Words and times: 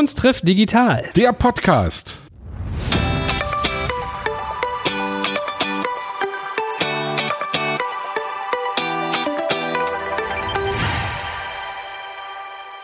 Kunst 0.00 0.16
trifft 0.16 0.48
digital. 0.48 1.10
Der 1.14 1.34
Podcast. 1.34 2.29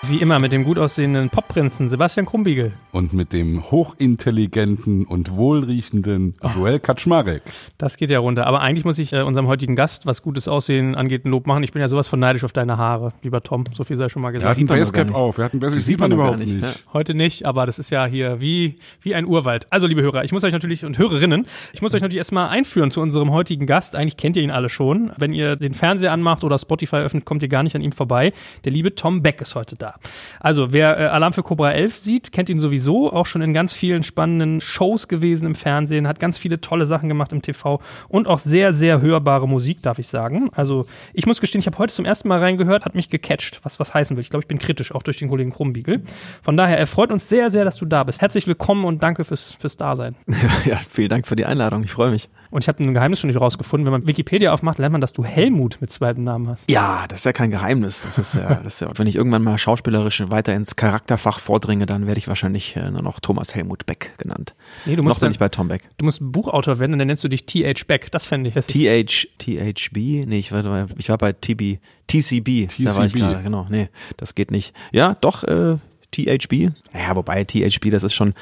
Wie 0.08 0.19
immer 0.19 0.38
mit 0.38 0.53
dem 0.53 0.62
gut 0.62 0.79
aussehenden 0.79 1.30
Popprinzen 1.30 1.88
Sebastian 1.88 2.26
Krumbiegel. 2.26 2.72
Und 2.92 3.12
mit 3.12 3.33
dem 3.33 3.71
hochintelligenten 3.71 5.04
und 5.04 5.33
wohlriechenden 5.33 6.35
Joel 6.54 6.79
Kaczmarek. 6.79 7.42
Das 7.76 7.97
geht 7.97 8.11
ja 8.11 8.19
runter. 8.21 8.47
Aber 8.47 8.61
eigentlich 8.61 8.84
muss 8.84 8.98
ich 8.98 9.12
äh, 9.12 9.22
unserem 9.22 9.48
heutigen 9.48 9.74
Gast, 9.74 10.06
was 10.06 10.22
gutes 10.22 10.47
Aussehen 10.48 10.94
angeht, 10.94 11.24
ein 11.24 11.30
Lob 11.30 11.47
machen. 11.47 11.62
Ich 11.65 11.72
bin 11.72 11.80
ja 11.80 11.88
sowas 11.88 12.06
von 12.08 12.21
neidisch 12.21 12.44
auf 12.44 12.53
deine 12.53 12.76
Haare, 12.79 13.15
lieber 13.22 13.42
Tom. 13.42 13.65
So 13.74 13.83
viel 13.84 13.97
sei 13.97 14.08
schon 14.08 14.22
mal 14.22 14.29
Er 14.29 14.34
gesagt. 14.34 14.51
hat 14.51 14.56
ein 14.58 14.61
sieht 14.61 14.69
man 14.69 14.79
doch 14.79 14.92
gar 14.92 15.03
Basecap 15.03 15.06
nicht. 15.08 15.16
auf. 15.16 15.38
Er 15.38 15.44
hat 15.47 15.54
ein 15.54 15.61
Basecap. 15.61 15.79
Das 15.79 15.87
Sieht 15.87 15.98
man 15.98 16.12
überhaupt 16.12 16.38
nicht. 16.38 16.62
Ja. 16.62 16.73
Heute 16.93 17.15
nicht, 17.15 17.45
aber 17.45 17.66
das 17.66 17.79
ist 17.80 17.91
ja 17.91 18.07
hier 18.07 18.41
wie, 18.41 18.79
wie 19.01 19.15
ein 19.15 19.25
Urwald. 19.27 19.66
Also, 19.70 19.87
liebe 19.88 20.02
Hörer, 20.02 20.23
ich 20.25 20.30
muss 20.33 20.45
euch 20.45 20.52
natürlich 20.52 20.84
und 20.84 20.98
Hörerinnen, 20.98 21.47
ich 21.73 21.83
muss 21.83 21.95
euch 21.95 22.02
natürlich 22.02 22.19
erstmal 22.19 22.48
einführen 22.48 22.91
zu 22.93 23.01
unserem 23.01 23.33
heutigen 23.33 23.66
Gast. 23.66 23.97
Eigentlich 23.97 24.16
kennt 24.16 24.37
ihr 24.37 24.43
ihn 24.45 24.51
alle 24.52 24.69
schon. 24.69 25.11
Wenn 25.16 25.33
ihr 25.33 25.57
den 25.57 25.75
Fernseher 25.75 26.12
anmacht 26.12 26.45
oder 26.45 26.59
Spotify 26.59 26.97
öffnet, 26.97 27.25
kommt 27.25 27.43
ihr 27.43 27.48
gar 27.48 27.65
nicht 27.65 27.75
an 27.75 27.83
ihm 27.83 27.93
vorbei. 27.93 28.33
Der 28.65 28.70
liebe 28.73 28.95
Tom 28.95 29.23
Beck 29.23 29.41
ist 29.41 29.55
heute 29.57 29.75
da. 29.75 29.95
Also, 30.41 30.73
wer 30.73 30.98
äh, 30.98 31.05
Alarm 31.06 31.32
für 31.32 31.42
Cobra 31.42 31.73
11 31.73 31.96
sieht, 31.96 32.32
kennt 32.32 32.50
ihn 32.50 32.59
sowieso. 32.59 33.12
Auch 33.12 33.27
schon 33.27 33.42
in 33.42 33.52
ganz 33.52 33.73
vielen 33.73 34.02
spannenden 34.02 34.60
Shows 34.60 35.09
gewesen 35.09 35.46
im 35.46 35.55
Fernsehen, 35.55 36.06
hat 36.09 36.19
ganz 36.19 36.38
viele 36.38 36.60
tolle 36.60 36.86
Sachen 36.86 37.09
gemacht 37.09 37.32
im 37.32 37.42
TV 37.42 37.80
und 38.09 38.27
auch 38.27 38.38
sehr, 38.38 38.72
sehr 38.72 39.00
hörbare 39.00 39.48
Musik, 39.48 39.82
darf 39.82 39.98
ich 39.98 40.09
sagen. 40.09 40.50
Also, 40.55 40.86
ich 41.12 41.27
muss 41.27 41.41
gestehen, 41.41 41.60
ich 41.60 41.66
habe 41.66 41.78
heute 41.78 41.95
zum 41.95 42.05
ersten 42.05 42.28
Mal 42.28 42.38
reingehört, 42.38 42.84
hat 42.84 42.95
mich 42.95 43.10
gecatcht, 43.10 43.60
was 43.62 43.80
was 43.80 43.95
heißen 43.95 44.16
will. 44.16 44.22
Ich 44.22 44.30
glaube, 44.30 44.42
ich 44.42 44.48
bin 44.48 44.59
kritisch, 44.59 44.95
auch 44.95 45.02
durch 45.02 45.16
den 45.16 45.28
Kollegen 45.28 45.50
Krumbiegel. 45.50 46.02
Von 46.42 46.56
daher, 46.56 46.78
er 46.78 46.86
freut 46.86 47.12
uns 47.12 47.28
sehr, 47.28 47.50
sehr, 47.50 47.64
dass 47.64 47.77
du 47.77 47.86
da 47.86 48.05
bist. 48.05 48.20
Herzlich 48.20 48.47
willkommen 48.47 48.84
und 48.84 49.02
danke 49.02 49.24
fürs, 49.24 49.56
fürs 49.58 49.77
Dasein. 49.77 50.16
Ja, 50.64 50.77
vielen 50.77 51.08
Dank 51.08 51.27
für 51.27 51.36
die 51.36 51.44
Einladung. 51.44 51.84
Ich 51.84 51.92
freue 51.92 52.10
mich. 52.10 52.28
Und 52.57 52.62
ich 52.62 52.69
habe 52.69 52.83
ein 52.83 52.95
Geheimnis 52.95 53.21
schon 53.21 53.29
nicht 53.29 53.39
rausgefunden. 53.39 53.85
Wenn 53.85 53.93
man 53.93 54.07
Wikipedia 54.07 54.51
aufmacht, 54.51 54.79
lernt 54.79 54.93
man, 54.93 55.03
dass 55.03 55.12
du 55.12 55.23
Helmut 55.23 55.77
mit 55.83 55.93
zweiten 55.93 56.25
Namen 56.25 56.49
hast. 56.49 56.65
Ja, 56.71 57.05
das 57.07 57.19
ist 57.19 57.25
ja 57.27 57.35
kein 57.35 57.51
Geheimnis. 57.51 58.01
Das 58.01 58.19
ist 58.19 58.35
ja, 58.35 58.55
das 58.65 58.75
ist 58.77 58.81
ja, 58.81 58.89
wenn 58.95 59.07
ich 59.07 59.15
irgendwann 59.17 59.43
mal 59.43 59.59
schauspielerisch 59.59 60.23
weiter 60.31 60.55
ins 60.55 60.75
Charakterfach 60.75 61.39
vordringe, 61.39 61.84
dann 61.84 62.07
werde 62.07 62.17
ich 62.17 62.29
wahrscheinlich 62.29 62.75
äh, 62.75 62.91
nur 62.91 63.03
noch 63.03 63.21
Thomas 63.21 63.55
Helmut 63.55 63.84
Beck 63.84 64.15
genannt. 64.17 64.55
Nee, 64.87 64.97
du 64.97 65.03
noch 65.03 65.09
musst, 65.11 65.21
bin 65.21 65.27
dann, 65.27 65.33
ich 65.33 65.39
bei 65.39 65.51
Tom 65.51 65.69
Beck. 65.69 65.83
du 65.99 66.07
musst 66.07 66.21
Buchautor 66.23 66.79
werden 66.79 66.95
und 66.95 66.99
dann 66.99 67.09
nennst 67.09 67.23
du 67.25 67.29
dich 67.29 67.45
T.H. 67.45 67.84
Beck. 67.87 68.11
Das 68.11 68.25
fände 68.25 68.49
ich. 68.49 68.55
TH, 68.55 69.29
THB? 69.37 69.97
Nee, 70.27 70.39
ich 70.39 70.51
war, 70.51 70.62
bei- 70.62 70.87
ich 70.97 71.11
war 71.11 71.19
bei 71.19 71.34
TB, 71.34 71.79
TCB. 72.07 72.69
Da 72.83 72.97
war 72.97 73.05
ich 73.05 73.12
TCB. 73.12 73.19
gerade, 73.19 73.43
genau. 73.43 73.67
Nee, 73.69 73.91
das 74.17 74.34
geht 74.34 74.51
nicht. 74.51 74.75
Ja, 74.93 75.15
doch, 75.21 75.45
äh, 75.45 75.77
THB. 76.11 76.71
Ja, 76.95 77.15
wobei 77.17 77.45
THB, 77.45 77.91
das 77.91 78.03
ist 78.03 78.15
schon, 78.15 78.33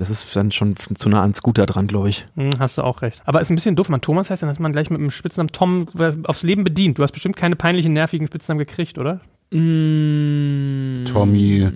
das 0.00 0.08
ist 0.08 0.34
dann 0.34 0.50
schon 0.50 0.76
zu 0.76 1.10
nah 1.10 1.20
an 1.20 1.34
Scooter 1.34 1.66
dran, 1.66 1.86
glaube 1.86 2.08
ich. 2.08 2.26
Hm, 2.34 2.58
hast 2.58 2.78
du 2.78 2.82
auch 2.82 3.02
recht. 3.02 3.20
Aber 3.26 3.40
ist 3.40 3.50
ein 3.50 3.54
bisschen 3.54 3.76
doof. 3.76 3.90
Man 3.90 4.00
Thomas 4.00 4.30
heißt, 4.30 4.42
dann 4.42 4.48
ist 4.48 4.58
man 4.58 4.72
gleich 4.72 4.88
mit 4.88 4.98
dem 4.98 5.10
Spitznamen 5.10 5.52
Tom 5.52 5.88
äh, 5.98 6.12
aufs 6.24 6.42
Leben 6.42 6.64
bedient. 6.64 6.98
Du 6.98 7.02
hast 7.02 7.12
bestimmt 7.12 7.36
keine 7.36 7.54
peinlichen, 7.54 7.92
nervigen 7.92 8.26
Spitznamen 8.26 8.58
gekriegt, 8.58 8.96
oder? 8.96 9.20
Mm, 9.50 11.04
Tommy. 11.04 11.70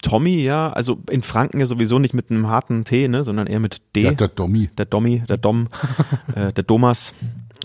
Tommy, 0.00 0.42
ja. 0.42 0.70
Also 0.72 0.98
in 1.10 1.22
Franken 1.22 1.58
ja 1.58 1.66
sowieso 1.66 1.98
nicht 1.98 2.14
mit 2.14 2.30
einem 2.30 2.46
harten 2.48 2.84
T, 2.84 3.08
ne, 3.08 3.24
sondern 3.24 3.48
eher 3.48 3.58
mit 3.58 3.82
D. 3.96 4.02
Ja, 4.02 4.12
der 4.12 4.28
Dommi. 4.28 4.70
der 4.78 4.86
Dommi, 4.86 5.24
der 5.28 5.36
Dom, 5.36 5.68
äh, 6.36 6.52
der 6.52 6.62
Domas. 6.62 7.14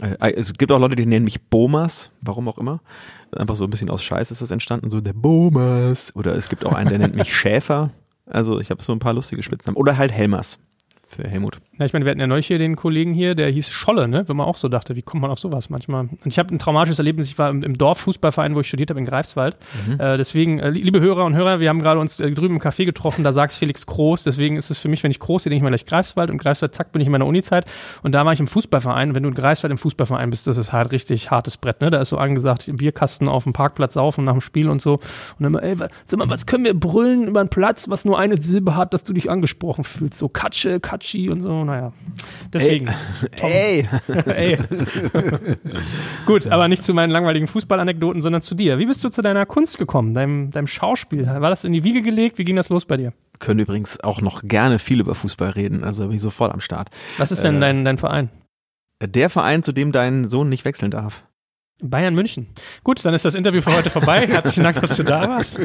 Äh, 0.01 0.31
es 0.33 0.53
gibt 0.53 0.71
auch 0.71 0.79
Leute, 0.79 0.95
die 0.95 1.05
nennen 1.05 1.25
mich 1.25 1.43
Bomas, 1.43 2.09
warum 2.21 2.47
auch 2.47 2.57
immer. 2.57 2.81
Einfach 3.35 3.55
so 3.55 3.65
ein 3.65 3.69
bisschen 3.69 3.91
aus 3.91 4.03
Scheiß 4.03 4.31
ist 4.31 4.41
das 4.41 4.49
entstanden, 4.49 4.89
so 4.89 4.99
der 4.99 5.13
Bomas. 5.13 6.15
Oder 6.15 6.35
es 6.35 6.49
gibt 6.49 6.65
auch 6.65 6.73
einen, 6.73 6.89
der 6.89 6.97
nennt 6.97 7.15
mich 7.15 7.31
Schäfer. 7.35 7.91
Also 8.25 8.59
ich 8.59 8.69
habe 8.69 8.81
so 8.81 8.93
ein 8.93 8.99
paar 8.99 9.13
lustige 9.13 9.43
Spitznamen. 9.43 9.77
Oder 9.77 9.97
halt 9.97 10.11
Helmers 10.11 10.59
für 11.05 11.27
Helmut. 11.27 11.59
Ja, 11.81 11.85
ich 11.87 11.93
meine, 11.93 12.05
wir 12.05 12.11
hatten 12.11 12.19
ja 12.19 12.27
neulich 12.27 12.45
hier 12.45 12.59
den 12.59 12.75
Kollegen 12.75 13.11
hier, 13.11 13.33
der 13.33 13.49
hieß 13.49 13.69
Scholle, 13.69 14.07
ne? 14.07 14.23
Wenn 14.27 14.37
man 14.37 14.45
auch 14.45 14.55
so 14.55 14.69
dachte, 14.69 14.95
wie 14.95 15.01
kommt 15.01 15.21
man 15.23 15.31
auf 15.31 15.39
sowas 15.39 15.71
manchmal? 15.71 16.01
Und 16.01 16.27
ich 16.27 16.37
habe 16.37 16.53
ein 16.53 16.59
traumatisches 16.59 16.99
Erlebnis. 16.99 17.27
Ich 17.27 17.39
war 17.39 17.49
im, 17.49 17.63
im 17.63 17.75
Dorffußballverein, 17.75 18.53
wo 18.53 18.59
ich 18.59 18.67
studiert 18.67 18.91
habe, 18.91 18.99
in 18.99 19.05
Greifswald. 19.07 19.57
Äh, 19.97 20.17
deswegen, 20.19 20.59
äh, 20.59 20.69
li- 20.69 20.83
liebe 20.83 20.99
Hörer 20.99 21.25
und 21.25 21.35
Hörer, 21.35 21.59
wir 21.59 21.69
haben 21.69 21.81
gerade 21.81 21.99
uns 21.99 22.19
äh, 22.19 22.29
drüben 22.31 22.57
im 22.57 22.61
Café 22.61 22.85
getroffen, 22.85 23.23
da 23.23 23.33
sagst 23.33 23.57
Felix 23.57 23.87
Groß. 23.87 24.23
Deswegen 24.23 24.57
ist 24.57 24.69
es 24.69 24.77
für 24.77 24.89
mich, 24.89 25.01
wenn 25.01 25.09
ich 25.09 25.19
Groß 25.19 25.41
sehe, 25.41 25.49
denke 25.49 25.61
ich 25.61 25.63
mal 25.63 25.69
gleich 25.69 25.85
Greifswald. 25.87 26.29
Und 26.29 26.37
Greifswald, 26.37 26.75
zack, 26.75 26.91
bin 26.91 27.01
ich 27.01 27.07
in 27.07 27.11
meiner 27.11 27.25
Unizeit. 27.25 27.65
Und 28.03 28.11
da 28.13 28.23
war 28.25 28.31
ich 28.33 28.39
im 28.39 28.45
Fußballverein. 28.45 29.09
Und 29.09 29.15
wenn 29.15 29.23
du 29.23 29.29
in 29.29 29.35
Greifswald 29.35 29.71
im 29.71 29.79
Fußballverein 29.79 30.29
bist, 30.29 30.45
das 30.45 30.57
ist 30.57 30.71
halt 30.71 30.91
richtig 30.91 31.31
hartes 31.31 31.57
Brett, 31.57 31.81
ne? 31.81 31.89
Da 31.89 31.99
ist 31.99 32.09
so 32.09 32.17
angesagt, 32.17 32.67
im 32.67 32.77
Bierkasten 32.77 33.27
auf 33.27 33.45
dem 33.45 33.53
Parkplatz 33.53 33.95
saufen 33.95 34.23
nach 34.23 34.33
dem 34.33 34.41
Spiel 34.41 34.69
und 34.69 34.83
so. 34.83 34.93
Und 34.95 35.01
dann 35.39 35.47
immer, 35.47 35.63
ey, 35.63 35.79
wa- 35.79 35.87
sag 36.05 36.19
mal, 36.19 36.29
was 36.29 36.45
können 36.45 36.63
wir 36.63 36.79
brüllen 36.79 37.27
über 37.27 37.39
einen 37.39 37.49
Platz, 37.49 37.89
was 37.89 38.05
nur 38.05 38.19
eine 38.19 38.39
Silbe 38.39 38.75
hat, 38.75 38.93
dass 38.93 39.03
du 39.03 39.13
dich 39.13 39.31
angesprochen 39.31 39.83
fühlst? 39.83 40.19
So 40.19 40.29
Katsche, 40.29 40.79
Katschi 40.79 41.29
und 41.31 41.41
so, 41.41 41.65
naja. 41.71 41.93
Deswegen. 42.53 42.89
Ey! 43.41 43.87
Ey. 44.25 44.57
Gut, 46.25 46.47
aber 46.47 46.67
nicht 46.67 46.83
zu 46.83 46.93
meinen 46.93 47.09
langweiligen 47.09 47.47
Fußballanekdoten, 47.47 48.21
sondern 48.21 48.41
zu 48.41 48.55
dir. 48.55 48.79
Wie 48.79 48.85
bist 48.85 49.03
du 49.03 49.09
zu 49.09 49.21
deiner 49.21 49.45
Kunst 49.45 49.77
gekommen, 49.77 50.13
deinem, 50.13 50.51
deinem 50.51 50.67
Schauspiel? 50.67 51.25
War 51.25 51.49
das 51.49 51.63
in 51.63 51.73
die 51.73 51.83
Wiege 51.83 52.01
gelegt? 52.01 52.37
Wie 52.37 52.43
ging 52.43 52.55
das 52.55 52.69
los 52.69 52.85
bei 52.85 52.97
dir? 52.97 53.13
Können 53.39 53.59
übrigens 53.59 53.99
auch 54.01 54.21
noch 54.21 54.43
gerne 54.43 54.77
viel 54.77 54.99
über 54.99 55.15
Fußball 55.15 55.49
reden, 55.51 55.83
also 55.83 56.07
bin 56.07 56.17
ich 56.17 56.21
sofort 56.21 56.53
am 56.53 56.59
Start. 56.61 56.89
Was 57.17 57.31
ist 57.31 57.43
denn 57.43 57.57
Äh, 57.57 57.61
dein, 57.61 57.85
dein 57.85 57.97
Verein? 57.97 58.29
Der 59.03 59.29
Verein, 59.31 59.63
zu 59.63 59.71
dem 59.71 59.91
dein 59.91 60.25
Sohn 60.25 60.47
nicht 60.49 60.63
wechseln 60.63 60.91
darf. 60.91 61.23
Bayern 61.81 62.13
München. 62.13 62.47
Gut, 62.83 63.03
dann 63.05 63.13
ist 63.13 63.25
das 63.25 63.35
Interview 63.35 63.61
für 63.61 63.75
heute 63.75 63.89
vorbei. 63.89 64.27
Herzlichen 64.27 64.63
Dank, 64.63 64.79
dass 64.81 64.95
du 64.97 65.03
da 65.03 65.27
warst. 65.29 65.59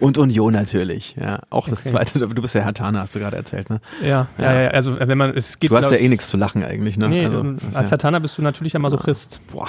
Und 0.00 0.18
Union 0.18 0.52
natürlich, 0.52 1.16
ja. 1.16 1.40
Auch 1.50 1.68
das 1.68 1.80
Okay. 1.80 1.90
zweite, 1.90 2.18
du 2.20 2.42
bist 2.42 2.54
ja 2.54 2.62
Herr 2.62 2.74
Tana, 2.74 3.00
hast 3.00 3.14
du 3.14 3.18
gerade 3.18 3.36
erzählt, 3.36 3.70
ne? 3.70 3.80
Ja, 4.02 4.28
ja, 4.38 4.62
ja, 4.62 4.68
also 4.70 4.98
wenn 4.98 5.18
man, 5.18 5.36
es 5.36 5.58
geht 5.58 5.70
Du 5.70 5.76
hast 5.76 5.90
ja 5.90 5.96
eh 5.96 6.08
nichts 6.08 6.28
zu 6.28 6.36
lachen 6.36 6.64
eigentlich, 6.64 6.98
ne? 6.98 7.08
Nee, 7.08 7.24
also, 7.26 7.42
das 7.42 7.76
als 7.76 7.90
ja, 7.90 7.94
Hatana 7.94 8.18
bist 8.18 8.36
du 8.38 8.42
natürlich 8.42 8.74
ein 8.74 8.82
Masochist. 8.82 9.40
boah. 9.52 9.68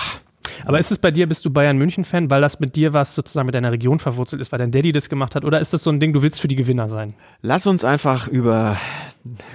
Aber 0.66 0.80
ist 0.80 0.92
es 0.92 0.98
bei 0.98 1.12
dir, 1.12 1.28
bist 1.28 1.46
du 1.46 1.52
Bayern 1.52 1.78
München-Fan, 1.78 2.30
weil 2.30 2.42
das 2.42 2.60
mit 2.60 2.76
dir 2.76 2.94
was 2.94 3.16
sozusagen 3.16 3.46
mit 3.46 3.56
deiner 3.56 3.72
Region 3.72 4.00
verwurzelt 4.00 4.42
ist, 4.42 4.52
weil 4.52 4.60
dein 4.60 4.72
Daddy 4.72 4.92
das 4.92 5.08
gemacht 5.08 5.36
hat? 5.36 5.46
Oder 5.46 5.60
ist 5.60 5.74
das 5.74 5.84
so 5.84 5.90
ein 5.92 6.00
Ding, 6.00 6.12
du 6.12 6.22
willst 6.22 6.42
für 6.42 6.48
die 6.48 6.56
Gewinner 6.56 6.90
sein? 6.90 7.14
Lass 7.42 7.68
uns 7.68 7.86
einfach 7.86 8.28
über 8.28 8.76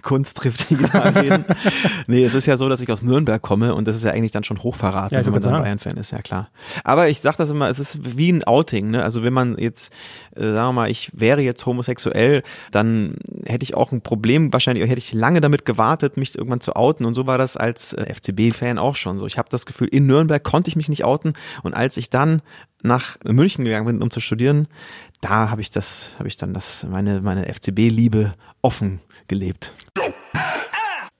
Kunst 0.02 0.36
trifft 0.38 0.70
digital 0.70 1.08
reden. 1.18 1.44
nee, 2.06 2.24
es 2.24 2.34
ist 2.34 2.46
ja 2.46 2.56
so, 2.56 2.68
dass 2.68 2.80
ich 2.80 2.90
aus 2.90 3.02
Nürnberg 3.02 3.40
komme 3.42 3.74
und 3.74 3.86
das 3.88 3.96
ist 3.96 4.04
ja 4.04 4.10
eigentlich 4.12 4.32
dann 4.32 4.44
schon 4.44 4.62
Hochverrat, 4.62 5.12
Ja, 5.12 5.24
wenn 5.24 5.32
man 5.32 5.40
dann. 5.42 5.56
Bayern-Fan 5.62 5.96
ist, 5.96 6.10
ja 6.12 6.18
klar. 6.18 6.50
Aber 6.84 7.08
ich 7.08 7.20
sag 7.20 7.36
das 7.36 7.50
immer, 7.50 7.68
es 7.68 7.78
ist 7.78 8.16
wie 8.18 8.32
ein 8.32 8.44
Outing, 8.44 8.90
ne? 8.90 9.02
Also 9.02 9.22
wenn 9.22 9.32
man 9.32 9.56
jetzt, 9.58 9.92
äh, 10.36 10.42
sagen 10.42 10.54
wir 10.68 10.72
mal, 10.72 10.90
ich 10.90 11.10
wäre 11.14 11.40
jetzt 11.42 11.64
homosexuell, 11.66 12.42
dann 12.70 13.16
hätte 13.44 13.64
ich 13.64 13.74
auch 13.74 13.92
ein 13.92 14.00
Problem, 14.00 14.52
wahrscheinlich 14.52 14.88
hätte 14.88 14.98
ich 14.98 15.12
lange 15.12 15.40
damit 15.40 15.64
gewartet, 15.64 16.16
mich 16.16 16.36
irgendwann 16.36 16.60
zu 16.60 16.76
outen 16.76 17.04
und 17.04 17.14
so 17.14 17.26
war 17.26 17.38
das 17.38 17.56
als 17.56 17.92
äh, 17.94 18.12
FCB-Fan 18.12 18.78
auch 18.78 18.96
schon 18.96 19.18
so. 19.18 19.26
Ich 19.26 19.38
habe 19.38 19.48
das 19.50 19.66
Gefühl, 19.66 19.88
in 19.88 20.06
Nürnberg 20.06 20.42
konnte 20.42 20.68
ich 20.68 20.76
mich 20.76 20.88
nicht 20.88 21.04
outen 21.04 21.34
und 21.62 21.74
als 21.74 21.96
ich 21.96 22.10
dann 22.10 22.42
nach 22.82 23.16
München 23.24 23.64
gegangen 23.64 23.86
bin, 23.86 24.02
um 24.02 24.10
zu 24.10 24.20
studieren, 24.20 24.68
da 25.22 25.50
habe 25.50 25.62
ich 25.62 25.70
das, 25.70 26.10
habe 26.18 26.28
ich 26.28 26.36
dann 26.36 26.52
das, 26.52 26.86
meine, 26.90 27.22
meine 27.22 27.46
FCB-Liebe 27.52 28.34
offen 28.60 29.00
gelebt. 29.26 29.74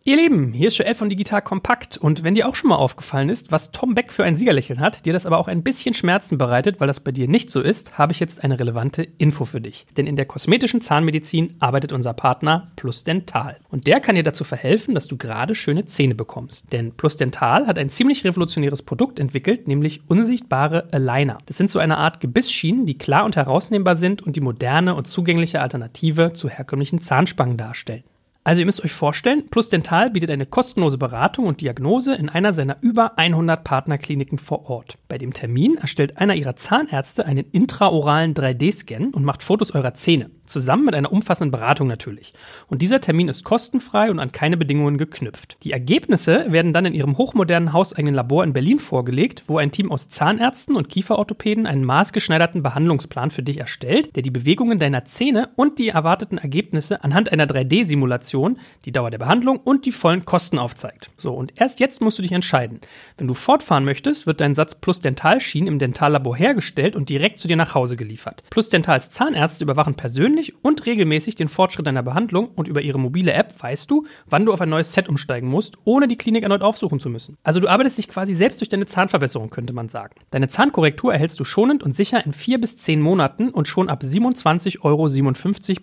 Ihr 0.07 0.17
Lieben, 0.17 0.53
hier 0.53 0.69
ist 0.69 0.77
Joel 0.77 0.93
von 0.93 1.09
Digital 1.09 1.41
Kompakt 1.41 1.97
und 1.97 2.23
wenn 2.23 2.35
dir 2.35 2.47
auch 2.47 2.55
schon 2.55 2.69
mal 2.69 2.77
aufgefallen 2.77 3.31
ist, 3.31 3.51
was 3.53 3.71
Tom 3.71 3.95
Beck 3.95 4.13
für 4.13 4.23
ein 4.23 4.37
Siegerlächeln 4.37 4.79
hat, 4.79 5.07
dir 5.07 5.15
das 5.15 5.25
aber 5.25 5.39
auch 5.39 5.49
ein 5.49 5.63
bisschen 5.63 5.95
Schmerzen 5.95 6.37
bereitet, 6.37 6.79
weil 6.79 6.89
das 6.89 7.01
bei 7.01 7.11
dir 7.11 7.27
nicht 7.27 7.49
so 7.49 7.63
ist, 7.63 7.97
habe 7.97 8.13
ich 8.13 8.21
jetzt 8.21 8.45
eine 8.45 8.59
relevante 8.59 9.03
Info 9.03 9.47
für 9.47 9.63
dich. 9.63 9.87
Denn 9.97 10.07
in 10.07 10.17
der 10.17 10.27
kosmetischen 10.27 10.83
Zahnmedizin 10.83 11.55
arbeitet 11.59 11.95
unser 11.95 12.13
Partner 12.13 12.71
Plus 12.77 13.03
Dental 13.03 13.57
und 13.71 13.87
der 13.87 13.99
kann 14.01 14.15
dir 14.15 14.23
dazu 14.23 14.45
verhelfen, 14.45 14.95
dass 14.95 15.07
du 15.07 15.17
gerade 15.17 15.55
schöne 15.55 15.87
Zähne 15.87 16.15
bekommst. 16.15 16.71
Denn 16.71 16.93
Plus 16.93 17.17
Dental 17.17 17.67
hat 17.67 17.79
ein 17.79 17.89
ziemlich 17.89 18.27
revolutionäres 18.27 18.83
Produkt 18.83 19.19
entwickelt, 19.19 19.69
nämlich 19.69 20.03
unsichtbare 20.07 20.87
Aligner. 20.93 21.39
Das 21.47 21.57
sind 21.57 21.71
so 21.71 21.79
eine 21.79 21.97
Art 21.97 22.21
Gebissschienen, 22.21 22.85
die 22.85 22.99
klar 22.99 23.25
und 23.25 23.37
herausnehmbar 23.37 23.97
sind 23.97 24.21
und 24.21 24.37
die 24.37 24.43
moderne 24.43 24.97
und 24.97 25.09
zugängliche 25.09 25.63
Alternative 25.63 26.35
zu 26.35 26.51
herkömmlichen 26.51 27.01
Zahnspangen 27.01 27.57
darstellen. 27.57 28.05
Also 28.47 28.61
ihr 28.61 28.67
müsst 28.67 28.85
euch 28.85 28.93
vorstellen, 28.93 29.49
Plus 29.49 29.71
Dental 29.71 30.11
bietet 30.11 30.31
eine 30.31 30.45
kostenlose 30.45 30.99
Beratung 30.99 31.47
und 31.47 31.63
Diagnose 31.63 32.15
in 32.15 32.29
einer 32.29 32.53
seiner 32.53 32.77
über 32.83 33.17
100 33.19 33.65
Partnerkliniken 33.65 34.37
vor 34.37 34.69
Ort. 34.69 34.99
Bei 35.09 35.17
dem 35.17 35.33
Termin 35.33 35.79
erstellt 35.79 36.19
einer 36.19 36.35
ihrer 36.35 36.55
Zahnärzte 36.55 37.25
einen 37.25 37.47
intraoralen 37.53 38.35
3D-Scan 38.35 39.13
und 39.15 39.25
macht 39.25 39.43
Fotos 39.43 39.75
eurer 39.75 39.95
Zähne. 39.95 40.31
Zusammen 40.47 40.85
mit 40.85 40.95
einer 40.95 41.13
umfassenden 41.13 41.51
Beratung 41.51 41.89
natürlich. 41.89 42.35
Und 42.69 42.83
dieser 42.83 43.01
Termin 43.01 43.29
ist 43.29 43.45
kostenfrei 43.45 44.11
und 44.11 44.19
an 44.19 44.33
keine 44.33 44.57
Bedingungen 44.57 44.99
geknüpft. 44.99 45.57
Die 45.63 45.73
Ergebnisse 45.73 46.47
werden 46.49 46.73
dann 46.73 46.87
in 46.87 46.95
ihrem 46.95 47.19
hochmodernen 47.19 47.73
hauseigenen 47.73 48.15
Labor 48.15 48.45
in 48.45 48.53
Berlin 48.53 48.79
vorgelegt, 48.79 49.45
wo 49.47 49.59
ein 49.59 49.71
Team 49.71 49.91
aus 49.91 50.09
Zahnärzten 50.09 50.77
und 50.77 50.89
Kieferorthopäden 50.89 51.67
einen 51.67 51.85
maßgeschneiderten 51.85 52.63
Behandlungsplan 52.63 53.31
für 53.31 53.43
dich 53.43 53.59
erstellt, 53.59 54.15
der 54.17 54.23
die 54.23 54.31
Bewegungen 54.31 54.79
deiner 54.79 55.05
Zähne 55.05 55.51
und 55.57 55.79
die 55.79 55.89
erwarteten 55.89 56.39
Ergebnisse 56.39 57.03
anhand 57.03 57.33
einer 57.33 57.47
3D-Simulation, 57.47 58.59
die 58.85 58.93
Dauer 58.93 59.11
der 59.11 59.19
Behandlung 59.19 59.59
und 59.59 59.87
die 59.87 59.93
vollen 59.93 60.25
Kosten 60.25 60.59
aufzeigt. 60.59 61.11
So, 61.17 61.35
und 61.35 61.53
erst 61.57 61.81
jetzt 61.81 62.01
musst 62.01 62.19
du 62.19 62.23
dich 62.23 62.33
entscheiden. 62.33 62.81
Wenn 63.17 63.29
du 63.29 63.35
fortfahren 63.35 63.85
möchtest, 63.85 64.27
wird 64.27 64.41
dein 64.41 64.55
Satz 64.55 64.75
Plus 64.75 65.01
Dentalschienen 65.01 65.69
im 65.69 65.79
Dentallabor 65.79 66.37
hergestellt 66.37 66.97
und 66.97 67.09
direkt 67.09 67.39
zu 67.39 67.49
dir 67.49 67.57
nach 67.57 67.75
Hause 67.75 67.97
geliefert. 67.97 68.43
Plus 68.51 68.69
Dentals 68.69 69.11
Zahnärzte 69.11 69.65
überwachen 69.65 69.95
persönlich 69.95 70.34
persönlich 70.35 70.65
und 70.65 70.87
regelmäßig 70.87 71.35
den 71.37 71.49
Fortschritt 71.49 71.87
deiner 71.87 72.03
Behandlung 72.03 72.49
und 72.55 72.69
über 72.69 72.83
ihre 72.83 72.99
mobile 72.99 73.33
App 73.33 73.55
weißt 73.63 73.91
du, 73.91 74.07
wann 74.27 74.45
du 74.45 74.53
auf 74.53 74.61
ein 74.61 74.69
neues 74.69 74.93
Set 74.93 75.09
umsteigen 75.09 75.49
musst, 75.49 75.75
ohne 75.85 76.09
die 76.09 76.17
Klinik 76.17 76.43
erneut 76.43 76.63
aufsuchen 76.63 77.01
zu 77.01 77.09
müssen. 77.09 77.37
Also 77.43 77.61
du 77.61 77.69
arbeitest 77.69 77.99
dich 77.99 78.09
quasi 78.09 78.35
selbst 78.35 78.61
durch 78.61 78.69
deine 78.69 78.87
Zahnverbesserung, 78.87 79.51
könnte 79.51 79.73
man 79.73 79.89
sagen. 79.89 80.15
Deine 80.31 80.49
Zahnkorrektur 80.49 81.13
erhältst 81.13 81.39
du 81.39 81.45
schonend 81.45 81.83
und 81.83 81.95
sicher 81.95 82.25
in 82.25 82.33
vier 82.33 82.61
bis 82.61 82.77
zehn 82.77 83.01
Monaten 83.01 83.51
und 83.51 83.69
schon 83.69 83.89
ab 83.89 84.03
27,57 84.03 84.81
Euro 84.83 85.09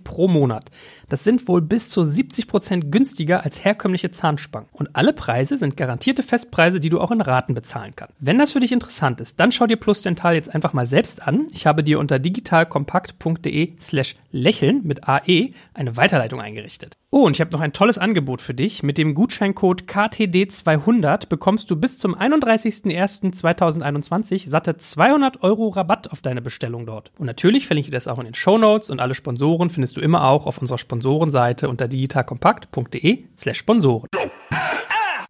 pro 0.04 0.28
Monat. 0.28 0.70
Das 1.12 1.26
sind 1.26 1.46
wohl 1.50 1.62
bis 1.62 1.90
zu 1.90 2.06
70 2.06 2.48
Prozent 2.48 2.90
günstiger 2.90 3.44
als 3.44 3.66
herkömmliche 3.66 4.12
Zahnspangen. 4.12 4.70
Und 4.72 4.96
alle 4.96 5.12
Preise 5.12 5.58
sind 5.58 5.76
garantierte 5.76 6.24
Festpreise, 6.24 6.80
die 6.80 6.88
du 6.88 7.02
auch 7.02 7.12
in 7.12 7.20
Raten 7.20 7.54
bezahlen 7.54 7.92
kannst. 7.98 8.16
Wenn 8.20 8.38
das 8.38 8.54
für 8.54 8.62
dich 8.62 8.72
interessant 8.72 9.20
ist, 9.20 9.38
dann 9.38 9.52
schau 9.52 9.68
dir 9.68 9.76
Plus 9.76 10.02
Dental 10.02 10.36
jetzt 10.36 10.56
einfach 10.56 10.72
mal 10.72 10.86
selbst 10.86 11.28
an. 11.28 11.48
Ich 11.52 11.68
habe 11.68 11.84
dir 11.84 12.00
unter 12.00 12.18
digitalkompakt.de 12.18 13.74
slash 13.82 14.16
lächeln 14.42 14.82
mit 14.84 15.08
AE 15.08 15.52
eine 15.74 15.96
Weiterleitung 15.96 16.42
eingerichtet. 16.42 16.98
Oh, 17.12 17.26
und 17.26 17.36
ich 17.36 17.42
habe 17.42 17.52
noch 17.52 17.62
ein 17.62 17.74
tolles 17.74 17.98
Angebot 17.98 18.42
für 18.42 18.54
dich. 18.54 18.84
Mit 18.84 18.98
dem 18.98 19.14
Gutscheincode 19.14 19.84
KTD200 19.84 21.30
bekommst 21.30 21.72
du 21.72 21.76
bis 21.76 21.98
zum 21.98 22.16
31.01.2021 22.16 24.50
satte 24.50 24.78
200 24.78 25.44
Euro 25.44 25.68
Rabatt 25.70 26.12
auf 26.12 26.22
deine 26.22 26.42
Bestellung 26.42 26.86
dort. 26.86 27.12
Und 27.18 27.26
natürlich 27.26 27.68
verlinke 27.68 27.88
ich 27.88 27.94
das 27.94 28.08
auch 28.08 28.20
in 28.20 28.26
den 28.26 28.34
Show 28.34 28.58
Notes 28.58 28.90
und 28.90 29.00
alle 29.00 29.16
Sponsoren 29.16 29.70
findest 29.70 29.96
du 29.98 30.02
immer 30.02 30.26
auch 30.26 30.46
auf 30.46 30.60
unserer 30.60 30.78
Sponsorenseite 30.78 31.70
unter 31.70 31.88
digitalkompakt.de 31.88 33.24
slash 33.38 33.58
Sponsoren. 33.58 34.10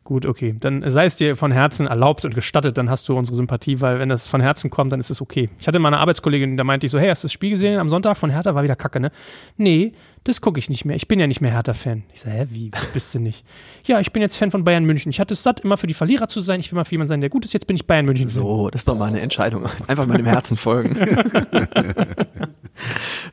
Gut, 0.03 0.25
okay. 0.25 0.55
Dann 0.59 0.83
sei 0.89 1.05
es 1.05 1.15
dir 1.15 1.35
von 1.35 1.51
Herzen 1.51 1.85
erlaubt 1.85 2.25
und 2.25 2.33
gestattet, 2.33 2.77
dann 2.77 2.89
hast 2.89 3.07
du 3.07 3.15
unsere 3.15 3.35
Sympathie, 3.35 3.81
weil 3.81 3.99
wenn 3.99 4.09
das 4.09 4.25
von 4.25 4.41
Herzen 4.41 4.71
kommt, 4.71 4.91
dann 4.91 4.99
ist 4.99 5.11
es 5.11 5.21
okay. 5.21 5.49
Ich 5.59 5.67
hatte 5.67 5.77
mal 5.77 5.89
eine 5.89 5.99
Arbeitskollegin, 5.99 6.57
da 6.57 6.63
meinte 6.63 6.87
ich 6.87 6.91
so, 6.91 6.97
hey, 6.97 7.09
hast 7.09 7.23
du 7.23 7.27
das 7.27 7.33
Spiel 7.33 7.51
gesehen 7.51 7.79
am 7.79 7.89
Sonntag 7.89 8.17
von 8.17 8.31
Hertha? 8.31 8.55
War 8.55 8.63
wieder 8.63 8.75
kacke, 8.75 8.99
ne? 8.99 9.11
Nee, 9.57 9.93
das 10.23 10.41
gucke 10.41 10.59
ich 10.59 10.69
nicht 10.69 10.85
mehr. 10.85 10.95
Ich 10.95 11.07
bin 11.07 11.19
ja 11.19 11.25
nicht 11.25 11.41
mehr 11.41 11.51
Hertha-Fan. 11.51 12.03
Ich 12.13 12.21
so, 12.21 12.29
hä, 12.29 12.45
wie? 12.49 12.71
Bist 12.93 13.13
du 13.15 13.19
nicht? 13.19 13.43
ja, 13.85 13.99
ich 13.99 14.11
bin 14.11 14.21
jetzt 14.21 14.37
Fan 14.37 14.51
von 14.51 14.63
Bayern 14.63 14.85
München. 14.85 15.09
Ich 15.11 15.19
hatte 15.19 15.33
es 15.33 15.41
satt, 15.41 15.61
immer 15.61 15.77
für 15.77 15.87
die 15.87 15.93
Verlierer 15.93 16.27
zu 16.27 16.41
sein. 16.41 16.59
Ich 16.59 16.71
will 16.71 16.77
mal 16.77 16.83
für 16.83 16.91
jemanden 16.91 17.09
sein, 17.09 17.21
der 17.21 17.29
gut 17.29 17.45
ist. 17.45 17.53
Jetzt 17.53 17.67
bin 17.67 17.75
ich 17.75 17.87
Bayern 17.87 18.05
München. 18.05 18.27
So, 18.27 18.69
das 18.69 18.81
ist 18.81 18.87
doch 18.87 18.97
mal 18.97 19.07
eine 19.07 19.19
Entscheidung. 19.19 19.67
Einfach 19.87 20.05
meinem 20.05 20.25
Herzen 20.25 20.57
folgen. 20.57 20.95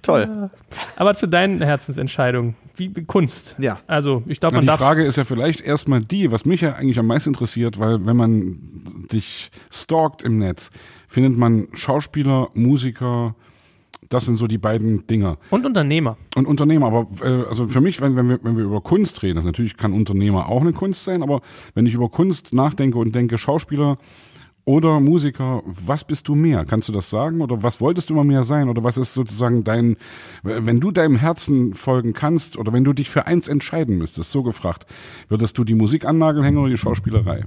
Toll. 0.03 0.51
Aber 0.97 1.15
zu 1.15 1.27
deinen 1.27 1.61
Herzensentscheidungen, 1.61 2.57
wie 2.77 2.91
Kunst. 3.05 3.57
Ja. 3.59 3.81
Also, 3.87 4.23
ich 4.27 4.41
glaube, 4.41 4.55
Na, 4.55 4.59
man 4.59 4.63
die 4.63 4.67
darf. 4.69 4.81
Frage 4.81 5.05
ist 5.05 5.17
ja 5.17 5.25
vielleicht 5.25 5.61
erstmal 5.61 6.01
die, 6.01 6.33
was 6.33 6.45
mich 6.45 6.58
ja 6.61 6.75
eigentlich 6.75 6.99
am 6.99 7.07
meisten 7.07 7.31
interessiert, 7.31 7.79
weil 7.79 8.05
wenn 8.07 8.17
man 8.17 8.59
dich 9.11 9.51
stalkt 9.71 10.23
im 10.23 10.39
Netz, 10.39 10.71
findet 11.09 11.37
man 11.37 11.69
Schauspieler, 11.73 12.49
Musiker, 12.55 13.35
das 14.09 14.27
sind 14.27 14.37
so 14.37 14.47
die 14.47 14.59
beiden 14.59 15.07
Dinger. 15.07 15.39
Und 15.51 15.67
Unternehmer. 15.67 16.17
Und 16.35 16.47
Unternehmer, 16.47 16.87
aber 16.87 17.07
äh, 17.23 17.47
also 17.47 17.69
für 17.69 17.81
mich, 17.81 18.01
wenn, 18.01 18.17
wenn, 18.17 18.29
wir, 18.29 18.39
wenn 18.43 18.57
wir 18.57 18.65
über 18.65 18.81
Kunst 18.81 19.23
reden, 19.23 19.37
das 19.37 19.45
natürlich 19.45 19.77
kann 19.77 19.93
Unternehmer 19.93 20.49
auch 20.49 20.61
eine 20.61 20.73
Kunst 20.73 21.05
sein, 21.05 21.23
aber 21.23 21.43
wenn 21.75 21.87
ich 21.87 21.95
über 21.95 22.09
Kunst 22.09 22.53
nachdenke 22.53 22.99
und 22.99 23.15
denke 23.15 23.39
Schauspieler 23.39 23.97
oder 24.69 25.01
Musiker, 25.01 25.63
was 25.65 26.05
bist 26.05 26.29
du 26.29 26.35
mehr? 26.35 26.67
Kannst 26.67 26.89
du 26.89 26.93
das 26.93 27.09
sagen? 27.09 27.41
Oder 27.41 27.63
was 27.63 27.81
wolltest 27.81 28.11
du 28.11 28.13
immer 28.13 28.23
mehr 28.23 28.45
sein? 28.45 28.69
Oder 28.69 28.85
was 28.85 28.99
ist 28.99 29.15
sozusagen 29.15 29.65
dein, 29.65 29.97
wenn 30.43 30.79
du 30.79 30.91
deinem 30.91 31.17
Herzen 31.17 31.73
folgen 31.73 32.13
kannst 32.13 32.59
oder 32.59 32.71
wenn 32.75 32.85
du 32.85 32.93
dich 32.93 33.09
für 33.09 33.27
eins 33.27 33.49
entscheiden 33.49 33.97
müsstest, 33.97 34.31
so 34.31 34.43
gefragt, 34.43 34.85
würdest 35.29 35.57
du 35.57 35.65
die 35.65 35.75
Musik 35.75 36.05
annageln 36.05 36.45
hängen 36.45 36.59
oder 36.59 36.69
die 36.69 36.77
Schauspielerei? 36.77 37.47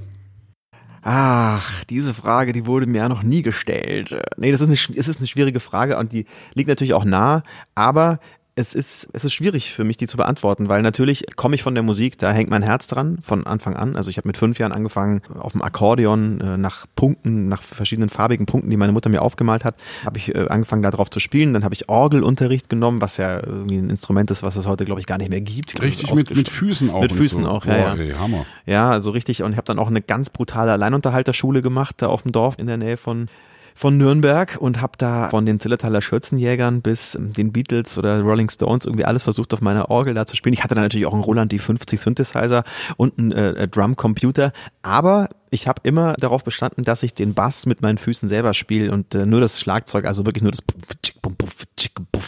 Ach, 1.03 1.83
diese 1.83 2.15
Frage, 2.15 2.53
die 2.53 2.65
wurde 2.65 2.87
mir 2.87 3.03
ja 3.03 3.09
noch 3.09 3.21
nie 3.21 3.43
gestellt. 3.43 4.19
Nee, 4.37 4.51
das 4.51 4.61
ist 4.61 4.67
eine, 4.67 4.97
es 4.99 5.07
ist 5.07 5.19
eine 5.19 5.27
schwierige 5.27 5.59
Frage 5.59 5.99
und 5.99 6.13
die 6.13 6.25
liegt 6.55 6.69
natürlich 6.69 6.95
auch 6.95 7.05
nah, 7.05 7.43
aber 7.75 8.19
es 8.55 8.75
ist, 8.75 9.07
es 9.13 9.23
ist 9.23 9.33
schwierig 9.33 9.73
für 9.73 9.85
mich, 9.85 9.95
die 9.95 10.07
zu 10.07 10.17
beantworten, 10.17 10.67
weil 10.67 10.81
natürlich 10.81 11.25
komme 11.37 11.55
ich 11.55 11.63
von 11.63 11.73
der 11.73 11.83
Musik, 11.83 12.17
da 12.17 12.31
hängt 12.33 12.49
mein 12.49 12.63
Herz 12.63 12.87
dran, 12.87 13.17
von 13.21 13.47
Anfang 13.47 13.77
an. 13.77 13.95
Also 13.95 14.09
ich 14.09 14.17
habe 14.17 14.27
mit 14.27 14.35
fünf 14.35 14.59
Jahren 14.59 14.73
angefangen, 14.73 15.21
auf 15.39 15.53
dem 15.53 15.61
Akkordeon 15.61 16.41
äh, 16.41 16.57
nach 16.57 16.85
Punkten, 16.95 17.47
nach 17.47 17.61
verschiedenen 17.61 18.09
farbigen 18.09 18.45
Punkten, 18.45 18.69
die 18.69 18.75
meine 18.75 18.91
Mutter 18.91 19.09
mir 19.09 19.21
aufgemalt 19.21 19.63
hat, 19.63 19.75
habe 20.03 20.17
ich 20.17 20.35
äh, 20.35 20.47
angefangen, 20.49 20.81
darauf 20.81 21.09
zu 21.09 21.21
spielen. 21.21 21.53
Dann 21.53 21.63
habe 21.63 21.73
ich 21.73 21.87
Orgelunterricht 21.87 22.69
genommen, 22.69 22.99
was 22.99 23.17
ja 23.17 23.41
irgendwie 23.41 23.77
ein 23.77 23.89
Instrument 23.89 24.29
ist, 24.31 24.43
was 24.43 24.57
es 24.57 24.67
heute, 24.67 24.83
glaube 24.83 24.99
ich, 24.99 25.07
gar 25.07 25.17
nicht 25.17 25.29
mehr 25.29 25.41
gibt. 25.41 25.75
Glaub, 25.75 25.87
Richtig 25.87 26.13
mit, 26.13 26.35
mit. 26.35 26.49
Füßen 26.49 26.89
auch. 26.89 27.01
Mit 27.01 27.13
Füßen 27.13 27.43
so. 27.43 27.49
auch, 27.49 27.65
ja, 27.65 27.73
Boah, 27.73 27.95
ja. 27.95 28.03
Ey, 28.03 28.13
Hammer. 28.13 28.45
Ja, 28.65 28.91
also 28.91 29.11
richtig. 29.11 29.43
Und 29.43 29.51
ich 29.51 29.57
habe 29.57 29.65
dann 29.65 29.79
auch 29.79 29.87
eine 29.87 30.01
ganz 30.01 30.29
brutale 30.29 30.73
Alleinunterhalterschule 30.73 31.61
gemacht, 31.61 31.95
da 31.99 32.07
auf 32.07 32.23
dem 32.23 32.33
Dorf 32.33 32.55
in 32.59 32.67
der 32.67 32.77
Nähe 32.77 32.97
von 32.97 33.29
von 33.75 33.97
Nürnberg 33.97 34.57
und 34.59 34.81
habe 34.81 34.93
da 34.97 35.29
von 35.29 35.45
den 35.45 35.59
Zillertaler 35.59 36.01
Schürzenjägern 36.01 36.81
bis 36.81 37.15
ähm, 37.15 37.33
den 37.33 37.51
Beatles 37.51 37.97
oder 37.97 38.21
Rolling 38.21 38.49
Stones 38.49 38.85
irgendwie 38.85 39.05
alles 39.05 39.23
versucht 39.23 39.53
auf 39.53 39.61
meiner 39.61 39.89
Orgel 39.89 40.13
da 40.13 40.25
zu 40.25 40.35
spielen. 40.35 40.53
Ich 40.53 40.63
hatte 40.63 40.75
dann 40.75 40.83
natürlich 40.83 41.05
auch 41.05 41.13
einen 41.13 41.23
Roland 41.23 41.53
D50 41.53 41.97
Synthesizer 41.97 42.63
und 42.97 43.17
einen 43.17 43.31
äh, 43.31 43.67
Drumcomputer, 43.67 44.51
aber 44.81 45.29
ich 45.51 45.67
habe 45.67 45.81
immer 45.83 46.13
darauf 46.13 46.43
bestanden, 46.43 46.83
dass 46.83 47.03
ich 47.03 47.13
den 47.13 47.33
Bass 47.33 47.65
mit 47.65 47.81
meinen 47.81 47.97
Füßen 47.97 48.27
selber 48.27 48.53
spiele 48.53 48.91
und 48.91 49.13
äh, 49.13 49.25
nur 49.25 49.41
das 49.41 49.59
Schlagzeug, 49.59 50.05
also 50.05 50.25
wirklich 50.25 50.43
nur 50.43 50.51
das 50.51 50.63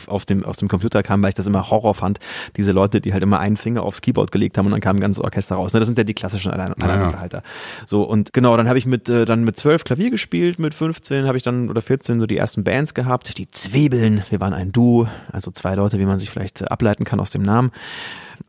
auf 0.08 0.25
dem 0.25 0.44
aus 0.44 0.58
dem 0.58 0.68
Computer 0.68 1.04
kam, 1.04 1.24
weil 1.24 1.30
ich 1.30 1.36
das 1.36 1.48
immer 1.48 1.70
Horror 1.70 1.96
fand. 1.96 2.20
Diese 2.58 2.74
Leute, 2.74 3.00
die 3.00 3.14
halt 3.14 3.24
immer 3.24 3.40
einen 3.40 3.56
Finger 3.56 3.84
aufs 3.84 4.02
Keyboard 4.02 4.31
gelegt 4.31 4.58
haben 4.58 4.66
und 4.66 4.74
dann 4.74 4.81
kam 4.81 4.98
ein 4.98 5.00
ganzes 5.00 5.24
Orchester 5.24 5.56
raus. 5.56 5.74
Ne, 5.74 5.80
das 5.80 5.88
sind 5.88 5.98
ja 5.98 6.04
die 6.04 6.14
klassischen 6.14 6.52
Allein 6.52 6.74
Alleinunterhalter. 6.74 7.44
So 7.86 8.04
und 8.04 8.34
genau, 8.34 8.58
dann 8.58 8.68
habe 8.68 8.78
ich 8.78 8.86
mit 8.86 9.08
äh, 9.08 9.24
dann 9.24 9.46
mit 9.46 9.58
zwölf 9.58 9.86
Klavier 9.86 10.10
gespielt, 10.10 10.60
mit 10.60 10.74
15 10.74 11.26
habe 11.26 11.38
ich 11.38 11.44
dann 11.44 11.69
oder 11.69 11.81
14 11.81 12.19
so 12.19 12.26
die 12.26 12.38
ersten 12.38 12.66
Bands 12.66 12.94
gehabt, 12.94 13.38
die 13.38 13.48
Zwiebeln. 13.48 14.24
Wir 14.30 14.42
waren 14.42 14.54
ein 14.54 14.74
Duo, 14.74 15.08
also 15.31 15.50
zwei 15.52 15.76
Leute, 15.76 15.98
wie 15.98 16.06
man 16.06 16.19
sich 16.19 16.30
vielleicht 16.30 16.62
äh, 16.62 16.66
ableiten 16.66 17.06
kann 17.06 17.22
aus 17.22 17.31
dem 17.31 17.42
Namen. 17.42 17.72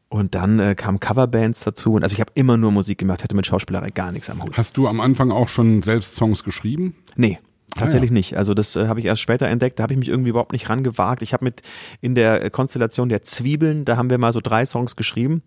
Und 0.08 0.34
dann 0.34 0.60
äh, 0.60 0.74
kamen 0.74 1.00
Coverbands 1.00 1.64
dazu. 1.64 1.94
Und 1.94 2.02
also 2.04 2.14
ich 2.14 2.20
habe 2.20 2.30
immer 2.34 2.56
nur 2.56 2.70
Musik 2.70 2.98
gemacht, 2.98 3.24
hatte 3.24 3.34
mit 3.34 3.46
Schauspielerei 3.46 3.90
gar 3.90 4.12
nichts 4.12 4.30
am 4.30 4.42
Hut. 4.42 4.56
Hast 4.56 4.76
du 4.76 4.86
am 4.86 5.00
Anfang 5.00 5.32
auch 5.32 5.48
schon 5.48 5.82
selbst 5.82 6.14
Songs 6.14 6.44
geschrieben? 6.44 6.94
Nee. 7.16 7.38
Tatsächlich 7.76 8.10
Ah, 8.10 8.14
ja. 8.14 8.18
nicht. 8.18 8.36
Also 8.36 8.54
das 8.54 8.76
äh, 8.76 8.86
habe 8.86 9.00
ich 9.00 9.06
erst 9.06 9.20
später 9.22 9.48
entdeckt. 9.48 9.78
Da 9.78 9.82
habe 9.82 9.92
ich 9.94 9.98
mich 9.98 10.08
irgendwie 10.08 10.30
überhaupt 10.30 10.52
nicht 10.52 10.68
rangewagt. 10.70 11.22
Ich 11.22 11.32
habe 11.32 11.44
mit 11.44 11.62
in 12.00 12.14
der 12.14 12.48
Konstellation 12.50 13.08
der 13.08 13.22
Zwiebeln, 13.22 13.84
da 13.84 13.96
haben 13.96 14.10
wir 14.10 14.18
mal 14.18 14.32
so 14.32 14.40
drei 14.40 14.64
Songs 14.64 14.94
geschrieben. 14.94 15.42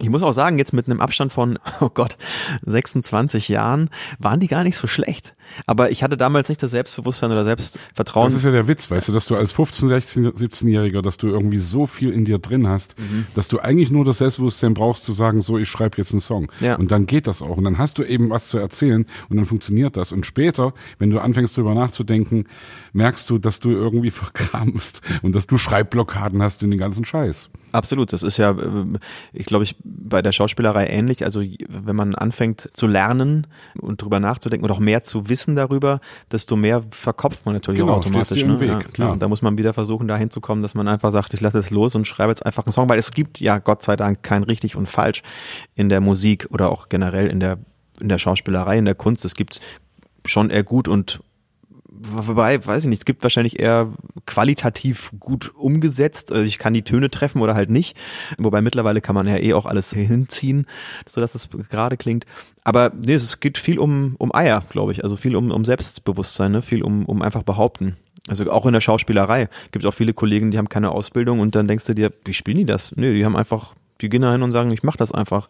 Ich 0.00 0.10
muss 0.10 0.24
auch 0.24 0.32
sagen, 0.32 0.58
jetzt 0.58 0.72
mit 0.72 0.88
einem 0.88 1.00
Abstand 1.00 1.32
von, 1.32 1.58
oh 1.80 1.88
Gott, 1.88 2.16
26 2.62 3.48
Jahren 3.48 3.90
waren 4.18 4.40
die 4.40 4.48
gar 4.48 4.64
nicht 4.64 4.76
so 4.76 4.86
schlecht. 4.88 5.36
Aber 5.66 5.90
ich 5.90 6.02
hatte 6.02 6.16
damals 6.16 6.48
nicht 6.48 6.62
das 6.62 6.72
Selbstbewusstsein 6.72 7.30
oder 7.30 7.44
Selbstvertrauen. 7.44 8.26
Das 8.26 8.34
ist 8.34 8.44
ja 8.44 8.50
der 8.50 8.66
Witz, 8.66 8.90
weißt 8.90 9.08
du, 9.08 9.12
dass 9.12 9.26
du 9.26 9.36
als 9.36 9.52
15, 9.52 9.88
16, 9.88 10.32
17-Jähriger, 10.32 11.00
dass 11.00 11.16
du 11.16 11.28
irgendwie 11.28 11.58
so 11.58 11.86
viel 11.86 12.10
in 12.10 12.24
dir 12.24 12.38
drin 12.38 12.66
hast, 12.66 12.98
Mhm. 12.98 13.26
dass 13.34 13.48
du 13.48 13.60
eigentlich 13.60 13.90
nur 13.90 14.04
das 14.04 14.18
Selbstbewusstsein 14.18 14.74
brauchst 14.74 15.04
zu 15.04 15.12
sagen, 15.12 15.42
so, 15.42 15.58
ich 15.58 15.68
schreibe 15.68 15.98
jetzt 15.98 16.12
einen 16.12 16.20
Song. 16.20 16.50
Ja. 16.60 16.74
Und 16.76 16.90
dann 16.90 17.06
geht 17.06 17.26
das 17.26 17.40
auch. 17.42 17.56
Und 17.56 17.64
dann 17.64 17.78
hast 17.78 17.98
du 17.98 18.02
eben 18.04 18.30
was 18.30 18.48
zu 18.48 18.58
erzählen 18.58 19.06
und 19.28 19.36
dann 19.36 19.44
funktioniert 19.46 19.96
das. 19.96 20.10
Und 20.12 20.26
später, 20.26 20.72
wenn 20.98 21.10
du 21.10 21.20
anfängst 21.20 21.56
drüber 21.56 21.74
nachzudenken, 21.74 22.46
merkst 22.92 23.28
du, 23.30 23.38
dass 23.38 23.60
du 23.60 23.70
irgendwie 23.70 24.10
verkrampfst 24.10 25.02
und 25.22 25.34
dass 25.34 25.46
du 25.46 25.56
Schreibblockaden 25.58 26.42
hast 26.42 26.62
in 26.64 26.70
den 26.70 26.80
ganzen 26.80 27.04
Scheiß. 27.04 27.50
Absolut, 27.72 28.12
das 28.12 28.22
ist 28.22 28.36
ja, 28.38 28.52
äh, 28.52 28.84
ich 29.32 29.46
glaube, 29.46 29.64
ich 29.64 29.76
bei 29.84 30.22
der 30.22 30.32
Schauspielerei 30.32 30.86
ähnlich. 30.86 31.24
Also 31.24 31.42
wenn 31.68 31.94
man 31.94 32.14
anfängt 32.14 32.70
zu 32.72 32.86
lernen 32.86 33.46
und 33.78 34.00
drüber 34.02 34.18
nachzudenken 34.18 34.64
und 34.64 34.70
auch 34.70 34.80
mehr 34.80 35.04
zu 35.04 35.28
wissen 35.28 35.54
darüber, 35.56 36.00
desto 36.32 36.56
mehr 36.56 36.82
verkopft 36.90 37.44
man 37.44 37.54
natürlich 37.54 37.80
Genau, 37.80 37.92
auch 37.92 37.98
automatisch. 37.98 38.42
im 38.42 38.54
ne? 38.54 38.60
Weg, 38.60 38.68
ja, 38.70 38.78
klar. 38.80 39.12
Und 39.12 39.22
da 39.22 39.28
muss 39.28 39.42
man 39.42 39.58
wieder 39.58 39.74
versuchen, 39.74 40.08
dahin 40.08 40.30
zu 40.30 40.40
kommen, 40.40 40.62
dass 40.62 40.74
man 40.74 40.88
einfach 40.88 41.12
sagt, 41.12 41.34
ich 41.34 41.40
lasse 41.40 41.58
es 41.58 41.70
los 41.70 41.94
und 41.94 42.06
schreibe 42.06 42.30
jetzt 42.30 42.44
einfach 42.44 42.64
einen 42.64 42.72
Song, 42.72 42.88
weil 42.88 42.98
es 42.98 43.12
gibt 43.12 43.40
ja 43.40 43.58
Gott 43.58 43.82
sei 43.82 43.96
Dank 43.96 44.22
kein 44.22 44.42
richtig 44.42 44.74
und 44.74 44.88
falsch 44.88 45.22
in 45.74 45.88
der 45.90 46.00
Musik 46.00 46.48
oder 46.50 46.70
auch 46.72 46.88
generell 46.88 47.26
in 47.26 47.40
der 47.40 47.58
in 48.00 48.08
der 48.08 48.18
Schauspielerei, 48.18 48.78
in 48.78 48.86
der 48.86 48.96
Kunst. 48.96 49.24
Es 49.24 49.36
gibt 49.36 49.60
schon 50.24 50.50
eher 50.50 50.64
gut 50.64 50.88
und 50.88 51.20
Wobei, 52.12 52.64
weiß 52.64 52.84
ich 52.84 52.88
nicht, 52.88 52.98
es 52.98 53.04
gibt 53.04 53.22
wahrscheinlich 53.22 53.60
eher 53.60 53.92
qualitativ 54.26 55.12
gut 55.18 55.54
umgesetzt. 55.54 56.32
Also 56.32 56.44
ich 56.44 56.58
kann 56.58 56.74
die 56.74 56.82
Töne 56.82 57.10
treffen 57.10 57.40
oder 57.40 57.54
halt 57.54 57.70
nicht. 57.70 57.96
Wobei 58.38 58.60
mittlerweile 58.60 59.00
kann 59.00 59.14
man 59.14 59.26
ja 59.26 59.36
eh 59.36 59.54
auch 59.54 59.66
alles 59.66 59.92
hinziehen, 59.92 60.66
sodass 61.06 61.34
es 61.34 61.48
gerade 61.70 61.96
klingt. 61.96 62.26
Aber 62.64 62.92
nee, 62.94 63.14
es 63.14 63.40
geht 63.40 63.58
viel 63.58 63.78
um, 63.78 64.16
um 64.18 64.34
Eier, 64.34 64.62
glaube 64.68 64.92
ich. 64.92 65.04
Also 65.04 65.16
viel 65.16 65.36
um, 65.36 65.50
um 65.50 65.64
Selbstbewusstsein, 65.64 66.52
ne? 66.52 66.62
viel 66.62 66.82
um, 66.82 67.06
um 67.06 67.22
einfach 67.22 67.42
behaupten. 67.42 67.96
Also 68.26 68.50
auch 68.50 68.64
in 68.66 68.72
der 68.72 68.80
Schauspielerei 68.80 69.48
gibt 69.70 69.84
es 69.84 69.88
auch 69.88 69.94
viele 69.94 70.14
Kollegen, 70.14 70.50
die 70.50 70.56
haben 70.56 70.70
keine 70.70 70.92
Ausbildung 70.92 71.40
und 71.40 71.54
dann 71.54 71.68
denkst 71.68 71.84
du 71.86 71.94
dir, 71.94 72.10
wie 72.24 72.32
spielen 72.32 72.56
die 72.56 72.64
das? 72.64 72.96
Nee, 72.96 73.12
die 73.12 73.24
haben 73.24 73.36
einfach, 73.36 73.74
die 74.00 74.08
gehen 74.08 74.22
da 74.22 74.32
hin 74.32 74.42
und 74.42 74.50
sagen, 74.50 74.70
ich 74.70 74.82
mach 74.82 74.96
das 74.96 75.12
einfach. 75.12 75.48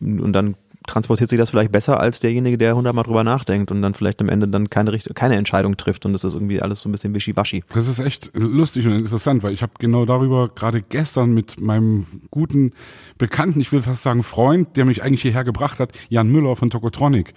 Und 0.00 0.32
dann 0.32 0.56
transportiert 0.88 1.30
sich 1.30 1.38
das 1.38 1.50
vielleicht 1.50 1.70
besser 1.70 2.00
als 2.00 2.18
derjenige, 2.18 2.58
der 2.58 2.74
hundertmal 2.74 3.04
drüber 3.04 3.22
nachdenkt 3.22 3.70
und 3.70 3.80
dann 3.82 3.94
vielleicht 3.94 4.20
am 4.20 4.28
Ende 4.28 4.48
dann 4.48 4.68
keine, 4.70 4.92
Richt- 4.92 5.14
keine 5.14 5.36
Entscheidung 5.36 5.76
trifft 5.76 6.04
und 6.06 6.12
das 6.12 6.24
ist 6.24 6.34
irgendwie 6.34 6.60
alles 6.60 6.80
so 6.80 6.88
ein 6.88 6.92
bisschen 6.92 7.14
wischiwaschi. 7.14 7.62
Das 7.72 7.86
ist 7.86 8.00
echt 8.00 8.30
lustig 8.34 8.86
und 8.86 8.94
interessant, 8.94 9.42
weil 9.42 9.52
ich 9.52 9.62
habe 9.62 9.72
genau 9.78 10.04
darüber 10.04 10.48
gerade 10.48 10.82
gestern 10.82 11.32
mit 11.32 11.60
meinem 11.60 12.06
guten 12.30 12.72
Bekannten, 13.18 13.60
ich 13.60 13.70
will 13.70 13.82
fast 13.82 14.02
sagen 14.02 14.22
Freund, 14.22 14.76
der 14.76 14.84
mich 14.84 15.02
eigentlich 15.02 15.22
hierher 15.22 15.44
gebracht 15.44 15.78
hat, 15.78 15.92
Jan 16.08 16.28
Müller 16.28 16.56
von 16.56 16.70
Tokotronic, 16.70 17.34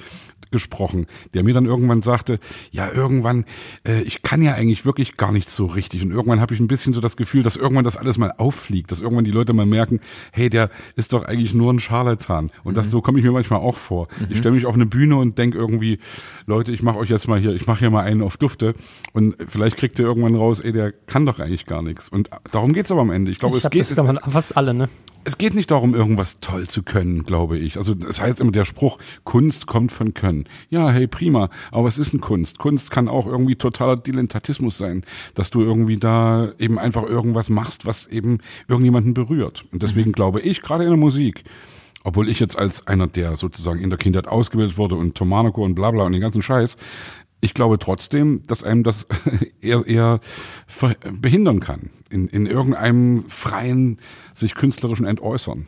gesprochen, 0.52 1.08
der 1.34 1.44
mir 1.44 1.54
dann 1.54 1.66
irgendwann 1.66 2.02
sagte, 2.02 2.40
ja, 2.72 2.92
irgendwann, 2.92 3.46
äh, 3.88 4.02
ich 4.02 4.22
kann 4.22 4.42
ja 4.42 4.54
eigentlich 4.54 4.86
wirklich 4.86 5.18
gar 5.18 5.32
nicht 5.32 5.50
so 5.50 5.66
richtig. 5.66 6.04
Und 6.04 6.12
irgendwann 6.12 6.42
habe 6.42 6.54
ich 6.54 6.60
ein 6.60 6.68
bisschen 6.68 6.94
so 6.94 7.02
das 7.02 7.18
Gefühl, 7.18 7.44
dass 7.44 7.56
irgendwann 7.56 7.84
das 7.84 7.98
alles 7.98 8.18
mal 8.18 8.34
auffliegt, 8.38 8.92
dass 8.92 9.00
irgendwann 9.00 9.26
die 9.26 9.32
Leute 9.32 9.54
mal 9.54 9.66
merken, 9.66 10.00
hey, 10.32 10.50
der 10.50 10.70
ist 10.96 11.14
doch 11.14 11.24
eigentlich 11.24 11.54
nur 11.54 11.74
ein 11.74 11.80
Scharlatan. 11.80 12.52
Und 12.64 12.78
das 12.78 12.88
mhm. 12.88 12.92
so 12.92 13.02
komme 13.02 13.20
ich 13.20 13.26
mir 13.26 13.32
manchmal 13.32 13.60
auch 13.60 13.78
vor. 13.78 14.08
Mhm. 14.20 14.28
Ich 14.30 14.38
stelle 14.38 14.56
mich 14.56 14.66
auf 14.66 14.76
eine 14.76 14.86
Bühne 14.86 15.16
und 15.18 15.38
denke 15.38 15.58
irgendwie, 15.58 16.00
Leute, 16.46 16.72
ich 16.72 16.84
mache 16.84 16.98
euch 16.98 17.10
jetzt 17.10 17.28
mal 17.28 17.40
hier, 17.40 17.54
ich 17.54 17.68
mache 17.68 17.80
hier 17.80 17.90
mal 17.90 18.04
einen 18.04 18.22
auf 18.22 18.38
Dufte. 18.38 18.76
Und 19.14 19.36
vielleicht 19.48 19.78
kriegt 19.78 20.00
ihr 20.00 20.06
irgendwann 20.06 20.36
raus, 20.36 20.60
ey, 20.60 20.72
der 20.72 20.92
kann 20.92 21.26
doch 21.26 21.40
eigentlich 21.40 21.66
gar 21.66 21.82
nichts. 21.82 22.10
Und 22.10 22.30
darum 22.52 22.74
geht's 22.74 22.92
aber 22.92 23.02
am 23.02 23.12
Ende. 23.12 23.32
Ich 23.32 23.40
glaube, 23.40 23.58
es 23.58 23.70
geht. 23.70 23.90
Das 23.92 24.04
man 24.04 24.20
fast 24.30 24.58
alle, 24.58 24.74
ne? 24.74 24.90
Es 25.24 25.38
geht 25.38 25.54
nicht 25.54 25.72
darum, 25.72 25.94
irgendwas 25.94 26.40
toll 26.40 26.68
zu 26.68 26.84
können, 26.84 27.24
glaube 27.24 27.58
ich. 27.58 27.78
Also 27.78 27.94
das 27.94 28.22
heißt 28.22 28.40
immer 28.40 28.52
der 28.52 28.66
Spruch, 28.66 28.98
Kunst 29.24 29.68
kommt 29.68 29.92
von 29.92 30.14
Können. 30.14 30.46
Ja, 30.70 30.90
hey, 30.90 31.08
prima, 31.08 31.50
aber 31.72 31.88
es 31.88 31.98
ist 31.98 32.14
ein 32.14 32.22
Kunst. 32.22 32.58
Kunst 32.58 32.92
kann 32.92 33.08
auch 33.08 33.28
irgendwie 33.28 33.56
totaler 33.56 33.98
Dilettantismus 33.98 34.78
sein, 34.78 35.04
dass 35.36 35.50
du 35.50 35.62
irgendwie 35.62 35.98
da 35.98 36.52
eben 36.58 36.80
einfach 36.80 37.04
irgendwas 37.04 37.50
machst, 37.50 37.86
was 37.86 38.08
eben 38.08 38.40
irgendjemanden 38.68 39.14
berührt. 39.14 39.66
Und 39.72 39.84
deswegen 39.84 40.10
mhm. 40.10 40.14
glaube 40.14 40.42
ich, 40.42 40.62
gerade 40.62 40.84
in 40.84 40.90
der 40.90 40.98
Musik, 40.98 41.44
obwohl 42.04 42.30
ich 42.30 42.40
jetzt 42.40 42.58
als 42.58 42.88
einer, 42.88 43.08
der 43.08 43.38
sozusagen 43.38 43.80
in 43.80 43.90
der 43.90 44.00
Kindheit 44.00 44.28
ausgebildet 44.28 44.78
wurde 44.78 44.96
und 44.96 45.16
Tomanico 45.16 45.64
und 45.64 45.76
bla 45.76 45.92
bla 45.92 46.04
und 46.04 46.14
den 46.14 46.22
ganzen 46.22 46.42
Scheiß, 46.42 46.78
ich 47.42 47.54
glaube 47.54 47.80
trotzdem, 47.80 48.44
dass 48.48 48.64
einem 48.64 48.84
das 48.84 49.08
eher, 49.62 49.86
eher 49.86 50.20
behindern 51.20 51.60
kann, 51.60 51.90
in, 52.10 52.28
in 52.28 52.46
irgendeinem 52.46 53.26
freien, 53.28 54.00
sich 54.34 54.56
künstlerischen 54.56 55.06
Entäußern. 55.06 55.68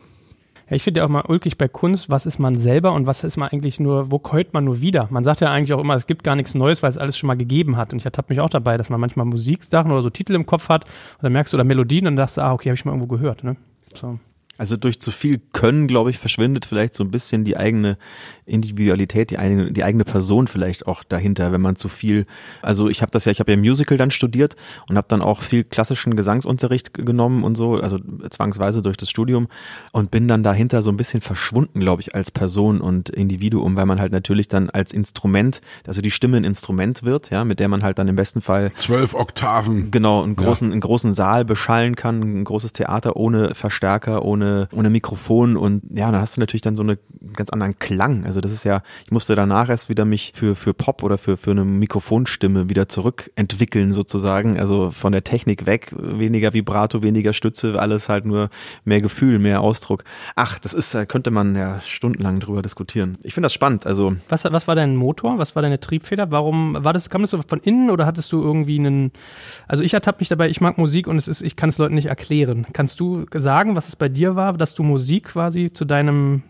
Ja, 0.70 0.76
ich 0.76 0.82
finde 0.82 1.00
ja 1.00 1.04
auch 1.04 1.10
mal 1.10 1.24
ulkig 1.28 1.58
bei 1.58 1.68
Kunst, 1.68 2.08
was 2.08 2.24
ist 2.24 2.38
man 2.38 2.56
selber 2.56 2.92
und 2.92 3.06
was 3.06 3.22
ist 3.22 3.36
man 3.36 3.50
eigentlich 3.50 3.80
nur, 3.80 4.10
wo 4.10 4.18
keut 4.18 4.54
man 4.54 4.64
nur 4.64 4.80
wieder? 4.80 5.08
Man 5.10 5.22
sagt 5.22 5.40
ja 5.40 5.50
eigentlich 5.50 5.74
auch 5.74 5.80
immer, 5.80 5.94
es 5.94 6.06
gibt 6.06 6.24
gar 6.24 6.36
nichts 6.36 6.54
Neues, 6.54 6.82
weil 6.82 6.88
es 6.88 6.96
alles 6.96 7.18
schon 7.18 7.26
mal 7.26 7.36
gegeben 7.36 7.76
hat. 7.76 7.92
Und 7.92 7.98
ich 7.98 8.06
ertappe 8.06 8.32
mich 8.32 8.40
auch 8.40 8.48
dabei, 8.48 8.78
dass 8.78 8.88
man 8.88 8.98
manchmal 8.98 9.26
Musiksachen 9.26 9.92
oder 9.92 10.00
so 10.00 10.08
Titel 10.08 10.34
im 10.34 10.46
Kopf 10.46 10.70
hat 10.70 10.84
und 10.84 11.22
dann 11.22 11.32
merkst 11.32 11.52
du 11.52 11.58
oder 11.58 11.64
Melodien 11.64 12.06
und 12.06 12.16
dann 12.16 12.26
sagst 12.26 12.38
du, 12.38 12.40
ah, 12.42 12.52
okay, 12.54 12.70
habe 12.70 12.76
ich 12.76 12.84
mal 12.86 12.92
irgendwo 12.92 13.08
gehört. 13.08 13.44
Ne? 13.44 13.56
So. 13.92 14.18
Also 14.56 14.76
durch 14.76 15.00
zu 15.00 15.10
viel 15.10 15.40
Können, 15.52 15.88
glaube 15.88 16.10
ich, 16.10 16.18
verschwindet 16.18 16.64
vielleicht 16.64 16.94
so 16.94 17.02
ein 17.02 17.10
bisschen 17.10 17.44
die 17.44 17.56
eigene 17.56 17.98
Individualität, 18.46 19.30
die 19.30 19.38
eigene, 19.38 19.72
die 19.72 19.82
eigene 19.82 20.04
Person 20.04 20.46
vielleicht 20.46 20.86
auch 20.86 21.02
dahinter, 21.04 21.52
wenn 21.52 21.60
man 21.60 21.76
zu 21.76 21.88
viel. 21.88 22.26
Also 22.62 22.88
ich 22.88 23.02
habe 23.02 23.10
das 23.10 23.24
ja, 23.24 23.32
ich 23.32 23.40
habe 23.40 23.50
ja 23.50 23.56
Musical 23.58 23.98
dann 23.98 24.10
studiert 24.10 24.56
und 24.88 24.96
habe 24.96 25.06
dann 25.08 25.22
auch 25.22 25.42
viel 25.42 25.64
klassischen 25.64 26.16
Gesangsunterricht 26.16 26.94
genommen 26.94 27.44
und 27.44 27.56
so, 27.56 27.74
also 27.74 27.98
zwangsweise 28.30 28.82
durch 28.82 28.96
das 28.96 29.10
Studium 29.10 29.48
und 29.92 30.10
bin 30.10 30.28
dann 30.28 30.42
dahinter 30.42 30.82
so 30.82 30.90
ein 30.90 30.96
bisschen 30.96 31.20
verschwunden, 31.20 31.80
glaube 31.80 32.02
ich, 32.02 32.14
als 32.14 32.30
Person 32.30 32.80
und 32.80 33.08
Individuum, 33.08 33.76
weil 33.76 33.86
man 33.86 34.00
halt 34.00 34.12
natürlich 34.12 34.48
dann 34.48 34.70
als 34.70 34.92
Instrument, 34.92 35.60
also 35.86 36.00
die 36.00 36.10
Stimme 36.10 36.36
ein 36.36 36.44
Instrument 36.44 37.02
wird, 37.02 37.30
ja, 37.30 37.44
mit 37.44 37.60
der 37.60 37.68
man 37.68 37.82
halt 37.82 37.98
dann 37.98 38.08
im 38.08 38.16
besten 38.16 38.40
Fall 38.40 38.72
zwölf 38.76 39.14
Oktaven 39.14 39.90
genau 39.90 40.22
einen 40.22 40.36
großen, 40.36 40.68
ja. 40.68 40.72
einen 40.72 40.80
großen 40.80 41.14
Saal 41.14 41.44
beschallen 41.44 41.96
kann, 41.96 42.20
ein 42.20 42.44
großes 42.44 42.72
Theater 42.72 43.16
ohne 43.16 43.54
Verstärker, 43.54 44.24
ohne 44.24 44.44
ohne, 44.44 44.68
ohne 44.72 44.90
Mikrofon 44.90 45.56
und 45.56 45.82
ja, 45.94 46.10
dann 46.10 46.20
hast 46.20 46.36
du 46.36 46.40
natürlich 46.40 46.62
dann 46.62 46.76
so 46.76 46.82
einen 46.82 46.98
ganz 47.34 47.50
anderen 47.50 47.78
Klang. 47.78 48.24
Also 48.24 48.33
das 48.40 48.52
ist 48.52 48.64
ja, 48.64 48.82
ich 49.04 49.10
musste 49.10 49.34
danach 49.34 49.68
erst 49.68 49.88
wieder 49.88 50.04
mich 50.04 50.32
für, 50.34 50.54
für 50.54 50.74
Pop 50.74 51.02
oder 51.02 51.18
für, 51.18 51.36
für 51.36 51.50
eine 51.52 51.64
Mikrofonstimme 51.64 52.68
wieder 52.68 52.88
zurückentwickeln 52.88 53.92
sozusagen. 53.92 54.58
Also 54.58 54.90
von 54.90 55.12
der 55.12 55.24
Technik 55.24 55.66
weg, 55.66 55.94
weniger 55.96 56.52
Vibrato, 56.52 57.02
weniger 57.02 57.32
Stütze, 57.32 57.80
alles 57.80 58.08
halt 58.08 58.24
nur 58.26 58.50
mehr 58.84 59.00
Gefühl, 59.00 59.38
mehr 59.38 59.60
Ausdruck. 59.60 60.04
Ach, 60.36 60.58
das 60.58 60.74
ist, 60.74 60.94
da 60.94 61.06
könnte 61.06 61.30
man 61.30 61.56
ja 61.56 61.80
stundenlang 61.80 62.40
drüber 62.40 62.62
diskutieren. 62.62 63.18
Ich 63.22 63.34
finde 63.34 63.46
das 63.46 63.52
spannend. 63.52 63.86
Also 63.86 64.14
was, 64.28 64.44
was 64.44 64.68
war 64.68 64.74
dein 64.74 64.96
Motor? 64.96 65.38
Was 65.38 65.54
war 65.54 65.62
deine 65.62 65.80
Triebfeder? 65.80 66.30
Warum 66.30 66.76
war 66.84 66.92
das, 66.92 67.10
kam 67.10 67.22
das 67.22 67.30
von 67.30 67.60
innen 67.60 67.90
oder 67.90 68.06
hattest 68.06 68.32
du 68.32 68.42
irgendwie 68.42 68.78
einen, 68.78 69.12
also 69.68 69.82
ich 69.82 69.94
ertappe 69.94 70.20
mich 70.20 70.28
dabei, 70.28 70.48
ich 70.48 70.60
mag 70.60 70.78
Musik 70.78 71.06
und 71.06 71.16
es 71.16 71.28
ist, 71.28 71.42
ich 71.42 71.56
kann 71.56 71.68
es 71.68 71.78
Leuten 71.78 71.94
nicht 71.94 72.06
erklären. 72.06 72.66
Kannst 72.72 73.00
du 73.00 73.26
sagen, 73.34 73.76
was 73.76 73.88
es 73.88 73.96
bei 73.96 74.08
dir 74.08 74.36
war, 74.36 74.52
dass 74.54 74.74
du 74.74 74.82
Musik 74.82 75.24
quasi 75.24 75.72
zu 75.72 75.84
deinem, 75.84 76.42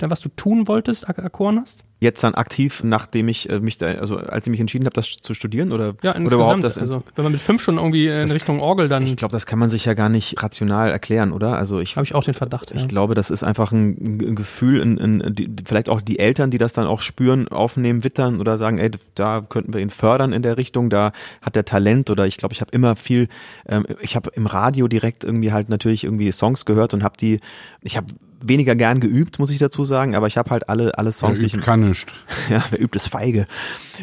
was 0.00 0.20
du 0.20 0.28
tun 0.30 0.68
wolltest, 0.68 1.04
erkoren 1.04 1.60
hast? 1.60 1.84
jetzt 1.98 2.22
dann 2.22 2.34
aktiv, 2.34 2.82
nachdem 2.84 3.28
ich 3.28 3.48
äh, 3.48 3.58
mich 3.58 3.78
da, 3.78 3.86
also 3.86 4.18
als 4.18 4.46
ich 4.46 4.50
mich 4.50 4.60
entschieden 4.60 4.84
habe, 4.84 4.92
das 4.92 5.16
zu 5.22 5.32
studieren 5.32 5.72
oder, 5.72 5.94
ja, 6.02 6.14
oder 6.14 6.34
überhaupt 6.34 6.62
das 6.62 6.76
also, 6.76 7.02
wenn 7.14 7.24
man 7.24 7.32
mit 7.32 7.40
fünf 7.40 7.62
schon 7.62 7.76
irgendwie 7.76 8.08
in 8.08 8.30
Richtung 8.30 8.60
Orgel 8.60 8.88
dann. 8.88 9.02
Ich 9.04 9.16
glaube, 9.16 9.32
das 9.32 9.46
kann 9.46 9.58
man 9.58 9.70
sich 9.70 9.86
ja 9.86 9.94
gar 9.94 10.10
nicht 10.10 10.42
rational 10.42 10.90
erklären, 10.90 11.32
oder? 11.32 11.56
Also 11.56 11.80
ich 11.80 11.96
habe 11.96 12.04
ich 12.04 12.14
auch 12.14 12.24
den 12.24 12.34
Verdacht. 12.34 12.70
Ich 12.72 12.82
ja. 12.82 12.86
glaube, 12.86 13.14
das 13.14 13.30
ist 13.30 13.44
einfach 13.44 13.72
ein, 13.72 14.20
ein 14.20 14.36
Gefühl, 14.36 14.82
ein, 14.82 14.98
ein, 15.22 15.34
die, 15.34 15.50
vielleicht 15.64 15.88
auch 15.88 16.02
die 16.02 16.18
Eltern, 16.18 16.50
die 16.50 16.58
das 16.58 16.74
dann 16.74 16.86
auch 16.86 17.00
spüren, 17.00 17.48
aufnehmen, 17.48 18.04
wittern 18.04 18.40
oder 18.40 18.58
sagen, 18.58 18.76
ey, 18.76 18.90
da 19.14 19.40
könnten 19.40 19.72
wir 19.72 19.80
ihn 19.80 19.90
fördern 19.90 20.34
in 20.34 20.42
der 20.42 20.58
Richtung, 20.58 20.90
da 20.90 21.12
hat 21.40 21.56
der 21.56 21.64
Talent 21.64 22.10
oder 22.10 22.26
ich 22.26 22.36
glaube, 22.36 22.52
ich 22.52 22.60
habe 22.60 22.72
immer 22.72 22.96
viel, 22.96 23.28
ähm, 23.66 23.86
ich 24.00 24.16
habe 24.16 24.30
im 24.34 24.46
Radio 24.46 24.86
direkt 24.86 25.24
irgendwie 25.24 25.52
halt 25.52 25.70
natürlich 25.70 26.04
irgendwie 26.04 26.30
Songs 26.30 26.66
gehört 26.66 26.92
und 26.92 27.02
habe 27.02 27.16
die, 27.16 27.40
ich 27.80 27.96
habe 27.96 28.08
weniger 28.40 28.74
gern 28.74 29.00
geübt, 29.00 29.38
muss 29.38 29.50
ich 29.50 29.58
dazu 29.58 29.84
sagen, 29.84 30.14
aber 30.14 30.26
ich 30.26 30.36
habe 30.36 30.50
halt 30.50 30.68
alle 30.68 30.96
alle 30.98 31.12
Songs, 31.12 31.40
die 31.40 31.46
ich 31.46 31.60
kann 31.60 31.88
nicht. 31.88 32.12
Ja, 32.50 32.64
wer 32.70 32.80
übt 32.80 32.96
es 32.96 33.08
feige. 33.08 33.46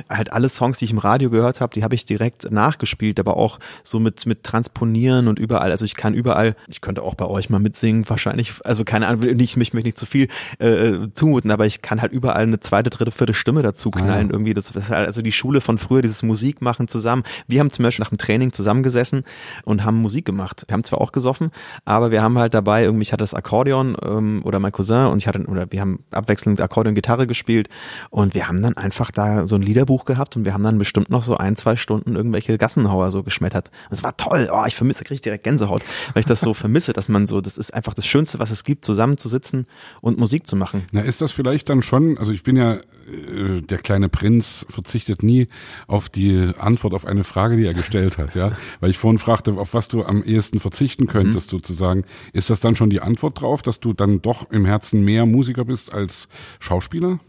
Halt 0.10 0.34
alle 0.34 0.50
Songs, 0.50 0.80
die 0.80 0.86
ich 0.86 0.92
im 0.92 0.98
Radio 0.98 1.30
gehört 1.30 1.62
habe, 1.62 1.74
die 1.74 1.84
habe 1.84 1.96
ich 1.96 2.06
direkt 2.06 2.52
nachgespielt, 2.52 3.20
aber 3.20 3.38
auch 3.38 3.60
so 3.84 4.00
mit 4.00 4.26
mit 4.26 4.44
transponieren 4.44 5.28
und 5.28 5.40
überall, 5.40 5.72
also 5.72 5.86
ich 5.86 5.96
kann 5.96 6.14
überall, 6.14 6.56
ich 6.68 6.82
könnte 6.82 7.04
auch 7.04 7.16
bei 7.16 7.26
euch 7.26 7.50
mal 7.50 7.60
mitsingen, 7.60 8.10
wahrscheinlich, 8.10 8.54
also 8.66 8.84
keine 8.84 9.08
Ahnung, 9.08 9.24
ich 9.24 9.58
mich 9.58 9.74
möchte 9.74 9.88
nicht 9.88 9.98
zu 9.98 10.06
viel 10.06 10.28
äh, 10.60 11.08
zumuten, 11.14 11.52
aber 11.52 11.66
ich 11.66 11.82
kann 11.82 12.02
halt 12.02 12.12
überall 12.12 12.44
eine 12.44 12.60
zweite, 12.60 12.90
dritte, 12.90 13.12
vierte 13.12 13.34
Stimme 13.34 13.62
dazu 13.62 13.92
knallen 13.92 14.28
ja. 14.28 14.34
irgendwie, 14.34 14.54
das, 14.54 14.72
das 14.74 14.86
ist 14.86 14.90
halt 14.92 15.08
also 15.08 15.22
die 15.22 15.32
Schule 15.32 15.62
von 15.62 15.78
früher, 15.78 16.02
dieses 16.02 16.24
Musik 16.24 16.62
machen 16.62 16.88
zusammen. 16.88 17.24
Wir 17.48 17.60
haben 17.60 17.72
zum 17.72 17.84
Beispiel 17.84 18.04
nach 18.04 18.10
dem 18.10 18.18
Training 18.18 18.52
zusammengesessen 18.52 19.24
und 19.64 19.86
haben 19.86 19.98
Musik 19.98 20.26
gemacht. 20.26 20.66
Wir 20.68 20.74
haben 20.74 20.84
zwar 20.84 21.02
auch 21.02 21.12
gesoffen, 21.12 21.52
aber 21.86 22.12
wir 22.12 22.22
haben 22.22 22.38
halt 22.38 22.54
dabei 22.54 22.84
irgendwie, 22.84 23.04
ich 23.04 23.14
hatte 23.14 23.24
das 23.24 23.34
Akkordeon 23.34 23.96
ähm, 24.04 24.23
oder 24.44 24.60
mein 24.60 24.72
Cousin 24.72 25.08
und 25.08 25.18
ich 25.18 25.28
hatte, 25.28 25.40
oder 25.46 25.68
wir 25.72 25.82
haben 25.82 26.04
abwechselnd 26.12 26.62
Akkordeon, 26.62 26.96
Gitarre 26.96 27.28
gespielt 27.28 27.70
und 28.10 28.34
wir 28.34 28.48
haben 28.48 28.62
dann 28.62 28.78
einfach 28.78 29.12
da 29.12 29.48
so 29.48 29.56
ein 29.56 29.62
Liederbuch 29.62 30.06
gehabt 30.06 30.36
und 30.36 30.46
wir 30.46 30.54
haben 30.54 30.64
dann 30.64 30.78
bestimmt 30.78 31.10
noch 31.10 31.22
so 31.22 31.38
ein, 31.38 31.56
zwei 31.56 31.76
Stunden 31.76 32.16
irgendwelche 32.16 32.58
Gassenhauer 32.58 33.12
so 33.12 33.24
geschmettert. 33.24 33.72
Das 33.90 34.04
war 34.04 34.18
toll. 34.18 34.50
Oh, 34.52 34.64
ich 34.68 34.76
vermisse, 34.76 35.04
kriege 35.04 35.16
ich 35.16 35.22
direkt 35.22 35.44
Gänsehaut, 35.44 35.82
weil 36.14 36.22
ich 36.22 36.26
das 36.26 36.42
so 36.42 36.54
vermisse, 36.64 36.94
dass 36.94 37.10
man 37.10 37.28
so, 37.28 37.42
das 37.42 37.58
ist 37.58 37.74
einfach 37.74 37.94
das 37.94 38.06
Schönste, 38.06 38.40
was 38.40 38.52
es 38.52 38.64
gibt, 38.64 38.86
zusammenzusitzen 38.86 39.68
und 40.02 40.18
Musik 40.18 40.48
zu 40.48 40.56
machen. 40.56 40.84
Na, 40.92 41.02
ist 41.02 41.22
das 41.22 41.32
vielleicht 41.32 41.70
dann 41.70 41.82
schon, 41.82 42.18
also 42.18 42.32
ich 42.32 42.44
bin 42.44 42.56
ja, 42.56 42.80
äh, 43.08 43.62
der 43.62 43.78
kleine 43.80 44.10
Prinz 44.10 44.66
verzichtet 44.70 45.24
nie 45.24 45.48
auf 45.88 46.10
die 46.10 46.52
Antwort 46.58 46.94
auf 46.94 47.06
eine 47.06 47.24
Frage, 47.24 47.58
die 47.58 47.66
er 47.66 47.74
gestellt 47.74 48.18
hat, 48.18 48.36
ja. 48.36 48.52
Weil 48.80 48.90
ich 48.90 48.98
vorhin 48.98 49.18
fragte, 49.18 49.54
auf 49.54 49.74
was 49.74 49.88
du 49.88 50.04
am 50.04 50.24
ehesten 50.24 50.60
verzichten 50.60 51.08
könntest, 51.08 51.52
mhm. 51.52 51.58
sozusagen. 51.58 52.06
Ist 52.34 52.50
das 52.50 52.60
dann 52.60 52.76
schon 52.76 52.90
die 52.90 53.02
Antwort 53.02 53.42
drauf, 53.42 53.62
dass 53.62 53.80
du 53.80 53.94
dann 53.94 54.22
doch 54.22 54.50
im 54.52 54.66
Herzen 54.66 55.04
mehr 55.04 55.26
Musiker 55.26 55.66
bist 55.66 55.94
als 55.94 56.28
Schauspieler? 56.60 57.20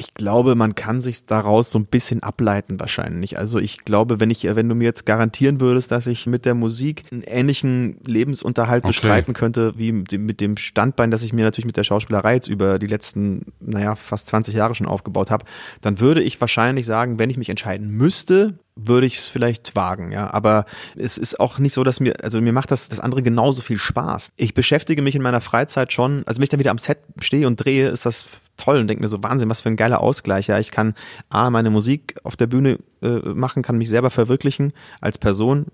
Ich 0.00 0.14
glaube, 0.14 0.54
man 0.54 0.74
kann 0.74 1.02
sich 1.02 1.26
daraus 1.26 1.70
so 1.70 1.78
ein 1.78 1.84
bisschen 1.84 2.22
ableiten 2.22 2.80
wahrscheinlich. 2.80 3.38
Also 3.38 3.58
ich 3.58 3.84
glaube, 3.84 4.18
wenn 4.18 4.30
ich, 4.30 4.44
wenn 4.44 4.66
du 4.66 4.74
mir 4.74 4.84
jetzt 4.84 5.04
garantieren 5.04 5.60
würdest, 5.60 5.92
dass 5.92 6.06
ich 6.06 6.26
mit 6.26 6.46
der 6.46 6.54
Musik 6.54 7.04
einen 7.12 7.20
ähnlichen 7.22 7.98
Lebensunterhalt 8.06 8.82
okay. 8.84 8.88
bestreiten 8.88 9.34
könnte, 9.34 9.76
wie 9.76 9.92
mit 9.92 10.40
dem 10.40 10.56
Standbein, 10.56 11.10
das 11.10 11.22
ich 11.22 11.34
mir 11.34 11.44
natürlich 11.44 11.66
mit 11.66 11.76
der 11.76 11.84
Schauspielerei 11.84 12.36
jetzt 12.36 12.48
über 12.48 12.78
die 12.78 12.86
letzten, 12.86 13.52
naja, 13.60 13.94
fast 13.94 14.28
20 14.28 14.54
Jahre 14.54 14.74
schon 14.74 14.86
aufgebaut 14.86 15.30
habe, 15.30 15.44
dann 15.82 16.00
würde 16.00 16.22
ich 16.22 16.40
wahrscheinlich 16.40 16.86
sagen, 16.86 17.18
wenn 17.18 17.28
ich 17.28 17.36
mich 17.36 17.50
entscheiden 17.50 17.90
müsste, 17.90 18.58
würde 18.86 19.06
ich 19.06 19.18
es 19.18 19.28
vielleicht 19.28 19.76
wagen, 19.76 20.12
ja. 20.12 20.32
Aber 20.32 20.64
es 20.96 21.18
ist 21.18 21.40
auch 21.40 21.58
nicht 21.58 21.74
so, 21.74 21.84
dass 21.84 22.00
mir, 22.00 22.14
also 22.22 22.40
mir 22.40 22.52
macht 22.52 22.70
das, 22.70 22.88
das 22.88 23.00
andere 23.00 23.22
genauso 23.22 23.62
viel 23.62 23.78
Spaß. 23.78 24.32
Ich 24.36 24.54
beschäftige 24.54 25.02
mich 25.02 25.14
in 25.14 25.22
meiner 25.22 25.40
Freizeit 25.40 25.92
schon, 25.92 26.22
also 26.26 26.38
wenn 26.38 26.44
ich 26.44 26.48
dann 26.48 26.60
wieder 26.60 26.70
am 26.70 26.78
Set 26.78 26.98
stehe 27.20 27.46
und 27.46 27.56
drehe, 27.56 27.88
ist 27.88 28.06
das 28.06 28.26
toll 28.56 28.78
und 28.78 28.88
denke 28.88 29.02
mir 29.02 29.08
so, 29.08 29.22
Wahnsinn, 29.22 29.50
was 29.50 29.62
für 29.62 29.70
ein 29.70 29.76
geiler 29.76 30.00
Ausgleich. 30.00 30.46
Ja, 30.46 30.58
ich 30.58 30.70
kann 30.70 30.94
A, 31.28 31.50
meine 31.50 31.70
Musik 31.70 32.16
auf 32.22 32.36
der 32.36 32.46
Bühne 32.46 32.78
äh, 33.02 33.08
machen, 33.08 33.62
kann 33.62 33.78
mich 33.78 33.88
selber 33.88 34.10
verwirklichen 34.10 34.72
als 35.00 35.18
Person, 35.18 35.66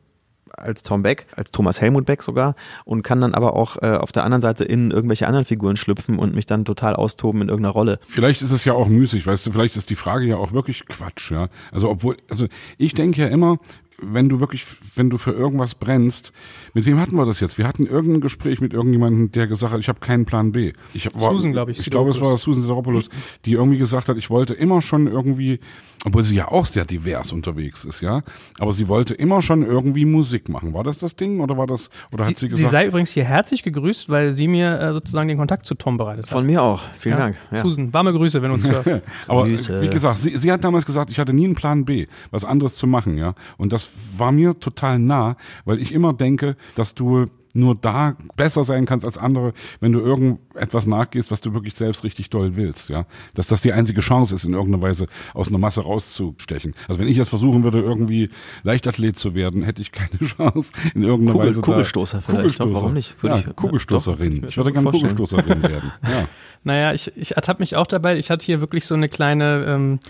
als 0.52 0.82
Tom 0.82 1.02
Beck, 1.02 1.26
als 1.36 1.50
Thomas 1.52 1.80
Helmut 1.80 2.06
Beck 2.06 2.22
sogar 2.22 2.54
und 2.84 3.02
kann 3.02 3.20
dann 3.20 3.34
aber 3.34 3.54
auch 3.54 3.76
äh, 3.82 3.96
auf 3.96 4.12
der 4.12 4.24
anderen 4.24 4.42
Seite 4.42 4.64
in 4.64 4.90
irgendwelche 4.90 5.26
anderen 5.26 5.44
Figuren 5.44 5.76
schlüpfen 5.76 6.18
und 6.18 6.34
mich 6.34 6.46
dann 6.46 6.64
total 6.64 6.96
austoben 6.96 7.42
in 7.42 7.48
irgendeiner 7.48 7.72
Rolle. 7.72 7.98
Vielleicht 8.08 8.42
ist 8.42 8.50
es 8.50 8.64
ja 8.64 8.72
auch 8.72 8.88
müßig, 8.88 9.26
weißt 9.26 9.46
du, 9.46 9.52
vielleicht 9.52 9.76
ist 9.76 9.90
die 9.90 9.94
Frage 9.94 10.26
ja 10.26 10.36
auch 10.36 10.52
wirklich 10.52 10.86
Quatsch, 10.86 11.30
ja. 11.30 11.48
Also 11.72 11.90
obwohl, 11.90 12.16
also 12.28 12.46
ich 12.78 12.94
denke 12.94 13.20
ja 13.20 13.28
immer, 13.28 13.58
wenn 14.00 14.28
du 14.28 14.40
wirklich, 14.40 14.66
wenn 14.94 15.10
du 15.10 15.18
für 15.18 15.32
irgendwas 15.32 15.74
brennst, 15.74 16.32
mit 16.74 16.84
wem 16.86 17.00
hatten 17.00 17.16
wir 17.16 17.24
das 17.24 17.40
jetzt? 17.40 17.56
Wir 17.58 17.66
hatten 17.66 17.86
irgendein 17.86 18.20
Gespräch 18.20 18.60
mit 18.60 18.72
irgendjemandem, 18.72 19.32
der 19.32 19.46
gesagt 19.46 19.72
hat, 19.72 19.80
ich 19.80 19.88
habe 19.88 20.00
keinen 20.00 20.26
Plan 20.26 20.52
B. 20.52 20.72
Ich 20.92 21.08
war, 21.14 21.32
Susan, 21.32 21.52
glaube 21.52 21.70
ich. 21.70 21.80
Ich 21.80 21.90
glaube, 21.90 22.10
es 22.10 22.20
war 22.20 22.36
Susan 22.36 22.62
Sideropoulos, 22.62 23.08
die 23.44 23.52
irgendwie 23.52 23.78
gesagt 23.78 24.08
hat, 24.08 24.16
ich 24.16 24.28
wollte 24.28 24.54
immer 24.54 24.82
schon 24.82 25.06
irgendwie, 25.06 25.60
obwohl 26.04 26.22
sie 26.22 26.36
ja 26.36 26.48
auch 26.48 26.66
sehr 26.66 26.84
divers 26.84 27.32
unterwegs 27.32 27.84
ist, 27.84 28.02
ja, 28.02 28.22
aber 28.58 28.72
sie 28.72 28.88
wollte 28.88 29.14
immer 29.14 29.40
schon 29.40 29.62
irgendwie 29.62 30.04
Musik 30.04 30.48
machen. 30.48 30.74
War 30.74 30.84
das 30.84 30.98
das 30.98 31.16
Ding 31.16 31.40
oder 31.40 31.56
war 31.56 31.66
das, 31.66 31.88
oder 32.12 32.24
Sie, 32.24 32.30
hat 32.30 32.36
sie 32.36 32.48
sie 32.48 32.56
gesagt? 32.56 32.70
sei 32.72 32.86
übrigens 32.86 33.10
hier 33.12 33.24
herzlich 33.24 33.62
gegrüßt, 33.62 34.10
weil 34.10 34.32
sie 34.32 34.48
mir 34.48 34.78
äh, 34.78 34.92
sozusagen 34.92 35.28
den 35.28 35.38
Kontakt 35.38 35.64
zu 35.64 35.74
Tom 35.74 35.96
bereitet 35.96 36.24
hat. 36.24 36.30
Von 36.30 36.46
mir 36.46 36.62
auch. 36.62 36.82
Vielen 36.98 37.16
ja. 37.16 37.24
Dank. 37.24 37.36
Ja. 37.50 37.62
Susan, 37.62 37.92
warme 37.94 38.12
Grüße, 38.12 38.42
wenn 38.42 38.50
du 38.50 38.54
uns 38.54 38.68
hörst. 38.68 39.02
Aber 39.26 39.44
Grüße. 39.44 39.80
wie 39.80 39.88
gesagt, 39.88 40.18
sie, 40.18 40.36
sie 40.36 40.52
hat 40.52 40.64
damals 40.64 40.84
gesagt, 40.84 41.10
ich 41.10 41.18
hatte 41.18 41.32
nie 41.32 41.44
einen 41.44 41.54
Plan 41.54 41.84
B, 41.84 42.06
was 42.30 42.44
anderes 42.44 42.74
zu 42.74 42.86
machen, 42.86 43.16
ja. 43.16 43.34
Und 43.56 43.72
das 43.72 43.85
war 44.16 44.32
mir 44.32 44.58
total 44.58 44.98
nah, 44.98 45.36
weil 45.64 45.80
ich 45.80 45.92
immer 45.92 46.12
denke, 46.12 46.56
dass 46.74 46.94
du 46.94 47.26
nur 47.54 47.74
da 47.74 48.16
besser 48.36 48.64
sein 48.64 48.84
kannst 48.84 49.06
als 49.06 49.16
andere, 49.16 49.54
wenn 49.80 49.90
du 49.90 50.00
irgendetwas 50.00 50.86
nachgehst, 50.86 51.30
was 51.30 51.40
du 51.40 51.54
wirklich 51.54 51.72
selbst 51.74 52.04
richtig 52.04 52.28
doll 52.28 52.54
willst, 52.54 52.90
ja. 52.90 53.06
Dass 53.32 53.46
das 53.48 53.62
die 53.62 53.72
einzige 53.72 54.02
Chance 54.02 54.34
ist, 54.34 54.44
in 54.44 54.52
irgendeiner 54.52 54.82
Weise 54.82 55.06
aus 55.32 55.48
einer 55.48 55.56
Masse 55.56 55.80
rauszustechen. 55.80 56.74
Also 56.86 57.00
wenn 57.00 57.08
ich 57.08 57.16
jetzt 57.16 57.30
versuchen 57.30 57.64
würde, 57.64 57.80
irgendwie 57.80 58.28
Leichtathlet 58.62 59.16
zu 59.16 59.34
werden, 59.34 59.62
hätte 59.62 59.80
ich 59.80 59.90
keine 59.90 60.18
Chance, 60.22 60.72
in 60.94 61.02
irgendeiner 61.02 61.32
Kugel- 61.38 61.48
Weise. 61.48 61.62
Kugelstoßer 61.62 62.20
vielleicht, 62.20 62.36
Kugelstoßer. 62.58 62.74
warum 62.74 62.92
nicht? 62.92 63.22
Würde 63.22 63.36
ja, 63.36 63.44
ich- 63.48 63.56
Kugelstoßerin. 63.56 64.40
doch, 64.42 64.48
ich 64.50 64.56
würde 64.58 64.72
gerne 64.72 64.90
vorstellen. 64.90 65.16
Kugelstoßerin 65.16 65.62
werden. 65.62 65.92
Ja. 66.02 66.28
Naja, 66.64 66.92
ich, 66.92 67.12
ich 67.16 67.36
ertappe 67.36 67.62
mich 67.62 67.76
auch 67.76 67.86
dabei. 67.86 68.18
Ich 68.18 68.28
hatte 68.28 68.44
hier 68.44 68.60
wirklich 68.60 68.86
so 68.86 68.96
eine 68.96 69.08
kleine, 69.08 69.64
ähm, 69.68 70.00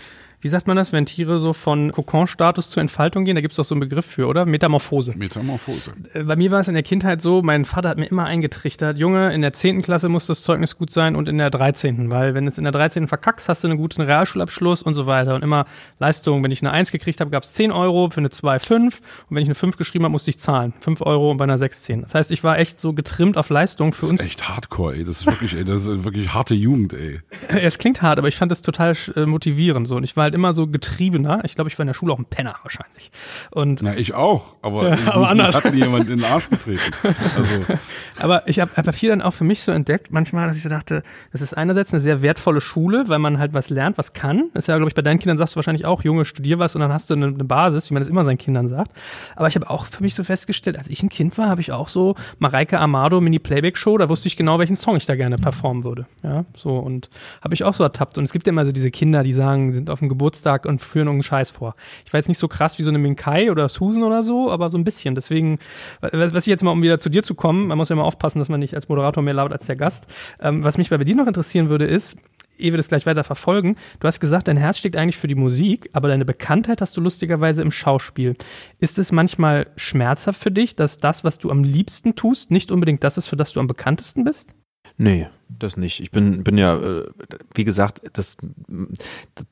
wie 0.47 0.49
sagt 0.49 0.65
man 0.65 0.77
das, 0.77 0.93
wenn 0.93 1.05
Tiere 1.05 1.39
so 1.39 1.51
von 1.51 1.91
Kokon-Status 1.91 2.69
zur 2.69 2.79
Entfaltung 2.79 3.25
gehen? 3.25 3.35
Da 3.35 3.41
gibt 3.41 3.51
es 3.51 3.57
doch 3.57 3.65
so 3.65 3.75
einen 3.75 3.81
Begriff 3.81 4.05
für, 4.05 4.27
oder? 4.27 4.45
Metamorphose. 4.45 5.11
Metamorphose. 5.17 5.91
Äh, 6.13 6.23
Bei 6.23 6.37
mir 6.37 6.51
war 6.51 6.61
es 6.61 6.69
in 6.69 6.73
der 6.73 6.83
Kindheit 6.83 7.21
so, 7.21 7.41
mein 7.41 7.65
Vater 7.65 7.89
hat 7.89 7.97
mir 7.97 8.05
immer 8.05 8.23
eingetrichtert, 8.23 8.97
Junge, 8.97 9.33
in 9.33 9.41
der 9.41 9.51
10. 9.51 9.81
Klasse 9.81 10.07
muss 10.07 10.25
das 10.25 10.43
Zeugnis 10.43 10.77
gut 10.77 10.89
sein 10.89 11.17
und 11.17 11.27
in 11.27 11.37
der 11.37 11.49
13. 11.49 12.11
Weil 12.11 12.33
wenn 12.33 12.47
es 12.47 12.57
in 12.57 12.63
der 12.63 12.71
13. 12.71 13.09
verkackst, 13.09 13.49
hast 13.49 13.65
du 13.65 13.67
einen 13.67 13.75
guten 13.77 14.01
Realschulabschluss 14.03 14.83
und 14.83 14.93
so 14.93 15.05
weiter. 15.05 15.35
Und 15.35 15.43
immer 15.43 15.65
Leistung, 15.99 16.41
wenn 16.45 16.51
ich 16.51 16.61
eine 16.61 16.71
1 16.71 16.93
gekriegt 16.93 17.19
habe, 17.19 17.29
gab 17.29 17.43
es 17.43 17.51
10 17.51 17.73
Euro, 17.73 18.09
für 18.09 18.21
eine 18.21 18.29
2 18.29 18.59
5. 18.59 18.99
Und 19.29 19.35
wenn 19.35 19.43
ich 19.43 19.49
eine 19.49 19.55
5 19.55 19.75
geschrieben 19.75 20.05
habe, 20.05 20.13
musste 20.13 20.29
ich 20.29 20.39
zahlen. 20.39 20.73
5 20.79 21.01
Euro 21.01 21.29
und 21.31 21.35
bei 21.37 21.43
einer 21.43 21.57
6 21.57 21.83
10. 21.83 22.03
Das 22.03 22.15
heißt, 22.15 22.31
ich 22.31 22.45
war 22.45 22.57
echt 22.57 22.79
so 22.79 22.93
getrimmt 22.93 23.37
auf 23.37 23.49
Leistung 23.49 23.91
für 23.91 24.03
Das 24.03 24.11
uns. 24.11 24.21
ist 24.21 24.27
echt 24.27 24.47
hardcore, 24.47 24.95
ey. 24.95 25.03
Das 25.03 25.17
ist 25.19 25.25
wirklich, 25.25 25.53
ey, 25.55 25.65
das 25.65 25.85
ist 25.87 26.05
wirklich 26.05 26.33
harte 26.33 26.55
Jugend, 26.55 26.93
ey. 26.93 27.19
Es 27.49 27.77
klingt 27.77 28.01
hart, 28.01 28.17
aber 28.19 28.29
ich 28.29 28.37
fand 28.37 28.51
es 28.53 28.61
total 28.61 28.95
äh, 29.17 29.25
motivierend 29.25 29.87
so. 29.87 29.95
Und 29.97 30.03
ich 30.03 30.15
war 30.15 30.23
halt 30.23 30.35
immer 30.37 30.53
so 30.53 30.67
getriebener. 30.67 31.41
Ich 31.43 31.55
glaube, 31.55 31.69
ich 31.69 31.77
war 31.77 31.83
in 31.83 31.87
der 31.87 31.93
Schule 31.93 32.13
auch 32.13 32.19
ein 32.19 32.25
Penner 32.25 32.55
wahrscheinlich. 32.63 33.11
Und 33.51 33.81
Na, 33.81 33.97
ich 33.97 34.13
auch, 34.13 34.55
aber, 34.61 34.93
ich, 34.93 35.07
aber 35.07 35.29
anders. 35.29 35.55
hat 35.55 35.73
mir 35.73 35.77
jemand 35.77 36.09
in 36.09 36.19
den 36.19 36.25
Arsch 36.25 36.49
getreten. 36.49 36.81
Also, 37.03 37.65
Aber 38.19 38.47
ich 38.47 38.59
habe 38.59 38.71
hab 38.75 38.95
hier 38.95 39.09
dann 39.09 39.21
auch 39.21 39.33
für 39.33 39.43
mich 39.43 39.61
so 39.61 39.71
entdeckt, 39.71 40.11
manchmal, 40.11 40.47
dass 40.47 40.57
ich 40.57 40.63
so 40.63 40.69
dachte, 40.69 41.03
das 41.31 41.41
ist 41.41 41.55
einerseits 41.55 41.93
eine 41.93 42.01
sehr 42.01 42.21
wertvolle 42.21 42.61
Schule, 42.61 43.07
weil 43.07 43.19
man 43.19 43.39
halt 43.39 43.53
was 43.53 43.69
lernt, 43.69 43.97
was 43.97 44.13
kann. 44.13 44.49
Das 44.53 44.63
ist 44.63 44.67
ja, 44.67 44.77
glaube 44.77 44.89
ich, 44.89 44.95
bei 44.95 45.01
deinen 45.01 45.19
Kindern 45.19 45.37
sagst 45.37 45.55
du 45.55 45.57
wahrscheinlich 45.57 45.85
auch, 45.85 46.03
Junge, 46.03 46.25
studier 46.25 46.59
was 46.59 46.75
und 46.75 46.81
dann 46.81 46.93
hast 46.93 47.09
du 47.09 47.15
eine, 47.15 47.27
eine 47.27 47.43
Basis, 47.43 47.89
wie 47.89 47.93
man 47.93 48.01
das 48.01 48.09
immer 48.09 48.23
seinen 48.23 48.37
Kindern 48.37 48.67
sagt. 48.67 48.91
Aber 49.35 49.47
ich 49.47 49.55
habe 49.55 49.69
auch 49.69 49.85
für 49.85 50.03
mich 50.03 50.15
so 50.15 50.23
festgestellt, 50.23 50.77
als 50.77 50.89
ich 50.89 51.01
ein 51.03 51.09
Kind 51.09 51.37
war, 51.37 51.49
habe 51.49 51.61
ich 51.61 51.71
auch 51.71 51.87
so 51.87 52.15
Mareike 52.39 52.79
Amado 52.79 53.21
Mini-Playback-Show, 53.21 53.97
da 53.97 54.09
wusste 54.09 54.27
ich 54.27 54.37
genau, 54.37 54.59
welchen 54.59 54.75
Song 54.75 54.95
ich 54.95 55.05
da 55.05 55.15
gerne 55.15 55.37
performen 55.37 55.83
würde. 55.83 56.05
Ja, 56.23 56.45
so 56.55 56.77
und 56.77 57.09
habe 57.41 57.53
ich 57.53 57.63
auch 57.63 57.73
so 57.73 57.83
ertappt. 57.83 58.17
Und 58.17 58.23
es 58.23 58.31
gibt 58.31 58.47
ja 58.47 58.51
immer 58.51 58.65
so 58.65 58.71
diese 58.71 58.91
Kinder, 58.91 59.23
die 59.23 59.33
sagen, 59.33 59.73
sind 59.73 59.89
auf 59.89 59.99
dem 59.99 60.09
Geburtstag 60.17 60.65
und 60.65 60.81
führen 60.81 61.07
irgendeinen 61.07 61.23
Scheiß 61.23 61.51
vor. 61.51 61.75
Ich 62.05 62.11
war 62.11 62.17
jetzt 62.17 62.27
nicht 62.27 62.39
so 62.39 62.47
krass 62.47 62.79
wie 62.79 62.83
so 62.83 62.89
eine 62.89 62.97
Minkai 62.97 63.51
oder 63.51 63.69
Susan 63.69 64.03
oder 64.03 64.23
so, 64.23 64.51
aber 64.51 64.69
so 64.69 64.77
ein 64.77 64.83
bisschen. 64.83 65.15
Deswegen, 65.15 65.59
was, 66.01 66.33
was 66.33 66.47
ich 66.47 66.51
jetzt 66.51 66.63
mal, 66.63 66.71
um 66.71 66.81
wieder 66.81 66.99
zu 66.99 67.09
dir 67.09 67.23
zu 67.23 67.35
kommen, 67.35 67.67
man 67.67 67.77
muss 67.77 67.89
ja 67.89 67.93
immer 67.93 68.05
aufpassen, 68.05 68.39
dass 68.39 68.49
man 68.49 68.59
nicht 68.59 68.75
als 68.75 68.89
Moderator 68.89 69.23
mehr 69.23 69.33
laut 69.33 69.51
als 69.51 69.67
der 69.67 69.75
Gast. 69.75 70.07
Ähm, 70.41 70.63
was 70.63 70.77
mich 70.77 70.89
bei 70.89 70.97
dir 70.97 71.15
noch 71.15 71.27
interessieren 71.27 71.69
würde, 71.69 71.85
ist, 71.85 72.17
ehe 72.57 72.73
wir 72.73 72.77
das 72.77 72.87
gleich 72.87 73.05
weiter 73.05 73.23
verfolgen, 73.23 73.75
du 73.99 74.07
hast 74.07 74.19
gesagt, 74.19 74.47
dein 74.47 74.57
Herz 74.57 74.79
steckt 74.79 74.95
eigentlich 74.95 75.17
für 75.17 75.27
die 75.27 75.35
Musik, 75.35 75.89
aber 75.93 76.07
deine 76.07 76.25
Bekanntheit 76.25 76.81
hast 76.81 76.97
du 76.97 77.01
lustigerweise 77.01 77.61
im 77.61 77.71
Schauspiel. 77.71 78.35
Ist 78.79 78.97
es 78.97 79.11
manchmal 79.11 79.67
schmerzhaft 79.75 80.41
für 80.41 80.51
dich, 80.51 80.75
dass 80.75 80.99
das, 80.99 81.23
was 81.23 81.37
du 81.37 81.51
am 81.51 81.63
liebsten 81.63 82.15
tust, 82.15 82.51
nicht 82.51 82.71
unbedingt 82.71 83.03
das 83.03 83.17
ist, 83.17 83.27
für 83.27 83.35
das 83.35 83.53
du 83.53 83.59
am 83.59 83.67
bekanntesten 83.67 84.23
bist? 84.23 84.53
Nee, 84.97 85.27
das 85.59 85.77
nicht. 85.77 85.99
Ich 85.99 86.11
bin, 86.11 86.43
bin 86.43 86.57
ja, 86.57 86.77
äh, 86.77 87.05
wie 87.53 87.63
gesagt, 87.63 88.01
das, 88.13 88.37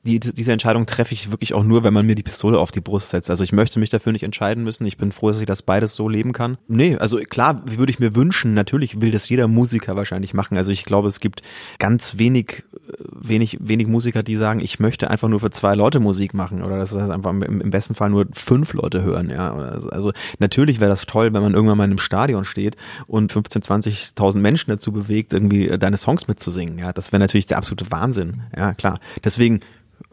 die, 0.04 0.20
diese 0.20 0.52
Entscheidung 0.52 0.86
treffe 0.86 1.14
ich 1.14 1.30
wirklich 1.30 1.54
auch 1.54 1.64
nur, 1.64 1.84
wenn 1.84 1.94
man 1.94 2.06
mir 2.06 2.14
die 2.14 2.22
Pistole 2.22 2.58
auf 2.58 2.72
die 2.72 2.80
Brust 2.80 3.10
setzt. 3.10 3.30
Also 3.30 3.44
ich 3.44 3.52
möchte 3.52 3.78
mich 3.78 3.90
dafür 3.90 4.12
nicht 4.12 4.22
entscheiden 4.22 4.64
müssen. 4.64 4.86
Ich 4.86 4.96
bin 4.96 5.12
froh, 5.12 5.28
dass 5.28 5.40
ich 5.40 5.46
das 5.46 5.62
beides 5.62 5.94
so 5.94 6.08
leben 6.08 6.32
kann. 6.32 6.58
Nee, 6.68 6.96
also 6.96 7.18
klar, 7.18 7.62
würde 7.66 7.90
ich 7.90 7.98
mir 7.98 8.14
wünschen, 8.14 8.54
natürlich 8.54 9.00
will 9.00 9.10
das 9.10 9.28
jeder 9.28 9.48
Musiker 9.48 9.96
wahrscheinlich 9.96 10.34
machen. 10.34 10.56
Also 10.56 10.72
ich 10.72 10.84
glaube, 10.84 11.08
es 11.08 11.20
gibt 11.20 11.42
ganz 11.78 12.18
wenig, 12.18 12.64
äh, 12.74 12.92
wenig, 13.12 13.58
wenig 13.60 13.86
Musiker, 13.86 14.22
die 14.22 14.36
sagen, 14.36 14.60
ich 14.60 14.80
möchte 14.80 15.10
einfach 15.10 15.28
nur 15.28 15.40
für 15.40 15.50
zwei 15.50 15.74
Leute 15.74 16.00
Musik 16.00 16.34
machen 16.34 16.62
oder 16.62 16.78
das 16.78 16.96
heißt 16.96 17.10
einfach 17.10 17.30
im, 17.30 17.70
besten 17.70 17.94
Fall 17.94 18.10
nur 18.10 18.26
fünf 18.32 18.72
Leute 18.72 19.02
hören. 19.02 19.30
Ja, 19.30 19.52
also, 19.54 20.12
natürlich 20.38 20.80
wäre 20.80 20.90
das 20.90 21.06
toll, 21.06 21.32
wenn 21.32 21.42
man 21.42 21.54
irgendwann 21.54 21.78
mal 21.78 21.84
in 21.84 21.90
einem 21.90 21.98
Stadion 21.98 22.44
steht 22.44 22.76
und 23.06 23.32
15, 23.32 23.62
20.000 23.62 24.38
Menschen 24.38 24.70
dazu 24.70 24.92
bewegt, 24.92 25.32
irgendwie 25.32 25.68
äh, 25.68 25.78
deine 25.96 25.98
Songs 25.98 26.28
mitzusingen. 26.28 26.78
Ja, 26.78 26.92
das 26.92 27.12
wäre 27.12 27.20
natürlich 27.20 27.46
der 27.46 27.58
absolute 27.58 27.90
Wahnsinn. 27.90 28.42
Ja, 28.56 28.74
klar. 28.74 28.98
Deswegen 29.24 29.60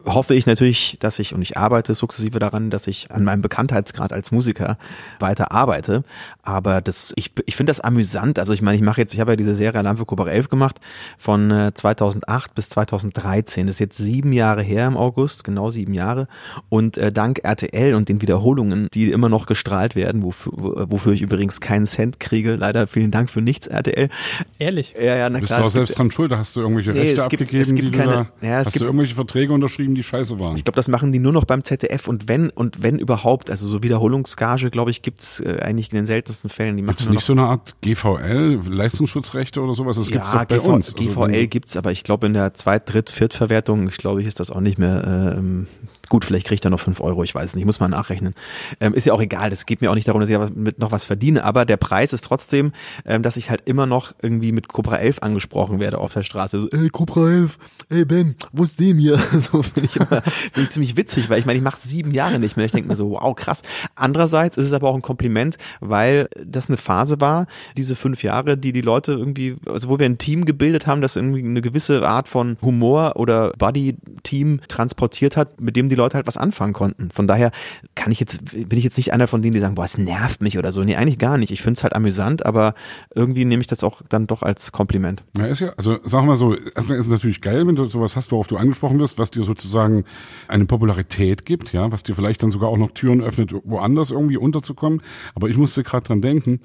hoffe 0.04 0.34
ich 0.34 0.46
natürlich, 0.46 0.96
dass 1.00 1.18
ich, 1.18 1.34
und 1.34 1.42
ich 1.42 1.56
arbeite 1.56 1.94
sukzessive 1.94 2.38
daran, 2.38 2.70
dass 2.70 2.86
ich 2.86 3.10
an 3.10 3.24
meinem 3.24 3.42
Bekanntheitsgrad 3.42 4.12
als 4.12 4.32
Musiker 4.32 4.76
weiter 5.20 5.52
arbeite. 5.52 6.04
Aber 6.42 6.80
das, 6.82 7.12
ich, 7.16 7.32
ich 7.46 7.56
finde 7.56 7.70
das 7.70 7.80
amüsant. 7.80 8.38
Also 8.38 8.52
ich 8.52 8.60
meine, 8.62 8.76
ich 8.76 8.82
mache 8.82 9.00
jetzt, 9.00 9.14
ich 9.14 9.20
habe 9.20 9.32
ja 9.32 9.36
diese 9.36 9.54
Serie 9.54 9.78
Alarm 9.80 9.96
für 9.96 10.04
Cobra 10.04 10.28
11 10.28 10.48
gemacht 10.50 10.78
von 11.16 11.50
äh, 11.50 11.72
2008 11.72 12.54
bis 12.54 12.68
2013. 12.68 13.66
Das 13.66 13.76
ist 13.76 13.80
jetzt 13.80 13.96
sieben 13.98 14.32
Jahre 14.32 14.62
her 14.62 14.86
im 14.86 14.96
August, 14.96 15.44
genau 15.44 15.70
sieben 15.70 15.94
Jahre. 15.94 16.28
Und 16.68 16.98
äh, 16.98 17.10
dank 17.12 17.40
RTL 17.42 17.94
und 17.94 18.08
den 18.08 18.20
Wiederholungen, 18.20 18.88
die 18.92 19.10
immer 19.10 19.28
noch 19.30 19.46
gestrahlt 19.46 19.96
werden, 19.96 20.22
wofür, 20.22 20.52
wofür 20.90 21.12
ich 21.14 21.22
übrigens 21.22 21.60
keinen 21.60 21.86
Cent 21.86 22.20
kriege, 22.20 22.56
leider 22.56 22.86
vielen 22.86 23.10
Dank 23.10 23.30
für 23.30 23.40
nichts 23.40 23.66
RTL. 23.68 24.10
Ehrlich? 24.58 24.94
Ja, 24.98 25.16
ja, 25.16 25.30
na 25.30 25.38
bist 25.38 25.48
klar. 25.50 25.62
du 25.62 25.66
auch 25.68 25.72
selbst 25.72 25.98
dran 25.98 26.10
schuld? 26.10 26.32
Hast 26.32 26.56
du 26.56 26.60
irgendwelche 26.60 26.92
Nee, 26.92 27.00
Rechte 27.00 27.22
es 27.22 27.28
gibt- 27.30 27.42
abgegeben, 27.42 27.62
es 27.62 27.74
gibt 27.74 27.92
keine- 27.96 28.12
da, 28.12 28.46
ja, 28.46 28.60
es 28.60 28.66
hast 28.66 28.72
gibt- 28.72 28.82
du 28.82 28.86
irgendwelche 28.86 29.14
Verträge 29.14 29.52
unterschrieben, 29.52 29.93
die 29.94 30.02
scheiße 30.02 30.38
waren? 30.38 30.56
Ich 30.56 30.64
glaube, 30.64 30.76
das 30.76 30.88
machen 30.88 31.12
die 31.12 31.18
nur 31.18 31.32
noch 31.32 31.44
beim 31.44 31.64
ZDF 31.64 32.08
und 32.08 32.28
wenn 32.28 32.50
und 32.50 32.82
wenn 32.82 32.98
überhaupt, 32.98 33.50
also 33.50 33.66
so 33.66 33.82
Wiederholungsgage, 33.82 34.70
glaube 34.70 34.90
ich, 34.90 35.02
gibt's 35.02 35.40
äh, 35.40 35.58
eigentlich 35.62 35.90
in 35.92 35.96
den 35.96 36.06
seltensten 36.06 36.50
Fällen. 36.50 36.76
Die 36.76 36.82
Gibt 36.82 37.00
es 37.00 37.08
nicht 37.08 37.24
so 37.24 37.32
eine 37.32 37.44
Art 37.44 37.74
GVL, 37.80 38.60
Leistungsschutzrechte 38.68 39.60
oder 39.60 39.74
sowas? 39.74 39.96
Das 39.96 40.08
gibt's 40.08 40.28
ja, 40.28 40.40
doch 40.40 40.44
bei 40.44 40.56
GV, 40.56 40.66
uns. 40.66 40.94
Also 40.94 41.08
GVL 41.08 41.46
gibt's, 41.46 41.76
aber 41.76 41.92
ich 41.92 42.02
glaube 42.02 42.26
in 42.26 42.34
der 42.34 42.54
Zweit-, 42.54 42.92
Dritt-, 42.92 43.10
Viertverwertung, 43.10 43.88
ich 43.88 43.96
glaube, 43.96 44.22
ist 44.22 44.40
das 44.40 44.50
auch 44.50 44.60
nicht 44.60 44.78
mehr 44.78 45.36
ähm, 45.38 45.66
gut. 46.14 46.24
Vielleicht 46.24 46.46
kriege 46.46 46.54
ich 46.54 46.60
da 46.60 46.70
noch 46.70 46.78
fünf 46.78 47.00
Euro, 47.00 47.24
ich 47.24 47.34
weiß 47.34 47.56
nicht, 47.56 47.64
muss 47.64 47.80
mal 47.80 47.88
nachrechnen. 47.88 48.34
Ähm, 48.78 48.94
ist 48.94 49.04
ja 49.04 49.12
auch 49.12 49.20
egal, 49.20 49.50
das 49.50 49.66
geht 49.66 49.80
mir 49.80 49.90
auch 49.90 49.96
nicht 49.96 50.06
darum, 50.06 50.20
dass 50.20 50.30
ich 50.30 50.38
mit 50.54 50.78
noch 50.78 50.92
was 50.92 51.04
verdiene, 51.04 51.42
aber 51.42 51.64
der 51.64 51.76
Preis 51.76 52.12
ist 52.12 52.24
trotzdem, 52.24 52.70
ähm, 53.04 53.24
dass 53.24 53.36
ich 53.36 53.50
halt 53.50 53.68
immer 53.68 53.86
noch 53.86 54.12
irgendwie 54.22 54.52
mit 54.52 54.68
Cobra 54.68 54.96
11 54.96 55.18
angesprochen 55.22 55.80
werde 55.80 55.98
auf 55.98 56.12
der 56.12 56.22
Straße. 56.22 56.60
So, 56.60 56.68
ey, 56.68 56.88
Cobra 56.88 57.28
11, 57.28 57.58
ey 57.88 58.04
Ben, 58.04 58.36
wo 58.52 58.62
ist 58.62 58.78
dem 58.78 58.98
hier? 58.98 59.18
So 59.44 59.62
finde 59.62 59.88
ich 59.90 59.96
immer 59.96 60.22
finde 60.22 60.62
ich 60.62 60.70
ziemlich 60.70 60.96
witzig, 60.96 61.28
weil 61.28 61.40
ich 61.40 61.46
meine, 61.46 61.58
ich 61.58 61.64
mache 61.64 61.80
sieben 61.80 62.12
Jahre 62.12 62.38
nicht 62.38 62.56
mehr. 62.56 62.66
Ich 62.66 62.72
denke 62.72 62.88
mir 62.88 62.96
so, 62.96 63.10
wow, 63.10 63.34
krass. 63.34 63.62
Andererseits 63.96 64.56
ist 64.56 64.66
es 64.66 64.72
aber 64.72 64.88
auch 64.88 64.94
ein 64.94 65.02
Kompliment, 65.02 65.56
weil 65.80 66.28
das 66.44 66.68
eine 66.68 66.76
Phase 66.76 67.20
war, 67.20 67.46
diese 67.76 67.96
fünf 67.96 68.22
Jahre, 68.22 68.56
die 68.56 68.72
die 68.72 68.80
Leute 68.80 69.12
irgendwie, 69.12 69.56
also 69.66 69.88
wo 69.88 69.98
wir 69.98 70.06
ein 70.06 70.18
Team 70.18 70.44
gebildet 70.44 70.86
haben, 70.86 71.00
das 71.00 71.16
irgendwie 71.16 71.40
eine 71.40 71.60
gewisse 71.60 72.06
Art 72.06 72.28
von 72.28 72.56
Humor 72.62 73.16
oder 73.16 73.52
Buddy-Team 73.58 74.60
transportiert 74.68 75.36
hat, 75.36 75.60
mit 75.60 75.76
dem 75.76 75.88
die 75.88 75.96
Leute 75.96 76.03
halt 76.12 76.26
was 76.26 76.36
anfangen 76.36 76.74
konnten. 76.74 77.10
Von 77.10 77.26
daher 77.26 77.50
kann 77.94 78.12
ich 78.12 78.20
jetzt, 78.20 78.44
bin 78.52 78.76
ich 78.76 78.84
jetzt 78.84 78.98
nicht 78.98 79.14
einer 79.14 79.26
von 79.26 79.40
denen, 79.40 79.54
die 79.54 79.60
sagen, 79.60 79.76
boah, 79.76 79.86
es 79.86 79.96
nervt 79.96 80.42
mich 80.42 80.58
oder 80.58 80.72
so. 80.72 80.84
Nee, 80.84 80.96
eigentlich 80.96 81.18
gar 81.18 81.38
nicht. 81.38 81.50
Ich 81.50 81.62
finde 81.62 81.78
es 81.78 81.82
halt 81.82 81.94
amüsant, 81.94 82.44
aber 82.44 82.74
irgendwie 83.14 83.46
nehme 83.46 83.62
ich 83.62 83.66
das 83.66 83.82
auch 83.82 84.02
dann 84.10 84.26
doch 84.26 84.42
als 84.42 84.72
Kompliment. 84.72 85.24
Ja, 85.38 85.46
ist 85.46 85.60
ja, 85.60 85.72
also 85.76 85.98
wir 86.04 86.22
mal 86.22 86.36
so, 86.36 86.54
erstmal 86.54 86.98
ist 86.98 87.06
es 87.06 87.10
natürlich 87.10 87.40
geil, 87.40 87.66
wenn 87.66 87.76
du 87.76 87.86
sowas 87.86 88.16
hast, 88.16 88.32
worauf 88.32 88.48
du 88.48 88.56
angesprochen 88.56 88.98
wirst, 88.98 89.18
was 89.18 89.30
dir 89.30 89.44
sozusagen 89.44 90.04
eine 90.48 90.66
Popularität 90.66 91.46
gibt, 91.46 91.72
ja, 91.72 91.90
was 91.92 92.02
dir 92.02 92.14
vielleicht 92.14 92.42
dann 92.42 92.50
sogar 92.50 92.68
auch 92.68 92.78
noch 92.78 92.90
Türen 92.90 93.22
öffnet, 93.22 93.54
woanders 93.64 94.10
irgendwie 94.10 94.36
unterzukommen. 94.36 95.00
Aber 95.34 95.48
ich 95.48 95.56
musste 95.56 95.82
gerade 95.82 96.06
dran 96.06 96.20
denken, 96.20 96.60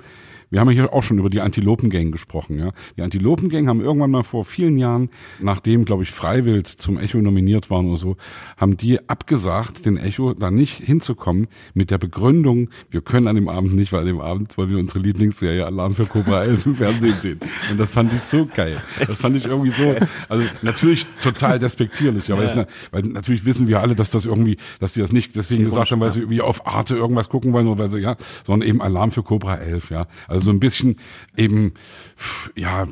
wir 0.50 0.60
haben 0.60 0.70
ja 0.70 0.74
hier 0.74 0.94
auch 0.94 1.04
schon 1.04 1.20
über 1.20 1.30
die 1.30 1.42
Antilopengang 1.42 2.12
gesprochen, 2.12 2.58
ja. 2.58 2.72
Die 2.98 3.02
Antilopengang 3.02 3.68
haben 3.68 3.82
irgendwann 3.82 4.12
mal 4.12 4.24
vor 4.24 4.46
vielen 4.46 4.78
Jahren, 4.78 5.10
nachdem, 5.40 5.86
glaube 5.86 6.04
ich, 6.04 6.12
Freiwild 6.12 6.68
zum 6.68 6.98
Echo 6.98 7.20
nominiert 7.20 7.70
waren 7.70 7.88
oder 7.88 7.98
so, 7.98 8.18
haben 8.58 8.78
die 8.78 9.10
abgesagt, 9.10 9.86
den 9.86 9.98
Echo 9.98 10.34
da 10.34 10.52
nicht 10.52 10.84
hinzukommen 10.84 11.48
mit 11.74 11.92
der 11.92 11.98
Begründung, 11.98 12.70
wir 12.90 13.02
können 13.02 13.28
an 13.28 13.36
dem 13.36 13.50
Abend 13.50 13.76
nicht, 13.76 13.92
weil 13.92 14.02
an 14.02 14.08
dem 14.08 14.22
Abend 14.22 14.58
wollen 14.58 14.70
wir 14.70 14.80
unsere 14.80 15.00
Lieblingsserie 15.00 15.66
Alarm 15.66 15.94
für 15.96 16.06
Cobra 16.06 16.44
11 16.46 16.66
im 16.66 16.76
Fernsehen 16.76 17.16
sehen. 17.22 17.40
Und 17.70 17.80
das 17.80 17.92
fand 17.92 18.14
ich 18.14 18.22
so 18.22 18.48
geil. 18.56 18.78
Das 19.06 19.18
fand 19.18 19.36
ich 19.36 19.46
irgendwie 19.46 19.72
so, 19.72 19.96
also 20.28 20.46
natürlich 20.62 21.06
total 21.22 21.60
despektierlich, 21.60 22.32
aber 22.32 22.44
ja. 22.44 22.62
ist, 22.62 22.70
weil 22.92 23.04
natürlich 23.04 23.46
wissen 23.46 23.68
wir 23.68 23.82
alle, 23.82 23.96
dass 23.96 24.12
das 24.12 24.26
irgendwie, 24.26 24.58
dass 24.80 24.94
die 24.94 25.02
das 25.02 25.12
nicht 25.12 25.36
deswegen 25.36 25.64
gesagt 25.64 25.92
haben, 25.92 26.00
weil 26.00 26.12
sie 26.12 26.20
irgendwie 26.20 26.42
auf 26.42 26.66
Arte 26.66 26.96
irgendwas 26.96 27.30
gucken 27.30 27.54
wollen 27.54 27.68
oder 27.68 27.84
weil 27.84 27.90
sie, 27.90 28.00
ja, 28.00 28.16
sondern 28.46 28.68
eben 28.68 28.82
Alarm 28.82 29.12
für 29.12 29.24
Cobra 29.24 29.56
11, 29.56 29.92
ja. 29.92 30.08
Also 30.28 30.38
so 30.41 30.52
ein 30.52 30.60
bisschen 30.60 30.95
eben, 31.38 31.73
ja, 32.56 32.86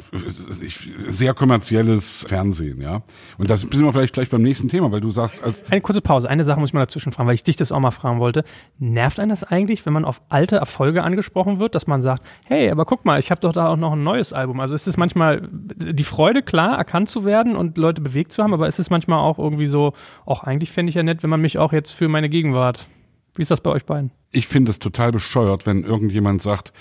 sehr 1.07 1.33
kommerzielles 1.33 2.25
Fernsehen, 2.27 2.81
ja. 2.81 3.03
Und 3.37 3.49
das 3.49 3.61
sind 3.61 3.73
wir 3.73 3.91
vielleicht 3.91 4.13
gleich 4.13 4.29
beim 4.29 4.41
nächsten 4.41 4.69
Thema, 4.69 4.91
weil 4.91 5.01
du 5.01 5.09
sagst, 5.09 5.43
als 5.43 5.63
eine 5.69 5.81
kurze 5.81 6.01
Pause. 6.01 6.29
Eine 6.29 6.43
Sache 6.43 6.59
muss 6.59 6.69
ich 6.69 6.73
mal 6.73 6.81
dazwischen 6.81 7.11
fragen, 7.11 7.27
weil 7.27 7.35
ich 7.35 7.43
dich 7.43 7.55
das 7.55 7.71
auch 7.71 7.79
mal 7.79 7.91
fragen 7.91 8.19
wollte. 8.19 8.43
Nervt 8.79 9.19
einen 9.19 9.29
das 9.29 9.43
eigentlich, 9.43 9.85
wenn 9.85 9.93
man 9.93 10.05
auf 10.05 10.21
alte 10.29 10.57
Erfolge 10.57 11.03
angesprochen 11.03 11.59
wird, 11.59 11.75
dass 11.75 11.87
man 11.87 12.01
sagt, 12.01 12.23
hey, 12.45 12.69
aber 12.69 12.85
guck 12.85 13.05
mal, 13.05 13.19
ich 13.19 13.31
habe 13.31 13.41
doch 13.41 13.53
da 13.53 13.67
auch 13.67 13.77
noch 13.77 13.93
ein 13.93 14.03
neues 14.03 14.33
Album. 14.33 14.59
Also 14.59 14.75
ist 14.75 14.87
es 14.87 14.97
manchmal 14.97 15.47
die 15.51 16.03
Freude, 16.03 16.41
klar, 16.41 16.77
erkannt 16.77 17.09
zu 17.09 17.25
werden 17.25 17.55
und 17.55 17.77
Leute 17.77 18.01
bewegt 18.01 18.31
zu 18.31 18.43
haben, 18.43 18.53
aber 18.53 18.67
ist 18.67 18.79
es 18.79 18.89
manchmal 18.89 19.19
auch 19.19 19.39
irgendwie 19.39 19.67
so, 19.67 19.93
auch 20.25 20.43
eigentlich 20.43 20.71
fände 20.71 20.89
ich 20.89 20.95
ja 20.95 21.03
nett, 21.03 21.23
wenn 21.23 21.29
man 21.29 21.41
mich 21.41 21.57
auch 21.57 21.73
jetzt 21.73 21.91
für 21.91 22.07
meine 22.07 22.29
Gegenwart. 22.29 22.87
Wie 23.35 23.43
ist 23.43 23.51
das 23.51 23.61
bei 23.61 23.69
euch 23.69 23.85
beiden? 23.85 24.11
Ich 24.31 24.47
finde 24.47 24.71
es 24.71 24.79
total 24.79 25.11
bescheuert, 25.11 25.65
wenn 25.65 25.83
irgendjemand 25.83 26.41
sagt, 26.41 26.73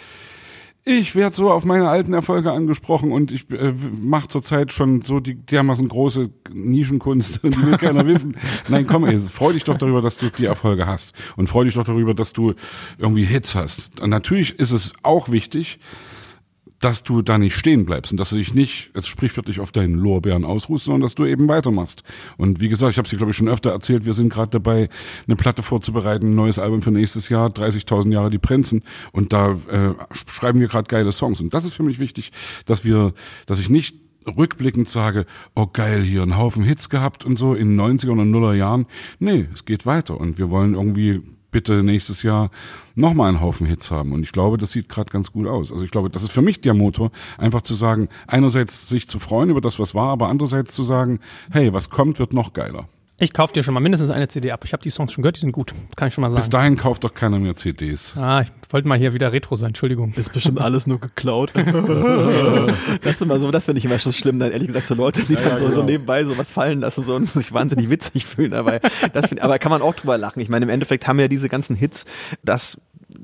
ich 0.89 1.17
werde 1.17 1.35
so 1.35 1.51
auf 1.51 1.65
meine 1.65 1.89
alten 1.89 2.15
Erfolge 2.15 2.53
angesprochen 2.53 3.11
und 3.11 3.33
ich 3.33 3.51
äh, 3.51 3.75
mache 4.01 4.29
zurzeit 4.29 4.73
schon 4.73 5.03
so 5.03 5.19
die 5.19 5.35
dermaßen 5.35 5.89
große 5.89 6.31
Nischenkunst, 6.53 7.41
die 7.43 7.63
will 7.63 7.77
keiner 7.77 8.07
wissen. 8.07 8.37
Nein, 8.69 8.87
komm, 8.87 9.05
ey, 9.05 9.19
freu 9.19 9.53
dich 9.53 9.65
doch 9.65 9.77
darüber, 9.77 10.01
dass 10.01 10.17
du 10.17 10.31
die 10.31 10.47
Erfolge 10.47 10.87
hast 10.87 11.13
und 11.37 11.49
freu 11.49 11.65
dich 11.65 11.75
doch 11.75 11.83
darüber, 11.83 12.15
dass 12.15 12.33
du 12.33 12.55
irgendwie 12.99 13.25
Hits 13.25 13.57
hast. 13.57 14.01
Und 14.01 14.11
natürlich 14.11 14.61
ist 14.61 14.71
es 14.71 14.93
auch 15.03 15.29
wichtig, 15.29 15.81
dass 16.81 17.03
du 17.03 17.23
da 17.23 17.39
nicht 17.39 17.55
stehen 17.55 17.87
bleibst 17.87 18.13
und 18.13 18.19
dass 18.19 18.31
du 18.31 18.37
dich 18.37 18.55
nicht, 18.55 18.91
es 18.95 19.07
sprichwörtlich 19.07 19.61
auf 19.61 19.73
deinen 19.73 19.95
Lorbeeren 19.95 20.45
ausruhst, 20.45 20.85
sondern 20.85 21.03
dass 21.03 21.15
du 21.15 21.25
eben 21.25 21.49
weitermachst. 21.49 22.03
Und 22.37 22.61
wie 22.61 22.69
gesagt, 22.69 22.93
ich 22.93 22.99
habe 22.99 23.07
es 23.07 23.11
dir 23.11 23.17
glaube 23.17 23.31
ich 23.31 23.37
schon 23.37 23.49
öfter 23.49 23.71
erzählt, 23.71 24.05
wir 24.05 24.13
sind 24.13 24.33
gerade 24.33 24.51
dabei, 24.51 24.89
eine 25.27 25.37
Platte 25.37 25.63
vorzubereiten, 25.63 26.33
ein 26.33 26.35
neues 26.35 26.59
Album 26.59 26.83
für 26.83 26.91
nächstes 26.91 27.29
Jahr, 27.29 27.49
30.000 27.49 28.13
Jahre 28.13 28.31
die 28.31 28.39
Prinzen 28.39 28.83
und 29.13 29.33
da 29.33 29.53
äh, 29.71 29.95
schreiben 30.27 30.61
wir 30.61 30.69
gerade 30.69 30.89
geile 30.89 31.13
Songs 31.13 31.41
und 31.41 31.55
das 31.55 31.65
ist 31.65 31.75
für 31.75 31.83
mich 31.83 31.99
wichtig, 31.99 32.33
dass 32.67 32.85
wir, 32.85 33.15
dass 33.47 33.59
ich 33.59 33.71
nicht 33.71 33.97
rückblickend 34.27 34.89
sage, 34.89 35.27
oh 35.55 35.67
geil, 35.73 36.03
hier 36.03 36.23
ein 36.23 36.37
Haufen 36.37 36.65
Hits 36.65 36.89
gehabt 36.89 37.25
und 37.25 37.37
so 37.37 37.55
in 37.55 37.79
90er 37.81 38.11
und 38.11 38.35
0er 38.35 38.55
Jahren. 38.55 38.87
Nee, 39.19 39.49
es 39.55 39.65
geht 39.65 39.87
weiter 39.87 40.19
und 40.19 40.39
wir 40.39 40.51
wollen 40.51 40.75
irgendwie 40.75 41.23
bitte 41.57 41.83
nächstes 41.83 42.23
Jahr 42.23 42.51
nochmal 42.97 43.31
einen 43.31 43.41
Haufen 43.41 43.67
Hits 43.67 43.91
haben. 43.91 44.13
Und 44.13 44.23
ich 44.23 44.33
glaube, 44.33 44.59
das 44.59 44.73
sieht 44.73 44.91
gerade 44.91 45.11
ganz 45.11 45.33
gut 45.33 45.47
aus. 45.47 45.73
Also 45.73 45.87
ich 45.87 45.91
glaube, 45.91 46.11
das 46.11 46.23
ist 46.23 46.31
für 46.31 46.43
mich 46.43 46.61
der 46.61 46.75
Motor, 46.75 47.11
einfach 47.39 47.63
zu 47.63 47.73
sagen, 47.73 48.11
einerseits 48.27 48.91
sich 48.91 49.09
zu 49.09 49.19
freuen 49.19 49.49
über 49.49 49.63
das, 49.63 49.79
was 49.79 49.95
war, 49.95 50.11
aber 50.11 50.29
andererseits 50.29 50.75
zu 50.75 50.83
sagen, 50.83 51.19
hey, 51.51 51.73
was 51.73 51.89
kommt, 51.89 52.19
wird 52.19 52.35
noch 52.35 52.53
geiler. 52.53 52.91
Ich 53.19 53.33
kaufe 53.33 53.55
dir 53.55 53.63
schon 53.63 53.73
mal 53.73 53.81
mindestens 53.81 54.11
eine 54.11 54.29
CD 54.29 54.51
ab. 54.53 54.63
Ich 54.67 54.75
habe 54.75 54.83
die 54.83 54.91
Songs 54.91 55.11
schon 55.11 55.23
gehört, 55.23 55.37
die 55.37 55.41
sind 55.41 55.53
gut. 55.53 55.73
Kann 55.97 56.09
ich 56.09 56.15
schon 56.15 56.21
mal 56.21 56.31
sagen. 56.31 56.43
Bis 56.43 56.51
dahin 56.51 56.77
kauft 56.77 57.03
doch 57.03 57.15
keiner 57.15 57.39
mehr 57.39 57.55
CDs. 57.55 58.15
Ah, 58.15 58.43
ich 58.43 58.51
wollte 58.71 58.87
mal 58.87 58.99
hier 58.99 59.15
wieder 59.15 59.33
Retro 59.33 59.57
sein, 59.57 59.69
Entschuldigung. 59.69 60.13
Ist 60.13 60.35
bestimmt 60.35 60.61
alles 60.61 60.87
nur 60.87 61.01
geklaut. 61.01 61.51
das 61.55 63.17
ist 63.17 63.23
immer 63.23 63.39
so, 63.39 63.51
das 63.51 63.65
finde 63.65 63.79
ich 63.79 63.87
immer 63.87 63.99
so 63.99 64.13
schlimm, 64.13 64.39
dann 64.39 64.53
ehrlich 64.53 64.67
gesagt, 64.67 64.87
so 64.87 64.95
Leute, 64.95 65.23
die 65.23 65.33
ja, 65.33 65.41
dann 65.41 65.57
so, 65.57 65.65
genau. 65.65 65.77
so 65.77 65.83
nebenbei 65.83 66.25
so 66.25 66.37
was 66.37 66.53
fallen 66.53 66.81
lassen 66.81 67.05
so 67.05 67.15
und 67.15 67.31
sich 67.31 67.55
wahnsinnig 67.55 67.89
witzig 67.89 68.27
fühlen 68.27 68.51
dabei. 68.51 68.81
Das 69.15 69.29
find, 69.29 69.41
aber 69.41 69.59
kann 69.59 69.71
man 69.71 69.81
auch 69.81 69.95
drüber 69.95 70.19
lachen. 70.19 70.41
Ich 70.41 70.51
meine, 70.51 70.67
im 70.67 70.69
Endeffekt 70.69 71.07
haben 71.07 71.19
ja 71.19 71.29
diese 71.29 71.49
ganzen 71.49 71.75
Hits 71.75 72.05
das 72.45 72.79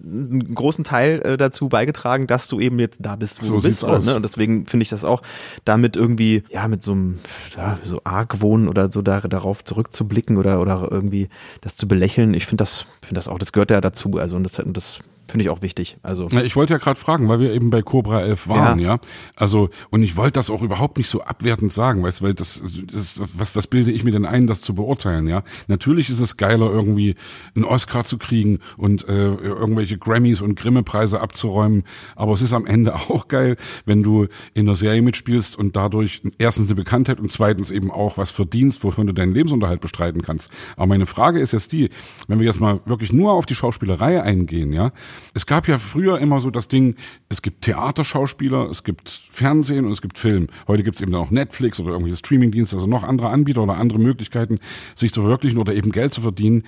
einen 0.04 0.54
großen 0.54 0.84
Teil 0.84 1.20
äh, 1.24 1.36
dazu 1.36 1.68
beigetragen, 1.68 2.26
dass 2.26 2.48
du 2.48 2.60
eben 2.60 2.78
jetzt 2.78 3.04
da 3.04 3.16
bist, 3.16 3.42
wo 3.42 3.46
so 3.46 3.56
du 3.56 3.62
bist. 3.62 3.84
Oder, 3.84 4.00
ne? 4.00 4.16
Und 4.16 4.22
deswegen 4.22 4.66
finde 4.66 4.82
ich 4.82 4.88
das 4.88 5.04
auch 5.04 5.22
damit 5.64 5.96
irgendwie, 5.96 6.44
ja, 6.50 6.68
mit 6.68 6.82
so 6.82 6.92
einem 6.92 7.18
ja, 7.56 7.78
so 7.84 8.00
Argwohn 8.04 8.68
oder 8.68 8.90
so 8.90 9.02
da, 9.02 9.20
darauf 9.20 9.64
zurückzublicken 9.64 10.36
oder, 10.36 10.60
oder 10.60 10.88
irgendwie 10.90 11.28
das 11.60 11.76
zu 11.76 11.88
belächeln. 11.88 12.34
Ich 12.34 12.46
finde 12.46 12.62
das, 12.62 12.86
finde 13.00 13.16
das 13.18 13.28
auch, 13.28 13.38
das 13.38 13.52
gehört 13.52 13.70
ja 13.70 13.80
dazu. 13.80 14.18
Also 14.18 14.36
und 14.36 14.44
das, 14.44 14.62
das 14.64 15.00
Finde 15.28 15.44
ich 15.44 15.50
auch 15.50 15.62
wichtig. 15.62 15.98
Also 16.02 16.28
ja, 16.28 16.42
ich 16.42 16.56
wollte 16.56 16.74
ja 16.74 16.78
gerade 16.78 16.98
fragen, 16.98 17.28
weil 17.28 17.40
wir 17.40 17.52
eben 17.52 17.70
bei 17.70 17.80
Cobra 17.80 18.20
11 18.20 18.48
waren, 18.48 18.78
ja. 18.78 18.94
ja? 18.94 18.98
Also 19.36 19.70
und 19.90 20.02
ich 20.02 20.16
wollte 20.16 20.32
das 20.32 20.50
auch 20.50 20.62
überhaupt 20.62 20.98
nicht 20.98 21.08
so 21.08 21.22
abwertend 21.22 21.72
sagen, 21.72 22.02
weißt, 22.02 22.22
weil 22.22 22.34
das, 22.34 22.62
das 22.92 23.20
was 23.34 23.56
was 23.56 23.66
bilde 23.66 23.92
ich 23.92 24.04
mir 24.04 24.10
denn 24.10 24.26
ein, 24.26 24.46
das 24.46 24.60
zu 24.60 24.74
beurteilen, 24.74 25.28
ja? 25.28 25.42
Natürlich 25.68 26.10
ist 26.10 26.18
es 26.18 26.36
geiler 26.36 26.70
irgendwie 26.70 27.14
einen 27.54 27.64
Oscar 27.64 28.04
zu 28.04 28.18
kriegen 28.18 28.58
und 28.76 29.08
äh, 29.08 29.28
irgendwelche 29.34 29.96
Grammys 29.96 30.42
und 30.42 30.56
Grimme 30.56 30.82
Preise 30.82 31.20
abzuräumen, 31.20 31.84
aber 32.16 32.32
es 32.32 32.42
ist 32.42 32.52
am 32.52 32.66
Ende 32.66 32.94
auch 33.08 33.28
geil, 33.28 33.56
wenn 33.86 34.02
du 34.02 34.26
in 34.54 34.66
der 34.66 34.76
Serie 34.76 35.02
mitspielst 35.02 35.56
und 35.56 35.76
dadurch 35.76 36.22
erstens 36.38 36.66
eine 36.66 36.74
Bekanntheit 36.74 37.20
und 37.20 37.30
zweitens 37.30 37.70
eben 37.70 37.90
auch 37.90 38.18
was 38.18 38.32
verdienst, 38.32 38.82
wovon 38.84 39.06
du 39.06 39.14
deinen 39.14 39.32
Lebensunterhalt 39.32 39.80
bestreiten 39.80 40.20
kannst. 40.20 40.50
Aber 40.76 40.88
meine 40.88 41.06
Frage 41.06 41.40
ist 41.40 41.52
jetzt 41.52 41.72
die, 41.72 41.90
wenn 42.26 42.38
wir 42.38 42.46
jetzt 42.46 42.60
mal 42.60 42.80
wirklich 42.86 43.12
nur 43.12 43.32
auf 43.32 43.46
die 43.46 43.54
Schauspielerei 43.54 44.20
eingehen, 44.22 44.72
ja? 44.72 44.92
Es 45.34 45.46
gab 45.46 45.68
ja 45.68 45.78
früher 45.78 46.18
immer 46.18 46.40
so 46.40 46.50
das 46.50 46.68
Ding, 46.68 46.96
es 47.28 47.42
gibt 47.42 47.62
Theaterschauspieler, 47.62 48.68
es 48.70 48.84
gibt 48.84 49.08
Fernsehen 49.08 49.86
und 49.86 49.92
es 49.92 50.02
gibt 50.02 50.18
Film. 50.18 50.48
Heute 50.68 50.82
gibt 50.82 50.96
es 50.96 51.02
eben 51.02 51.14
auch 51.14 51.30
Netflix 51.30 51.80
oder 51.80 51.90
irgendwelche 51.92 52.18
Streamingdienste, 52.18 52.76
also 52.76 52.86
noch 52.86 53.02
andere 53.02 53.28
Anbieter 53.28 53.62
oder 53.62 53.76
andere 53.76 53.98
Möglichkeiten, 53.98 54.58
sich 54.94 55.12
zu 55.12 55.22
verwirklichen 55.22 55.58
oder 55.58 55.74
eben 55.74 55.92
Geld 55.92 56.12
zu 56.12 56.20
verdienen. 56.20 56.64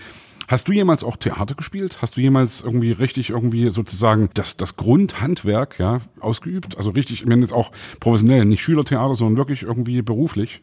Hast 0.46 0.68
du 0.68 0.72
jemals 0.72 1.04
auch 1.04 1.16
Theater 1.16 1.54
gespielt? 1.54 2.02
Hast 2.02 2.16
du 2.16 2.20
jemals 2.20 2.60
irgendwie 2.60 2.92
richtig 2.92 3.30
irgendwie 3.30 3.70
sozusagen 3.70 4.28
das, 4.34 4.58
das 4.58 4.76
Grundhandwerk 4.76 5.78
ja, 5.78 6.00
ausgeübt? 6.20 6.76
Also 6.76 6.90
richtig, 6.90 7.22
ich 7.22 7.26
meine 7.26 7.40
jetzt 7.40 7.54
auch 7.54 7.72
professionell, 7.98 8.44
nicht 8.44 8.60
Schülertheater, 8.60 9.14
sondern 9.14 9.38
wirklich 9.38 9.62
irgendwie 9.62 10.02
beruflich? 10.02 10.60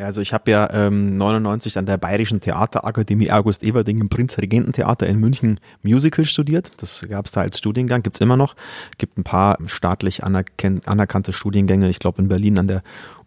Ja, 0.00 0.06
also 0.06 0.22
ich 0.22 0.32
habe 0.32 0.50
ja 0.50 0.66
ähm, 0.72 1.08
99 1.08 1.76
an 1.76 1.84
der 1.84 1.98
Bayerischen 1.98 2.40
Theaterakademie 2.40 3.30
August 3.30 3.62
Eberding 3.62 3.98
im 3.98 4.08
Prinzregententheater 4.08 5.06
in 5.06 5.20
München 5.20 5.60
Musical 5.82 6.24
studiert. 6.24 6.70
Das 6.80 7.06
gab 7.06 7.26
es 7.26 7.32
da 7.32 7.42
als 7.42 7.58
Studiengang, 7.58 8.02
gibt's 8.02 8.18
immer 8.18 8.38
noch. 8.38 8.56
Gibt 8.96 9.18
ein 9.18 9.24
paar 9.24 9.58
staatlich 9.66 10.24
anerkannte 10.24 11.34
Studiengänge. 11.34 11.90
Ich 11.90 11.98
glaube 11.98 12.22
in 12.22 12.28
Berlin 12.28 12.58
an 12.58 12.66
der 12.66 12.82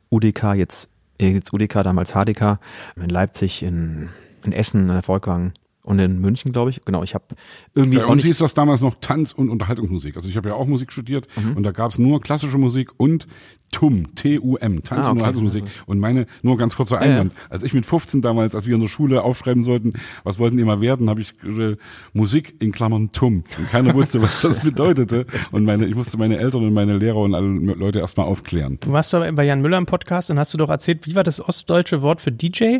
UDK, 0.09 0.55
jetzt, 0.55 0.89
äh, 1.21 1.29
jetzt 1.29 1.53
UDK, 1.53 1.83
damals 1.83 2.13
HDK, 2.13 2.57
in 2.95 3.09
Leipzig, 3.09 3.61
in, 3.61 4.09
in 4.43 4.51
Essen, 4.51 4.89
an 4.89 4.95
der 4.95 5.03
Volkwang 5.03 5.53
und 5.85 5.99
in 5.99 6.19
München, 6.19 6.51
glaube 6.51 6.69
ich. 6.69 6.81
Genau, 6.85 7.03
ich 7.03 7.13
habe 7.13 7.25
irgendwie. 7.73 7.97
Bei 7.97 8.05
uns 8.05 8.23
hieß 8.23 8.37
das 8.37 8.53
damals 8.53 8.81
noch 8.81 8.95
Tanz- 9.01 9.33
und 9.33 9.49
Unterhaltungsmusik. 9.49 10.15
Also 10.15 10.29
ich 10.29 10.37
habe 10.37 10.49
ja 10.49 10.55
auch 10.55 10.67
Musik 10.67 10.91
studiert 10.91 11.27
mhm. 11.35 11.57
und 11.57 11.63
da 11.63 11.71
gab 11.71 11.91
es 11.91 11.99
nur 11.99 12.21
klassische 12.21 12.57
Musik 12.57 12.89
und 12.97 13.27
TUM, 13.71 14.15
T-U-M, 14.15 14.83
Tanz- 14.83 14.91
ah, 14.91 15.01
okay. 15.01 15.09
und 15.09 15.11
Unterhaltungsmusik. 15.13 15.63
Und 15.85 15.99
meine, 15.99 16.25
nur 16.41 16.57
ganz 16.57 16.75
kurzer 16.75 16.99
Einwand, 16.99 17.33
ja. 17.33 17.39
als 17.49 17.63
ich 17.63 17.73
mit 17.73 17.85
15 17.85 18.21
damals, 18.21 18.55
als 18.55 18.67
wir 18.67 18.75
in 18.75 18.81
der 18.81 18.87
Schule 18.87 19.23
aufschreiben 19.23 19.63
sollten, 19.63 19.93
was 20.23 20.39
wollten 20.39 20.57
die 20.57 20.63
mal 20.63 20.79
werden, 20.79 21.09
habe 21.09 21.21
ich 21.21 21.33
äh, 21.43 21.75
Musik 22.13 22.55
in 22.59 22.71
Klammern 22.71 23.11
TUM. 23.11 23.43
Und 23.57 23.69
keiner 23.69 23.93
wusste, 23.95 24.21
was 24.21 24.41
das 24.41 24.61
bedeutete. 24.61 25.25
Und 25.51 25.65
meine, 25.65 25.85
ich 25.85 25.95
musste 25.95 26.17
meine 26.17 26.37
Eltern 26.37 26.63
und 26.63 26.73
meine 26.73 26.97
Lehrer 26.97 27.17
und 27.17 27.35
alle 27.35 27.47
Leute 27.47 27.99
erstmal 27.99 28.27
aufklären. 28.27 28.77
Du 28.81 28.91
warst 28.93 29.11
doch 29.13 29.29
bei 29.33 29.43
Jan 29.43 29.61
Müller 29.61 29.79
im 29.79 29.85
Podcast 29.85 30.29
und 30.29 30.39
hast 30.39 30.53
du 30.53 30.57
doch 30.57 30.69
erzählt, 30.69 31.07
wie 31.07 31.15
war 31.15 31.23
das 31.23 31.41
ostdeutsche 31.41 32.01
Wort 32.01 32.21
für 32.21 32.31
DJ? 32.31 32.79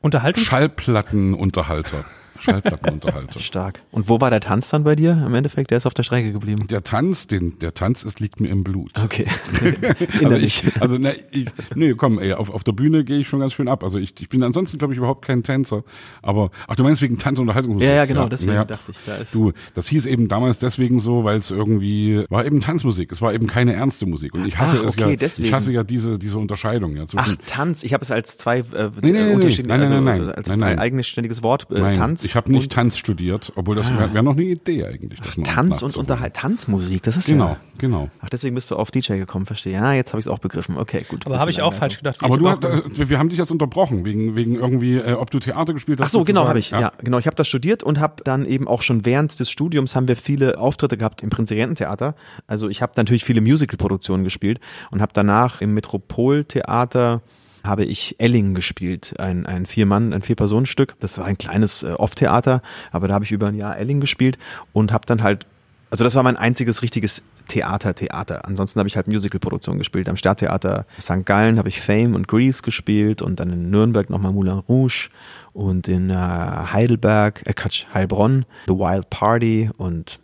Unterhaltung? 0.00 0.42
Schallplattenunterhalter. 0.42 2.04
Schallplattenunterhalter. 2.38 3.40
Stark. 3.40 3.82
Und 3.90 4.08
wo 4.08 4.20
war 4.20 4.30
der 4.30 4.40
Tanz 4.40 4.70
dann 4.70 4.84
bei 4.84 4.96
dir 4.96 5.22
im 5.26 5.34
Endeffekt? 5.34 5.70
Der 5.70 5.78
ist 5.78 5.86
auf 5.86 5.94
der 5.94 6.02
Strecke 6.02 6.32
geblieben. 6.32 6.66
Der 6.68 6.82
Tanz, 6.82 7.26
den, 7.26 7.58
der 7.58 7.74
Tanz 7.74 8.04
ist, 8.04 8.20
liegt 8.20 8.40
mir 8.40 8.48
im 8.48 8.64
Blut. 8.64 8.92
Okay. 9.02 9.26
also 10.24 10.36
ich, 10.36 10.64
also 10.80 10.98
ne, 10.98 11.16
ich, 11.30 11.46
nee, 11.74 11.94
komm, 11.94 12.18
ey, 12.18 12.32
auf, 12.32 12.50
auf 12.50 12.64
der 12.64 12.72
Bühne 12.72 13.04
gehe 13.04 13.18
ich 13.18 13.28
schon 13.28 13.40
ganz 13.40 13.52
schön 13.52 13.68
ab. 13.68 13.84
Also 13.84 13.98
ich, 13.98 14.14
ich 14.20 14.28
bin 14.28 14.42
ansonsten, 14.42 14.78
glaube 14.78 14.94
ich, 14.94 14.98
überhaupt 14.98 15.24
kein 15.24 15.42
Tänzer. 15.42 15.84
Aber, 16.22 16.50
ach, 16.66 16.76
du 16.76 16.82
meinst 16.82 17.02
wegen 17.02 17.18
Tanz 17.18 17.38
und 17.38 17.42
Unterhaltungsmusik? 17.42 17.88
Ja, 17.88 17.96
ja, 17.96 18.04
genau, 18.04 18.26
deswegen 18.26 18.54
ja. 18.54 18.64
dachte 18.64 18.92
ich, 18.92 18.98
da 19.04 19.16
ist. 19.16 19.34
Du, 19.34 19.52
das 19.74 19.88
hieß 19.88 20.06
eben 20.06 20.28
damals 20.28 20.58
deswegen 20.58 21.00
so, 21.00 21.24
weil 21.24 21.38
es 21.38 21.50
irgendwie, 21.50 22.24
war 22.28 22.44
eben 22.44 22.60
Tanzmusik. 22.60 23.12
Es 23.12 23.20
war 23.20 23.32
eben 23.34 23.46
keine 23.46 23.74
ernste 23.74 24.06
Musik. 24.06 24.34
Und 24.34 24.46
ich 24.46 24.58
hasse 24.58 24.78
ach, 24.80 24.84
okay, 24.84 24.90
es 24.90 25.10
ja, 25.10 25.16
deswegen. 25.16 25.48
ich 25.48 25.52
hasse 25.52 25.72
ja 25.72 25.84
diese, 25.84 26.18
diese 26.18 26.38
Unterscheidung, 26.38 26.96
ja. 26.96 27.04
Ach, 27.16 27.36
Tanz. 27.46 27.82
Ich 27.82 27.92
habe 27.92 28.02
es 28.02 28.10
als 28.10 28.38
zwei, 28.38 28.58
äh, 28.58 28.62
nee, 29.00 29.10
nee, 29.10 29.12
nee, 29.12 29.34
unterschiedliche, 29.34 29.68
nein, 29.68 29.88
nein, 29.88 30.04
nein, 30.04 30.20
also, 30.20 30.32
als 30.32 30.48
nein, 30.48 30.58
nein. 30.58 30.78
eigenständiges 30.78 31.42
Wort, 31.42 31.68
äh, 31.70 31.80
nein, 31.80 31.94
Tanz. 32.22 32.30
Ich 32.30 32.36
habe 32.36 32.52
nicht 32.52 32.72
Tanz 32.72 32.96
studiert 32.96 33.52
obwohl 33.56 33.76
das 33.76 33.90
ah. 33.90 33.98
wäre 33.98 34.14
wär 34.14 34.22
noch 34.22 34.32
eine 34.32 34.42
Idee 34.42 34.84
eigentlich. 34.84 35.20
Ach, 35.24 35.36
Tanz 35.44 35.82
und 35.82 35.96
Unterhalt, 35.96 36.34
Tanzmusik, 36.34 37.02
das 37.02 37.16
ist 37.16 37.28
genau, 37.28 37.48
ja. 37.48 37.56
Genau, 37.78 38.00
genau. 38.02 38.10
Ach, 38.20 38.28
deswegen 38.28 38.54
bist 38.54 38.70
du 38.70 38.76
auf 38.76 38.90
DJ 38.90 39.14
gekommen, 39.14 39.46
verstehe. 39.46 39.72
Ja, 39.72 39.92
jetzt 39.92 40.12
habe 40.12 40.20
ich 40.20 40.26
es 40.26 40.28
auch 40.28 40.38
begriffen. 40.38 40.76
Okay, 40.76 41.04
gut. 41.08 41.26
Aber 41.26 41.38
habe 41.38 41.50
ich 41.50 41.62
auch 41.62 41.72
falsch 41.72 41.98
gedacht. 41.98 42.22
Aber 42.22 42.36
du 42.36 42.48
hast, 42.48 42.64
äh, 42.64 43.08
wir 43.08 43.18
haben 43.18 43.28
dich 43.28 43.38
jetzt 43.38 43.50
unterbrochen, 43.50 44.04
wegen, 44.04 44.36
wegen 44.36 44.56
irgendwie, 44.56 44.96
äh, 44.96 45.12
ob 45.12 45.30
du 45.30 45.38
Theater 45.38 45.72
gespielt 45.74 46.00
hast. 46.00 46.08
Ach 46.08 46.10
so, 46.10 46.24
genau, 46.24 46.48
habe 46.48 46.58
ich. 46.58 46.70
Ja. 46.70 46.80
ja, 46.80 46.92
genau. 46.98 47.18
Ich 47.18 47.26
habe 47.26 47.36
das 47.36 47.48
studiert 47.48 47.82
und 47.82 48.00
habe 48.00 48.22
dann 48.24 48.44
eben 48.44 48.68
auch 48.68 48.82
schon 48.82 49.04
während 49.04 49.38
des 49.38 49.50
Studiums 49.50 49.94
haben 49.94 50.08
wir 50.08 50.16
viele 50.16 50.58
Auftritte 50.58 50.96
gehabt 50.96 51.22
im 51.22 51.30
Prinzregententheater. 51.30 52.14
Also 52.46 52.68
ich 52.68 52.82
habe 52.82 52.92
natürlich 52.96 53.24
viele 53.24 53.40
Musical-Produktionen 53.40 54.24
gespielt 54.24 54.60
und 54.90 55.00
habe 55.00 55.12
danach 55.14 55.60
im 55.60 55.74
Metropoltheater 55.74 57.22
habe 57.64 57.84
ich 57.84 58.16
Elling 58.18 58.54
gespielt, 58.54 59.14
ein, 59.18 59.46
ein 59.46 59.66
Vier-Mann, 59.66 60.12
ein 60.12 60.22
Vier-Personen-Stück. 60.22 60.94
Das 61.00 61.18
war 61.18 61.26
ein 61.26 61.38
kleines 61.38 61.82
äh, 61.82 61.92
Off-Theater, 61.92 62.62
aber 62.90 63.08
da 63.08 63.14
habe 63.14 63.24
ich 63.24 63.32
über 63.32 63.48
ein 63.48 63.54
Jahr 63.54 63.76
Elling 63.76 64.00
gespielt 64.00 64.38
und 64.72 64.92
habe 64.92 65.06
dann 65.06 65.22
halt 65.22 65.46
also 65.92 66.04
das 66.04 66.14
war 66.14 66.22
mein 66.22 66.36
einziges 66.36 66.80
richtiges 66.80 67.22
Theater, 67.48 67.94
Theater. 67.94 68.46
Ansonsten 68.46 68.78
habe 68.78 68.88
ich 68.88 68.96
halt 68.96 69.08
Musical-Produktionen 69.08 69.78
gespielt. 69.78 70.08
Am 70.08 70.16
Stadttheater 70.16 70.86
St. 70.98 71.26
Gallen 71.26 71.58
habe 71.58 71.68
ich 71.68 71.82
Fame 71.82 72.14
und 72.14 72.28
Grease 72.28 72.62
gespielt 72.62 73.20
und 73.20 73.40
dann 73.40 73.52
in 73.52 73.68
Nürnberg 73.68 74.08
nochmal 74.08 74.32
Moulin 74.32 74.54
Rouge 74.54 75.10
und 75.52 75.88
in 75.88 76.08
äh, 76.08 76.14
Heidelberg, 76.14 77.42
äh 77.44 77.52
Quatsch, 77.52 77.84
Heilbronn, 77.92 78.46
The 78.68 78.72
Wild 78.72 79.10
Party 79.10 79.68
und 79.76 80.18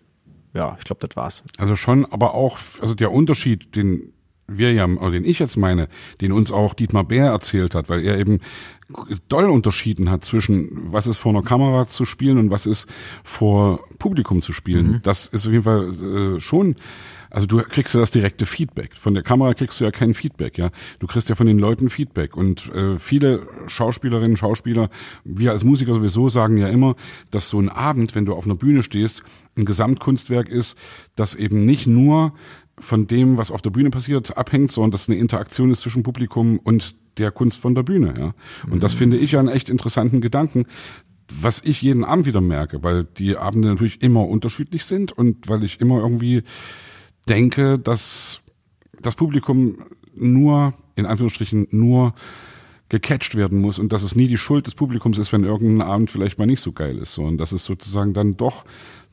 ja, 0.55 0.75
ich 0.79 0.85
glaube, 0.85 1.07
das 1.07 1.15
war's. 1.17 1.45
Also 1.59 1.77
schon, 1.77 2.11
aber 2.11 2.35
auch, 2.35 2.57
also 2.81 2.95
der 2.95 3.13
Unterschied, 3.13 3.77
den 3.77 4.15
wir 4.49 4.73
ja, 4.73 4.87
oder 4.87 5.13
den 5.13 5.25
ich 5.25 5.39
jetzt 5.39 5.57
meine, 5.57 5.89
den 6.21 6.33
uns 6.33 6.51
auch 6.51 6.75
Dietmar 6.75 7.05
Bär 7.05 7.27
erzählt 7.27 7.75
hat, 7.75 7.89
weil 7.89 8.05
er 8.05 8.19
eben 8.19 8.41
doll 9.29 9.51
unterschieden 9.51 10.11
hat 10.11 10.25
zwischen 10.25 10.93
was 10.93 11.07
ist 11.07 11.19
vor 11.19 11.33
einer 11.33 11.43
Kamera 11.43 11.87
zu 11.87 12.07
spielen 12.07 12.39
und 12.39 12.51
was 12.51 12.65
ist 12.65 12.89
vor 13.23 13.81
Publikum 13.99 14.41
zu 14.41 14.53
spielen. 14.53 14.87
Mhm. 14.87 15.01
Das 15.03 15.27
ist 15.27 15.47
auf 15.47 15.53
jeden 15.53 15.65
Fall 15.65 16.37
äh, 16.37 16.41
schon 16.41 16.77
also 17.31 17.47
du 17.47 17.63
kriegst 17.63 17.95
ja 17.95 18.01
das 18.01 18.11
direkte 18.11 18.47
Feedback. 18.47 18.95
Von 18.95 19.15
der 19.15 19.23
Kamera 19.23 19.55
kriegst 19.55 19.81
du 19.81 19.85
ja 19.85 19.91
kein 19.91 20.15
Feedback, 20.15 20.57
ja. 20.59 20.71
Du 20.99 21.07
kriegst 21.07 21.29
ja 21.29 21.35
von 21.35 21.47
den 21.47 21.59
Leuten 21.59 21.91
Feedback. 21.91 22.37
Und 22.37 22.73
äh, 22.75 22.99
viele 22.99 23.47
Schauspielerinnen, 23.67 24.37
Schauspieler, 24.37 24.89
wir 25.25 25.53
als 25.53 25.65
Musiker 25.65 25.95
sowieso 25.95 26.29
sagen 26.29 26.57
ja 26.57 26.69
immer, 26.69 26.97
dass 27.31 27.51
so 27.51 27.61
ein 27.61 27.69
Abend, 27.69 28.15
wenn 28.15 28.25
du 28.25 28.35
auf 28.35 28.47
einer 28.47 28.55
Bühne 28.55 28.83
stehst, 28.83 29.25
ein 29.57 29.65
Gesamtkunstwerk 29.65 30.49
ist, 30.49 30.79
das 31.17 31.35
eben 31.35 31.65
nicht 31.65 31.87
nur 31.87 32.33
von 32.81 33.07
dem, 33.07 33.39
was 33.39 33.51
auf 33.51 33.63
der 33.63 33.71
Bühne 33.71 33.91
passiert, 33.91 34.37
abhängt, 34.37 34.71
sondern 34.71 34.93
dass 34.93 35.09
eine 35.09 35.19
Interaktion 35.19 35.71
ist 35.71 35.83
zwischen 35.83 36.03
Publikum 36.03 36.59
und 36.59 36.95
der 37.19 37.31
Kunst 37.31 37.61
von 37.61 37.75
der 37.75 37.83
Bühne. 37.83 38.15
Ja. 38.19 38.35
Und 38.67 38.77
mhm. 38.77 38.81
das 38.81 38.95
finde 38.95 39.17
ich 39.17 39.33
ja 39.33 39.41
einen 39.41 39.49
echt 39.49 39.69
interessanten 39.69 40.21
Gedanken, 40.21 40.67
was 41.31 41.61
ich 41.65 41.83
jeden 41.83 42.05
Abend 42.05 42.27
wieder 42.27 42.41
merke, 42.41 42.83
weil 42.83 43.05
die 43.05 43.37
Abende 43.37 43.69
natürlich 43.69 44.03
immer 44.03 44.27
unterschiedlich 44.27 44.85
sind 44.85 45.13
und 45.13 45.49
weil 45.49 45.63
ich 45.63 45.81
immer 45.81 45.99
irgendwie 45.99 46.43
denke, 47.29 47.79
dass 47.79 48.41
das 49.01 49.15
Publikum 49.15 49.85
nur, 50.15 50.75
in 50.97 51.07
Anführungsstrichen, 51.07 51.69
nur 51.71 52.15
gecatcht 52.89 53.35
werden 53.35 53.61
muss 53.61 53.79
und 53.79 53.93
dass 53.93 54.03
es 54.03 54.17
nie 54.17 54.29
die 54.29 54.39
Schuld 54.39 54.67
des 54.67 54.75
Publikums 54.75 55.19
ist, 55.19 55.33
wenn 55.33 55.45
irgendein 55.45 55.87
Abend 55.87 56.11
vielleicht 56.11 56.39
mal 56.39 56.47
nicht 56.47 56.63
so 56.63 56.73
geil 56.73 56.97
ist, 56.97 57.15
sondern 57.15 57.37
dass 57.37 57.53
es 57.53 57.65
sozusagen 57.65 58.15
dann 58.15 58.37
doch 58.39 58.65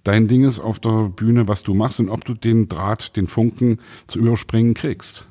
dein 0.06 0.30
Ding 0.30 0.46
ist 0.46 0.60
auf 0.60 0.80
der 0.80 1.10
Bühne, 1.10 1.50
was 1.50 1.63
du 1.63 1.74
machst 1.74 2.00
und 2.00 2.10
ob 2.10 2.24
du 2.24 2.34
den 2.34 2.70
Draht, 2.70 3.18
den 3.18 3.28
Funken 3.28 3.80
zu 4.08 4.20
überspringen 4.20 4.74
kriegst. 4.74 5.28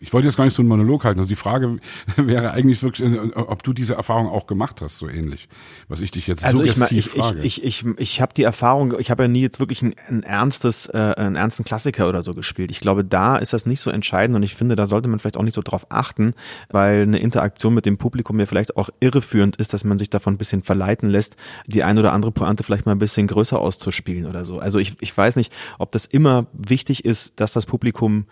Ich 0.00 0.12
wollte 0.12 0.28
jetzt 0.28 0.36
gar 0.36 0.44
nicht 0.44 0.54
so 0.54 0.62
einen 0.62 0.68
Monolog 0.68 1.04
halten. 1.04 1.18
Also 1.18 1.28
die 1.28 1.36
Frage 1.36 1.78
wäre 2.16 2.52
eigentlich 2.52 2.82
wirklich, 2.82 3.10
äh, 3.10 3.30
ob 3.34 3.62
du 3.62 3.72
diese 3.72 3.94
Erfahrung 3.94 4.28
auch 4.28 4.46
gemacht 4.46 4.80
hast, 4.80 4.98
so 4.98 5.08
ähnlich, 5.08 5.48
was 5.88 6.00
ich 6.00 6.10
dich 6.10 6.26
jetzt 6.26 6.44
also 6.44 6.58
suggestiv 6.58 7.14
ich, 7.14 7.20
frage. 7.20 7.40
Ich, 7.40 7.64
ich, 7.64 7.84
ich, 7.84 7.98
ich 7.98 8.20
habe 8.20 8.32
die 8.34 8.44
Erfahrung, 8.44 8.94
ich 8.98 9.10
habe 9.10 9.24
ja 9.24 9.28
nie 9.28 9.40
jetzt 9.40 9.60
wirklich 9.60 9.82
ein, 9.82 9.94
ein 10.08 10.22
ernstes, 10.22 10.86
äh, 10.86 11.14
einen 11.16 11.36
ernsten 11.36 11.64
Klassiker 11.64 12.08
oder 12.08 12.22
so 12.22 12.34
gespielt. 12.34 12.70
Ich 12.70 12.80
glaube, 12.80 13.04
da 13.04 13.36
ist 13.36 13.52
das 13.52 13.66
nicht 13.66 13.80
so 13.80 13.90
entscheidend 13.90 14.36
und 14.36 14.42
ich 14.42 14.54
finde, 14.54 14.76
da 14.76 14.86
sollte 14.86 15.08
man 15.08 15.18
vielleicht 15.18 15.36
auch 15.36 15.42
nicht 15.42 15.54
so 15.54 15.62
drauf 15.62 15.86
achten, 15.90 16.34
weil 16.70 17.02
eine 17.02 17.18
Interaktion 17.18 17.74
mit 17.74 17.86
dem 17.86 17.98
Publikum 17.98 18.38
ja 18.38 18.46
vielleicht 18.46 18.76
auch 18.76 18.90
irreführend 19.00 19.56
ist, 19.56 19.72
dass 19.72 19.84
man 19.84 19.98
sich 19.98 20.10
davon 20.10 20.34
ein 20.34 20.38
bisschen 20.38 20.62
verleiten 20.62 21.08
lässt, 21.08 21.36
die 21.66 21.82
ein 21.82 21.98
oder 21.98 22.12
andere 22.12 22.32
Pointe 22.32 22.62
vielleicht 22.62 22.86
mal 22.86 22.92
ein 22.92 22.98
bisschen 22.98 23.26
größer 23.26 23.58
auszuspielen 23.58 24.26
oder 24.26 24.44
so. 24.44 24.58
Also 24.58 24.78
ich, 24.78 24.94
ich 25.00 25.16
weiß 25.16 25.36
nicht, 25.36 25.52
ob 25.78 25.90
das 25.90 26.06
immer 26.06 26.46
wichtig 26.52 27.04
ist, 27.04 27.40
dass 27.40 27.52
das 27.52 27.66
Publikum 27.66 28.26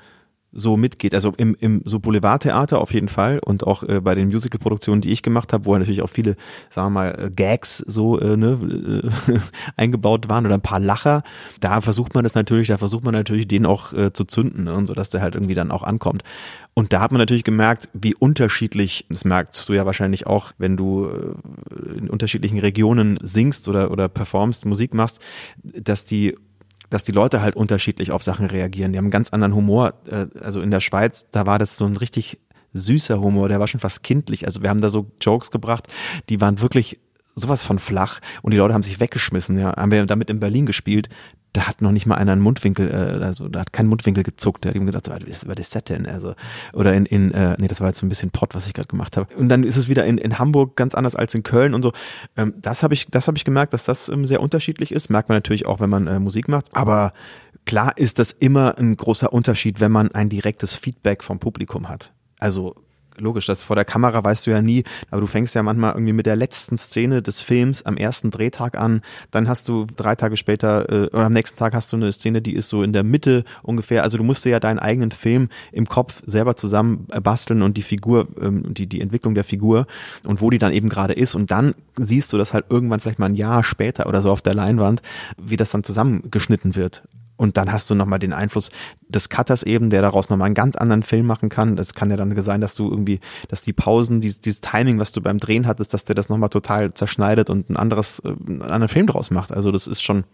so 0.56 0.76
mitgeht. 0.76 1.14
Also 1.14 1.32
im, 1.36 1.56
im 1.60 1.82
so 1.84 1.98
Boulevardtheater 1.98 2.80
auf 2.80 2.92
jeden 2.92 3.08
Fall 3.08 3.38
und 3.38 3.66
auch 3.66 3.82
äh, 3.82 4.00
bei 4.00 4.14
den 4.14 4.28
Musical-Produktionen, 4.28 5.00
die 5.00 5.12
ich 5.12 5.22
gemacht 5.22 5.52
habe, 5.52 5.66
wo 5.66 5.76
natürlich 5.76 6.02
auch 6.02 6.10
viele, 6.10 6.36
sagen 6.70 6.88
wir 6.88 6.90
mal, 6.90 7.26
äh, 7.26 7.30
Gags 7.30 7.78
so 7.78 8.18
äh, 8.18 8.36
ne, 8.36 9.04
äh, 9.28 9.38
eingebaut 9.76 10.28
waren 10.28 10.46
oder 10.46 10.54
ein 10.54 10.62
paar 10.62 10.80
Lacher, 10.80 11.22
da 11.60 11.80
versucht 11.80 12.14
man 12.14 12.24
das 12.24 12.34
natürlich, 12.34 12.68
da 12.68 12.78
versucht 12.78 13.04
man 13.04 13.14
natürlich 13.14 13.46
den 13.46 13.66
auch 13.66 13.92
äh, 13.92 14.12
zu 14.12 14.24
zünden 14.24 14.64
ne, 14.64 14.74
und 14.74 14.86
so, 14.86 14.94
dass 14.94 15.10
der 15.10 15.22
halt 15.22 15.34
irgendwie 15.34 15.54
dann 15.54 15.70
auch 15.70 15.82
ankommt. 15.82 16.22
Und 16.78 16.92
da 16.92 17.00
hat 17.00 17.10
man 17.10 17.18
natürlich 17.20 17.44
gemerkt, 17.44 17.88
wie 17.94 18.14
unterschiedlich, 18.14 19.06
das 19.08 19.24
merkst 19.24 19.66
du 19.66 19.72
ja 19.72 19.86
wahrscheinlich 19.86 20.26
auch, 20.26 20.52
wenn 20.58 20.76
du 20.76 21.06
äh, 21.06 21.98
in 21.98 22.10
unterschiedlichen 22.10 22.58
Regionen 22.58 23.18
singst 23.22 23.68
oder, 23.68 23.90
oder 23.90 24.08
performst, 24.08 24.66
Musik 24.66 24.92
machst, 24.92 25.18
dass 25.62 26.04
die 26.04 26.36
dass 26.90 27.02
die 27.02 27.12
Leute 27.12 27.40
halt 27.40 27.56
unterschiedlich 27.56 28.12
auf 28.12 28.22
Sachen 28.22 28.46
reagieren. 28.46 28.92
Die 28.92 28.98
haben 28.98 29.06
einen 29.06 29.10
ganz 29.10 29.32
anderen 29.32 29.54
Humor. 29.54 29.94
Äh, 30.08 30.26
also 30.40 30.60
in 30.60 30.70
der 30.70 30.80
Schweiz, 30.80 31.26
da 31.30 31.46
war 31.46 31.58
das 31.58 31.76
so 31.76 31.86
ein 31.86 31.96
richtig 31.96 32.38
süßer 32.72 33.20
Humor, 33.20 33.48
der 33.48 33.60
war 33.60 33.66
schon 33.66 33.80
fast 33.80 34.02
kindlich. 34.02 34.46
Also 34.46 34.62
wir 34.62 34.68
haben 34.68 34.80
da 34.80 34.88
so 34.88 35.06
Jokes 35.20 35.50
gebracht, 35.50 35.88
die 36.28 36.40
waren 36.40 36.60
wirklich 36.60 37.00
sowas 37.36 37.62
von 37.64 37.78
flach 37.78 38.20
und 38.42 38.50
die 38.50 38.56
Leute 38.56 38.74
haben 38.74 38.82
sich 38.82 38.98
weggeschmissen. 38.98 39.58
Ja, 39.58 39.76
haben 39.76 39.92
wir 39.92 40.04
damit 40.06 40.30
in 40.30 40.40
Berlin 40.40 40.66
gespielt 40.66 41.08
da 41.56 41.66
hat 41.66 41.80
noch 41.80 41.92
nicht 41.92 42.06
mal 42.06 42.16
einer 42.16 42.32
einen 42.32 42.42
Mundwinkel, 42.42 42.90
äh, 42.90 43.24
also 43.24 43.48
da 43.48 43.60
hat 43.60 43.72
kein 43.72 43.86
Mundwinkel 43.86 44.24
zuckt. 44.36 44.64
Der 44.64 44.70
hat 44.70 44.76
ihm 44.76 44.86
gedacht, 44.86 45.08
was 45.08 45.48
war 45.48 45.54
das 45.54 45.70
denn? 45.70 46.06
Also, 46.06 46.34
oder 46.74 46.92
in, 46.94 47.06
in 47.06 47.32
äh, 47.32 47.56
nee, 47.58 47.68
das 47.68 47.80
war 47.80 47.88
jetzt 47.88 47.98
so 47.98 48.06
ein 48.06 48.08
bisschen 48.08 48.30
Pott, 48.30 48.54
was 48.54 48.66
ich 48.66 48.74
gerade 48.74 48.88
gemacht 48.88 49.16
habe. 49.16 49.34
Und 49.36 49.48
dann 49.48 49.62
ist 49.62 49.76
es 49.76 49.88
wieder 49.88 50.04
in, 50.04 50.18
in 50.18 50.38
Hamburg 50.38 50.76
ganz 50.76 50.94
anders 50.94 51.16
als 51.16 51.34
in 51.34 51.42
Köln 51.42 51.74
und 51.74 51.82
so. 51.82 51.92
Ähm, 52.36 52.54
das 52.60 52.82
habe 52.82 52.94
ich, 52.94 53.06
das 53.10 53.26
habe 53.26 53.38
ich 53.38 53.44
gemerkt, 53.44 53.72
dass 53.72 53.84
das 53.84 54.08
ähm, 54.08 54.26
sehr 54.26 54.42
unterschiedlich 54.42 54.92
ist. 54.92 55.08
Merkt 55.08 55.28
man 55.28 55.36
natürlich 55.36 55.66
auch, 55.66 55.80
wenn 55.80 55.90
man 55.90 56.06
äh, 56.06 56.18
Musik 56.18 56.48
macht. 56.48 56.66
Aber 56.72 57.12
klar 57.64 57.92
ist 57.96 58.18
das 58.18 58.32
immer 58.32 58.78
ein 58.78 58.96
großer 58.96 59.32
Unterschied, 59.32 59.80
wenn 59.80 59.92
man 59.92 60.12
ein 60.12 60.28
direktes 60.28 60.74
Feedback 60.74 61.24
vom 61.24 61.38
Publikum 61.38 61.88
hat. 61.88 62.12
Also 62.38 62.74
logisch, 63.18 63.46
das 63.46 63.62
vor 63.62 63.76
der 63.76 63.84
Kamera 63.84 64.22
weißt 64.22 64.46
du 64.46 64.50
ja 64.50 64.62
nie, 64.62 64.84
aber 65.10 65.20
du 65.20 65.26
fängst 65.26 65.54
ja 65.54 65.62
manchmal 65.62 65.92
irgendwie 65.92 66.12
mit 66.12 66.26
der 66.26 66.36
letzten 66.36 66.76
Szene 66.76 67.22
des 67.22 67.40
Films 67.40 67.84
am 67.84 67.96
ersten 67.96 68.30
Drehtag 68.30 68.78
an, 68.78 69.02
dann 69.30 69.48
hast 69.48 69.68
du 69.68 69.86
drei 69.96 70.14
Tage 70.14 70.36
später 70.36 70.90
äh, 70.90 71.06
oder 71.08 71.26
am 71.26 71.32
nächsten 71.32 71.58
Tag 71.58 71.74
hast 71.74 71.92
du 71.92 71.96
eine 71.96 72.12
Szene, 72.12 72.42
die 72.42 72.54
ist 72.54 72.68
so 72.68 72.82
in 72.82 72.92
der 72.92 73.04
Mitte 73.04 73.44
ungefähr, 73.62 74.02
also 74.02 74.18
du 74.18 74.24
musst 74.24 74.44
dir 74.44 74.50
ja 74.50 74.60
deinen 74.60 74.78
eigenen 74.78 75.10
Film 75.10 75.48
im 75.72 75.86
Kopf 75.86 76.22
selber 76.24 76.56
zusammen 76.56 77.06
basteln 77.22 77.62
und 77.62 77.76
die 77.76 77.82
Figur, 77.82 78.28
ähm, 78.40 78.74
die, 78.74 78.86
die 78.86 79.00
Entwicklung 79.00 79.34
der 79.34 79.44
Figur 79.44 79.86
und 80.24 80.40
wo 80.40 80.50
die 80.50 80.58
dann 80.58 80.72
eben 80.72 80.88
gerade 80.88 81.14
ist. 81.14 81.34
Und 81.34 81.50
dann 81.50 81.74
siehst 81.96 82.32
du 82.32 82.38
das 82.38 82.54
halt 82.54 82.66
irgendwann 82.70 83.00
vielleicht 83.00 83.18
mal 83.18 83.26
ein 83.26 83.34
Jahr 83.34 83.64
später 83.64 84.06
oder 84.06 84.22
so 84.22 84.30
auf 84.30 84.42
der 84.42 84.54
Leinwand, 84.54 85.02
wie 85.40 85.56
das 85.56 85.70
dann 85.70 85.84
zusammengeschnitten 85.84 86.74
wird. 86.74 87.02
Und 87.36 87.56
dann 87.56 87.70
hast 87.70 87.90
du 87.90 87.94
nochmal 87.94 88.18
den 88.18 88.32
Einfluss 88.32 88.70
des 89.08 89.28
Cutters 89.28 89.62
eben, 89.62 89.90
der 89.90 90.02
daraus 90.02 90.30
nochmal 90.30 90.46
einen 90.46 90.54
ganz 90.54 90.74
anderen 90.76 91.02
Film 91.02 91.26
machen 91.26 91.48
kann. 91.48 91.76
Das 91.76 91.94
kann 91.94 92.10
ja 92.10 92.16
dann 92.16 92.34
sein, 92.40 92.60
dass 92.60 92.74
du 92.74 92.90
irgendwie, 92.90 93.20
dass 93.48 93.62
die 93.62 93.72
Pausen, 93.72 94.20
dieses, 94.20 94.40
dieses 94.40 94.60
Timing, 94.62 94.98
was 94.98 95.12
du 95.12 95.20
beim 95.20 95.38
Drehen 95.38 95.66
hattest, 95.66 95.92
dass 95.92 96.04
der 96.04 96.14
das 96.14 96.28
nochmal 96.28 96.48
total 96.48 96.94
zerschneidet 96.94 97.50
und 97.50 97.68
ein 97.70 97.76
anderes, 97.76 98.20
äh, 98.20 98.28
einen 98.28 98.62
anderen 98.62 98.88
Film 98.88 99.06
draus 99.06 99.30
macht. 99.30 99.52
Also 99.52 99.70
das 99.70 99.86
ist 99.86 100.02
schon, 100.02 100.24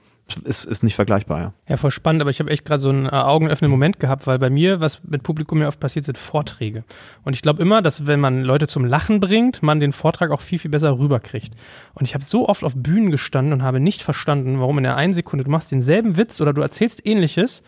ist, 0.45 0.65
ist 0.65 0.83
nicht 0.83 0.95
vergleichbar, 0.95 1.41
ja. 1.41 1.53
Ja, 1.69 1.77
voll 1.77 1.91
spannend, 1.91 2.23
aber 2.23 2.31
ich 2.31 2.41
habe 2.41 2.51
echt 2.51 2.65
gerade 2.65 2.81
so 2.81 2.89
einen 2.89 3.07
äh, 3.07 3.11
augenöffnenden 3.11 3.71
Moment 3.71 4.01
gehabt, 4.01 4.27
weil 4.27 4.39
bei 4.39 4.51
mir, 4.51 4.81
was 4.81 5.03
mit 5.05 5.23
Publikum 5.23 5.61
ja 5.61 5.69
oft 5.69 5.81
passiert, 5.81 6.05
sind 6.05 6.19
Vorträge. 6.19 6.85
Und 7.25 7.35
ich 7.35 7.43
glaube 7.43 7.61
immer, 7.61 7.83
dass 7.83 8.07
wenn 8.07 8.21
man 8.21 8.43
Leute 8.43 8.67
zum 8.67 8.85
Lachen 8.85 9.21
bringt, 9.21 9.63
man 9.63 9.81
den 9.81 9.93
Vortrag 9.93 10.31
auch 10.31 10.41
viel, 10.41 10.59
viel 10.59 10.71
besser 10.71 10.99
rüberkriegt. 10.99 11.55
Und 11.95 12.07
ich 12.07 12.15
habe 12.15 12.25
so 12.25 12.49
oft 12.49 12.65
auf 12.65 12.75
Bühnen 12.77 13.11
gestanden 13.11 13.53
und 13.53 13.63
habe 13.63 13.81
nicht 13.81 14.03
verstanden, 14.03 14.61
warum 14.61 14.79
in 14.79 14.85
der 14.85 14.97
einen 14.97 15.13
Sekunde 15.13 15.45
du 15.45 15.51
machst 15.51 15.73
denselben 15.73 16.17
Witz 16.17 16.41
oder 16.41 16.53
du 16.53 16.63
erzählst 16.63 17.05
ähnliches 17.05 17.63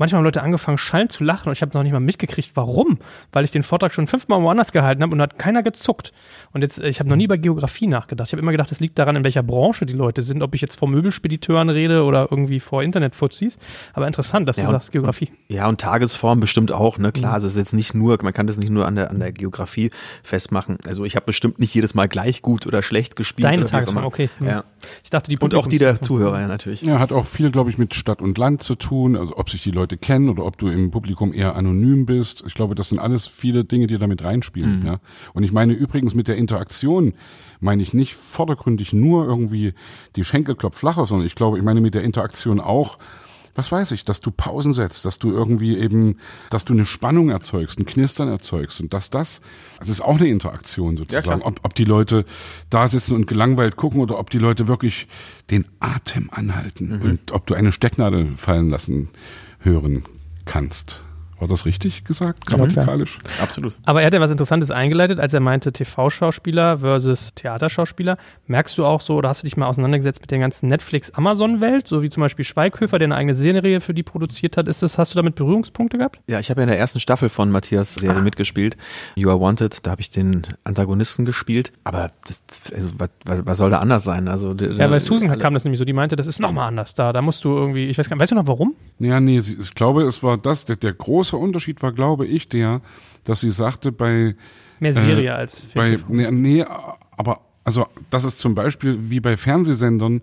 manchmal 0.00 0.20
haben 0.20 0.24
Leute 0.24 0.42
angefangen, 0.42 0.78
schallend 0.78 1.12
zu 1.12 1.22
lachen 1.22 1.48
und 1.48 1.52
ich 1.52 1.60
habe 1.60 1.76
noch 1.76 1.82
nicht 1.82 1.92
mal 1.92 2.00
mitgekriegt, 2.00 2.52
warum. 2.54 2.98
Weil 3.32 3.44
ich 3.44 3.50
den 3.50 3.62
Vortrag 3.62 3.92
schon 3.92 4.06
fünfmal 4.06 4.42
woanders 4.42 4.72
gehalten 4.72 5.02
habe 5.02 5.12
und 5.12 5.20
hat 5.20 5.38
keiner 5.38 5.62
gezuckt. 5.62 6.12
Und 6.52 6.62
jetzt, 6.62 6.80
ich 6.80 7.00
habe 7.00 7.10
noch 7.10 7.16
nie 7.16 7.24
über 7.24 7.36
Geografie 7.36 7.86
nachgedacht. 7.86 8.28
Ich 8.28 8.32
habe 8.32 8.40
immer 8.40 8.50
gedacht, 8.50 8.72
es 8.72 8.80
liegt 8.80 8.98
daran, 8.98 9.14
in 9.14 9.24
welcher 9.24 9.42
Branche 9.42 9.84
die 9.84 9.92
Leute 9.92 10.22
sind, 10.22 10.42
ob 10.42 10.54
ich 10.54 10.62
jetzt 10.62 10.76
vor 10.76 10.88
Möbelspediteuren 10.88 11.68
rede 11.68 11.99
oder 12.02 12.28
irgendwie 12.30 12.60
vor 12.60 12.82
Internetfuzis. 12.82 13.58
Aber 13.92 14.06
interessant, 14.06 14.48
dass 14.48 14.56
ja, 14.56 14.64
du 14.64 14.70
sagst 14.70 14.92
Geografie. 14.92 15.30
Ja, 15.48 15.68
und 15.68 15.80
Tagesform 15.80 16.40
bestimmt 16.40 16.72
auch, 16.72 16.98
ne? 16.98 17.12
Klar, 17.12 17.30
mhm. 17.30 17.34
also 17.34 17.46
es 17.46 17.54
ist 17.54 17.58
jetzt 17.58 17.74
nicht 17.74 17.94
nur, 17.94 18.18
man 18.22 18.32
kann 18.32 18.46
das 18.46 18.58
nicht 18.58 18.70
nur 18.70 18.86
an 18.86 18.94
der, 18.94 19.10
an 19.10 19.18
der 19.18 19.32
Geografie 19.32 19.90
festmachen. 20.22 20.78
Also 20.86 21.04
ich 21.04 21.16
habe 21.16 21.26
bestimmt 21.26 21.58
nicht 21.58 21.74
jedes 21.74 21.94
Mal 21.94 22.08
gleich 22.08 22.42
gut 22.42 22.66
oder 22.66 22.82
schlecht 22.82 23.16
gespielt. 23.16 23.44
Deine 23.44 23.66
Tagesform, 23.66 24.04
okay. 24.04 24.30
Mhm. 24.38 24.46
Ja. 24.46 24.64
Ich 25.04 25.10
dachte, 25.10 25.30
die 25.30 25.38
Und 25.38 25.54
auch 25.54 25.66
die 25.66 25.78
der 25.78 26.00
Zuhörer, 26.00 26.40
ja, 26.40 26.48
natürlich. 26.48 26.82
Ja, 26.82 26.98
hat 26.98 27.12
auch 27.12 27.26
viel, 27.26 27.50
glaube 27.50 27.70
ich, 27.70 27.78
mit 27.78 27.94
Stadt 27.94 28.22
und 28.22 28.36
Land 28.38 28.62
zu 28.62 28.74
tun, 28.74 29.16
also 29.16 29.36
ob 29.36 29.50
sich 29.50 29.62
die 29.62 29.70
Leute 29.70 29.96
kennen 29.96 30.28
oder 30.28 30.44
ob 30.44 30.58
du 30.58 30.68
im 30.68 30.90
Publikum 30.90 31.32
eher 31.32 31.56
anonym 31.56 32.06
bist. 32.06 32.42
Ich 32.46 32.54
glaube, 32.54 32.74
das 32.74 32.88
sind 32.88 32.98
alles 32.98 33.26
viele 33.26 33.64
Dinge, 33.64 33.86
die 33.86 33.98
damit 33.98 34.24
reinspielen. 34.24 34.80
Mhm. 34.80 34.86
Ja. 34.86 35.00
Und 35.34 35.42
ich 35.42 35.52
meine 35.52 35.72
übrigens 35.72 36.14
mit 36.14 36.28
der 36.28 36.36
Interaktion 36.36 37.14
meine 37.60 37.82
ich 37.82 37.94
nicht 37.94 38.14
vordergründig 38.14 38.92
nur 38.92 39.24
irgendwie 39.26 39.74
die 40.16 40.24
Schenkelklopf 40.24 40.78
flacher, 40.78 41.06
sondern 41.06 41.26
ich 41.26 41.34
glaube, 41.34 41.58
ich 41.58 41.64
meine 41.64 41.80
mit 41.80 41.94
der 41.94 42.02
Interaktion 42.02 42.60
auch, 42.60 42.98
was 43.54 43.72
weiß 43.72 43.90
ich, 43.92 44.04
dass 44.04 44.20
du 44.20 44.30
Pausen 44.30 44.74
setzt, 44.74 45.04
dass 45.04 45.18
du 45.18 45.30
irgendwie 45.30 45.76
eben, 45.76 46.18
dass 46.50 46.64
du 46.64 46.72
eine 46.72 46.86
Spannung 46.86 47.30
erzeugst, 47.30 47.78
ein 47.78 47.84
Knistern 47.84 48.28
erzeugst 48.28 48.80
und 48.80 48.94
dass 48.94 49.10
das, 49.10 49.40
das 49.80 49.88
ist 49.88 50.00
auch 50.00 50.16
eine 50.16 50.28
Interaktion 50.28 50.96
sozusagen, 50.96 51.40
ja, 51.40 51.46
ob, 51.46 51.60
ob 51.62 51.74
die 51.74 51.84
Leute 51.84 52.24
da 52.70 52.88
sitzen 52.88 53.16
und 53.16 53.26
gelangweilt 53.26 53.76
gucken 53.76 54.00
oder 54.00 54.18
ob 54.18 54.30
die 54.30 54.38
Leute 54.38 54.68
wirklich 54.68 55.08
den 55.50 55.66
Atem 55.80 56.30
anhalten 56.30 56.98
mhm. 56.98 57.02
und 57.02 57.32
ob 57.32 57.46
du 57.46 57.54
eine 57.54 57.72
Stecknadel 57.72 58.36
fallen 58.36 58.70
lassen 58.70 59.10
hören 59.58 60.04
kannst 60.44 61.02
War 61.40 61.48
das 61.48 61.64
richtig 61.64 62.04
gesagt, 62.04 62.44
grammatikalisch? 62.44 63.18
Ja, 63.38 63.42
Absolut. 63.42 63.78
Aber 63.84 64.02
er 64.02 64.06
hat 64.06 64.14
ja 64.14 64.20
was 64.20 64.30
Interessantes 64.30 64.70
eingeleitet, 64.70 65.18
als 65.18 65.32
er 65.32 65.40
meinte 65.40 65.72
TV-Schauspieler 65.72 66.78
versus 66.78 67.34
Theaterschauspieler. 67.34 68.18
Merkst 68.46 68.76
du 68.76 68.84
auch 68.84 69.00
so, 69.00 69.14
oder 69.14 69.30
hast 69.30 69.42
du 69.42 69.46
dich 69.46 69.56
mal 69.56 69.66
auseinandergesetzt 69.66 70.20
mit 70.20 70.30
der 70.30 70.38
ganzen 70.38 70.68
Netflix-Amazon-Welt, 70.68 71.88
so 71.88 72.02
wie 72.02 72.10
zum 72.10 72.20
Beispiel 72.20 72.44
Schweighöfer, 72.44 72.98
der 72.98 73.06
eine 73.06 73.16
eigene 73.16 73.34
Serie 73.34 73.80
für 73.80 73.94
die 73.94 74.02
produziert 74.02 74.58
hat? 74.58 74.68
Ist 74.68 74.82
das, 74.82 74.98
hast 74.98 75.14
du 75.14 75.16
damit 75.16 75.34
Berührungspunkte 75.34 75.96
gehabt? 75.96 76.20
Ja, 76.28 76.40
ich 76.40 76.50
habe 76.50 76.60
ja 76.60 76.64
in 76.64 76.68
der 76.68 76.78
ersten 76.78 77.00
Staffel 77.00 77.30
von 77.30 77.50
Matthias 77.50 77.94
Serie 77.94 78.18
ah. 78.18 78.22
mitgespielt. 78.22 78.76
You 79.14 79.30
Are 79.30 79.40
Wanted, 79.40 79.86
da 79.86 79.92
habe 79.92 80.02
ich 80.02 80.10
den 80.10 80.42
Antagonisten 80.64 81.24
gespielt. 81.24 81.72
Aber 81.84 82.10
das, 82.26 82.42
also, 82.74 82.90
was, 82.98 83.10
was 83.46 83.56
soll 83.56 83.70
da 83.70 83.78
anders 83.78 84.04
sein? 84.04 84.28
Also, 84.28 84.52
ja, 84.52 84.88
bei 84.88 84.98
Susan 84.98 85.38
kam 85.38 85.54
das 85.54 85.64
nämlich 85.64 85.78
so, 85.78 85.86
die 85.86 85.94
meinte, 85.94 86.16
das 86.16 86.26
ist 86.26 86.38
nochmal 86.38 86.68
anders 86.68 86.92
da. 86.92 87.14
Da 87.14 87.22
musst 87.22 87.42
du 87.44 87.56
irgendwie, 87.56 87.86
ich 87.86 87.96
weiß 87.96 88.10
gar 88.10 88.16
nicht, 88.16 88.22
weißt 88.22 88.32
du 88.32 88.36
noch 88.36 88.46
warum? 88.46 88.74
Ja, 88.98 89.20
nee, 89.20 89.38
ich 89.38 89.74
glaube, 89.74 90.02
es 90.02 90.22
war 90.22 90.36
das, 90.36 90.66
der, 90.66 90.76
der 90.76 90.92
große 90.92 91.29
große 91.30 91.36
Unterschied 91.36 91.82
war, 91.82 91.92
glaube 91.92 92.26
ich, 92.26 92.48
der, 92.48 92.80
dass 93.24 93.40
sie 93.40 93.50
sagte, 93.50 93.92
bei 93.92 94.34
mehr 94.80 94.92
Serie 94.92 95.30
äh, 95.30 95.30
als 95.30 95.62
bei, 95.74 95.98
nee, 96.08 96.30
nee, 96.30 96.64
aber 97.16 97.40
also 97.64 97.86
das 98.10 98.24
ist 98.24 98.40
zum 98.40 98.54
Beispiel 98.54 99.10
wie 99.10 99.20
bei 99.20 99.36
Fernsehsendern. 99.36 100.22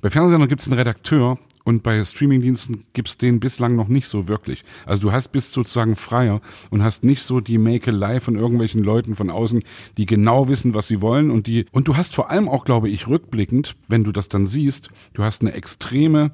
Bei 0.00 0.10
Fernsehsendern 0.10 0.48
gibt 0.48 0.60
es 0.60 0.68
einen 0.68 0.78
Redakteur 0.78 1.38
und 1.64 1.82
bei 1.82 2.02
Streamingdiensten 2.02 2.84
gibt 2.92 3.08
es 3.08 3.18
den 3.18 3.40
bislang 3.40 3.74
noch 3.74 3.88
nicht 3.88 4.06
so 4.06 4.28
wirklich. 4.28 4.62
Also 4.86 5.02
du 5.02 5.12
hast 5.12 5.28
bist 5.32 5.52
sozusagen 5.52 5.96
freier 5.96 6.40
und 6.70 6.82
hast 6.82 7.04
nicht 7.04 7.22
so 7.22 7.40
die 7.40 7.58
Makelei 7.58 8.20
von 8.20 8.36
irgendwelchen 8.36 8.82
Leuten 8.82 9.16
von 9.16 9.28
außen, 9.28 9.62
die 9.96 10.06
genau 10.06 10.48
wissen, 10.48 10.72
was 10.72 10.86
sie 10.86 11.02
wollen 11.02 11.30
und 11.30 11.46
die 11.46 11.66
und 11.72 11.88
du 11.88 11.96
hast 11.96 12.14
vor 12.14 12.30
allem 12.30 12.48
auch, 12.48 12.64
glaube 12.64 12.88
ich, 12.88 13.08
rückblickend, 13.08 13.74
wenn 13.88 14.04
du 14.04 14.12
das 14.12 14.28
dann 14.28 14.46
siehst, 14.46 14.88
du 15.12 15.24
hast 15.24 15.42
eine 15.42 15.52
extreme 15.52 16.30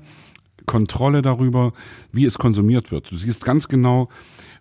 Kontrolle 0.66 1.22
darüber, 1.22 1.72
wie 2.12 2.24
es 2.24 2.38
konsumiert 2.38 2.90
wird. 2.90 3.10
Du 3.10 3.16
siehst 3.16 3.44
ganz 3.44 3.68
genau, 3.68 4.08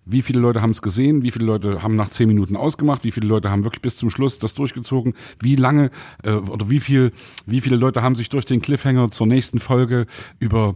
wie 0.06 0.22
viele 0.22 0.40
Leute 0.40 0.62
haben 0.62 0.72
es 0.72 0.82
gesehen, 0.82 1.24
wie 1.24 1.32
viele 1.32 1.46
Leute 1.46 1.82
haben 1.82 1.96
nach 1.96 2.10
zehn 2.10 2.28
Minuten 2.28 2.56
ausgemacht, 2.56 3.04
wie 3.04 3.12
viele 3.12 3.28
Leute 3.28 3.50
haben 3.50 3.64
wirklich 3.64 3.82
bis 3.82 3.96
zum 3.98 4.10
Schluss 4.10 4.40
das 4.40 4.54
durchgezogen, 4.54 5.14
wie 5.40 5.56
lange 5.56 5.92
äh, 6.24 6.34
oder 6.34 6.70
wie 6.70 6.80
viel, 6.80 7.12
wie 7.46 7.62
viele 7.62 7.78
Leute 7.78 8.02
haben 8.02 8.16
sich 8.16 8.30
durch 8.30 8.46
den 8.46 8.62
Cliffhanger 8.62 9.12
zur 9.12 9.28
nächsten 9.28 9.60
Folge 9.60 10.06
über 10.40 10.76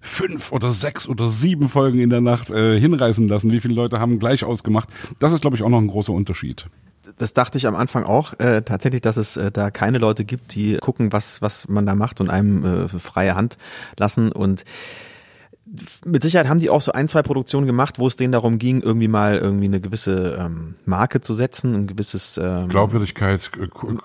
fünf 0.00 0.52
oder 0.52 0.72
sechs 0.72 1.08
oder 1.08 1.28
sieben 1.28 1.68
Folgen 1.68 1.98
in 1.98 2.10
der 2.10 2.20
Nacht 2.20 2.50
äh, 2.50 2.78
hinreißen 2.78 3.26
lassen, 3.26 3.50
wie 3.50 3.60
viele 3.60 3.74
Leute 3.74 3.98
haben 3.98 4.18
gleich 4.18 4.44
ausgemacht. 4.44 4.88
Das 5.18 5.32
ist, 5.32 5.40
glaube 5.40 5.56
ich, 5.56 5.62
auch 5.62 5.70
noch 5.70 5.80
ein 5.80 5.88
großer 5.88 6.12
Unterschied 6.12 6.66
das 7.16 7.32
dachte 7.32 7.58
ich 7.58 7.66
am 7.66 7.76
Anfang 7.76 8.04
auch, 8.04 8.38
äh, 8.38 8.62
tatsächlich, 8.62 9.00
dass 9.00 9.16
es 9.16 9.36
äh, 9.36 9.50
da 9.50 9.70
keine 9.70 9.98
Leute 9.98 10.24
gibt, 10.24 10.54
die 10.54 10.76
gucken, 10.76 11.12
was, 11.12 11.42
was 11.42 11.68
man 11.68 11.86
da 11.86 11.94
macht 11.94 12.20
und 12.20 12.30
einem 12.30 12.64
äh, 12.64 12.88
freie 12.88 13.34
Hand 13.34 13.56
lassen. 13.96 14.32
Und 14.32 14.64
mit 16.04 16.22
Sicherheit 16.22 16.48
haben 16.48 16.60
die 16.60 16.70
auch 16.70 16.80
so 16.80 16.92
ein, 16.92 17.08
zwei 17.08 17.22
Produktionen 17.22 17.66
gemacht, 17.66 17.98
wo 17.98 18.06
es 18.06 18.16
denen 18.16 18.32
darum 18.32 18.58
ging, 18.58 18.80
irgendwie 18.80 19.08
mal 19.08 19.36
irgendwie 19.36 19.66
eine 19.66 19.80
gewisse 19.80 20.38
ähm, 20.38 20.76
Marke 20.86 21.20
zu 21.20 21.34
setzen, 21.34 21.74
ein 21.74 21.86
gewisses 21.86 22.38
ähm, 22.42 22.68
Glaubwürdigkeit, 22.68 23.50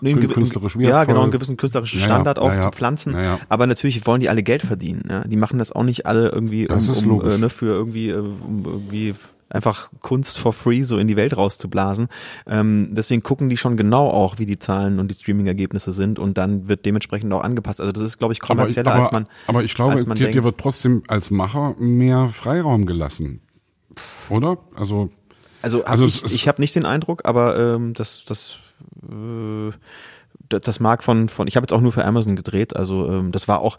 nee, 0.02 0.14
künstlerisch 0.16 0.78
wertvoll. 0.78 0.90
Ja, 0.90 1.04
genau, 1.06 1.24
einen 1.24 1.32
gewissen 1.32 1.58
künstlerischen 1.58 2.00
Standard 2.00 2.38
ja, 2.38 2.44
ja, 2.44 2.50
auch 2.50 2.54
ja, 2.56 2.60
zu 2.60 2.70
pflanzen. 2.72 3.16
Aber 3.50 3.68
natürlich 3.68 4.06
wollen 4.06 4.20
die 4.20 4.30
alle 4.30 4.44
Geld 4.44 4.62
verdienen. 4.62 5.06
Ja? 5.10 5.24
Die 5.26 5.38
machen 5.38 5.58
das 5.58 5.72
auch 5.72 5.84
nicht 5.84 6.06
alle 6.06 6.30
irgendwie 6.30 6.68
um, 6.68 6.78
um, 7.08 7.30
äh, 7.30 7.38
ne, 7.38 7.50
für 7.50 7.68
irgendwie, 7.68 8.10
äh, 8.10 8.18
um 8.18 8.64
irgendwie 8.66 9.16
einfach 9.50 9.90
Kunst 10.02 10.40
for 10.40 10.54
free 10.54 10.84
so 10.84 10.98
in 10.98 11.08
die 11.08 11.16
Welt 11.16 11.36
rauszublasen. 11.36 12.08
Ähm, 12.48 12.90
deswegen 12.92 13.24
gucken 13.24 13.50
die 13.50 13.58
schon 13.58 13.78
genau 13.78 14.10
auch, 14.10 14.40
wie 14.40 14.46
die 14.46 14.60
Zahlen 14.60 15.00
und 15.00 15.10
die 15.10 15.16
Streaming-Ergebnisse 15.16 15.92
sind 15.92 16.20
und 16.20 16.38
dann 16.38 16.68
wird 16.68 16.86
dementsprechend 16.86 17.32
auch 17.34 17.44
angepasst. 17.44 17.80
Also 17.80 17.92
das 17.92 18.04
ist, 18.04 18.18
glaube 18.18 18.34
ich, 18.34 18.40
kommerzieller, 18.40 18.92
aber, 18.92 19.00
als 19.00 19.12
man. 19.12 19.28
Aber 19.48 19.64
ich 19.64 19.74
glaube, 19.74 20.04
dir, 20.16 20.32
dir 20.32 20.44
wird 20.44 20.58
trotzdem 20.58 21.04
als 21.08 21.32
Macher 21.32 21.76
mehr 21.80 22.30
Freiraum 22.30 22.86
gelassen. 22.86 23.42
Oder? 24.30 24.58
Also. 24.76 25.10
Also, 25.62 25.80
hab 25.80 25.92
also 25.92 26.06
ich, 26.06 26.26
ich 26.26 26.48
habe 26.50 26.62
nicht 26.62 26.76
den 26.76 26.86
Eindruck, 26.86 27.22
aber 27.24 27.58
ähm, 27.58 27.94
das, 27.94 28.26
das 28.26 28.58
äh, 29.10 29.72
das 30.50 30.80
mag 30.80 31.04
von, 31.04 31.30
von 31.30 31.48
ich 31.48 31.56
habe 31.56 31.64
jetzt 31.64 31.74
auch 31.74 31.82
nur 31.82 31.92
für 31.92 32.06
Amazon 32.06 32.36
gedreht, 32.36 32.76
also 32.76 33.10
ähm, 33.10 33.32
das 33.32 33.48
war 33.48 33.60
auch 33.60 33.78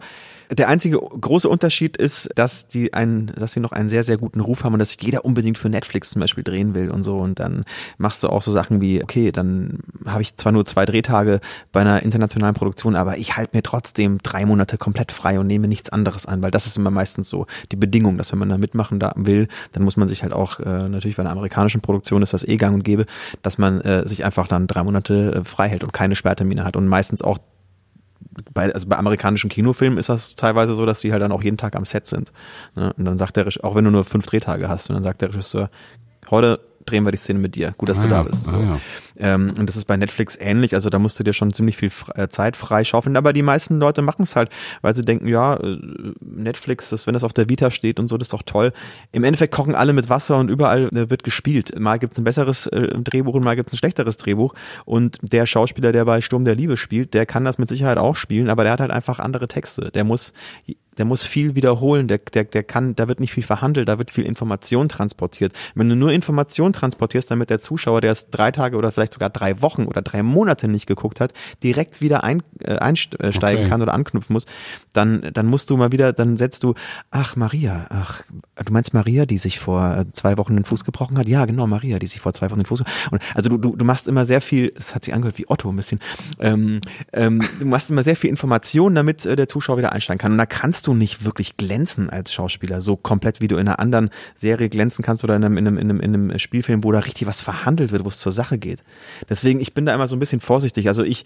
der 0.51 0.69
einzige 0.69 0.97
große 0.97 1.49
Unterschied 1.49 1.97
ist, 1.97 2.29
dass 2.35 2.67
die 2.67 2.93
einen, 2.93 3.27
dass 3.27 3.53
sie 3.53 3.59
noch 3.59 3.71
einen 3.71 3.89
sehr, 3.89 4.03
sehr 4.03 4.17
guten 4.17 4.39
Ruf 4.39 4.63
haben 4.63 4.73
und 4.73 4.79
dass 4.79 4.97
jeder 4.99 5.25
unbedingt 5.25 5.57
für 5.57 5.69
Netflix 5.69 6.11
zum 6.11 6.19
Beispiel 6.19 6.43
drehen 6.43 6.73
will 6.73 6.89
und 6.89 7.03
so. 7.03 7.17
Und 7.17 7.39
dann 7.39 7.65
machst 7.97 8.23
du 8.23 8.29
auch 8.29 8.41
so 8.41 8.51
Sachen 8.51 8.81
wie, 8.81 9.03
okay, 9.03 9.31
dann 9.31 9.79
habe 10.05 10.21
ich 10.21 10.35
zwar 10.35 10.51
nur 10.51 10.65
zwei 10.65 10.85
Drehtage 10.85 11.39
bei 11.71 11.81
einer 11.81 12.03
internationalen 12.03 12.55
Produktion, 12.55 12.95
aber 12.95 13.17
ich 13.17 13.37
halte 13.37 13.55
mir 13.55 13.63
trotzdem 13.63 14.19
drei 14.21 14.45
Monate 14.45 14.77
komplett 14.77 15.11
frei 15.11 15.39
und 15.39 15.47
nehme 15.47 15.67
nichts 15.67 15.89
anderes 15.89 16.25
an, 16.25 16.41
weil 16.41 16.51
das 16.51 16.65
ist 16.65 16.77
immer 16.77 16.91
meistens 16.91 17.29
so 17.29 17.47
die 17.71 17.75
Bedingung, 17.75 18.17
dass 18.17 18.31
wenn 18.31 18.39
man 18.39 18.49
da 18.49 18.57
mitmachen 18.57 18.99
da 18.99 19.13
will, 19.15 19.47
dann 19.71 19.83
muss 19.83 19.97
man 19.97 20.07
sich 20.07 20.23
halt 20.23 20.33
auch, 20.33 20.59
äh, 20.59 20.89
natürlich 20.89 21.17
bei 21.17 21.23
einer 21.23 21.31
amerikanischen 21.31 21.81
Produktion 21.81 22.21
ist 22.21 22.33
das 22.33 22.47
eh 22.47 22.57
gang 22.57 22.75
und 22.75 22.83
gäbe, 22.83 23.05
dass 23.41 23.57
man 23.57 23.81
äh, 23.81 24.07
sich 24.07 24.25
einfach 24.25 24.47
dann 24.47 24.67
drei 24.67 24.83
Monate 24.83 25.35
äh, 25.35 25.43
frei 25.43 25.69
hält 25.69 25.83
und 25.83 25.93
keine 25.93 26.15
Sperrtermine 26.15 26.63
hat 26.63 26.75
und 26.75 26.87
meistens 26.87 27.21
auch 27.21 27.37
bei, 28.53 28.73
also 28.73 28.87
bei 28.87 28.97
amerikanischen 28.97 29.49
Kinofilmen 29.49 29.97
ist 29.97 30.09
das 30.09 30.35
teilweise 30.35 30.75
so, 30.75 30.85
dass 30.85 30.99
die 30.99 31.11
halt 31.11 31.21
dann 31.21 31.31
auch 31.31 31.43
jeden 31.43 31.57
Tag 31.57 31.75
am 31.75 31.85
Set 31.85 32.07
sind. 32.07 32.31
Ne? 32.75 32.93
Und 32.97 33.05
dann 33.05 33.17
sagt 33.17 33.37
der 33.37 33.45
Regisseur, 33.45 33.65
auch 33.65 33.75
wenn 33.75 33.85
du 33.85 33.91
nur 33.91 34.03
fünf 34.03 34.25
Drehtage 34.25 34.69
hast, 34.69 34.89
und 34.89 34.95
dann 34.95 35.03
sagt 35.03 35.21
der 35.21 35.29
Regisseur, 35.29 35.69
heute 36.29 36.59
drehen 36.85 37.03
wir 37.05 37.11
die 37.11 37.17
Szene 37.17 37.39
mit 37.39 37.55
dir. 37.55 37.73
Gut, 37.77 37.89
dass 37.89 37.99
ah, 37.99 38.03
du 38.03 38.09
da 38.09 38.23
bist. 38.23 38.43
So. 38.43 38.51
Ah, 38.51 38.61
ja. 38.61 38.79
ähm, 39.17 39.51
und 39.57 39.67
das 39.67 39.75
ist 39.75 39.85
bei 39.85 39.97
Netflix 39.97 40.37
ähnlich. 40.39 40.73
Also 40.73 40.89
da 40.89 40.99
musst 40.99 41.19
du 41.19 41.23
dir 41.23 41.33
schon 41.33 41.53
ziemlich 41.53 41.77
viel 41.77 41.91
äh, 42.15 42.27
Zeit 42.27 42.55
freischaufeln. 42.55 43.17
Aber 43.17 43.33
die 43.33 43.41
meisten 43.41 43.79
Leute 43.79 44.01
machen 44.01 44.23
es 44.23 44.35
halt, 44.35 44.49
weil 44.81 44.95
sie 44.95 45.03
denken, 45.03 45.27
ja, 45.27 45.55
äh, 45.55 45.77
Netflix, 46.21 46.89
das, 46.89 47.07
wenn 47.07 47.13
das 47.13 47.23
auf 47.23 47.33
der 47.33 47.49
Vita 47.49 47.71
steht 47.71 47.99
und 47.99 48.07
so, 48.07 48.17
das 48.17 48.27
ist 48.27 48.33
doch 48.33 48.43
toll. 48.43 48.71
Im 49.11 49.23
Endeffekt 49.23 49.53
kochen 49.53 49.75
alle 49.75 49.93
mit 49.93 50.09
Wasser 50.09 50.37
und 50.37 50.49
überall 50.49 50.89
äh, 50.89 51.09
wird 51.09 51.23
gespielt. 51.23 51.77
Mal 51.79 51.97
gibt 51.99 52.13
es 52.13 52.19
ein 52.19 52.23
besseres 52.23 52.67
äh, 52.67 52.87
Drehbuch 52.99 53.35
und 53.35 53.43
mal 53.43 53.55
gibt 53.55 53.69
es 53.69 53.73
ein 53.73 53.77
schlechteres 53.77 54.17
Drehbuch. 54.17 54.53
Und 54.85 55.17
der 55.21 55.45
Schauspieler, 55.45 55.91
der 55.91 56.05
bei 56.05 56.21
Sturm 56.21 56.45
der 56.45 56.55
Liebe 56.55 56.77
spielt, 56.77 57.13
der 57.13 57.25
kann 57.25 57.45
das 57.45 57.57
mit 57.57 57.69
Sicherheit 57.69 57.97
auch 57.97 58.15
spielen, 58.15 58.49
aber 58.49 58.63
der 58.63 58.73
hat 58.73 58.81
halt 58.81 58.91
einfach 58.91 59.19
andere 59.19 59.47
Texte. 59.47 59.91
Der 59.93 60.03
muss 60.03 60.33
der 60.97 61.05
muss 61.05 61.23
viel 61.23 61.55
wiederholen, 61.55 62.07
der, 62.07 62.19
der, 62.19 62.45
der 62.45 62.63
kann, 62.63 62.95
da 62.95 63.07
wird 63.07 63.19
nicht 63.19 63.33
viel 63.33 63.43
verhandelt, 63.43 63.87
da 63.87 63.97
wird 63.97 64.11
viel 64.11 64.25
Information 64.25 64.89
transportiert. 64.89 65.53
Wenn 65.75 65.89
du 65.89 65.95
nur 65.95 66.11
Information 66.11 66.73
transportierst, 66.73 67.29
damit 67.31 67.49
der 67.49 67.59
Zuschauer, 67.59 68.01
der 68.01 68.11
es 68.11 68.29
drei 68.29 68.51
Tage 68.51 68.77
oder 68.77 68.91
vielleicht 68.91 69.13
sogar 69.13 69.29
drei 69.29 69.61
Wochen 69.61 69.85
oder 69.85 70.01
drei 70.01 70.23
Monate 70.23 70.67
nicht 70.67 70.87
geguckt 70.87 71.19
hat, 71.19 71.33
direkt 71.63 72.01
wieder 72.01 72.23
ein, 72.23 72.43
äh, 72.59 72.75
einsteigen 72.75 73.63
okay. 73.63 73.69
kann 73.69 73.81
oder 73.81 73.93
anknüpfen 73.93 74.33
muss, 74.33 74.45
dann, 74.93 75.29
dann 75.33 75.45
musst 75.45 75.69
du 75.69 75.77
mal 75.77 75.91
wieder, 75.91 76.13
dann 76.13 76.37
setzt 76.37 76.63
du, 76.63 76.73
ach 77.11 77.35
Maria, 77.35 77.87
ach, 77.89 78.21
du 78.63 78.73
meinst 78.73 78.93
Maria, 78.93 79.25
die 79.25 79.37
sich 79.37 79.59
vor 79.59 79.97
äh, 79.97 80.05
zwei 80.13 80.37
Wochen 80.37 80.55
den 80.55 80.65
Fuß 80.65 80.85
gebrochen 80.85 81.17
hat? 81.17 81.27
Ja, 81.27 81.45
genau, 81.45 81.67
Maria, 81.67 81.99
die 81.99 82.07
sich 82.07 82.21
vor 82.21 82.33
zwei 82.33 82.49
Wochen 82.51 82.59
den 82.59 82.65
Fuß 82.65 82.81
und 83.11 83.21
Also 83.33 83.49
du, 83.49 83.57
du, 83.57 83.75
du 83.75 83.85
machst 83.85 84.07
immer 84.07 84.25
sehr 84.25 84.41
viel, 84.41 84.71
das 84.71 84.95
hat 84.95 85.05
sich 85.05 85.13
angehört 85.13 85.37
wie 85.37 85.49
Otto 85.49 85.69
ein 85.69 85.75
bisschen, 85.75 85.99
ähm, 86.39 86.79
ähm, 87.13 87.41
du 87.59 87.65
machst 87.65 87.89
immer 87.91 88.03
sehr 88.03 88.15
viel 88.15 88.29
Information, 88.29 88.95
damit 88.95 89.25
äh, 89.25 89.35
der 89.35 89.47
Zuschauer 89.47 89.77
wieder 89.77 89.91
einsteigen 89.91 90.19
kann. 90.19 90.31
Und 90.31 90.37
da 90.37 90.45
kannst 90.45 90.84
du 90.87 90.93
nicht 90.93 91.25
wirklich 91.25 91.57
glänzen 91.57 92.09
als 92.09 92.33
Schauspieler, 92.33 92.81
so 92.81 92.95
komplett 92.95 93.41
wie 93.41 93.47
du 93.47 93.55
in 93.55 93.67
einer 93.67 93.79
anderen 93.79 94.09
Serie 94.35 94.69
glänzen 94.69 95.03
kannst 95.03 95.23
oder 95.23 95.35
in 95.35 95.43
einem, 95.43 95.57
in 95.57 95.67
einem, 95.67 95.77
in 95.77 95.89
einem, 95.89 95.99
in 95.99 96.13
einem 96.13 96.39
Spielfilm, 96.39 96.83
wo 96.83 96.91
da 96.91 96.99
richtig 96.99 97.27
was 97.27 97.41
verhandelt 97.41 97.91
wird, 97.91 98.03
wo 98.05 98.09
es 98.09 98.19
zur 98.19 98.31
Sache 98.31 98.57
geht. 98.57 98.83
Deswegen, 99.29 99.59
ich 99.59 99.73
bin 99.73 99.85
da 99.85 99.93
immer 99.93 100.07
so 100.07 100.15
ein 100.15 100.19
bisschen 100.19 100.39
vorsichtig. 100.39 100.87
Also 100.87 101.03
ich, 101.03 101.25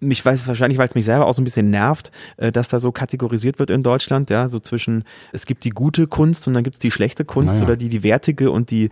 mich 0.00 0.24
weiß 0.24 0.46
wahrscheinlich, 0.46 0.78
weil 0.78 0.88
es 0.88 0.94
mich 0.94 1.04
selber 1.04 1.26
auch 1.26 1.34
so 1.34 1.42
ein 1.42 1.44
bisschen 1.44 1.70
nervt, 1.70 2.12
äh, 2.36 2.52
dass 2.52 2.68
da 2.68 2.78
so 2.78 2.92
kategorisiert 2.92 3.58
wird 3.58 3.70
in 3.70 3.82
Deutschland, 3.82 4.30
ja, 4.30 4.48
so 4.48 4.60
zwischen 4.60 5.04
es 5.32 5.46
gibt 5.46 5.64
die 5.64 5.70
gute 5.70 6.06
Kunst 6.06 6.46
und 6.46 6.54
dann 6.54 6.64
gibt 6.64 6.74
es 6.74 6.80
die 6.80 6.90
schlechte 6.90 7.24
Kunst 7.24 7.56
naja. 7.56 7.64
oder 7.64 7.76
die 7.76 7.88
die 7.88 8.02
wertige 8.02 8.50
und 8.50 8.70
die 8.70 8.90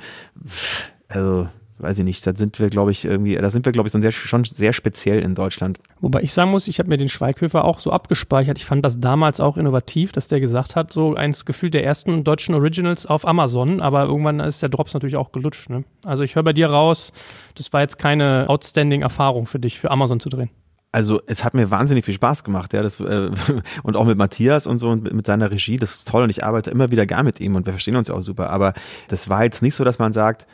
also 1.09 1.49
weiß 1.79 1.99
ich 1.99 2.05
nicht, 2.05 2.27
da 2.27 2.35
sind 2.35 2.59
wir, 2.59 2.71
glaube 2.71 2.91
ich, 2.91 3.05
irgendwie, 3.05 3.37
da 3.37 3.51
sind 3.51 3.65
wir, 3.65 3.73
glaube 3.73 3.89
ich, 3.89 3.93
sehr, 3.93 4.13
schon 4.13 4.45
sehr 4.45 4.73
speziell 4.73 5.21
in 5.21 5.35
Deutschland. 5.35 5.79
Wobei 6.01 6.23
ich 6.23 6.33
sagen 6.33 6.51
muss, 6.51 6.69
ich 6.69 6.79
habe 6.79 6.89
mir 6.89 6.97
den 6.97 7.09
Schweighöfer 7.09 7.65
auch 7.65 7.79
so 7.79 7.91
abgespeichert. 7.91 8.59
Ich 8.59 8.65
fand 8.65 8.85
das 8.85 9.01
damals 9.01 9.41
auch 9.41 9.57
innovativ, 9.57 10.13
dass 10.13 10.29
der 10.29 10.41
gesagt 10.41 10.77
hat, 10.77 10.93
so 10.93 11.15
eins 11.15 11.45
Gefühl 11.45 11.71
der 11.71 11.85
ersten 11.85 12.25
deutschen 12.25 12.55
Originals 12.55 13.07
auf 13.07 13.27
Amazon, 13.27 13.81
aber 13.81 14.05
irgendwann 14.05 14.41
ist 14.41 14.63
der 14.63 14.69
Drops 14.69 14.95
natürlich 14.95 15.17
auch 15.17 15.33
gelutscht. 15.33 15.69
Ne? 15.71 15.85
Also 16.05 16.23
ich 16.23 16.35
höre 16.35 16.45
bei 16.45 16.53
dir 16.53 16.71
raus, 16.71 17.13
das 17.55 17.73
war 17.73 17.81
jetzt 17.81 17.99
keine 17.99 18.47
outstanding 18.49 19.03
Erfahrung 19.03 19.47
für 19.47 19.59
dich, 19.59 19.79
für 19.79 19.91
Amazon 19.91 20.21
zu 20.21 20.29
drehen 20.29 20.51
also 20.97 21.21
es 21.27 21.45
hat 21.45 21.53
mir 21.53 21.71
wahnsinnig 21.71 22.07
viel 22.07 22.15
Spaß 22.15 22.43
gemacht, 22.43 22.73
ja, 22.73 22.81
das 22.81 22.99
äh, 23.01 23.31
und 23.83 23.97
auch 23.99 24.07
mit 24.07 24.17
Matthias 24.17 24.67
und 24.67 24.79
so 24.79 24.89
und 24.89 25.13
mit 25.13 25.27
seiner 25.27 25.51
Regie, 25.51 25.77
das 25.77 25.97
ist 25.97 26.09
toll 26.09 26.23
und 26.23 26.31
ich 26.31 26.43
arbeite 26.43 26.71
immer 26.71 26.91
wieder 26.91 27.05
gar 27.05 27.23
mit 27.23 27.39
ihm 27.39 27.55
und 27.55 27.67
wir 27.67 27.75
verstehen 27.75 27.97
uns 27.97 28.09
ja 28.09 28.15
auch 28.15 28.23
super, 28.23 28.49
aber 28.49 28.73
das 29.09 29.29
war 29.29 29.45
jetzt 29.45 29.61
nicht 29.61 29.75
so, 29.75 29.85
dass 29.85 29.99
man 29.99 30.15
sagt, 30.15 30.47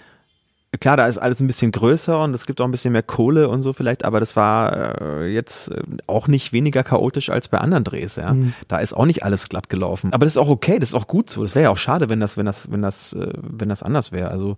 Klar, 0.80 0.96
da 0.96 1.06
ist 1.06 1.18
alles 1.18 1.38
ein 1.40 1.46
bisschen 1.46 1.70
größer 1.70 2.18
und 2.22 2.34
es 2.34 2.46
gibt 2.46 2.60
auch 2.60 2.64
ein 2.64 2.70
bisschen 2.70 2.92
mehr 2.92 3.02
Kohle 3.02 3.50
und 3.50 3.60
so 3.60 3.74
vielleicht, 3.74 4.06
aber 4.06 4.20
das 4.20 4.36
war 4.36 5.00
äh, 5.02 5.26
jetzt 5.26 5.70
äh, 5.70 5.82
auch 6.06 6.28
nicht 6.28 6.54
weniger 6.54 6.82
chaotisch 6.82 7.28
als 7.28 7.48
bei 7.48 7.58
anderen 7.58 7.84
Drehs, 7.84 8.16
ja. 8.16 8.32
Mhm. 8.32 8.54
Da 8.68 8.78
ist 8.78 8.94
auch 8.94 9.04
nicht 9.04 9.22
alles 9.22 9.50
glatt 9.50 9.68
gelaufen. 9.68 10.14
Aber 10.14 10.24
das 10.24 10.32
ist 10.32 10.38
auch 10.38 10.48
okay, 10.48 10.78
das 10.78 10.90
ist 10.90 10.94
auch 10.94 11.08
gut 11.08 11.28
so. 11.28 11.42
Das 11.42 11.54
wäre 11.54 11.64
ja 11.64 11.70
auch 11.70 11.76
schade, 11.76 12.08
wenn 12.08 12.20
das, 12.20 12.38
wenn 12.38 12.46
das, 12.46 12.70
wenn 12.70 12.80
das, 12.80 13.12
äh, 13.12 13.32
wenn 13.42 13.68
das 13.68 13.82
anders 13.82 14.12
wäre. 14.12 14.30
Also 14.30 14.56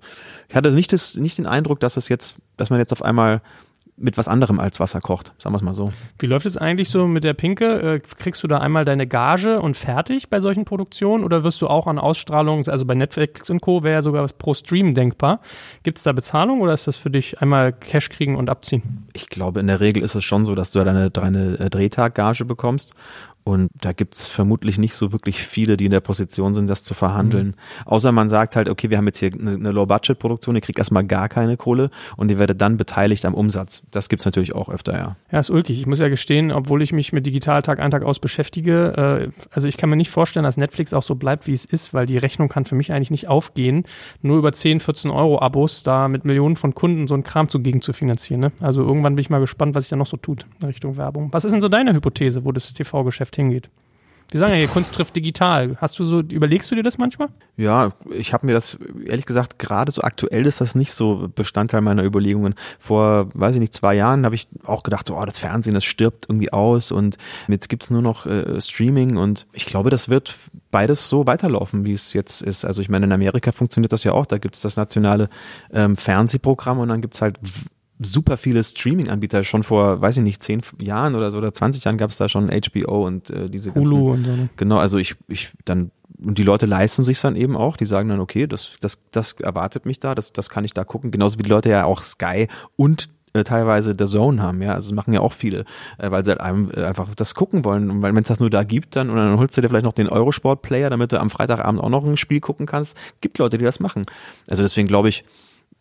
ich 0.48 0.54
hatte 0.54 0.70
nicht 0.70 0.92
das, 0.92 1.16
nicht 1.16 1.36
den 1.38 1.46
Eindruck, 1.46 1.80
dass 1.80 1.96
es 1.96 2.08
jetzt, 2.08 2.36
dass 2.56 2.70
man 2.70 2.78
jetzt 2.78 2.92
auf 2.92 3.04
einmal 3.04 3.42
mit 3.96 4.18
was 4.18 4.26
anderem 4.26 4.58
als 4.58 4.80
Wasser 4.80 5.00
kocht, 5.00 5.32
sagen 5.38 5.52
wir 5.52 5.58
es 5.58 5.62
mal 5.62 5.74
so. 5.74 5.92
Wie 6.18 6.26
läuft 6.26 6.46
es 6.46 6.56
eigentlich 6.56 6.88
so 6.88 7.06
mit 7.06 7.22
der 7.22 7.34
Pinke? 7.34 7.94
Äh, 7.94 8.00
kriegst 8.00 8.42
du 8.42 8.48
da 8.48 8.58
einmal 8.58 8.84
deine 8.84 9.06
Gage 9.06 9.60
und 9.60 9.76
fertig 9.76 10.28
bei 10.30 10.40
solchen 10.40 10.64
Produktionen 10.64 11.22
oder 11.22 11.44
wirst 11.44 11.62
du 11.62 11.68
auch 11.68 11.86
an 11.86 11.98
Ausstrahlung, 11.98 12.66
also 12.66 12.84
bei 12.84 12.94
Netflix 12.94 13.48
und 13.50 13.60
Co. 13.60 13.84
wäre 13.84 13.94
ja 13.94 14.02
sogar 14.02 14.22
was 14.24 14.32
pro 14.32 14.54
Stream 14.54 14.94
denkbar. 14.94 15.40
Gibt 15.84 15.98
es 15.98 16.04
da 16.04 16.12
Bezahlung 16.12 16.60
oder 16.60 16.74
ist 16.74 16.88
das 16.88 16.96
für 16.96 17.10
dich 17.10 17.40
einmal 17.40 17.72
Cash 17.72 18.08
kriegen 18.08 18.36
und 18.36 18.50
abziehen? 18.50 19.06
Ich 19.12 19.28
glaube, 19.28 19.60
in 19.60 19.68
der 19.68 19.80
Regel 19.80 20.02
ist 20.02 20.16
es 20.16 20.24
schon 20.24 20.44
so, 20.44 20.54
dass 20.54 20.72
du 20.72 20.82
deine, 20.82 21.10
deine 21.10 21.58
äh, 21.60 21.70
Drehtaggage 21.70 22.44
bekommst 22.44 22.94
und 23.44 23.68
da 23.78 23.92
gibt's 23.92 24.30
vermutlich 24.30 24.78
nicht 24.78 24.94
so 24.94 25.12
wirklich 25.12 25.42
viele, 25.42 25.76
die 25.76 25.84
in 25.84 25.90
der 25.90 26.00
Position 26.00 26.54
sind, 26.54 26.68
das 26.70 26.82
zu 26.82 26.94
verhandeln. 26.94 27.48
Mhm. 27.48 27.54
Außer 27.84 28.10
man 28.10 28.30
sagt 28.30 28.56
halt, 28.56 28.70
okay, 28.70 28.88
wir 28.88 28.96
haben 28.96 29.06
jetzt 29.06 29.18
hier 29.18 29.32
eine, 29.32 29.52
eine 29.52 29.70
Low-Budget-Produktion, 29.70 30.54
ihr 30.54 30.62
kriegt 30.62 30.78
erstmal 30.78 31.04
gar 31.04 31.28
keine 31.28 31.58
Kohle 31.58 31.90
und 32.16 32.30
ihr 32.30 32.38
werdet 32.38 32.62
dann 32.62 32.78
beteiligt 32.78 33.26
am 33.26 33.34
Umsatz. 33.34 33.82
Das 33.90 34.08
gibt's 34.08 34.24
natürlich 34.24 34.54
auch 34.54 34.70
öfter, 34.70 34.94
ja. 34.94 35.16
Ja, 35.30 35.38
ist 35.38 35.50
ulkig. 35.50 35.78
Ich 35.78 35.86
muss 35.86 35.98
ja 35.98 36.08
gestehen, 36.08 36.52
obwohl 36.52 36.80
ich 36.80 36.94
mich 36.94 37.12
mit 37.12 37.26
Digital 37.26 37.60
Tag 37.60 37.80
ein 37.80 37.90
Tag 37.90 38.02
aus 38.02 38.18
beschäftige, 38.18 39.30
äh, 39.30 39.44
also 39.50 39.68
ich 39.68 39.76
kann 39.76 39.90
mir 39.90 39.96
nicht 39.96 40.10
vorstellen, 40.10 40.44
dass 40.44 40.56
Netflix 40.56 40.94
auch 40.94 41.02
so 41.02 41.14
bleibt, 41.14 41.46
wie 41.46 41.52
es 41.52 41.66
ist, 41.66 41.92
weil 41.92 42.06
die 42.06 42.16
Rechnung 42.16 42.48
kann 42.48 42.64
für 42.64 42.74
mich 42.74 42.92
eigentlich 42.92 43.10
nicht 43.10 43.28
aufgehen, 43.28 43.84
nur 44.22 44.38
über 44.38 44.52
10, 44.52 44.80
14 44.80 45.10
Euro 45.10 45.38
Abos 45.42 45.82
da 45.82 46.08
mit 46.08 46.24
Millionen 46.24 46.56
von 46.56 46.74
Kunden 46.74 47.06
so 47.06 47.12
einen 47.12 47.24
Kram 47.24 47.48
zugegen 47.48 47.82
zu 47.82 47.92
finanzieren. 47.92 48.40
Ne? 48.40 48.52
Also 48.60 48.82
irgendwann 48.82 49.16
bin 49.16 49.20
ich 49.20 49.28
mal 49.28 49.40
gespannt, 49.40 49.74
was 49.74 49.84
sich 49.84 49.90
da 49.90 49.96
noch 49.96 50.06
so 50.06 50.16
tut 50.16 50.46
in 50.62 50.68
Richtung 50.68 50.96
Werbung. 50.96 51.30
Was 51.32 51.44
ist 51.44 51.52
denn 51.52 51.60
so 51.60 51.68
deine 51.68 51.92
Hypothese, 51.92 52.46
wo 52.46 52.52
das 52.52 52.72
TV-Geschäft 52.72 53.33
Geschäft 53.34 53.36
hingeht. 53.36 53.70
Wir 54.30 54.40
sagen 54.40 54.54
ja 54.54 54.58
hier, 54.58 54.68
Kunst 54.68 54.94
trifft 54.94 55.14
digital. 55.14 55.76
Hast 55.80 55.96
du 55.98 56.04
so, 56.04 56.18
überlegst 56.18 56.68
du 56.68 56.74
dir 56.74 56.82
das 56.82 56.98
manchmal? 56.98 57.28
Ja, 57.56 57.92
ich 58.10 58.32
habe 58.32 58.46
mir 58.46 58.52
das, 58.52 58.78
ehrlich 59.06 59.26
gesagt, 59.26 59.60
gerade 59.60 59.92
so 59.92 60.02
aktuell 60.02 60.46
ist 60.46 60.60
das 60.60 60.74
nicht 60.74 60.92
so 60.92 61.28
Bestandteil 61.32 61.82
meiner 61.82 62.02
Überlegungen. 62.02 62.54
Vor, 62.80 63.28
weiß 63.34 63.54
ich 63.54 63.60
nicht, 63.60 63.74
zwei 63.74 63.94
Jahren 63.94 64.24
habe 64.24 64.34
ich 64.34 64.48
auch 64.64 64.82
gedacht, 64.82 65.08
oh, 65.10 65.24
das 65.24 65.38
Fernsehen, 65.38 65.74
das 65.74 65.84
stirbt 65.84 66.24
irgendwie 66.28 66.52
aus 66.52 66.90
und 66.90 67.16
jetzt 67.46 67.68
gibt's 67.68 67.90
nur 67.90 68.02
noch 68.02 68.26
äh, 68.26 68.60
Streaming 68.60 69.18
und 69.18 69.46
ich 69.52 69.66
glaube, 69.66 69.90
das 69.90 70.08
wird 70.08 70.36
beides 70.72 71.08
so 71.08 71.28
weiterlaufen, 71.28 71.84
wie 71.84 71.92
es 71.92 72.12
jetzt 72.12 72.42
ist. 72.42 72.64
Also 72.64 72.82
ich 72.82 72.88
meine, 72.88 73.06
in 73.06 73.12
Amerika 73.12 73.52
funktioniert 73.52 73.92
das 73.92 74.02
ja 74.02 74.12
auch, 74.12 74.26
da 74.26 74.38
gibt's 74.38 74.62
das 74.62 74.76
nationale 74.76 75.28
ähm, 75.72 75.96
Fernsehprogramm 75.96 76.80
und 76.80 76.88
dann 76.88 77.02
gibt's 77.02 77.22
halt 77.22 77.38
super 78.04 78.36
viele 78.36 78.62
Streaming-Anbieter. 78.62 79.44
Schon 79.44 79.62
vor, 79.62 80.00
weiß 80.00 80.18
ich 80.18 80.22
nicht, 80.22 80.42
zehn 80.42 80.62
Jahren 80.80 81.14
oder 81.14 81.30
so 81.30 81.38
oder 81.38 81.52
20 81.52 81.84
Jahren 81.84 81.98
gab 81.98 82.10
es 82.10 82.16
da 82.16 82.28
schon 82.28 82.50
HBO 82.50 83.06
und 83.06 83.30
äh, 83.30 83.48
diese 83.48 83.72
ganzen, 83.72 83.90
Hulu 83.90 84.12
und 84.12 84.24
so. 84.24 84.30
Ne? 84.30 84.48
Genau, 84.56 84.78
also 84.78 84.98
ich, 84.98 85.16
ich 85.28 85.50
dann 85.64 85.90
und 86.22 86.38
die 86.38 86.42
Leute 86.42 86.66
leisten 86.66 87.04
sich 87.04 87.20
dann 87.20 87.36
eben 87.36 87.56
auch. 87.56 87.76
Die 87.76 87.86
sagen 87.86 88.08
dann, 88.08 88.20
okay, 88.20 88.46
das, 88.46 88.76
das, 88.80 88.98
das 89.10 89.32
erwartet 89.32 89.84
mich 89.86 90.00
da, 90.00 90.14
das, 90.14 90.32
das 90.32 90.48
kann 90.48 90.64
ich 90.64 90.72
da 90.72 90.84
gucken. 90.84 91.10
Genauso 91.10 91.38
wie 91.38 91.42
die 91.42 91.50
Leute 91.50 91.70
ja 91.70 91.84
auch 91.84 92.02
Sky 92.02 92.48
und 92.76 93.08
äh, 93.34 93.42
teilweise 93.42 93.96
der 93.96 94.06
Zone 94.06 94.40
haben, 94.40 94.62
ja, 94.62 94.74
also 94.74 94.90
das 94.90 94.94
machen 94.94 95.12
ja 95.12 95.20
auch 95.20 95.32
viele, 95.32 95.64
äh, 95.98 96.10
weil 96.10 96.24
sie 96.24 96.30
halt 96.30 96.40
einem, 96.40 96.70
äh, 96.70 96.84
einfach 96.84 97.12
das 97.16 97.34
gucken 97.34 97.64
wollen 97.64 97.90
und 97.90 98.00
weil 98.00 98.14
wenn 98.14 98.22
es 98.22 98.28
das 98.28 98.38
nur 98.38 98.48
da 98.48 98.62
gibt, 98.62 98.94
dann 98.94 99.10
und 99.10 99.16
dann 99.16 99.38
holst 99.38 99.56
du 99.56 99.60
dir 99.60 99.68
vielleicht 99.68 99.84
noch 99.84 99.92
den 99.92 100.08
Eurosport-Player, 100.08 100.88
damit 100.88 101.10
du 101.10 101.20
am 101.20 101.30
Freitagabend 101.30 101.80
auch 101.80 101.88
noch 101.88 102.04
ein 102.04 102.16
Spiel 102.16 102.40
gucken 102.40 102.66
kannst. 102.66 102.96
Gibt 103.20 103.38
Leute, 103.38 103.58
die 103.58 103.64
das 103.64 103.80
machen. 103.80 104.02
Also 104.48 104.62
deswegen 104.62 104.86
glaube 104.86 105.08
ich, 105.08 105.24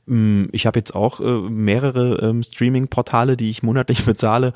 ich 0.06 0.66
habe 0.66 0.80
jetzt 0.80 0.96
auch 0.96 1.22
äh, 1.22 1.50
mehrere 1.50 2.20
ähm, 2.22 2.44
Streaming-Portale, 2.44 3.38
die 3.38 3.50
ich 3.50 3.64
monatlich 3.64 4.04
bezahle. 4.06 4.54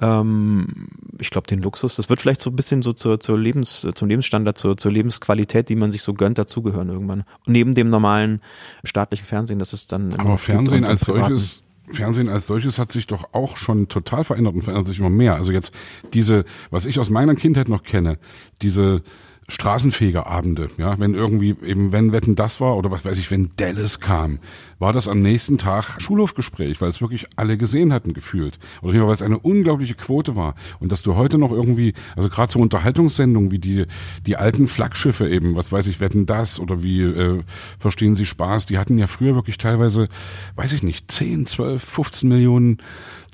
Ähm, 0.00 0.88
ich 1.18 1.28
glaube, 1.28 1.46
den 1.46 1.60
Luxus, 1.60 1.96
das 1.96 2.08
wird 2.08 2.20
vielleicht 2.20 2.40
so 2.40 2.50
ein 2.50 2.56
bisschen 2.56 2.82
so 2.82 2.94
zur, 2.94 3.20
zur 3.20 3.38
Lebens, 3.38 3.86
zum 3.94 4.08
Lebensstandard, 4.08 4.56
zur, 4.56 4.76
zur 4.76 4.92
Lebensqualität, 4.92 5.68
die 5.68 5.76
man 5.76 5.92
sich 5.92 6.02
so 6.02 6.14
gönnt, 6.14 6.38
dazugehören 6.38 6.88
irgendwann. 6.88 7.24
Und 7.46 7.52
neben 7.52 7.74
dem 7.74 7.90
normalen 7.90 8.40
staatlichen 8.84 9.26
Fernsehen, 9.26 9.58
das 9.58 9.74
ist 9.74 9.92
dann. 9.92 10.14
Aber 10.14 10.38
Fernsehen 10.38 10.84
als 10.84 11.02
solches. 11.02 11.62
Fernsehen 11.88 12.28
als 12.28 12.48
solches 12.48 12.80
hat 12.80 12.90
sich 12.90 13.06
doch 13.06 13.32
auch 13.32 13.56
schon 13.56 13.86
total 13.86 14.24
verändert 14.24 14.54
und 14.54 14.62
verändert 14.62 14.88
sich 14.88 14.98
immer 14.98 15.10
mehr. 15.10 15.36
Also 15.36 15.52
jetzt 15.52 15.70
diese, 16.14 16.44
was 16.70 16.84
ich 16.84 16.98
aus 16.98 17.10
meiner 17.10 17.36
Kindheit 17.36 17.68
noch 17.68 17.84
kenne, 17.84 18.18
diese 18.60 19.02
Straßenfegerabende, 19.48 20.70
ja, 20.76 20.98
wenn 20.98 21.14
irgendwie 21.14 21.54
eben, 21.64 21.92
wenn 21.92 22.12
Wetten 22.12 22.34
das 22.34 22.60
war 22.60 22.76
oder 22.76 22.90
was 22.90 23.04
weiß 23.04 23.16
ich, 23.16 23.30
wenn 23.30 23.50
Dallas 23.56 24.00
kam, 24.00 24.40
war 24.80 24.92
das 24.92 25.06
am 25.06 25.22
nächsten 25.22 25.56
Tag 25.56 26.00
Schulhofgespräch, 26.00 26.80
weil 26.80 26.90
es 26.90 27.00
wirklich 27.00 27.26
alle 27.36 27.56
gesehen 27.56 27.92
hatten 27.92 28.12
gefühlt. 28.12 28.58
Oder 28.82 29.06
weil 29.06 29.14
es 29.14 29.22
eine 29.22 29.38
unglaubliche 29.38 29.94
Quote 29.94 30.34
war. 30.34 30.56
Und 30.80 30.90
dass 30.90 31.02
du 31.02 31.14
heute 31.14 31.38
noch 31.38 31.52
irgendwie, 31.52 31.94
also 32.16 32.28
gerade 32.28 32.50
so 32.50 32.58
Unterhaltungssendungen 32.58 33.52
wie 33.52 33.60
die, 33.60 33.86
die 34.26 34.36
alten 34.36 34.66
Flaggschiffe 34.66 35.28
eben, 35.28 35.54
was 35.54 35.70
weiß 35.70 35.86
ich, 35.86 36.00
Wetten 36.00 36.26
das 36.26 36.58
oder 36.58 36.82
wie 36.82 37.02
äh, 37.02 37.42
Verstehen 37.78 38.16
Sie 38.16 38.26
Spaß, 38.26 38.66
die 38.66 38.78
hatten 38.78 38.98
ja 38.98 39.06
früher 39.06 39.36
wirklich 39.36 39.58
teilweise, 39.58 40.08
weiß 40.56 40.72
ich 40.72 40.82
nicht, 40.82 41.10
10, 41.10 41.46
12, 41.46 41.82
15 41.82 42.28
Millionen 42.28 42.78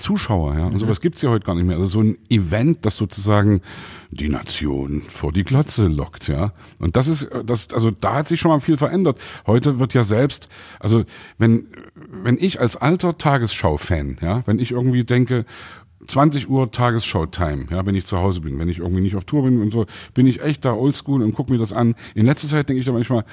Zuschauer, 0.03 0.57
ja. 0.59 0.66
Und 0.66 0.78
sowas 0.78 1.00
gibt's 1.00 1.22
ja 1.22 1.30
heute 1.30 1.46
gar 1.46 1.55
nicht 1.55 1.64
mehr. 1.64 1.76
Also 1.76 1.86
so 1.86 2.03
ein 2.03 2.18
Event, 2.28 2.84
das 2.84 2.96
sozusagen 2.96 3.62
die 4.11 4.28
Nation 4.28 5.00
vor 5.03 5.32
die 5.32 5.44
Glotze 5.44 5.86
lockt, 5.86 6.28
ja. 6.28 6.53
Und 6.80 6.96
das 6.96 7.09
ist, 7.09 7.30
das, 7.46 7.68
also 7.72 7.90
da 7.90 8.16
hat 8.16 8.28
sich 8.28 8.40
schon 8.40 8.50
mal 8.50 8.61
viel 8.61 8.76
verändert. 8.76 9.18
Heute 9.46 9.78
wird 9.78 9.94
ja 9.94 10.05
selbst, 10.05 10.48
also 10.80 11.05
wenn, 11.38 11.68
wenn 11.94 12.36
ich 12.38 12.61
als 12.61 12.76
alter 12.76 13.16
Tagesschau-Fan, 13.16 14.18
ja, 14.20 14.42
wenn 14.46 14.59
ich 14.59 14.72
irgendwie 14.72 15.05
denke, 15.05 15.46
20 16.07 16.48
Uhr 16.48 16.70
Tagesschau-Time, 16.70 17.66
ja, 17.70 17.86
wenn 17.86 17.94
ich 17.94 18.07
zu 18.07 18.18
Hause 18.18 18.40
bin, 18.40 18.59
wenn 18.59 18.68
ich 18.68 18.78
irgendwie 18.78 19.03
nicht 19.03 19.16
auf 19.16 19.24
Tour 19.24 19.44
bin 19.44 19.61
und 19.61 19.72
so, 19.72 19.86
bin 20.14 20.26
ich 20.26 20.42
echt 20.42 20.64
da 20.64 20.72
oldschool 20.72 21.22
und 21.22 21.32
gucke 21.34 21.53
mir 21.53 21.59
das 21.59 21.72
an. 21.72 21.94
In 22.14 22.26
letzter 22.26 22.48
Zeit 22.48 22.68
denke 22.68 22.80
ich 22.80 22.86
da 22.86 22.92
manchmal, 22.92 23.24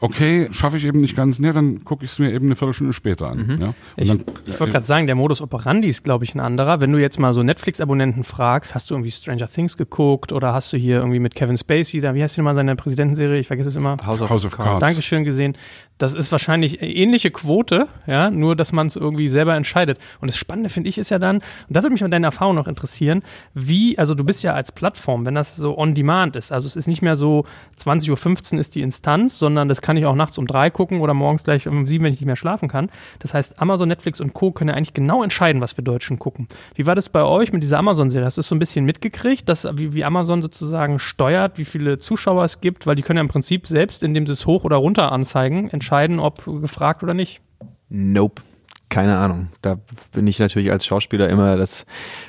okay, 0.00 0.48
schaffe 0.50 0.76
ich 0.76 0.84
eben 0.84 1.00
nicht 1.00 1.16
ganz, 1.16 1.38
ne, 1.38 1.52
dann 1.52 1.84
gucke 1.84 2.04
ich 2.04 2.12
es 2.12 2.18
mir 2.18 2.32
eben 2.32 2.46
eine 2.46 2.56
Viertelstunde 2.56 2.92
später 2.92 3.30
an. 3.30 3.46
Mhm. 3.46 3.60
Ja? 3.60 3.74
ich, 3.96 4.10
ich 4.46 4.60
wollte 4.60 4.72
gerade 4.72 4.86
sagen, 4.86 5.06
der 5.06 5.16
Modus 5.16 5.40
operandi 5.40 5.88
ist, 5.88 6.04
glaube 6.04 6.24
ich, 6.24 6.34
ein 6.34 6.40
anderer. 6.40 6.80
Wenn 6.80 6.92
du 6.92 6.98
jetzt 6.98 7.18
mal 7.18 7.34
so 7.34 7.42
Netflix-Abonnenten 7.42 8.24
fragst, 8.24 8.74
hast 8.74 8.90
du 8.90 8.94
irgendwie 8.94 9.10
Stranger 9.10 9.46
Things 9.46 9.76
geguckt 9.76 10.32
oder 10.32 10.52
hast 10.52 10.72
du 10.72 10.76
hier 10.76 10.98
irgendwie 10.98 11.18
mit 11.18 11.34
Kevin 11.34 11.56
Spacey, 11.56 12.00
da, 12.00 12.14
wie 12.14 12.22
heißt 12.22 12.36
die 12.36 12.40
nochmal 12.40 12.54
seine 12.54 12.76
Präsidentenserie? 12.76 13.38
Ich 13.38 13.46
vergesse 13.46 13.68
es 13.68 13.76
immer. 13.76 13.96
House 14.04 14.22
of, 14.22 14.30
House 14.30 14.44
of 14.44 14.56
Cards. 14.56 14.80
Dankeschön 14.80 15.24
gesehen. 15.24 15.56
Das 15.98 16.14
ist 16.14 16.32
wahrscheinlich 16.32 16.82
ähnliche 16.82 17.30
Quote, 17.30 17.86
ja, 18.06 18.30
nur 18.30 18.56
dass 18.56 18.72
man 18.72 18.88
es 18.88 18.96
irgendwie 18.96 19.28
selber 19.28 19.54
entscheidet. 19.54 19.98
Und 20.20 20.28
das 20.28 20.36
Spannende 20.36 20.68
finde 20.68 20.88
ich 20.88 20.98
ist 20.98 21.10
ja 21.10 21.20
dann, 21.20 21.36
und 21.36 21.44
da 21.68 21.82
würde 21.82 21.92
mich 21.92 22.00
mal 22.00 22.10
deine 22.10 22.26
Erfahrung 22.26 22.56
noch 22.56 22.66
interessieren, 22.66 23.22
wie, 23.54 23.96
also 23.96 24.14
du 24.14 24.24
bist 24.24 24.42
ja 24.42 24.54
als 24.54 24.72
Plattform, 24.72 25.24
wenn 25.24 25.36
das 25.36 25.54
so 25.54 25.78
on 25.78 25.94
demand 25.94 26.34
ist, 26.34 26.50
also 26.50 26.66
es 26.66 26.74
ist 26.74 26.88
nicht 26.88 27.02
mehr 27.02 27.14
so 27.14 27.44
20.15 27.78 28.54
Uhr 28.54 28.60
ist 28.60 28.74
die 28.74 28.82
Instanz, 28.82 29.38
sondern 29.38 29.68
das 29.68 29.82
kann 29.82 29.96
ich 29.96 30.04
auch 30.04 30.16
nachts 30.16 30.36
um 30.36 30.46
drei 30.46 30.68
gucken 30.68 31.00
oder 31.00 31.14
morgens 31.14 31.44
gleich 31.44 31.68
um 31.68 31.86
sieben, 31.86 32.04
wenn 32.04 32.12
ich 32.12 32.20
nicht 32.20 32.26
mehr 32.26 32.36
schlafen 32.36 32.68
kann. 32.68 32.90
Das 33.20 33.32
heißt, 33.32 33.60
Amazon, 33.60 33.88
Netflix 33.88 34.20
und 34.20 34.34
Co. 34.34 34.50
können 34.50 34.70
ja 34.70 34.74
eigentlich 34.74 34.94
genau 34.94 35.22
entscheiden, 35.22 35.62
was 35.62 35.76
wir 35.76 35.84
Deutschen 35.84 36.18
gucken. 36.18 36.48
Wie 36.74 36.86
war 36.86 36.96
das 36.96 37.08
bei 37.08 37.22
euch 37.22 37.52
mit 37.52 37.62
dieser 37.62 37.78
Amazon-Serie? 37.78 38.26
Hast 38.26 38.36
du 38.36 38.40
es 38.40 38.48
so 38.48 38.56
ein 38.56 38.58
bisschen 38.58 38.84
mitgekriegt, 38.84 39.48
dass, 39.48 39.66
wie, 39.74 39.94
wie 39.94 40.04
Amazon 40.04 40.42
sozusagen 40.42 40.98
steuert, 40.98 41.56
wie 41.58 41.64
viele 41.64 41.98
Zuschauer 41.98 42.44
es 42.44 42.60
gibt, 42.60 42.86
weil 42.86 42.96
die 42.96 43.02
können 43.02 43.18
ja 43.18 43.22
im 43.22 43.28
Prinzip 43.28 43.66
selbst, 43.66 44.02
indem 44.02 44.26
sie 44.26 44.32
es 44.32 44.46
hoch 44.46 44.64
oder 44.64 44.76
runter 44.76 45.12
anzeigen, 45.12 45.70
entscheiden, 45.70 45.83
ob 46.18 46.44
gefragt 46.44 47.02
oder 47.02 47.14
nicht? 47.14 47.40
Nope. 47.88 48.42
Keine 48.90 49.16
Ahnung. 49.16 49.48
Da 49.60 49.78
bin 50.12 50.26
ich 50.28 50.38
natürlich 50.38 50.70
als 50.70 50.86
Schauspieler 50.86 51.28
immer 51.28 51.56
das 51.56 51.84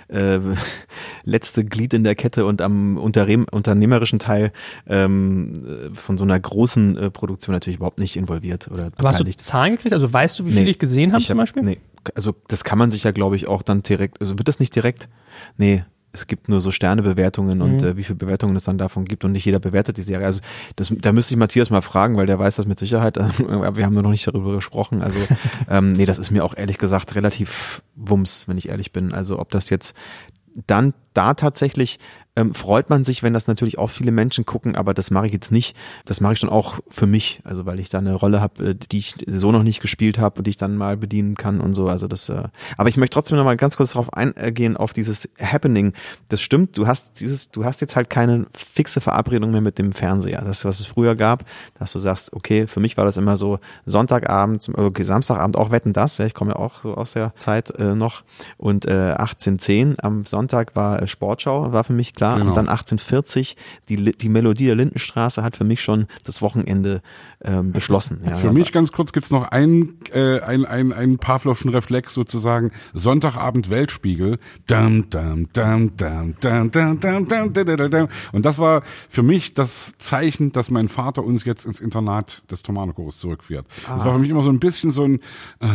äh, 0.08 0.39
letzte 1.24 1.64
Glied 1.64 1.93
in 1.93 2.03
der 2.03 2.16
Kette 2.16 2.45
und 2.47 2.60
am 2.62 2.97
unternehmerischen 2.97 4.18
Teil 4.18 4.51
ähm, 4.88 5.53
von 5.93 6.18
so 6.18 6.24
einer 6.24 6.39
großen 6.39 6.97
äh, 6.97 7.12
Produktion 7.12 7.53
natürlich 7.53 7.78
überhaupt 7.78 7.99
nicht 7.99 8.16
involviert 8.16 8.68
oder 8.72 8.89
Aber 8.97 9.10
hast 9.10 9.20
du 9.20 9.30
Zahlen 9.38 9.76
gekriegt? 9.76 9.93
Also 9.93 10.12
weißt 10.12 10.39
du, 10.39 10.47
wie 10.47 10.53
nee, 10.53 10.64
ich 10.64 10.80
gesehen 10.80 11.14
habe 11.14 11.24
zum 11.24 11.38
Beispiel? 11.38 11.62
Nee. 11.62 11.78
Also 12.16 12.34
das 12.47 12.64
kann 12.64 12.80
man 12.80 12.89
sich 12.89 13.03
ja, 13.03 13.12
glaube 13.12 13.36
ich, 13.36 13.47
auch 13.47 13.62
dann 13.62 13.84
direkt, 13.84 14.20
also 14.20 14.38
wird 14.39 14.47
das 14.47 14.60
nicht 14.60 14.76
direkt? 14.76 15.08
Nee, 15.58 15.84
es 16.16 16.28
gibt 16.28 16.49
nur 16.49 16.61
so 16.61 16.72
Sternebewertungen 16.72 17.59
mhm. 17.59 17.63
und 17.63 17.84
äh, 17.84 17.97
wie 17.97 18.03
viele 18.03 18.16
Bewertungen 18.16 18.55
es 18.55 18.63
dann 18.63 18.78
davon 18.78 19.05
gibt 19.05 19.26
und 19.26 19.34
nicht 19.34 19.45
jeder 19.45 19.59
bewertet 19.59 19.97
die 19.97 20.01
Serie. 20.01 20.26
Also 20.26 20.41
das, 20.76 20.91
da 20.97 21.11
müsste 21.11 21.34
ich 21.34 21.38
Matthias 21.38 21.70
mal 21.70 21.82
fragen, 21.82 22.18
weil 22.18 22.26
der 22.26 22.39
weiß 22.39 22.55
das 22.55 22.66
mit 22.66 22.80
Sicherheit. 22.80 23.18
Aber 23.18 23.76
wir 23.76 23.86
haben 23.86 23.93
noch 23.93 24.09
nicht 24.09 24.26
darüber 24.26 24.55
gesprochen. 24.55 25.01
Also 25.01 25.20
ähm, 25.70 25.89
nee, 25.89 26.05
das 26.05 26.18
ist 26.18 26.32
mir 26.32 26.43
auch 26.43 26.55
ehrlich 26.55 26.78
gesagt 26.78 27.16
relativ 27.16 27.84
wumms, 27.95 28.47
wenn 28.47 28.57
ich 28.57 28.70
ehrlich 28.70 28.91
bin. 28.91 29.13
Also 29.13 29.39
ob 29.39 29.49
das 29.51 29.70
jetzt 29.70 29.95
dann 30.68 30.93
da 31.13 31.34
tatsächlich 31.34 31.99
ähm, 32.36 32.53
freut 32.53 32.89
man 32.89 33.03
sich, 33.03 33.23
wenn 33.23 33.33
das 33.33 33.47
natürlich 33.47 33.77
auch 33.77 33.89
viele 33.89 34.11
Menschen 34.11 34.45
gucken, 34.45 34.75
aber 34.75 34.93
das 34.93 35.09
mache 35.09 35.27
ich 35.27 35.33
jetzt 35.33 35.51
nicht. 35.51 35.75
Das 36.03 36.19
mache 36.19 36.33
ich 36.33 36.39
schon 36.39 36.49
auch 36.49 36.79
für 36.88 37.07
mich, 37.07 37.41
also 37.45 37.65
weil 37.65 37.79
ich 37.79 37.89
da 37.89 37.99
eine 37.99 38.13
Rolle 38.13 38.41
habe, 38.41 38.71
äh, 38.71 38.75
die 38.75 38.97
ich 38.97 39.15
so 39.25 39.51
noch 39.51 39.63
nicht 39.63 39.81
gespielt 39.81 40.19
habe 40.19 40.39
und 40.39 40.47
die 40.47 40.51
ich 40.51 40.57
dann 40.57 40.75
mal 40.75 40.97
bedienen 40.97 41.36
kann 41.36 41.61
und 41.61 41.73
so. 41.73 41.88
Also 41.88 42.07
das. 42.07 42.27
Äh, 42.29 42.43
aber 42.77 42.89
ich 42.89 42.97
möchte 42.97 43.13
trotzdem 43.13 43.38
noch 43.38 43.45
mal 43.45 43.55
ganz 43.55 43.77
kurz 43.77 43.91
darauf 43.91 44.13
eingehen 44.13 44.75
auf 44.75 44.91
dieses 44.91 45.29
Happening. 45.39 45.93
Das 46.27 46.41
stimmt. 46.41 46.77
Du 46.77 46.88
hast 46.88 47.21
dieses, 47.21 47.51
du 47.51 47.63
hast 47.63 47.79
jetzt 47.79 47.95
halt 47.95 48.09
keine 48.09 48.47
fixe 48.51 48.99
Verabredung 48.99 49.51
mehr 49.51 49.61
mit 49.61 49.79
dem 49.79 49.93
Fernseher. 49.93 50.41
Das, 50.41 50.65
was 50.65 50.79
es 50.81 50.86
früher 50.86 51.15
gab, 51.15 51.45
dass 51.75 51.93
du 51.93 51.99
sagst, 51.99 52.33
okay, 52.33 52.67
für 52.67 52.81
mich 52.81 52.97
war 52.97 53.05
das 53.05 53.15
immer 53.15 53.38
so 53.38 53.59
Sonntagabend, 53.86 54.69
okay, 54.73 55.03
Samstagabend 55.03 55.55
auch 55.55 55.71
wetten 55.71 55.93
das. 55.93 56.17
Ja, 56.17 56.25
ich 56.25 56.33
komme 56.33 56.51
ja 56.51 56.57
auch 56.57 56.81
so 56.81 56.95
aus 56.95 57.13
der 57.13 57.33
Zeit 57.38 57.71
äh, 57.79 57.95
noch 57.95 58.23
und 58.57 58.86
äh, 58.86 59.13
18:10 59.13 60.01
am 60.01 60.25
Sonntag 60.25 60.75
war 60.75 61.01
äh, 61.01 61.07
Sportschau, 61.07 61.71
war 61.71 61.86
für 61.86 61.93
mich 61.93 62.13
klar 62.13 62.24
klar. 62.26 62.38
Genau. 62.38 62.49
Und 62.49 62.57
dann 62.57 62.67
1840, 62.67 63.55
die, 63.89 64.11
die 64.11 64.30
Melodie 64.30 64.65
der 64.65 64.76
Lindenstraße 64.76 65.43
hat 65.43 65.57
für 65.57 65.63
mich 65.63 65.82
schon 65.82 66.07
das 66.23 66.41
Wochenende 66.41 67.01
ähm, 67.45 67.71
beschlossen. 67.71 68.21
Ja, 68.25 68.35
Für 68.35 68.51
mich 68.51 68.71
ganz 68.71 68.91
kurz 68.91 69.13
gibt's 69.13 69.31
noch 69.31 69.43
einen 69.51 69.99
äh, 70.11 70.39
ein, 70.39 70.65
ein, 70.65 70.91
einen 70.91 71.17
Pavlovschen 71.17 71.69
Reflex 71.69 72.13
sozusagen. 72.13 72.71
Sonntagabend 72.93 73.69
Weltspiegel. 73.69 74.39
Dam, 74.67 75.09
dam, 75.09 75.47
dam, 75.53 75.95
dam, 75.95 76.35
dam, 76.39 76.71
dam, 76.71 76.99
dam, 76.99 77.27
dam, 77.27 77.53
dam, 77.53 77.77
dam, 77.77 77.91
dam. 77.91 78.07
Und 78.31 78.45
das 78.45 78.59
war 78.59 78.81
für 79.09 79.23
mich 79.23 79.53
das 79.53 79.93
Zeichen, 79.97 80.51
dass 80.51 80.71
mein 80.71 80.87
Vater 80.89 81.23
uns 81.23 81.45
jetzt 81.45 81.65
ins 81.65 81.79
Internat 81.81 82.43
des 82.51 82.63
Thomanerchores 82.63 83.17
zurückführt. 83.19 83.65
Das 83.87 84.03
war 84.05 84.13
für 84.13 84.19
mich 84.19 84.29
immer 84.29 84.43
so 84.43 84.49
ein 84.49 84.59
bisschen 84.59 84.91
so 84.91 85.03
ein 85.03 85.19
äh, 85.59 85.67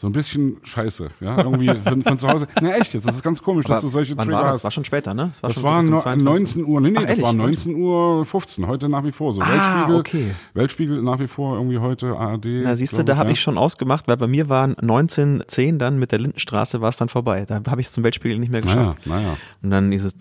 so 0.00 0.06
ein 0.06 0.12
bisschen 0.12 0.58
scheiße, 0.62 1.08
ja, 1.20 1.38
irgendwie 1.38 1.74
von, 1.74 2.02
von 2.02 2.18
zu 2.18 2.28
Hause. 2.28 2.46
Na 2.60 2.70
echt 2.76 2.94
jetzt, 2.94 3.06
das 3.06 3.16
ist 3.16 3.22
ganz 3.24 3.42
komisch, 3.42 3.66
dass 3.66 3.78
Aber 3.78 3.86
du 3.86 3.88
solche 3.88 4.16
wann 4.16 4.26
Trigger 4.26 4.38
war 4.38 4.44
das? 4.44 4.56
hast. 4.56 4.64
War 4.64 4.70
schon 4.70 4.84
später, 4.84 5.12
ne? 5.12 5.30
Das 5.32 5.42
war 5.42 5.52
so 5.52 5.60
no, 5.62 5.96
Richtung 5.96 6.00
22 6.00 6.24
19 6.24 6.64
Uhr, 6.64 6.80
nee, 6.80 6.90
nee, 6.90 6.94
Ach, 6.98 7.00
das 7.02 7.10
ehrlich? 7.10 7.24
war 7.24 7.32
Gut. 7.32 7.40
19 7.40 7.74
Uhr 7.74 8.24
15, 8.24 8.66
heute 8.68 8.88
nach 8.88 9.02
wie 9.02 9.10
vor 9.10 9.32
so. 9.34 9.40
Ah, 9.42 9.48
Weltspiegel, 9.48 9.98
okay. 9.98 10.34
Weltspiegel 10.54 10.97
nach 11.02 11.18
wie 11.18 11.26
vor 11.26 11.56
irgendwie 11.56 11.78
heute 11.78 12.16
ARD. 12.16 12.46
Na 12.62 12.76
siehst 12.76 12.98
du, 12.98 13.02
da 13.02 13.16
habe 13.16 13.28
ja. 13.28 13.32
ich 13.32 13.40
schon 13.40 13.58
ausgemacht, 13.58 14.08
weil 14.08 14.16
bei 14.16 14.26
mir 14.26 14.48
war 14.48 14.64
1910 14.64 15.78
dann 15.78 15.98
mit 15.98 16.12
der 16.12 16.18
Lindenstraße 16.20 16.80
war 16.80 16.88
es 16.88 16.96
dann 16.96 17.08
vorbei. 17.08 17.44
Da 17.46 17.60
habe 17.68 17.80
ich 17.80 17.88
es 17.88 17.92
zum 17.92 18.04
Weltspiegel 18.04 18.38
nicht 18.38 18.50
mehr 18.50 18.60
Naja, 18.62 18.74
geschafft. 18.76 19.06
naja. 19.06 19.36
Und 19.62 19.70
dann 19.70 19.90
dieses 19.90 20.14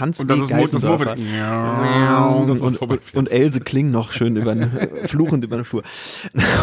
Hans 0.00 0.20
Und 0.20 0.30
das 0.30 0.48
Geisendorfer. 0.48 1.12
Und, 1.12 2.80
Moped. 2.80 3.14
und 3.14 3.30
Else 3.30 3.60
klingt 3.60 3.90
noch 3.90 4.12
schön 4.12 4.36
über 4.36 4.54
den, 4.54 4.70
fluchend 5.06 5.44
über 5.44 5.56
den 5.56 5.64
Flur. 5.64 5.82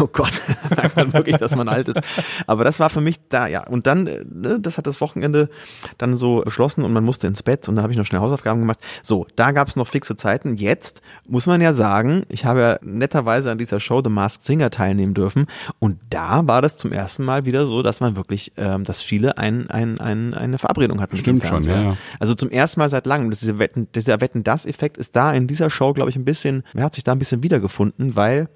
Oh 0.00 0.06
Gott, 0.12 0.32
merkt 0.76 0.96
man 0.96 1.12
wirklich, 1.12 1.36
dass 1.36 1.54
man 1.56 1.68
alt 1.68 1.88
ist. 1.88 2.00
Aber 2.46 2.64
das 2.64 2.78
war 2.80 2.90
für 2.90 3.00
mich 3.00 3.16
da, 3.28 3.46
ja. 3.46 3.66
Und 3.66 3.86
dann, 3.86 4.06
äh, 4.06 4.24
ne, 4.28 4.58
das 4.60 4.78
hat 4.78 4.86
das 4.86 5.00
Wochenende 5.00 5.48
dann 5.98 6.16
so 6.16 6.42
beschlossen 6.44 6.84
und 6.84 6.92
man 6.98 7.04
musste 7.04 7.26
ins 7.26 7.42
Bett 7.42 7.68
und 7.68 7.76
dann 7.76 7.82
habe 7.82 7.92
ich 7.92 7.98
noch 7.98 8.04
schnell 8.04 8.20
Hausaufgaben 8.20 8.60
gemacht. 8.60 8.80
So, 9.02 9.26
da 9.36 9.52
gab 9.52 9.68
es 9.68 9.76
noch 9.76 9.86
fixe 9.86 10.16
Zeiten. 10.16 10.54
Jetzt 10.54 11.00
muss 11.26 11.46
man 11.46 11.60
ja 11.60 11.72
sagen, 11.72 12.24
ich 12.28 12.44
habe 12.44 12.60
ja 12.60 12.78
netterweise 12.82 13.52
an 13.52 13.58
dieser 13.58 13.78
Show 13.78 14.02
The 14.02 14.10
Masked 14.10 14.44
Singer 14.44 14.70
teilnehmen 14.70 15.14
dürfen 15.14 15.46
und 15.78 15.98
da 16.10 16.46
war 16.46 16.60
das 16.60 16.76
zum 16.76 16.92
ersten 16.92 17.24
Mal 17.24 17.44
wieder 17.44 17.66
so, 17.66 17.82
dass 17.82 18.00
man 18.00 18.16
wirklich, 18.16 18.52
ähm, 18.56 18.82
dass 18.82 19.00
viele 19.00 19.38
ein, 19.38 19.70
ein, 19.70 20.00
ein, 20.00 20.34
eine 20.34 20.58
Verabredung 20.58 21.00
hatten. 21.00 21.16
Stimmt 21.16 21.46
schon, 21.46 21.62
ja. 21.62 21.96
Also 22.18 22.34
zum 22.34 22.50
ersten 22.50 22.80
Mal 22.80 22.88
seit 22.88 23.06
langem. 23.06 23.30
Das 23.30 23.58
Wetten, 23.58 23.88
dieser 23.94 24.20
Wetten-Das-Effekt 24.20 24.98
ist 24.98 25.14
da 25.14 25.32
in 25.32 25.46
dieser 25.46 25.70
Show, 25.70 25.92
glaube 25.92 26.10
ich, 26.10 26.16
ein 26.16 26.24
bisschen, 26.24 26.64
er 26.74 26.84
hat 26.84 26.94
sich 26.94 27.04
da 27.04 27.12
ein 27.12 27.18
bisschen 27.18 27.42
wiedergefunden, 27.42 28.16
weil 28.16 28.48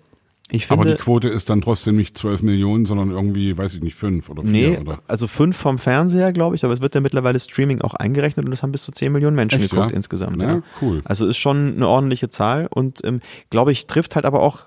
ich 0.54 0.70
Aber 0.70 0.84
die 0.84 0.90
finde, 0.90 1.02
Quote 1.02 1.28
ist 1.28 1.48
dann 1.50 1.62
trotzdem 1.62 1.96
nicht 1.96 2.16
12 2.16 2.42
Millionen, 2.42 2.84
sondern 2.84 3.10
irgendwie, 3.10 3.56
weiß 3.56 3.74
ich 3.74 3.82
nicht, 3.82 3.94
fünf 3.96 4.28
oder 4.28 4.42
vier 4.42 4.50
nee, 4.70 4.78
oder. 4.78 4.98
also 5.08 5.26
fünf 5.26 5.56
vom 5.56 5.78
Fernseher, 5.78 6.32
glaube 6.32 6.54
ich, 6.56 6.64
aber 6.64 6.74
es 6.74 6.82
wird 6.82 6.94
ja 6.94 7.00
mittlerweile 7.00 7.40
Streaming 7.40 7.80
auch 7.80 7.94
eingerechnet 7.94 8.44
und 8.44 8.50
das 8.50 8.62
haben 8.62 8.70
bis 8.72 8.82
zu 8.82 8.92
10 8.92 9.12
Millionen 9.12 9.34
Menschen 9.34 9.62
Echt, 9.62 9.70
geguckt 9.70 9.90
ja? 9.90 9.96
insgesamt. 9.96 10.42
Ja, 10.42 10.56
Ja. 10.56 10.62
cool. 10.82 11.00
Also 11.04 11.26
ist 11.26 11.38
schon 11.38 11.74
eine 11.76 11.88
ordentliche 11.88 12.28
Zahl 12.28 12.66
und 12.68 13.00
ähm, 13.04 13.20
glaube 13.50 13.72
ich, 13.72 13.86
trifft 13.86 14.14
halt 14.14 14.26
aber 14.26 14.40
auch 14.42 14.66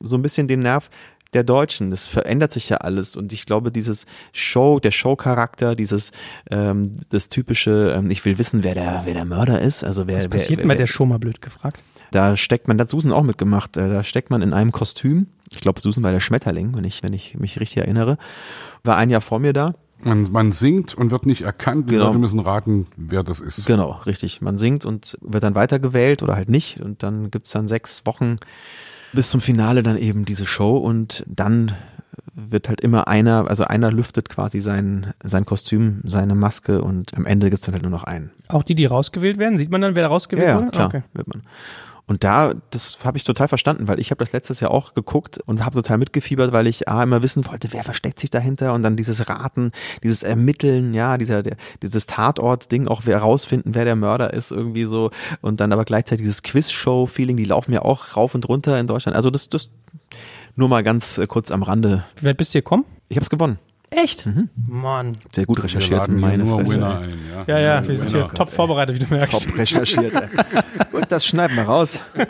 so 0.00 0.16
ein 0.16 0.22
bisschen 0.22 0.48
den 0.48 0.60
Nerv 0.60 0.90
der 1.32 1.44
Deutschen. 1.44 1.90
Das 1.90 2.06
verändert 2.06 2.52
sich 2.52 2.68
ja 2.68 2.78
alles 2.78 3.16
und 3.16 3.32
ich 3.32 3.46
glaube, 3.46 3.72
dieses 3.72 4.04
Show, 4.32 4.80
der 4.80 4.90
Show-Charakter, 4.90 5.74
dieses 5.74 6.12
ähm, 6.50 6.92
das 7.08 7.30
typische, 7.30 7.94
ähm, 7.96 8.10
ich 8.10 8.22
will 8.26 8.36
wissen, 8.38 8.64
wer 8.64 8.74
der, 8.74 9.02
wer 9.06 9.14
der 9.14 9.24
Mörder 9.24 9.60
ist, 9.62 9.82
also 9.82 10.06
wer, 10.06 10.16
Was 10.16 10.22
wer, 10.24 10.28
passiert 10.30 10.50
wer, 10.50 10.56
denn 10.58 10.68
bei 10.68 10.74
wer 10.74 10.78
der 10.78 10.86
Show 10.86 11.06
mal 11.06 11.18
blöd 11.18 11.40
gefragt? 11.40 11.82
Da 12.12 12.36
steckt 12.36 12.68
man, 12.68 12.78
da 12.78 12.82
hat 12.82 12.90
Susan 12.90 13.10
auch 13.12 13.22
mitgemacht, 13.24 13.76
äh, 13.76 13.88
da 13.88 14.02
steckt 14.04 14.30
man 14.30 14.40
in 14.42 14.52
einem 14.52 14.70
Kostüm. 14.72 15.26
Ich 15.50 15.60
glaube, 15.60 15.80
Susan 15.80 16.04
war 16.04 16.12
der 16.12 16.20
Schmetterling, 16.20 16.74
wenn 16.76 16.84
ich, 16.84 17.02
wenn 17.02 17.12
ich 17.12 17.36
mich 17.38 17.58
richtig 17.60 17.78
erinnere. 17.78 18.16
War 18.84 18.96
ein 18.96 19.10
Jahr 19.10 19.20
vor 19.20 19.38
mir 19.38 19.52
da. 19.52 19.74
Man, 20.04 20.32
man 20.32 20.50
singt 20.50 20.94
und 20.94 21.10
wird 21.10 21.26
nicht 21.26 21.42
erkannt. 21.42 21.88
Die 21.88 21.94
Genau. 21.94 22.06
Leute 22.06 22.18
müssen 22.18 22.40
raten, 22.40 22.86
wer 22.96 23.22
das 23.22 23.38
ist. 23.40 23.66
Genau, 23.66 24.00
richtig. 24.06 24.40
Man 24.40 24.58
singt 24.58 24.84
und 24.84 25.16
wird 25.20 25.44
dann 25.44 25.54
weitergewählt 25.54 26.22
oder 26.22 26.34
halt 26.34 26.48
nicht. 26.48 26.80
Und 26.80 27.02
dann 27.02 27.30
gibt's 27.30 27.50
dann 27.52 27.68
sechs 27.68 28.04
Wochen 28.06 28.36
bis 29.12 29.30
zum 29.30 29.40
Finale 29.40 29.82
dann 29.82 29.96
eben 29.98 30.24
diese 30.24 30.46
Show 30.46 30.76
und 30.76 31.22
dann 31.28 31.72
wird 32.34 32.68
halt 32.68 32.80
immer 32.80 33.08
einer, 33.08 33.46
also 33.48 33.64
einer 33.64 33.92
lüftet 33.92 34.28
quasi 34.28 34.60
sein, 34.60 35.12
sein 35.22 35.44
Kostüm, 35.46 36.00
seine 36.04 36.34
Maske 36.34 36.82
und 36.82 37.14
am 37.14 37.26
Ende 37.26 37.50
gibt's 37.50 37.66
dann 37.66 37.74
halt 37.74 37.82
nur 37.82 37.92
noch 37.92 38.04
einen. 38.04 38.30
Auch 38.48 38.62
die, 38.64 38.74
die 38.74 38.86
rausgewählt 38.86 39.38
werden, 39.38 39.56
sieht 39.58 39.70
man 39.70 39.80
dann, 39.82 39.94
wer 39.94 40.02
da 40.02 40.08
rausgewählt 40.08 40.48
Ja, 40.48 40.56
wurde? 40.56 40.70
klar, 40.70 40.86
Okay. 40.88 41.02
wird 41.12 41.28
man. 41.28 41.42
Und 42.12 42.24
da, 42.24 42.52
das 42.68 42.98
habe 43.06 43.16
ich 43.16 43.24
total 43.24 43.48
verstanden, 43.48 43.88
weil 43.88 43.98
ich 43.98 44.10
habe 44.10 44.18
das 44.18 44.32
letztes 44.32 44.60
Jahr 44.60 44.70
auch 44.70 44.92
geguckt 44.92 45.40
und 45.46 45.64
habe 45.64 45.76
total 45.76 45.96
mitgefiebert, 45.96 46.52
weil 46.52 46.66
ich 46.66 46.86
A, 46.86 47.02
immer 47.02 47.22
wissen 47.22 47.46
wollte, 47.46 47.72
wer 47.72 47.82
versteckt 47.84 48.20
sich 48.20 48.28
dahinter 48.28 48.74
und 48.74 48.82
dann 48.82 48.96
dieses 48.96 49.30
Raten, 49.30 49.72
dieses 50.02 50.22
Ermitteln, 50.22 50.92
ja, 50.92 51.16
dieser, 51.16 51.42
der, 51.42 51.56
dieses 51.82 52.04
Tatort-Ding, 52.04 52.86
auch 52.86 53.06
wer 53.06 53.16
rausfinden, 53.16 53.74
wer 53.74 53.86
der 53.86 53.96
Mörder 53.96 54.34
ist, 54.34 54.50
irgendwie 54.50 54.84
so. 54.84 55.10
Und 55.40 55.60
dann 55.60 55.72
aber 55.72 55.86
gleichzeitig 55.86 56.22
dieses 56.22 56.42
Quiz-Show-Feeling, 56.42 57.38
die 57.38 57.46
laufen 57.46 57.72
ja 57.72 57.80
auch 57.80 58.14
rauf 58.14 58.34
und 58.34 58.46
runter 58.46 58.78
in 58.78 58.86
Deutschland. 58.86 59.16
Also 59.16 59.30
das, 59.30 59.48
das 59.48 59.70
nur 60.54 60.68
mal 60.68 60.82
ganz 60.82 61.16
äh, 61.16 61.26
kurz 61.26 61.50
am 61.50 61.62
Rande. 61.62 62.04
Wie 62.16 62.26
weit 62.26 62.36
bist 62.36 62.52
du 62.52 62.58
gekommen? 62.58 62.84
Ich 63.08 63.16
habe 63.16 63.22
es 63.22 63.30
gewonnen. 63.30 63.58
Echt? 63.94 64.24
Mhm. 64.26 64.48
Mann. 64.66 65.12
Sehr 65.32 65.44
gut 65.44 65.62
recherchiert, 65.62 66.08
meine 66.08 66.44
nur 66.44 66.60
Fresse. 66.60 66.74
Winner 66.74 66.98
ein. 67.00 67.10
Ja, 67.46 67.58
Ja, 67.58 67.60
ja, 67.80 67.86
wir 67.86 67.96
sind 67.96 68.12
Winner. 68.12 68.24
hier 68.26 68.34
top 68.34 68.48
vorbereitet, 68.50 68.94
wie 68.96 69.00
du 69.04 69.14
merkst. 69.14 69.46
Top 69.48 69.58
recherchiert. 69.58 70.14
ey. 70.14 70.28
gut, 70.92 71.04
das 71.10 71.26
schneiden 71.26 71.56
wir 71.56 71.64
raus. 71.64 72.00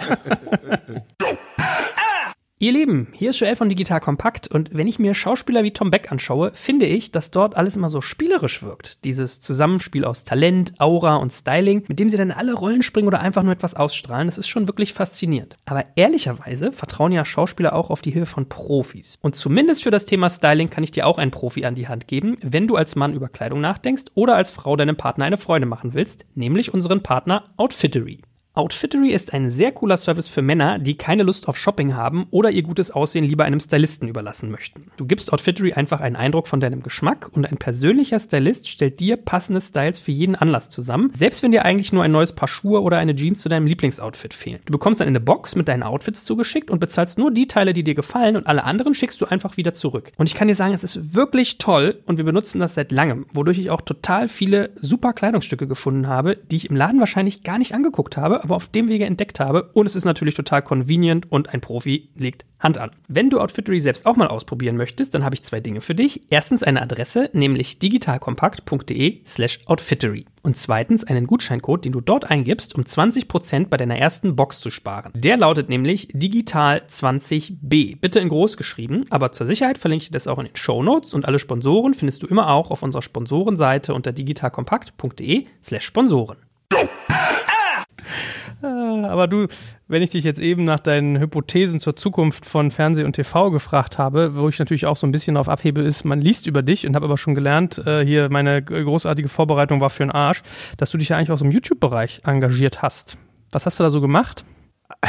Ihr 2.62 2.70
Lieben, 2.70 3.08
hier 3.10 3.30
ist 3.30 3.40
Joel 3.40 3.56
von 3.56 3.68
Digital 3.68 3.98
Kompakt 3.98 4.46
und 4.46 4.70
wenn 4.72 4.86
ich 4.86 5.00
mir 5.00 5.14
Schauspieler 5.14 5.64
wie 5.64 5.72
Tom 5.72 5.90
Beck 5.90 6.12
anschaue, 6.12 6.52
finde 6.54 6.86
ich, 6.86 7.10
dass 7.10 7.32
dort 7.32 7.56
alles 7.56 7.76
immer 7.76 7.88
so 7.88 8.00
spielerisch 8.00 8.62
wirkt. 8.62 9.02
Dieses 9.02 9.40
Zusammenspiel 9.40 10.04
aus 10.04 10.22
Talent, 10.22 10.72
Aura 10.78 11.16
und 11.16 11.32
Styling, 11.32 11.82
mit 11.88 11.98
dem 11.98 12.08
sie 12.08 12.16
dann 12.16 12.30
alle 12.30 12.54
Rollen 12.54 12.82
springen 12.82 13.08
oder 13.08 13.18
einfach 13.18 13.42
nur 13.42 13.52
etwas 13.52 13.74
ausstrahlen, 13.74 14.28
das 14.28 14.38
ist 14.38 14.46
schon 14.46 14.68
wirklich 14.68 14.92
faszinierend. 14.92 15.56
Aber 15.64 15.86
ehrlicherweise 15.96 16.70
vertrauen 16.70 17.10
ja 17.10 17.24
Schauspieler 17.24 17.72
auch 17.72 17.90
auf 17.90 18.00
die 18.00 18.12
Hilfe 18.12 18.30
von 18.30 18.48
Profis. 18.48 19.18
Und 19.22 19.34
zumindest 19.34 19.82
für 19.82 19.90
das 19.90 20.06
Thema 20.06 20.30
Styling 20.30 20.70
kann 20.70 20.84
ich 20.84 20.92
dir 20.92 21.08
auch 21.08 21.18
einen 21.18 21.32
Profi 21.32 21.64
an 21.64 21.74
die 21.74 21.88
Hand 21.88 22.06
geben, 22.06 22.36
wenn 22.42 22.68
du 22.68 22.76
als 22.76 22.94
Mann 22.94 23.12
über 23.12 23.28
Kleidung 23.28 23.60
nachdenkst 23.60 24.04
oder 24.14 24.36
als 24.36 24.52
Frau 24.52 24.76
deinem 24.76 24.96
Partner 24.96 25.24
eine 25.24 25.36
Freude 25.36 25.66
machen 25.66 25.94
willst, 25.94 26.26
nämlich 26.36 26.72
unseren 26.72 27.02
Partner 27.02 27.42
Outfittery. 27.56 28.20
Outfittery 28.54 29.08
ist 29.12 29.32
ein 29.32 29.50
sehr 29.50 29.72
cooler 29.72 29.96
Service 29.96 30.28
für 30.28 30.42
Männer, 30.42 30.78
die 30.78 30.98
keine 30.98 31.22
Lust 31.22 31.48
auf 31.48 31.56
Shopping 31.56 31.96
haben 31.96 32.26
oder 32.30 32.50
ihr 32.50 32.62
gutes 32.62 32.90
Aussehen 32.90 33.24
lieber 33.24 33.44
einem 33.44 33.60
Stylisten 33.60 34.08
überlassen 34.08 34.50
möchten. 34.50 34.88
Du 34.98 35.06
gibst 35.06 35.32
Outfittery 35.32 35.72
einfach 35.72 36.02
einen 36.02 36.16
Eindruck 36.16 36.46
von 36.46 36.60
deinem 36.60 36.80
Geschmack 36.82 37.30
und 37.32 37.46
ein 37.46 37.56
persönlicher 37.56 38.20
Stylist 38.20 38.68
stellt 38.68 39.00
dir 39.00 39.16
passende 39.16 39.62
Styles 39.62 39.98
für 39.98 40.12
jeden 40.12 40.34
Anlass 40.34 40.68
zusammen, 40.68 41.12
selbst 41.16 41.42
wenn 41.42 41.50
dir 41.50 41.64
eigentlich 41.64 41.94
nur 41.94 42.02
ein 42.02 42.12
neues 42.12 42.34
Paar 42.34 42.46
Schuhe 42.46 42.82
oder 42.82 42.98
eine 42.98 43.16
Jeans 43.16 43.40
zu 43.40 43.48
deinem 43.48 43.66
Lieblingsoutfit 43.66 44.34
fehlen. 44.34 44.60
Du 44.66 44.72
bekommst 44.72 45.00
dann 45.00 45.08
eine 45.08 45.20
Box 45.20 45.54
mit 45.54 45.68
deinen 45.68 45.82
Outfits 45.82 46.26
zugeschickt 46.26 46.70
und 46.70 46.78
bezahlst 46.78 47.16
nur 47.16 47.30
die 47.30 47.46
Teile, 47.46 47.72
die 47.72 47.84
dir 47.84 47.94
gefallen 47.94 48.36
und 48.36 48.46
alle 48.46 48.64
anderen 48.64 48.92
schickst 48.92 49.18
du 49.22 49.24
einfach 49.24 49.56
wieder 49.56 49.72
zurück. 49.72 50.12
Und 50.18 50.28
ich 50.28 50.34
kann 50.34 50.48
dir 50.48 50.54
sagen, 50.54 50.74
es 50.74 50.84
ist 50.84 51.14
wirklich 51.14 51.56
toll 51.56 52.02
und 52.04 52.18
wir 52.18 52.26
benutzen 52.26 52.60
das 52.60 52.74
seit 52.74 52.92
langem, 52.92 53.24
wodurch 53.32 53.58
ich 53.58 53.70
auch 53.70 53.80
total 53.80 54.28
viele 54.28 54.72
super 54.76 55.14
Kleidungsstücke 55.14 55.66
gefunden 55.66 56.06
habe, 56.06 56.36
die 56.36 56.56
ich 56.56 56.68
im 56.68 56.76
Laden 56.76 57.00
wahrscheinlich 57.00 57.44
gar 57.44 57.56
nicht 57.56 57.72
angeguckt 57.72 58.18
habe, 58.18 58.41
aber 58.42 58.56
auf 58.56 58.68
dem 58.68 58.88
Wege 58.88 59.06
entdeckt 59.06 59.40
habe. 59.40 59.70
Und 59.72 59.86
es 59.86 59.96
ist 59.96 60.04
natürlich 60.04 60.34
total 60.34 60.62
convenient 60.62 61.30
und 61.30 61.52
ein 61.54 61.60
Profi 61.60 62.10
legt 62.16 62.44
Hand 62.62 62.78
an. 62.78 62.92
Wenn 63.08 63.28
du 63.28 63.40
Outfittery 63.40 63.80
selbst 63.80 64.06
auch 64.06 64.16
mal 64.16 64.28
ausprobieren 64.28 64.76
möchtest, 64.76 65.14
dann 65.14 65.24
habe 65.24 65.34
ich 65.34 65.42
zwei 65.42 65.60
Dinge 65.60 65.80
für 65.80 65.94
dich. 65.94 66.22
Erstens 66.30 66.62
eine 66.62 66.80
Adresse, 66.80 67.28
nämlich 67.32 67.78
digitalkompakt.de 67.80 69.22
slash 69.26 69.58
outfittery. 69.66 70.26
Und 70.42 70.56
zweitens 70.56 71.04
einen 71.04 71.26
Gutscheincode, 71.26 71.84
den 71.84 71.92
du 71.92 72.00
dort 72.00 72.30
eingibst, 72.30 72.74
um 72.74 72.82
20% 72.82 73.68
bei 73.68 73.76
deiner 73.76 73.96
ersten 73.96 74.36
Box 74.36 74.60
zu 74.60 74.70
sparen. 74.70 75.12
Der 75.14 75.36
lautet 75.36 75.68
nämlich 75.68 76.08
digital20b. 76.10 78.00
Bitte 78.00 78.20
in 78.20 78.28
groß 78.28 78.56
geschrieben, 78.56 79.04
aber 79.10 79.32
zur 79.32 79.46
Sicherheit 79.46 79.78
verlinke 79.78 80.04
ich 80.04 80.08
dir 80.10 80.14
das 80.14 80.26
auch 80.26 80.38
in 80.38 80.46
den 80.46 80.56
Show 80.56 80.82
Notes 80.82 81.14
und 81.14 81.26
alle 81.26 81.38
Sponsoren 81.38 81.94
findest 81.94 82.22
du 82.22 82.26
immer 82.26 82.48
auch 82.48 82.70
auf 82.70 82.82
unserer 82.82 83.02
Sponsorenseite 83.02 83.94
unter 83.94 84.12
digitalkompakt.de 84.12 85.46
slash 85.62 85.84
Sponsoren. 85.84 86.38
Ah, 86.74 86.86
Aber 88.62 89.26
du, 89.26 89.46
wenn 89.88 90.02
ich 90.02 90.10
dich 90.10 90.24
jetzt 90.24 90.40
eben 90.40 90.64
nach 90.64 90.80
deinen 90.80 91.18
Hypothesen 91.18 91.80
zur 91.80 91.96
Zukunft 91.96 92.46
von 92.46 92.70
Fernseh 92.70 93.04
und 93.04 93.14
TV 93.14 93.50
gefragt 93.50 93.98
habe, 93.98 94.36
wo 94.36 94.48
ich 94.48 94.58
natürlich 94.58 94.86
auch 94.86 94.96
so 94.96 95.06
ein 95.06 95.12
bisschen 95.12 95.34
darauf 95.34 95.48
abhebe, 95.48 95.80
ist, 95.80 96.04
man 96.04 96.20
liest 96.20 96.46
über 96.46 96.62
dich 96.62 96.86
und 96.86 96.94
habe 96.94 97.06
aber 97.06 97.18
schon 97.18 97.34
gelernt, 97.34 97.78
äh, 97.86 98.04
hier 98.04 98.30
meine 98.30 98.62
großartige 98.62 99.28
Vorbereitung 99.28 99.80
war 99.80 99.90
für 99.90 100.04
den 100.04 100.12
Arsch, 100.12 100.42
dass 100.76 100.90
du 100.90 100.98
dich 100.98 101.08
ja 101.08 101.16
eigentlich 101.16 101.30
auch 101.30 101.38
so 101.38 101.44
im 101.44 101.50
YouTube-Bereich 101.50 102.22
engagiert 102.24 102.82
hast. 102.82 103.18
Was 103.50 103.66
hast 103.66 103.80
du 103.80 103.84
da 103.84 103.90
so 103.90 104.00
gemacht? 104.00 104.44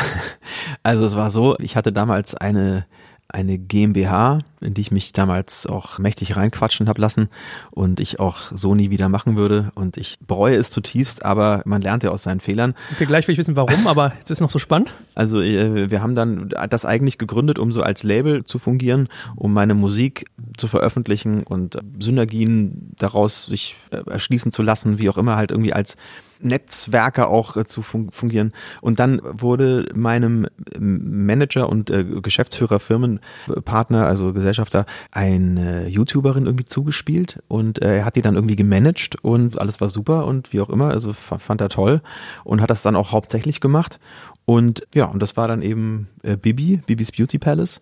Also 0.82 1.06
es 1.06 1.16
war 1.16 1.30
so, 1.30 1.58
ich 1.60 1.76
hatte 1.76 1.92
damals 1.92 2.36
eine 2.36 2.86
eine 3.34 3.58
GmbH, 3.58 4.40
in 4.62 4.76
die 4.76 4.82
ich 4.82 4.92
mich 4.92 5.12
damals 5.12 5.66
auch 5.66 5.98
mächtig 5.98 6.36
reinquatschen 6.36 6.88
habe 6.88 7.02
lassen 7.02 7.30
und 7.72 8.00
ich 8.00 8.20
auch 8.20 8.52
so 8.54 8.76
nie 8.76 8.92
wieder 8.92 9.10
machen 9.10 9.36
würde. 9.36 9.72
Und 9.74 9.98
ich 9.98 10.20
bereue 10.26 10.56
es 10.56 10.70
zutiefst, 10.70 11.26
aber 11.26 11.64
man 11.66 11.82
lernt 11.82 12.04
ja 12.04 12.12
aus 12.12 12.24
seinen 12.24 12.40
Fehlern. 12.40 12.76
Okay, 12.94 13.08
gleich 13.08 13.28
will 13.28 13.34
ich 13.34 13.40
wissen, 13.40 13.56
warum, 13.56 13.88
aber 13.88 14.14
es 14.24 14.30
ist 14.30 14.40
noch 14.40 14.52
so 14.52 14.60
spannend. 14.60 14.94
Also 15.16 15.42
äh, 15.42 15.92
wir 15.92 16.02
haben 16.02 16.16
dann 16.16 16.50
das 16.70 16.86
eigentlich 16.86 17.20
gegründet, 17.20 17.60
um 17.60 17.72
so 17.72 17.84
als 17.84 18.02
Label 18.02 18.44
zu 18.44 18.58
fungieren, 18.58 19.10
um 19.36 19.54
meine 19.54 19.76
Musik 19.76 20.26
zu 20.58 20.68
veröffentlichen 20.68 21.44
und 21.44 21.78
Synergien 22.00 22.94
daraus 22.98 23.46
sich 23.46 23.76
äh, 23.92 23.98
erschließen 24.10 24.52
zu 24.52 24.64
lassen, 24.64 24.98
wie 24.98 25.08
auch 25.10 25.18
immer 25.18 25.36
halt 25.36 25.52
irgendwie 25.52 25.74
als 25.74 25.98
Netzwerke 26.44 27.28
auch 27.28 27.58
äh, 27.58 27.66
zu 27.66 27.82
fungieren. 27.82 28.54
Und 28.82 29.00
dann 29.00 29.22
wurde 29.24 29.90
meinem 29.94 30.48
Manager 30.80 31.70
und 31.70 31.90
äh, 31.90 32.04
Geschäftsführer, 32.04 32.80
Firmenpartner, 32.80 34.06
also 34.06 34.34
Gesellschafter, 34.34 34.86
eine 35.12 35.88
YouTuberin 35.88 36.46
irgendwie 36.46 36.66
zugespielt 36.66 37.42
und 37.48 37.82
äh, 37.82 37.98
er 37.98 38.06
hat 38.06 38.16
die 38.16 38.22
dann 38.22 38.36
irgendwie 38.36 38.56
gemanagt 38.56 39.16
und 39.22 39.60
alles 39.60 39.82
war 39.82 39.90
super 39.90 40.26
und 40.26 40.54
wie 40.54 40.62
auch 40.62 40.70
immer, 40.70 40.90
also 40.90 41.14
fand 41.14 41.62
er 41.62 41.70
toll 41.70 42.02
und 42.44 42.62
hat 42.62 42.70
das 42.70 42.82
dann 42.82 42.96
auch 42.96 43.12
hauptsächlich 43.12 43.62
gemacht. 43.62 44.00
Und 44.46 44.86
ja, 44.94 45.06
und 45.06 45.22
das 45.22 45.38
war 45.38 45.48
dann 45.48 45.62
eben 45.62 46.08
äh, 46.24 46.36
Bibi, 46.36 46.82
Bibis 46.86 47.12
Beauty 47.12 47.40
Palace. 47.40 47.80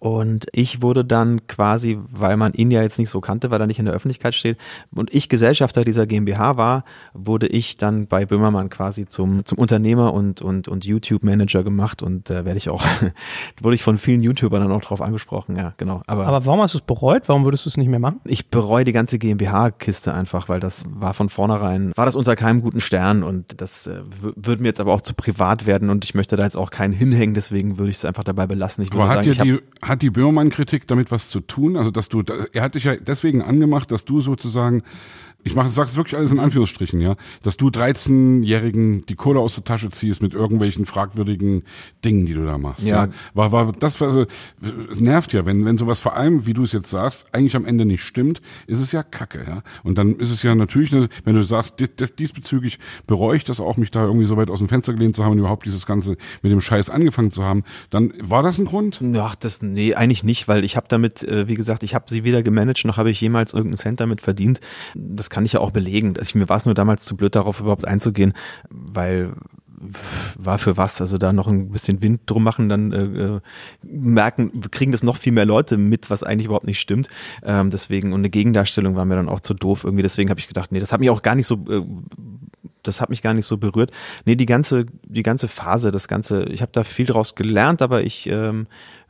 Und 0.00 0.46
ich 0.52 0.80
wurde 0.80 1.04
dann 1.04 1.46
quasi, 1.46 1.98
weil 2.10 2.38
man 2.38 2.54
ihn 2.54 2.70
ja 2.70 2.80
jetzt 2.80 2.98
nicht 2.98 3.10
so 3.10 3.20
kannte, 3.20 3.50
weil 3.50 3.60
er 3.60 3.66
nicht 3.66 3.78
in 3.78 3.84
der 3.84 3.92
Öffentlichkeit 3.92 4.34
steht, 4.34 4.56
und 4.94 5.14
ich 5.14 5.28
Gesellschafter 5.28 5.84
dieser 5.84 6.06
GmbH 6.06 6.56
war, 6.56 6.84
wurde 7.12 7.46
ich 7.46 7.76
dann 7.76 8.06
bei 8.06 8.24
Böhmermann 8.24 8.70
quasi 8.70 9.04
zum, 9.04 9.44
zum 9.44 9.58
Unternehmer 9.58 10.14
und, 10.14 10.40
und, 10.40 10.68
und 10.68 10.86
YouTube-Manager 10.86 11.62
gemacht 11.62 12.02
und 12.02 12.30
äh, 12.30 12.46
werde 12.46 12.56
ich 12.56 12.70
auch, 12.70 12.82
wurde 13.60 13.74
ich 13.74 13.82
von 13.82 13.98
vielen 13.98 14.22
YouTubern 14.22 14.62
dann 14.62 14.72
auch 14.72 14.80
drauf 14.80 15.02
angesprochen, 15.02 15.56
ja, 15.56 15.74
genau. 15.76 16.02
Aber, 16.06 16.26
Aber 16.26 16.46
warum 16.46 16.62
hast 16.62 16.72
du 16.72 16.78
es 16.78 16.82
bereut? 16.82 17.24
Warum 17.26 17.44
würdest 17.44 17.66
du 17.66 17.68
es 17.68 17.76
nicht 17.76 17.88
mehr 17.88 18.00
machen? 18.00 18.20
Ich 18.24 18.48
bereue 18.48 18.84
die 18.84 18.92
ganze 18.92 19.18
GmbH-Kiste 19.18 20.14
einfach, 20.14 20.48
weil 20.48 20.60
das 20.60 20.86
war 20.88 21.12
von 21.12 21.28
vornherein, 21.28 21.92
war 21.94 22.06
das 22.06 22.16
unter 22.16 22.36
keinem 22.36 22.62
guten 22.62 22.80
Stern 22.80 23.22
und 23.22 23.60
das 23.60 23.86
äh, 23.86 24.00
würde 24.20 24.62
mir 24.62 24.68
jetzt 24.68 24.80
aber 24.80 24.94
auch 24.94 25.02
zu 25.02 25.12
privat 25.12 25.66
werden 25.66 25.90
und 25.90 26.06
ich 26.06 26.14
möchte 26.14 26.36
da 26.36 26.44
jetzt 26.44 26.56
auch 26.56 26.70
keinen 26.70 26.94
hinhängen, 26.94 27.34
deswegen 27.34 27.78
würde 27.78 27.90
ich 27.90 27.96
es 27.96 28.06
einfach 28.06 28.24
dabei 28.24 28.46
belassen. 28.46 28.82
Ich 28.82 28.90
würde 28.90 29.02
aber 29.02 29.22
sagen, 29.22 29.28
hat 29.28 29.44
dir 29.44 29.58
die 29.58 29.60
hat 29.90 30.02
die 30.02 30.10
Böhmermann-Kritik 30.10 30.86
damit 30.86 31.10
was 31.10 31.28
zu 31.28 31.40
tun? 31.40 31.76
Also, 31.76 31.90
dass 31.90 32.08
du, 32.08 32.22
er 32.52 32.62
hat 32.62 32.74
dich 32.74 32.84
ja 32.84 32.96
deswegen 32.96 33.42
angemacht, 33.42 33.90
dass 33.90 34.04
du 34.04 34.20
sozusagen 34.20 34.82
ich 35.42 35.54
mache, 35.54 35.70
sag's 35.70 35.96
wirklich 35.96 36.16
alles 36.16 36.32
in 36.32 36.38
Anführungsstrichen, 36.38 37.00
ja, 37.00 37.16
dass 37.42 37.56
du 37.56 37.68
13-Jährigen 37.68 39.06
die 39.06 39.14
Kohle 39.14 39.40
aus 39.40 39.54
der 39.54 39.64
Tasche 39.64 39.88
ziehst 39.90 40.22
mit 40.22 40.34
irgendwelchen 40.34 40.86
fragwürdigen 40.86 41.62
Dingen, 42.04 42.26
die 42.26 42.34
du 42.34 42.44
da 42.44 42.58
machst. 42.58 42.84
Ja. 42.84 43.06
ja. 43.06 43.12
War, 43.34 43.52
war, 43.52 43.72
das 43.72 44.00
war 44.00 44.08
also, 44.08 44.26
nervt 44.98 45.32
ja, 45.32 45.46
wenn, 45.46 45.64
wenn 45.64 45.78
sowas 45.78 46.00
vor 46.00 46.16
allem, 46.16 46.46
wie 46.46 46.52
du 46.52 46.64
es 46.64 46.72
jetzt 46.72 46.90
sagst, 46.90 47.34
eigentlich 47.34 47.56
am 47.56 47.64
Ende 47.64 47.84
nicht 47.84 48.02
stimmt, 48.02 48.40
ist 48.66 48.80
es 48.80 48.92
ja 48.92 49.02
Kacke, 49.02 49.44
ja. 49.46 49.62
Und 49.82 49.98
dann 49.98 50.16
ist 50.16 50.30
es 50.30 50.42
ja 50.42 50.54
natürlich, 50.54 50.92
wenn 51.24 51.34
du 51.34 51.42
sagst, 51.42 51.76
diesbezüglich 52.18 52.78
bereue 53.06 53.36
ich 53.36 53.44
das 53.44 53.60
auch, 53.60 53.76
mich 53.76 53.90
da 53.90 54.04
irgendwie 54.04 54.26
so 54.26 54.36
weit 54.36 54.50
aus 54.50 54.58
dem 54.58 54.68
Fenster 54.68 54.92
gelehnt 54.92 55.16
zu 55.16 55.24
haben 55.24 55.32
und 55.32 55.38
überhaupt 55.38 55.64
dieses 55.64 55.86
Ganze 55.86 56.16
mit 56.42 56.52
dem 56.52 56.60
Scheiß 56.60 56.90
angefangen 56.90 57.30
zu 57.30 57.44
haben, 57.44 57.64
dann 57.88 58.12
war 58.20 58.42
das 58.42 58.58
ein 58.58 58.66
Grund? 58.66 59.00
Ach, 59.16 59.34
das, 59.36 59.62
nee, 59.62 59.94
eigentlich 59.94 60.24
nicht, 60.24 60.48
weil 60.48 60.64
ich 60.64 60.76
habe 60.76 60.86
damit, 60.88 61.22
äh, 61.24 61.48
wie 61.48 61.54
gesagt, 61.54 61.82
ich 61.82 61.94
habe 61.94 62.04
sie 62.08 62.24
weder 62.24 62.42
gemanagt, 62.42 62.84
noch 62.84 62.98
habe 62.98 63.10
ich 63.10 63.20
jemals 63.20 63.54
irgendeinen 63.54 63.78
Cent 63.78 64.00
damit 64.00 64.20
verdient. 64.20 64.60
Das 64.94 65.29
kann 65.30 65.44
ich 65.44 65.52
ja 65.52 65.60
auch 65.60 65.70
belegen. 65.70 66.14
Also 66.18 66.38
mir 66.38 66.48
war 66.48 66.58
es 66.58 66.66
nur 66.66 66.74
damals 66.74 67.06
zu 67.06 67.16
blöd, 67.16 67.34
darauf 67.34 67.60
überhaupt 67.60 67.86
einzugehen, 67.86 68.34
weil 68.68 69.32
war 70.36 70.58
für 70.58 70.76
was? 70.76 71.00
Also 71.00 71.16
da 71.16 71.32
noch 71.32 71.48
ein 71.48 71.70
bisschen 71.70 72.02
Wind 72.02 72.22
drum 72.26 72.44
machen, 72.44 72.68
dann 72.68 72.92
äh, 72.92 73.36
äh 73.36 73.40
merken, 73.82 74.60
kriegen 74.70 74.92
das 74.92 75.02
noch 75.02 75.16
viel 75.16 75.32
mehr 75.32 75.46
Leute 75.46 75.78
mit, 75.78 76.10
was 76.10 76.22
eigentlich 76.22 76.46
überhaupt 76.46 76.66
nicht 76.66 76.80
stimmt. 76.80 77.08
Ähm, 77.42 77.70
deswegen, 77.70 78.12
und 78.12 78.20
eine 78.20 78.30
Gegendarstellung 78.30 78.94
war 78.94 79.06
mir 79.06 79.16
dann 79.16 79.28
auch 79.28 79.40
zu 79.40 79.54
doof 79.54 79.84
irgendwie. 79.84 80.02
Deswegen 80.02 80.28
habe 80.28 80.38
ich 80.38 80.48
gedacht, 80.48 80.70
nee, 80.70 80.80
das 80.80 80.92
hat 80.92 81.00
mich 81.00 81.08
auch 81.08 81.22
gar 81.22 81.34
nicht 81.34 81.46
so 81.46 81.54
äh, 81.68 81.82
das 82.82 83.00
hat 83.00 83.10
mich 83.10 83.22
gar 83.22 83.34
nicht 83.34 83.46
so 83.46 83.56
berührt. 83.56 83.90
Nee, 84.24 84.36
die 84.36 84.46
ganze, 84.46 84.86
die 85.04 85.22
ganze 85.22 85.48
Phase, 85.48 85.90
das 85.90 86.08
ganze, 86.08 86.44
ich 86.44 86.62
habe 86.62 86.72
da 86.72 86.84
viel 86.84 87.06
draus 87.06 87.34
gelernt, 87.34 87.82
aber 87.82 88.02
ich 88.02 88.28
ähm, 88.28 88.66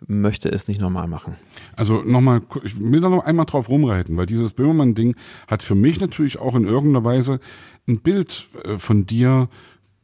möchte 0.07 0.49
es 0.51 0.69
nicht 0.69 0.81
normal 0.81 1.09
machen. 1.09 1.37
Also 1.77 2.03
nochmal, 2.03 2.43
ich 2.65 2.79
will 2.81 3.01
da 3.01 3.09
noch 3.09 3.25
einmal 3.25 3.47
drauf 3.47 3.69
rumreiten, 3.69 4.17
weil 4.17 4.27
dieses 4.27 4.53
Böhmermann-Ding 4.53 5.17
hat 5.47 5.63
für 5.63 5.75
mich 5.75 6.01
natürlich 6.01 6.39
auch 6.39 6.55
in 6.55 6.65
irgendeiner 6.65 7.05
Weise 7.05 7.41
ein 7.89 8.01
Bild 8.01 8.49
äh, 8.65 8.79
von 8.79 9.07
dir 9.07 9.49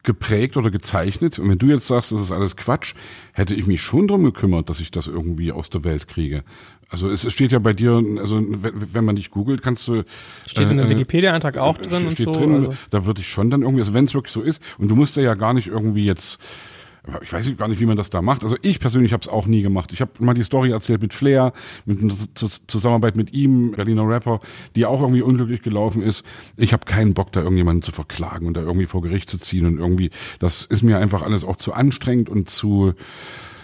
geprägt 0.06 0.56
oder 0.56 0.70
gezeichnet. 0.70 1.38
Und 1.38 1.50
wenn 1.50 1.58
du 1.58 1.66
jetzt 1.66 1.88
sagst, 1.88 2.12
das 2.12 2.22
ist 2.22 2.32
alles 2.32 2.56
Quatsch, 2.56 2.94
hätte 3.34 3.54
ich 3.54 3.66
mich 3.66 3.82
schon 3.82 4.08
drum 4.08 4.24
gekümmert, 4.24 4.70
dass 4.70 4.80
ich 4.80 4.90
das 4.90 5.08
irgendwie 5.08 5.52
aus 5.52 5.68
der 5.68 5.84
Welt 5.84 6.06
kriege. 6.06 6.44
Also 6.88 7.10
es 7.10 7.30
steht 7.32 7.50
ja 7.50 7.58
bei 7.58 7.72
dir, 7.72 8.02
also 8.18 8.40
wenn 8.46 9.04
man 9.04 9.16
dich 9.16 9.30
googelt, 9.30 9.62
kannst 9.62 9.88
du 9.88 10.04
steht 10.46 10.70
in 10.70 10.76
dem 10.76 10.86
äh, 10.86 10.90
Wikipedia-Eintrag 10.90 11.58
auch 11.58 11.78
drin 11.78 12.10
steht 12.10 12.28
und 12.28 12.34
so. 12.34 12.40
Drin, 12.40 12.54
also. 12.54 12.74
Da 12.90 13.06
würde 13.06 13.20
ich 13.20 13.28
schon 13.28 13.50
dann 13.50 13.62
irgendwie, 13.62 13.80
also 13.80 13.92
wenn 13.92 14.04
es 14.04 14.14
wirklich 14.14 14.32
so 14.32 14.40
ist, 14.40 14.62
und 14.78 14.88
du 14.88 14.94
musst 14.94 15.16
ja 15.16 15.34
gar 15.34 15.52
nicht 15.52 15.66
irgendwie 15.66 16.04
jetzt 16.04 16.38
ich 17.22 17.32
weiß 17.32 17.56
gar 17.56 17.68
nicht, 17.68 17.80
wie 17.80 17.86
man 17.86 17.96
das 17.96 18.10
da 18.10 18.20
macht. 18.20 18.42
Also 18.42 18.56
ich 18.62 18.80
persönlich 18.80 19.12
habe 19.12 19.20
es 19.20 19.28
auch 19.28 19.46
nie 19.46 19.62
gemacht. 19.62 19.92
Ich 19.92 20.00
habe 20.00 20.10
mal 20.18 20.34
die 20.34 20.42
Story 20.42 20.72
erzählt 20.72 21.00
mit 21.00 21.14
Flair, 21.14 21.52
mit 21.84 22.02
einer 22.02 22.14
Zusammenarbeit 22.34 23.16
mit 23.16 23.32
ihm, 23.32 23.72
Berliner 23.72 24.08
Rapper, 24.08 24.40
die 24.74 24.86
auch 24.86 25.00
irgendwie 25.00 25.22
unglücklich 25.22 25.62
gelaufen 25.62 26.02
ist. 26.02 26.24
Ich 26.56 26.72
habe 26.72 26.84
keinen 26.84 27.14
Bock, 27.14 27.32
da 27.32 27.40
irgendjemanden 27.40 27.82
zu 27.82 27.92
verklagen 27.92 28.46
und 28.46 28.56
da 28.56 28.62
irgendwie 28.62 28.86
vor 28.86 29.02
Gericht 29.02 29.30
zu 29.30 29.38
ziehen 29.38 29.66
und 29.66 29.78
irgendwie, 29.78 30.10
das 30.40 30.64
ist 30.64 30.82
mir 30.82 30.98
einfach 30.98 31.22
alles 31.22 31.44
auch 31.44 31.56
zu 31.56 31.72
anstrengend 31.72 32.28
und 32.28 32.50
zu 32.50 32.94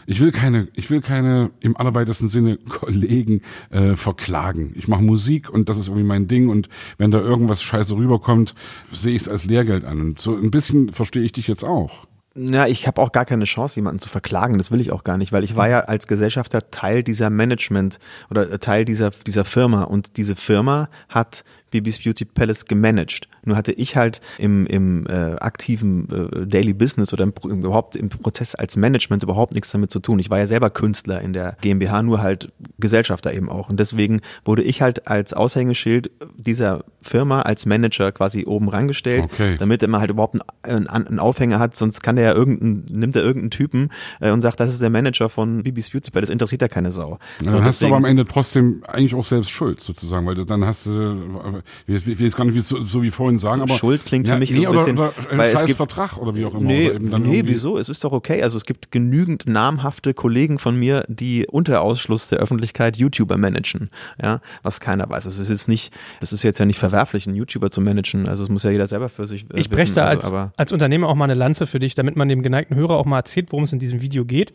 ich 0.07 0.21
will 0.21 0.33
keine, 0.33 0.69
ich 0.75 0.91
will 0.91 1.01
keine 1.01 1.51
im 1.61 1.77
allerweitesten 1.77 2.29
Sinne 2.29 2.57
Kollegen 2.69 3.43
äh, 3.71 3.97
verklagen. 3.97 4.73
Ich 4.75 4.89
mache 4.89 5.03
Musik 5.03 5.51
und 5.51 5.69
das 5.69 5.79
ist 5.79 5.89
irgendwie 5.89 6.07
mein 6.07 6.29
Ding 6.29 6.49
und 6.49 6.69
wenn 6.99 7.11
da 7.11 7.19
irgendwas 7.19 7.63
scheiße 7.63 7.97
rüberkommt, 7.97 8.55
sehe 8.93 9.15
ich 9.15 9.23
es 9.23 9.29
als 9.29 9.45
Lehrgeld 9.45 9.85
an. 9.85 10.01
Und 10.01 10.21
so 10.21 10.37
ein 10.37 10.51
bisschen 10.51 10.93
verstehe 10.93 11.23
ich 11.23 11.33
dich 11.33 11.49
jetzt 11.49 11.65
auch. 11.65 12.07
Ja, 12.35 12.67
ich 12.67 12.87
habe 12.87 13.01
auch 13.03 13.13
gar 13.13 13.27
keine 13.27 13.45
Chance, 13.45 13.77
jemanden 13.77 13.99
zu 13.99 14.09
verklagen. 14.09 14.57
Das 14.57 14.71
will 14.71 14.81
ich 14.81 14.91
auch 14.91 15.05
gar 15.05 15.19
nicht, 15.19 15.33
weil 15.33 15.45
ich 15.45 15.55
war 15.55 15.69
ja 15.69 15.81
als 15.81 16.07
Gesellschafter 16.07 16.71
Teil 16.71 17.03
dieser 17.03 17.29
Management 17.29 17.99
oder 18.31 18.59
Teil 18.59 18.87
dieser, 18.87 19.11
dieser 19.11 19.45
Firma. 19.45 19.83
Und 19.83 20.17
diese 20.17 20.35
Firma 20.35 20.89
hat 21.11 21.45
Bibis 21.73 21.99
Beauty 21.99 22.25
Palace 22.25 22.67
gemanagt. 22.67 23.29
Nur 23.45 23.57
hatte 23.57 23.73
ich 23.73 23.97
halt 23.97 24.21
im, 24.39 24.67
im 24.67 25.07
äh, 25.09 25.35
aktiven 25.41 26.09
äh, 26.11 26.47
Daily 26.47 26.75
Business 26.75 27.13
oder 27.13 27.25
im, 27.25 27.33
überhaupt 27.51 27.97
im 27.97 28.09
Prozess 28.09 28.55
als 28.55 28.77
Management 28.77 29.25
überhaupt 29.25 29.55
nichts 29.55 29.73
damit 29.73 29.91
zu 29.91 29.99
tun. 29.99 30.21
Ich 30.21 30.31
war 30.31 30.39
ja 30.39 30.47
selber 30.47 30.71
Künstler 30.71 31.21
in 31.21 31.33
der 31.33 31.57
GmbH, 31.61 32.03
nur 32.03 32.23
halt 32.23 32.53
Gesellschafter 32.79 33.35
eben 33.35 33.49
auch. 33.49 33.69
Und 33.69 33.81
deswegen 33.81 34.21
wurde 34.45 34.63
ich 34.63 34.83
halt 34.83 35.09
als 35.09 35.33
Aushängeschild 35.33 36.11
dieser 36.37 36.85
Firma 37.01 37.43
als 37.43 37.67
Manager 37.67 38.13
quasi 38.13 38.45
oben 38.47 38.69
rangestellt, 38.69 39.25
okay. 39.25 39.57
damit 39.59 39.83
man 39.89 40.01
halt 40.01 40.11
überhaupt 40.11 40.39
einen, 40.63 40.87
einen, 40.87 41.19
Aufhänger 41.19 41.59
hat. 41.59 41.75
Sonst 41.75 42.03
kann 42.03 42.17
der 42.17 42.27
ja 42.27 42.35
irgendeinen, 42.35 42.85
nimmt 42.91 43.17
er 43.17 43.23
irgendeinen 43.23 43.51
Typen 43.51 43.91
äh, 44.21 44.31
und 44.31 44.41
sagt, 44.41 44.61
das 44.61 44.71
ist 44.71 44.83
der 44.83 44.91
Manager 44.91 45.29
von 45.29 45.63
Bibis 45.63 45.91
Beauty 45.91 46.11
Palace. 46.11 46.31
Interessiert 46.31 46.63
ja 46.63 46.69
keine 46.69 46.91
Sau. 46.91 47.19
Ja, 47.41 47.49
so, 47.49 47.57
dann 47.57 47.65
hast 47.65 47.81
deswegen, 47.81 47.91
du 47.91 47.97
aber 47.97 48.07
am 48.07 48.11
Ende 48.11 48.25
trotzdem 48.27 48.83
eigentlich 48.87 49.15
auch 49.15 49.25
selbst 49.25 49.51
Schuld 49.51 49.81
sozusagen, 49.81 50.27
weil 50.27 50.35
du 50.35 50.45
dann 50.45 50.65
hast 50.65 50.87
du 50.87 51.62
ich 51.87 52.07
will 52.07 52.21
jetzt 52.21 52.37
gar 52.37 52.45
nicht 52.45 52.63
so, 52.65 52.81
so 52.81 53.03
wie 53.03 53.11
vorhin 53.11 53.39
sagen, 53.39 53.57
so, 53.57 53.63
aber. 53.63 53.75
Schuld 53.75 54.05
klingt 54.05 54.29
für 54.29 54.37
mich 54.37 54.51
nee, 54.51 54.65
so 54.65 54.71
ein 54.71 54.77
bisschen. 54.77 54.99
Oder, 54.99 55.13
oder 55.19 55.39
weil 55.39 55.55
es 55.55 55.65
gibt, 55.65 55.77
Vertrag 55.77 56.19
oder 56.19 56.35
wie 56.35 56.45
auch 56.45 56.55
immer. 56.55 56.65
Nee, 56.65 56.93
nee 56.99 57.43
wieso? 57.45 57.79
Es 57.79 57.89
ist 57.89 58.03
doch 58.05 58.13
okay. 58.13 58.43
Also 58.43 58.57
es 58.57 58.65
gibt 58.65 58.91
genügend 58.91 59.47
namhafte 59.47 60.15
Kollegen 60.15 60.59
von 60.59 60.79
mir, 60.79 61.05
die 61.09 61.47
unter 61.47 61.83
Ausschluss 61.83 62.29
der 62.29 62.39
Öffentlichkeit 62.39 62.97
YouTuber 62.97 63.37
managen. 63.37 63.91
Ja, 64.21 64.41
was 64.63 64.81
keiner 64.81 65.09
weiß. 65.09 65.27
Es 65.27 65.39
ist 65.39 65.51
jetzt 65.51 65.69
nicht, 65.69 65.93
es 66.21 66.33
ist 66.33 66.43
jetzt 66.43 66.59
ja 66.59 66.67
nicht 66.67 66.79
verwerflich, 66.79 67.27
einen 67.27 67.37
YouTuber 67.37 67.71
zu 67.71 67.81
managen. 67.81 68.29
Also 68.29 68.43
es 68.43 68.49
muss 68.49 68.63
ja 68.63 68.71
jeder 68.71 68.87
selber 68.87 69.09
für 69.09 69.27
sich. 69.27 69.47
Äh, 69.51 69.61
ich 69.61 69.71
breche 69.71 69.95
da 69.95 70.05
also, 70.05 70.33
als, 70.35 70.51
als 70.57 70.73
Unternehmer 70.73 71.09
auch 71.09 71.15
mal 71.15 71.25
eine 71.25 71.35
Lanze 71.35 71.67
für 71.67 71.79
dich, 71.79 71.95
damit 71.95 72.17
man 72.17 72.29
dem 72.29 72.43
geneigten 72.43 72.77
Hörer 72.77 72.97
auch 72.97 73.07
mal 73.07 73.19
erzählt, 73.19 73.53
worum 73.53 73.65
es 73.65 73.73
in 73.73 73.79
diesem 73.79 74.03
Video 74.03 74.25
geht. 74.25 74.53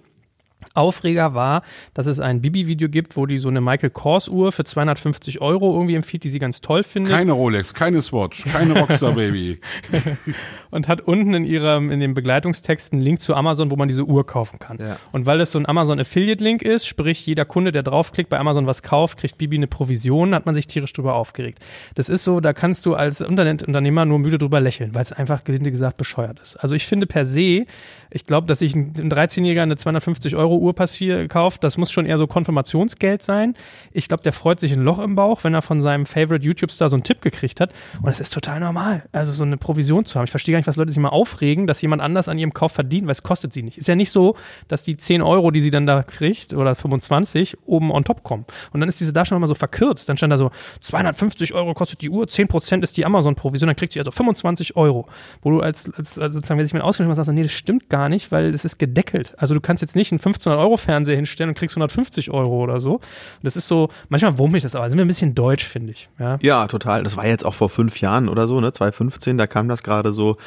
Aufreger 0.77 1.33
war, 1.33 1.63
dass 1.93 2.05
es 2.05 2.19
ein 2.19 2.41
Bibi-Video 2.41 2.89
gibt, 2.89 3.17
wo 3.17 3.25
die 3.25 3.37
so 3.37 3.49
eine 3.49 3.61
Michael 3.61 3.89
Kors 3.89 4.29
Uhr 4.29 4.51
für 4.51 4.63
250 4.63 5.41
Euro 5.41 5.73
irgendwie 5.73 5.95
empfiehlt, 5.95 6.23
die 6.23 6.29
sie 6.29 6.39
ganz 6.39 6.61
toll 6.61 6.83
findet. 6.83 7.11
Keine 7.13 7.31
Rolex, 7.31 7.73
keine 7.73 8.01
Swatch, 8.01 8.45
keine 8.45 8.79
Rockstar 8.79 9.13
Baby. 9.13 9.59
und 10.71 10.87
hat 10.87 11.01
unten 11.01 11.33
in 11.33 11.45
ihrem, 11.45 11.91
in 11.91 11.99
dem 11.99 12.13
Begleitungstext 12.13 12.93
einen 12.93 13.01
Link 13.01 13.21
zu 13.21 13.35
Amazon, 13.35 13.71
wo 13.71 13.75
man 13.75 13.87
diese 13.87 14.05
Uhr 14.05 14.25
kaufen 14.25 14.59
kann. 14.59 14.77
Ja. 14.79 14.97
Und 15.11 15.25
weil 15.25 15.39
das 15.39 15.51
so 15.51 15.59
ein 15.59 15.65
Amazon 15.65 15.99
Affiliate 15.99 16.43
Link 16.43 16.61
ist, 16.61 16.85
sprich 16.85 17.25
jeder 17.25 17.45
Kunde, 17.45 17.71
der 17.71 17.83
draufklickt, 17.83 18.29
bei 18.29 18.37
Amazon 18.37 18.67
was 18.67 18.83
kauft, 18.83 19.17
kriegt 19.17 19.37
Bibi 19.37 19.57
eine 19.57 19.67
Provision, 19.67 20.35
hat 20.35 20.45
man 20.45 20.55
sich 20.55 20.67
tierisch 20.67 20.93
drüber 20.93 21.15
aufgeregt. 21.15 21.59
Das 21.95 22.09
ist 22.09 22.23
so, 22.23 22.39
da 22.39 22.53
kannst 22.53 22.85
du 22.85 22.93
als 22.93 23.21
Internetunternehmer 23.21 24.05
nur 24.05 24.19
müde 24.19 24.37
drüber 24.37 24.59
lächeln, 24.59 24.93
weil 24.93 25.01
es 25.01 25.13
einfach 25.13 25.43
gelinde 25.43 25.71
gesagt 25.71 25.97
bescheuert 25.97 26.39
ist. 26.39 26.55
Also 26.57 26.75
ich 26.75 26.85
finde 26.85 27.07
per 27.07 27.25
se, 27.25 27.65
ich 28.09 28.25
glaube, 28.25 28.47
dass 28.47 28.59
sich 28.59 28.75
ein 28.75 28.93
13-Jähriger 28.93 29.63
eine 29.63 29.75
250 29.75 30.35
Euro 30.35 30.57
Uhr 30.57 30.66
Uhr 30.67 30.75
passier 30.75 31.27
kauft, 31.27 31.63
das 31.63 31.77
muss 31.77 31.91
schon 31.91 32.05
eher 32.05 32.17
so 32.17 32.27
Konfirmationsgeld 32.27 33.21
sein. 33.21 33.55
Ich 33.91 34.07
glaube, 34.07 34.23
der 34.23 34.33
freut 34.33 34.59
sich 34.59 34.73
ein 34.73 34.81
Loch 34.81 34.99
im 34.99 35.15
Bauch, 35.15 35.43
wenn 35.43 35.53
er 35.53 35.61
von 35.61 35.81
seinem 35.81 36.05
Favorite 36.05 36.45
YouTube-Star 36.45 36.89
so 36.89 36.95
einen 36.95 37.03
Tipp 37.03 37.21
gekriegt 37.21 37.59
hat. 37.59 37.71
Und 37.97 38.07
das 38.07 38.19
ist 38.19 38.33
total 38.33 38.59
normal, 38.59 39.03
also 39.11 39.31
so 39.31 39.43
eine 39.43 39.57
Provision 39.57 40.05
zu 40.05 40.15
haben. 40.15 40.25
Ich 40.25 40.31
verstehe 40.31 40.53
gar 40.53 40.59
nicht, 40.59 40.67
was 40.67 40.75
Leute 40.75 40.91
sich 40.91 41.01
mal 41.01 41.09
aufregen, 41.09 41.67
dass 41.67 41.81
jemand 41.81 42.01
anders 42.01 42.27
an 42.27 42.37
ihrem 42.37 42.53
Kauf 42.53 42.71
verdient, 42.71 43.07
weil 43.07 43.13
es 43.13 43.23
kostet 43.23 43.53
sie 43.53 43.63
nicht. 43.63 43.77
Ist 43.77 43.87
ja 43.87 43.95
nicht 43.95 44.11
so, 44.11 44.35
dass 44.67 44.83
die 44.83 44.97
10 44.97 45.21
Euro, 45.21 45.51
die 45.51 45.61
sie 45.61 45.71
dann 45.71 45.85
da 45.85 46.03
kriegt, 46.03 46.53
oder 46.53 46.75
25, 46.75 47.57
oben 47.65 47.91
on 47.91 48.03
top 48.03 48.23
kommen. 48.23 48.45
Und 48.73 48.79
dann 48.79 48.89
ist 48.89 48.99
diese 48.99 49.13
Darstellung 49.13 49.39
immer 49.39 49.47
so 49.47 49.55
verkürzt. 49.55 50.09
Dann 50.09 50.17
stand 50.17 50.33
da 50.33 50.37
so, 50.37 50.51
250 50.81 51.53
Euro 51.53 51.73
kostet 51.73 52.01
die 52.01 52.09
Uhr, 52.09 52.25
10% 52.25 52.83
ist 52.83 52.97
die 52.97 53.05
Amazon-Provision, 53.05 53.67
dann 53.67 53.75
kriegt 53.75 53.93
sie 53.93 53.99
also 53.99 54.11
25 54.11 54.75
Euro. 54.75 55.07
Wo 55.41 55.51
du 55.51 55.61
als, 55.61 55.91
als, 55.93 56.19
als 56.19 56.35
sozusagen, 56.35 56.57
wer 56.57 56.65
sich 56.65 56.73
mit 56.73 56.83
ausgeschrieben 56.83 57.09
hast, 57.11 57.17
sagst, 57.17 57.29
du, 57.29 57.33
nee, 57.33 57.43
das 57.43 57.51
stimmt 57.51 57.89
gar 57.89 58.09
nicht, 58.09 58.31
weil 58.31 58.49
es 58.49 58.65
ist 58.65 58.77
gedeckelt. 58.77 59.33
Also 59.37 59.53
du 59.53 59.61
kannst 59.61 59.81
jetzt 59.81 59.95
nicht 59.95 60.11
einen 60.11 60.19
15 60.19 60.51
100-Euro-Fernseher 60.57 61.15
hinstellen 61.15 61.49
und 61.49 61.55
kriegst 61.55 61.75
150 61.75 62.31
Euro 62.31 62.63
oder 62.63 62.79
so. 62.79 62.95
Und 62.95 63.01
das 63.43 63.55
ist 63.55 63.67
so, 63.67 63.89
manchmal 64.09 64.37
wurmt 64.37 64.53
mich 64.53 64.63
das 64.63 64.75
aber. 64.75 64.89
Sind 64.89 64.97
wir 64.97 65.05
ein 65.05 65.07
bisschen 65.07 65.35
deutsch, 65.35 65.65
finde 65.65 65.91
ich. 65.91 66.09
Ja? 66.19 66.37
ja, 66.41 66.67
total. 66.67 67.03
Das 67.03 67.17
war 67.17 67.25
jetzt 67.25 67.45
auch 67.45 67.53
vor 67.53 67.69
fünf 67.69 67.99
Jahren 68.01 68.29
oder 68.29 68.47
so, 68.47 68.59
ne? 68.59 68.71
2015, 68.71 69.37
da 69.37 69.47
kam 69.47 69.67
das 69.67 69.83
gerade 69.83 70.11
so 70.13 70.37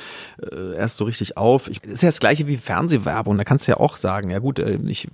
äh, 0.43 0.77
erst 0.77 0.97
so 0.97 1.05
richtig 1.05 1.37
auf. 1.37 1.69
Ich, 1.69 1.81
das 1.81 1.93
ist 1.93 2.03
ja 2.03 2.09
das 2.09 2.21
gleiche 2.21 2.47
wie 2.47 2.57
Fernsehwerbung. 2.57 3.37
Da 3.39 3.45
kannst 3.45 3.67
du 3.67 3.73
ja 3.73 3.79
auch 3.79 3.97
sagen, 3.97 4.31
ja 4.31 4.39
gut, 4.39 4.59
äh, 4.59 4.79
ich, 4.87 5.09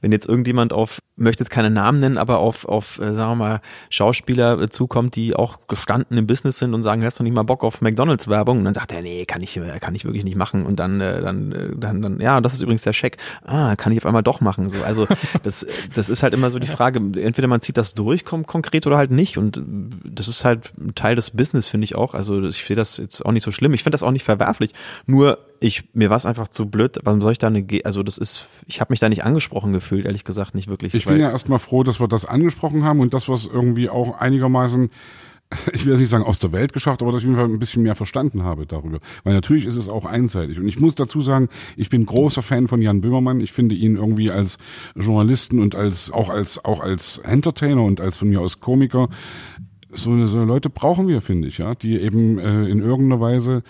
wenn 0.00 0.12
jetzt 0.12 0.26
irgendjemand 0.26 0.72
auf, 0.72 0.98
möchte 1.16 1.42
jetzt 1.42 1.50
keinen 1.50 1.72
Namen 1.72 1.98
nennen, 1.98 2.18
aber 2.18 2.38
auf, 2.38 2.64
auf 2.66 2.98
äh, 2.98 3.12
sagen 3.14 3.32
wir 3.32 3.36
mal, 3.36 3.60
Schauspieler 3.90 4.60
äh, 4.60 4.68
zukommt, 4.68 5.16
die 5.16 5.34
auch 5.34 5.66
gestanden 5.68 6.16
im 6.18 6.26
Business 6.26 6.58
sind 6.58 6.74
und 6.74 6.82
sagen, 6.82 7.04
hast 7.04 7.18
du 7.18 7.24
nicht 7.24 7.34
mal 7.34 7.42
Bock 7.42 7.64
auf 7.64 7.80
McDonalds-Werbung? 7.80 8.58
Und 8.58 8.64
dann 8.64 8.74
sagt 8.74 8.92
er, 8.92 9.02
nee, 9.02 9.24
kann 9.24 9.42
ich, 9.42 9.60
kann 9.80 9.94
ich 9.94 10.04
wirklich 10.04 10.24
nicht 10.24 10.36
machen. 10.36 10.66
Und 10.66 10.78
dann, 10.78 10.98
dann, 10.98 11.74
dann, 11.76 12.02
dann, 12.02 12.20
ja, 12.20 12.40
das 12.40 12.54
ist 12.54 12.62
übrigens 12.62 12.82
der 12.82 12.92
Scheck. 12.92 13.16
Ah, 13.44 13.76
kann 13.76 13.92
ich 13.92 14.01
auf 14.02 14.06
einmal 14.06 14.22
doch 14.22 14.40
machen. 14.40 14.68
So, 14.70 14.82
also 14.82 15.06
das, 15.42 15.66
das 15.94 16.08
ist 16.08 16.22
halt 16.22 16.34
immer 16.34 16.50
so 16.50 16.58
die 16.58 16.66
Frage, 16.66 16.98
entweder 16.98 17.48
man 17.48 17.60
zieht 17.60 17.76
das 17.76 17.94
durch 17.94 18.24
konkret 18.24 18.86
oder 18.86 18.96
halt 18.96 19.10
nicht. 19.10 19.38
Und 19.38 19.62
das 20.04 20.28
ist 20.28 20.44
halt 20.44 20.72
Teil 20.94 21.16
des 21.16 21.30
Business, 21.30 21.68
finde 21.68 21.84
ich 21.84 21.94
auch. 21.94 22.14
Also 22.14 22.42
ich 22.42 22.64
sehe 22.64 22.76
das 22.76 22.96
jetzt 22.96 23.24
auch 23.24 23.32
nicht 23.32 23.44
so 23.44 23.52
schlimm. 23.52 23.74
Ich 23.74 23.82
finde 23.82 23.94
das 23.94 24.02
auch 24.02 24.10
nicht 24.10 24.24
verwerflich. 24.24 24.72
Nur 25.06 25.38
ich 25.60 25.84
mir 25.94 26.10
war 26.10 26.16
es 26.16 26.26
einfach 26.26 26.48
zu 26.48 26.66
blöd. 26.66 26.98
Warum 27.04 27.22
soll 27.22 27.32
ich 27.32 27.38
da 27.38 27.46
eine? 27.46 27.64
Also 27.84 28.02
das 28.02 28.18
ist, 28.18 28.46
ich 28.66 28.80
habe 28.80 28.92
mich 28.92 29.00
da 29.00 29.08
nicht 29.08 29.24
angesprochen 29.24 29.72
gefühlt, 29.72 30.06
ehrlich 30.06 30.24
gesagt, 30.24 30.54
nicht 30.54 30.68
wirklich. 30.68 30.94
Ich 30.94 31.06
bin 31.06 31.20
ja 31.20 31.30
erstmal 31.30 31.58
froh, 31.58 31.82
dass 31.82 32.00
wir 32.00 32.08
das 32.08 32.24
angesprochen 32.24 32.84
haben 32.84 33.00
und 33.00 33.14
das, 33.14 33.28
was 33.28 33.46
irgendwie 33.46 33.88
auch 33.88 34.18
einigermaßen 34.18 34.90
ich 35.72 35.84
will 35.84 35.92
jetzt 35.92 36.00
nicht 36.00 36.08
sagen 36.08 36.24
aus 36.24 36.38
der 36.38 36.52
Welt 36.52 36.72
geschafft, 36.72 37.02
aber 37.02 37.12
dass 37.12 37.22
ich 37.22 37.26
auf 37.26 37.30
jeden 37.30 37.40
Fall 37.40 37.54
ein 37.54 37.58
bisschen 37.58 37.82
mehr 37.82 37.94
verstanden 37.94 38.42
habe 38.42 38.66
darüber. 38.66 38.98
Weil 39.24 39.34
natürlich 39.34 39.66
ist 39.66 39.76
es 39.76 39.88
auch 39.88 40.04
einseitig. 40.04 40.58
Und 40.58 40.68
ich 40.68 40.80
muss 40.80 40.94
dazu 40.94 41.20
sagen, 41.20 41.48
ich 41.76 41.90
bin 41.90 42.06
großer 42.06 42.42
Fan 42.42 42.68
von 42.68 42.82
Jan 42.82 43.00
Böhmermann. 43.00 43.40
Ich 43.40 43.52
finde 43.52 43.74
ihn 43.74 43.96
irgendwie 43.96 44.30
als 44.30 44.58
Journalisten 44.94 45.60
und 45.60 45.74
als 45.74 46.10
auch 46.10 46.30
als 46.30 46.64
auch 46.64 46.80
als 46.80 47.18
Entertainer 47.18 47.82
und 47.82 48.00
als 48.00 48.16
von 48.16 48.28
mir 48.28 48.40
aus 48.40 48.60
Komiker 48.60 49.08
so, 49.94 50.26
so 50.26 50.42
Leute 50.44 50.70
brauchen 50.70 51.06
wir, 51.06 51.20
finde 51.20 51.48
ich, 51.48 51.58
ja, 51.58 51.74
die 51.74 52.00
eben 52.00 52.38
äh, 52.38 52.64
in 52.64 52.78
irgendeiner 52.78 53.20
Weise 53.20 53.62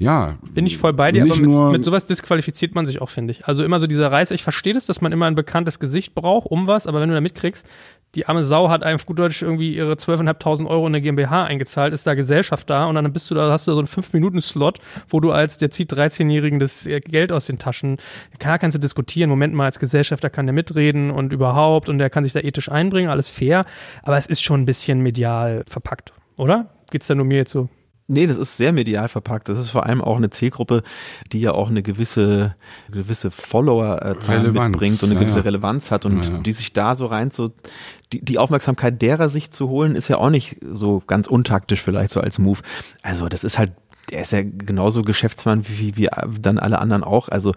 ja. 0.00 0.38
Bin 0.54 0.64
ich 0.64 0.78
voll 0.78 0.94
bei 0.94 1.12
dir, 1.12 1.22
aber 1.22 1.36
mit, 1.36 1.72
mit 1.72 1.84
sowas 1.84 2.06
disqualifiziert 2.06 2.74
man 2.74 2.86
sich 2.86 3.02
auch, 3.02 3.10
finde 3.10 3.32
ich. 3.32 3.46
Also 3.46 3.62
immer 3.62 3.78
so 3.78 3.86
dieser 3.86 4.10
Reiß, 4.10 4.30
ich 4.30 4.42
verstehe 4.42 4.72
das, 4.72 4.86
dass 4.86 5.02
man 5.02 5.12
immer 5.12 5.26
ein 5.26 5.34
bekanntes 5.34 5.78
Gesicht 5.78 6.14
braucht 6.14 6.50
um 6.50 6.66
was, 6.66 6.86
aber 6.86 7.02
wenn 7.02 7.10
du 7.10 7.14
da 7.14 7.20
mitkriegst, 7.20 7.68
die 8.14 8.26
arme 8.26 8.42
Sau 8.42 8.68
hat 8.68 8.82
einfach 8.82 9.06
gut 9.06 9.18
Deutsch 9.18 9.42
irgendwie 9.42 9.74
ihre 9.74 9.92
12.500 9.92 10.66
Euro 10.66 10.86
in 10.86 10.94
eine 10.94 11.02
GmbH 11.02 11.44
eingezahlt, 11.44 11.94
ist 11.94 12.06
da 12.06 12.14
Gesellschaft 12.14 12.68
da 12.68 12.86
und 12.86 12.96
dann 12.96 13.12
bist 13.12 13.30
du 13.30 13.34
da, 13.34 13.50
hast 13.50 13.66
du 13.66 13.70
da 13.70 13.74
so 13.74 13.80
einen 13.80 13.88
5-Minuten-Slot, 13.88 14.78
wo 15.08 15.20
du 15.20 15.30
als, 15.32 15.58
der 15.58 15.70
zieht 15.70 15.92
13-Jährigen 15.92 16.58
das 16.58 16.88
Geld 17.04 17.30
aus 17.30 17.46
den 17.46 17.58
Taschen. 17.58 17.98
Klar 18.38 18.58
kannst 18.58 18.74
du 18.74 18.80
diskutieren, 18.80 19.30
Moment 19.30 19.54
mal, 19.54 19.66
als 19.66 19.78
Gesellschafter 19.78 20.30
kann 20.30 20.46
der 20.46 20.52
mitreden 20.52 21.10
und 21.10 21.32
überhaupt 21.32 21.88
und 21.88 21.98
der 21.98 22.10
kann 22.10 22.24
sich 22.24 22.32
da 22.32 22.40
ethisch 22.40 22.70
einbringen, 22.70 23.10
alles 23.10 23.30
fair, 23.30 23.64
aber 24.02 24.16
es 24.16 24.26
ist 24.26 24.42
schon 24.42 24.62
ein 24.62 24.66
bisschen 24.66 25.00
medial 25.00 25.62
verpackt, 25.68 26.12
oder? 26.36 26.70
Geht's 26.90 27.06
da 27.06 27.14
nur 27.14 27.26
mir 27.26 27.38
jetzt 27.38 27.52
so? 27.52 27.68
Nee, 28.12 28.26
das 28.26 28.38
ist 28.38 28.56
sehr 28.56 28.72
medial 28.72 29.06
verpackt. 29.06 29.48
Das 29.48 29.56
ist 29.56 29.70
vor 29.70 29.86
allem 29.86 30.02
auch 30.02 30.16
eine 30.16 30.30
Zielgruppe, 30.30 30.82
die 31.30 31.38
ja 31.38 31.52
auch 31.52 31.70
eine 31.70 31.80
gewisse, 31.80 32.56
gewisse 32.90 33.30
Follower-Zahl 33.30 34.50
mitbringt 34.50 35.00
und 35.04 35.10
eine 35.10 35.20
gewisse 35.20 35.38
ja. 35.38 35.44
Relevanz 35.44 35.92
hat 35.92 36.06
und 36.06 36.28
ja, 36.28 36.38
die 36.38 36.52
sich 36.52 36.72
da 36.72 36.96
so 36.96 37.06
rein 37.06 37.30
so, 37.30 37.52
die, 38.12 38.24
die 38.24 38.38
Aufmerksamkeit 38.38 39.00
derer 39.00 39.28
sich 39.28 39.50
zu 39.50 39.68
holen, 39.68 39.94
ist 39.94 40.08
ja 40.08 40.18
auch 40.18 40.30
nicht 40.30 40.56
so 40.62 41.02
ganz 41.06 41.26
untaktisch 41.26 41.82
vielleicht 41.82 42.10
so 42.10 42.20
als 42.20 42.38
Move. 42.38 42.60
Also 43.02 43.28
das 43.28 43.44
ist 43.44 43.58
halt 43.58 43.72
der 44.10 44.22
ist 44.22 44.32
ja 44.32 44.42
genauso 44.42 45.02
Geschäftsmann 45.02 45.64
wie, 45.68 45.96
wie 45.96 46.08
dann 46.40 46.58
alle 46.58 46.78
anderen 46.78 47.04
auch. 47.04 47.28
Also 47.28 47.54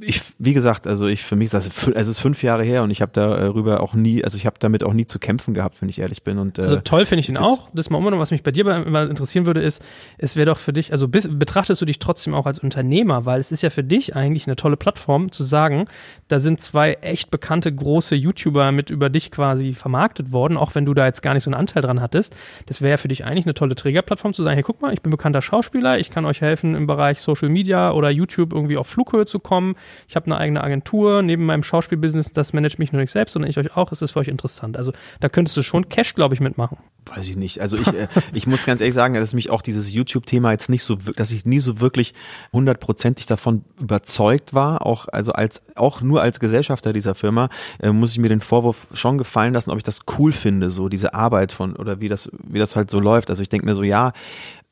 ich, 0.00 0.20
wie 0.38 0.52
gesagt, 0.52 0.86
also 0.86 1.06
ich 1.06 1.22
für 1.22 1.36
mich, 1.36 1.54
also 1.54 1.70
es 1.94 2.08
ist 2.08 2.18
fünf 2.18 2.42
Jahre 2.42 2.62
her 2.62 2.82
und 2.82 2.90
ich 2.90 3.00
habe 3.00 3.12
darüber 3.14 3.80
auch 3.80 3.94
nie, 3.94 4.22
also 4.22 4.36
ich 4.36 4.44
habe 4.44 4.56
damit 4.58 4.84
auch 4.84 4.92
nie 4.92 5.06
zu 5.06 5.18
kämpfen 5.18 5.54
gehabt, 5.54 5.80
wenn 5.80 5.88
ich 5.88 6.00
ehrlich 6.00 6.22
bin. 6.22 6.38
Und, 6.38 6.58
äh, 6.58 6.62
also 6.62 6.76
toll 6.76 7.06
finde 7.06 7.20
ich 7.20 7.28
ihn 7.28 7.38
auch. 7.38 7.70
Das 7.72 7.88
mal 7.88 7.98
immer 7.98 8.18
was 8.18 8.30
mich 8.30 8.42
bei 8.42 8.50
dir 8.50 8.64
mal 8.64 9.08
interessieren 9.08 9.46
würde, 9.46 9.62
ist, 9.62 9.82
es 10.18 10.36
wäre 10.36 10.46
doch 10.46 10.58
für 10.58 10.72
dich, 10.72 10.92
also 10.92 11.08
bis, 11.08 11.28
betrachtest 11.30 11.80
du 11.80 11.86
dich 11.86 11.98
trotzdem 11.98 12.34
auch 12.34 12.46
als 12.46 12.58
Unternehmer, 12.58 13.24
weil 13.24 13.40
es 13.40 13.52
ist 13.52 13.62
ja 13.62 13.70
für 13.70 13.84
dich 13.84 14.14
eigentlich 14.14 14.46
eine 14.46 14.56
tolle 14.56 14.76
Plattform 14.76 15.32
zu 15.32 15.44
sagen, 15.44 15.86
da 16.28 16.38
sind 16.38 16.60
zwei 16.60 16.94
echt 16.94 17.30
bekannte 17.30 17.74
große 17.74 18.14
YouTuber 18.14 18.72
mit 18.72 18.90
über 18.90 19.08
dich 19.08 19.30
quasi 19.30 19.72
vermarktet 19.72 20.32
worden, 20.32 20.56
auch 20.56 20.74
wenn 20.74 20.84
du 20.84 20.92
da 20.92 21.06
jetzt 21.06 21.22
gar 21.22 21.34
nicht 21.34 21.44
so 21.44 21.50
einen 21.50 21.58
Anteil 21.58 21.82
dran 21.82 22.00
hattest. 22.00 22.36
Das 22.66 22.82
wäre 22.82 22.92
ja 22.92 22.96
für 22.96 23.08
dich 23.08 23.24
eigentlich 23.24 23.46
eine 23.46 23.54
tolle 23.54 23.74
Trägerplattform 23.74 24.34
zu 24.34 24.42
sagen, 24.42 24.54
hey, 24.54 24.62
guck 24.62 24.82
mal, 24.82 24.92
ich 24.92 25.00
bin 25.00 25.10
bekannter 25.10 25.42
Schauspieler, 25.42 25.98
ich 25.98 26.10
kann 26.10 26.26
euch 26.26 26.42
helfen 26.42 26.74
im 26.74 26.86
Bereich 26.86 27.20
Social 27.20 27.48
Media 27.48 27.92
oder 27.92 28.10
YouTube 28.10 28.52
irgendwie 28.52 28.76
auf 28.76 28.86
Flughöhe 28.86 29.24
zu 29.24 29.38
kommen 29.38 29.74
ich 30.08 30.16
habe 30.16 30.26
eine 30.26 30.38
eigene 30.38 30.62
Agentur, 30.62 31.22
neben 31.22 31.46
meinem 31.46 31.62
Schauspielbusiness, 31.62 32.32
das 32.32 32.52
managt 32.52 32.78
mich 32.78 32.92
nur 32.92 33.00
nicht 33.00 33.12
selbst, 33.12 33.32
sondern 33.32 33.50
ich 33.50 33.58
euch 33.58 33.76
auch, 33.76 33.92
ist 33.92 34.02
es 34.02 34.12
für 34.12 34.20
euch 34.20 34.28
interessant. 34.28 34.76
Also 34.76 34.92
da 35.20 35.28
könntest 35.28 35.56
du 35.56 35.62
schon 35.62 35.88
Cash, 35.88 36.14
glaube 36.14 36.34
ich, 36.34 36.40
mitmachen. 36.40 36.78
Weiß 37.06 37.28
ich 37.28 37.36
nicht. 37.36 37.60
Also 37.60 37.76
ich, 37.76 37.86
äh, 37.88 38.08
ich 38.32 38.46
muss 38.46 38.66
ganz 38.66 38.80
ehrlich 38.80 38.94
sagen, 38.94 39.14
dass 39.14 39.32
mich 39.32 39.50
auch 39.50 39.62
dieses 39.62 39.92
YouTube-Thema 39.92 40.52
jetzt 40.52 40.68
nicht 40.68 40.82
so, 40.82 40.96
dass 40.96 41.30
ich 41.30 41.46
nie 41.46 41.60
so 41.60 41.80
wirklich 41.80 42.14
hundertprozentig 42.52 43.26
davon 43.26 43.64
überzeugt 43.80 44.54
war, 44.54 44.84
auch, 44.84 45.06
also 45.08 45.32
als, 45.32 45.62
auch 45.76 46.00
nur 46.00 46.22
als 46.22 46.40
Gesellschafter 46.40 46.92
dieser 46.92 47.14
Firma, 47.14 47.48
äh, 47.80 47.90
muss 47.90 48.12
ich 48.12 48.18
mir 48.18 48.28
den 48.28 48.40
Vorwurf 48.40 48.88
schon 48.92 49.18
gefallen 49.18 49.54
lassen, 49.54 49.70
ob 49.70 49.76
ich 49.76 49.84
das 49.84 50.00
cool 50.18 50.32
finde, 50.32 50.70
so 50.70 50.88
diese 50.88 51.14
Arbeit 51.14 51.52
von, 51.52 51.76
oder 51.76 52.00
wie 52.00 52.08
das, 52.08 52.30
wie 52.42 52.58
das 52.58 52.74
halt 52.74 52.90
so 52.90 52.98
läuft. 52.98 53.30
Also 53.30 53.42
ich 53.42 53.48
denke 53.48 53.66
mir 53.66 53.74
so, 53.74 53.82
ja, 53.82 54.12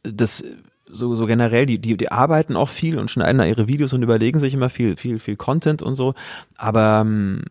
das 0.03 0.45
so, 0.95 1.15
so 1.15 1.27
generell, 1.27 1.67
die, 1.67 1.79
die, 1.79 1.97
die 1.97 2.11
arbeiten 2.11 2.57
auch 2.57 2.69
viel 2.69 2.99
und 2.99 3.11
schneiden 3.11 3.39
da 3.39 3.45
ihre 3.45 3.69
Videos 3.69 3.93
und 3.93 4.03
überlegen 4.03 4.39
sich 4.39 4.55
immer 4.55 4.71
viel, 4.71 4.97
viel, 4.97 5.19
viel 5.19 5.37
Content 5.37 5.83
und 5.83 5.95
so. 5.95 6.15
Aber 6.57 7.03
ähm, 7.03 7.43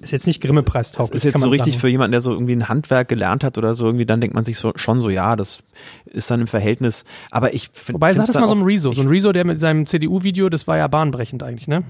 ist 0.00 0.12
jetzt 0.12 0.26
nicht 0.26 0.40
Grimme-Preistauglich. 0.40 1.16
Ist 1.16 1.24
jetzt 1.24 1.40
so 1.40 1.48
richtig 1.48 1.74
sagen. 1.74 1.80
für 1.80 1.88
jemanden, 1.88 2.12
der 2.12 2.20
so 2.20 2.32
irgendwie 2.32 2.54
ein 2.54 2.68
Handwerk 2.68 3.08
gelernt 3.08 3.44
hat 3.44 3.58
oder 3.58 3.74
so, 3.74 3.86
irgendwie, 3.86 4.06
dann 4.06 4.20
denkt 4.20 4.34
man 4.34 4.44
sich 4.44 4.56
so, 4.56 4.72
schon 4.76 5.00
so, 5.00 5.10
ja, 5.10 5.36
das 5.36 5.62
ist 6.06 6.30
dann 6.30 6.40
im 6.40 6.46
Verhältnis. 6.46 7.04
Aber 7.30 7.52
ich 7.52 7.70
finde. 7.72 7.94
Wobei, 7.94 8.14
sag 8.14 8.26
das 8.26 8.36
mal 8.36 8.48
so 8.48 8.54
ein 8.54 8.62
Rezo. 8.62 8.92
So 8.92 9.02
ein 9.02 9.08
Rezo, 9.08 9.32
der 9.32 9.44
mit 9.44 9.60
seinem 9.60 9.86
CDU-Video, 9.86 10.48
das 10.48 10.66
war 10.66 10.76
ja 10.76 10.88
bahnbrechend 10.88 11.42
eigentlich, 11.42 11.68
ne? 11.68 11.84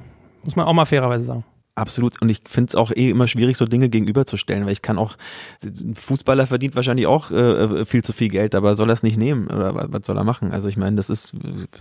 Muss 0.45 0.57
man 0.57 0.67
auch 0.67 0.75
mal 0.75 0.85
fairerweise 0.85 1.25
sagen. 1.25 1.45
Absolut. 1.77 2.23
Und 2.23 2.29
ich 2.29 2.43
finde 2.47 2.69
es 2.69 2.75
auch 2.77 2.93
eh 2.95 3.11
immer 3.11 3.27
schwierig, 3.27 3.57
so 3.57 3.67
Dinge 3.67 3.89
gegenüberzustellen, 3.89 4.65
weil 4.65 4.73
ich 4.73 4.83
kann 4.83 4.97
auch, 4.97 5.17
ein 5.63 5.97
Fußballer 5.97 6.47
verdient 6.47 6.77
wahrscheinlich 6.77 7.09
auch 7.09 7.33
äh, 7.33 7.85
viel 7.85 8.05
zu 8.05 8.13
viel 8.13 8.29
Geld, 8.29 8.55
aber 8.55 8.77
soll 8.77 8.91
er 8.91 8.93
es 8.93 9.03
nicht 9.03 9.17
nehmen 9.17 9.49
oder 9.49 9.89
was 9.91 10.07
soll 10.07 10.17
er 10.17 10.25
machen? 10.25 10.53
Also 10.53 10.69
ich 10.69 10.77
meine, 10.77 10.95
das 10.95 11.11
ist, 11.11 11.35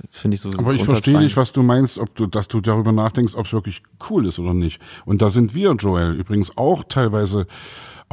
finde 0.10 0.36
ich 0.36 0.42
so. 0.42 0.50
Aber 0.58 0.74
ich 0.74 0.84
verstehe 0.84 1.20
nicht, 1.20 1.38
was 1.38 1.54
du 1.54 1.62
meinst, 1.62 2.00
ob 2.00 2.16
du, 2.16 2.26
dass 2.26 2.48
du 2.48 2.60
darüber 2.60 2.92
nachdenkst, 2.92 3.36
ob 3.36 3.46
es 3.46 3.54
wirklich 3.54 3.84
cool 4.10 4.26
ist 4.26 4.40
oder 4.40 4.56
nicht. 4.56 4.82
Und 5.06 5.22
da 5.22 5.30
sind 5.30 5.54
wir, 5.54 5.74
Joel, 5.76 6.16
übrigens 6.16 6.58
auch 6.58 6.84
teilweise 6.84 7.46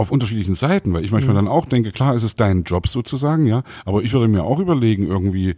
auf 0.01 0.11
unterschiedlichen 0.11 0.55
Seiten, 0.55 0.95
weil 0.95 1.05
ich 1.05 1.13
manchmal 1.13 1.35
mhm. 1.35 1.47
dann 1.47 1.49
auch 1.49 1.67
denke, 1.67 1.93
klar, 1.93 2.15
es 2.15 2.23
ist 2.23 2.41
dein 2.41 2.63
Job 2.63 2.89
sozusagen, 2.89 3.47
ja, 3.47 3.63
aber 3.85 4.03
ich 4.03 4.13
würde 4.13 4.29
mir 4.29 4.45
auch 4.45 4.59
überlegen 4.59 5.07
irgendwie, 5.07 5.57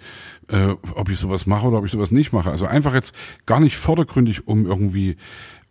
äh, 0.48 0.74
ob 0.94 1.08
ich 1.10 1.18
sowas 1.18 1.46
mache 1.46 1.68
oder 1.68 1.78
ob 1.78 1.84
ich 1.84 1.92
sowas 1.92 2.10
nicht 2.10 2.32
mache. 2.32 2.50
Also 2.50 2.66
einfach 2.66 2.92
jetzt 2.92 3.14
gar 3.46 3.60
nicht 3.60 3.76
vordergründig, 3.76 4.48
um 4.48 4.66
irgendwie 4.66 5.16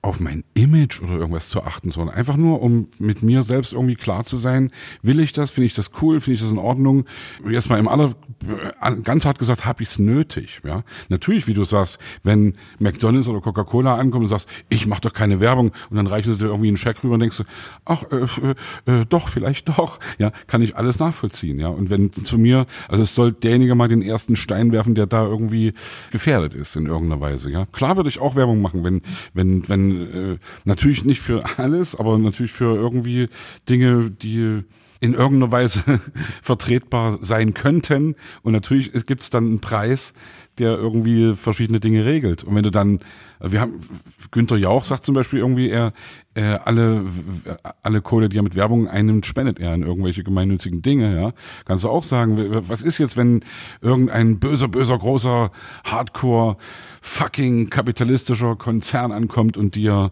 auf 0.03 0.19
mein 0.19 0.43
Image 0.55 1.01
oder 1.01 1.13
irgendwas 1.13 1.49
zu 1.49 1.63
achten, 1.63 1.91
sondern 1.91 2.15
einfach 2.15 2.35
nur, 2.35 2.61
um 2.61 2.87
mit 2.97 3.21
mir 3.21 3.43
selbst 3.43 3.73
irgendwie 3.73 3.95
klar 3.95 4.23
zu 4.23 4.37
sein, 4.37 4.71
will 5.03 5.19
ich 5.19 5.31
das, 5.31 5.51
finde 5.51 5.67
ich 5.67 5.73
das 5.73 5.91
cool, 6.01 6.19
finde 6.19 6.35
ich 6.35 6.41
das 6.41 6.51
in 6.51 6.57
Ordnung. 6.57 7.05
Jetzt 7.47 7.69
mal 7.69 7.79
im 7.79 7.87
aller, 7.87 8.15
ganz 9.03 9.25
hart 9.25 9.37
gesagt, 9.37 9.65
habe 9.65 9.83
ich 9.83 9.89
es 9.89 9.99
nötig. 9.99 10.61
Ja, 10.65 10.83
Natürlich, 11.09 11.45
wie 11.47 11.53
du 11.53 11.63
sagst, 11.63 11.99
wenn 12.23 12.55
McDonalds 12.79 13.27
oder 13.27 13.41
Coca-Cola 13.41 13.95
ankommen 13.95 14.23
und 14.23 14.29
sagst, 14.29 14.49
ich 14.69 14.87
mache 14.87 15.01
doch 15.01 15.13
keine 15.13 15.39
Werbung 15.39 15.71
und 15.89 15.97
dann 15.97 16.07
reichen 16.07 16.31
sie 16.33 16.39
dir 16.39 16.45
irgendwie 16.45 16.69
einen 16.69 16.77
Scheck 16.77 17.03
rüber 17.03 17.15
und 17.15 17.19
denkst 17.19 17.37
du, 17.37 17.43
ach, 17.85 18.03
äh, 18.11 18.25
äh, 18.87 19.01
äh, 19.01 19.05
doch, 19.07 19.27
vielleicht 19.27 19.69
doch. 19.69 19.99
Ja, 20.17 20.31
kann 20.47 20.61
ich 20.61 20.77
alles 20.77 20.99
nachvollziehen. 20.99 21.59
Ja, 21.59 21.67
und 21.67 21.89
wenn 21.89 22.11
zu 22.11 22.37
mir, 22.37 22.65
also 22.87 23.03
es 23.03 23.13
soll 23.13 23.33
derjenige 23.33 23.75
mal 23.75 23.87
den 23.87 24.01
ersten 24.01 24.35
Stein 24.35 24.71
werfen, 24.71 24.95
der 24.95 25.05
da 25.05 25.25
irgendwie 25.25 25.73
gefährdet 26.11 26.53
ist 26.53 26.75
in 26.75 26.87
irgendeiner 26.87 27.21
Weise. 27.21 27.51
Ja, 27.51 27.65
klar 27.67 27.97
würde 27.97 28.09
ich 28.09 28.19
auch 28.19 28.35
Werbung 28.35 28.61
machen, 28.61 28.83
wenn, 28.83 29.01
wenn, 29.33 29.67
wenn 29.69 29.90
äh, 29.97 30.37
natürlich 30.65 31.05
nicht 31.05 31.21
für 31.21 31.43
alles, 31.57 31.95
aber 31.95 32.17
natürlich 32.17 32.51
für 32.51 32.75
irgendwie 32.75 33.27
Dinge, 33.67 34.11
die 34.11 34.63
in 35.01 35.13
irgendeiner 35.15 35.51
Weise 35.51 35.99
vertretbar 36.41 37.17
sein 37.21 37.53
könnten. 37.53 38.15
Und 38.43 38.53
natürlich 38.53 38.91
gibt 39.05 39.21
es 39.21 39.29
dann 39.29 39.45
einen 39.45 39.59
Preis, 39.59 40.13
der 40.59 40.77
irgendwie 40.77 41.35
verschiedene 41.35 41.79
Dinge 41.79 42.05
regelt. 42.05 42.43
Und 42.43 42.55
wenn 42.55 42.63
du 42.63 42.71
dann, 42.71 42.99
wir 43.39 43.61
haben, 43.61 43.79
Günther 44.31 44.57
Jauch 44.57 44.83
sagt 44.83 45.05
zum 45.05 45.15
Beispiel 45.15 45.39
irgendwie, 45.39 45.69
er, 45.69 45.93
er 46.33 46.67
alle, 46.67 47.05
alle 47.83 48.01
Kohle, 48.01 48.29
die 48.29 48.37
er 48.37 48.43
mit 48.43 48.55
Werbung 48.55 48.87
einnimmt, 48.87 49.25
spendet 49.25 49.59
er 49.59 49.73
in 49.73 49.83
irgendwelche 49.83 50.23
gemeinnützigen 50.23 50.81
Dinge, 50.81 51.15
ja. 51.15 51.33
Kannst 51.65 51.83
du 51.83 51.89
auch 51.89 52.03
sagen, 52.03 52.37
was 52.67 52.81
ist 52.81 52.97
jetzt, 52.97 53.17
wenn 53.17 53.43
irgendein 53.81 54.39
böser, 54.39 54.67
böser, 54.67 54.97
großer, 54.97 55.51
Hardcore, 55.83 56.57
fucking 57.01 57.69
kapitalistischer 57.69 58.55
Konzern 58.55 59.11
ankommt 59.11 59.57
und 59.57 59.75
dir 59.75 60.11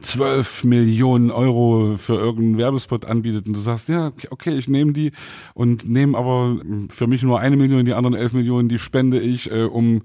12 0.00 0.64
Millionen 0.64 1.30
Euro 1.30 1.96
für 1.96 2.14
irgendeinen 2.14 2.58
Werbespot 2.58 3.04
anbietet 3.04 3.46
und 3.46 3.54
du 3.54 3.60
sagst, 3.60 3.88
ja, 3.88 4.12
okay, 4.30 4.56
ich 4.56 4.68
nehme 4.68 4.92
die 4.92 5.12
und 5.54 5.88
nehme 5.88 6.18
aber 6.18 6.58
für 6.90 7.06
mich 7.06 7.22
nur 7.22 7.40
eine 7.40 7.56
Million, 7.56 7.84
die 7.84 7.94
anderen 7.94 8.14
11 8.14 8.32
Millionen, 8.32 8.68
die 8.68 8.78
spende 8.78 9.20
ich, 9.20 9.50
äh, 9.50 9.64
um 9.64 10.02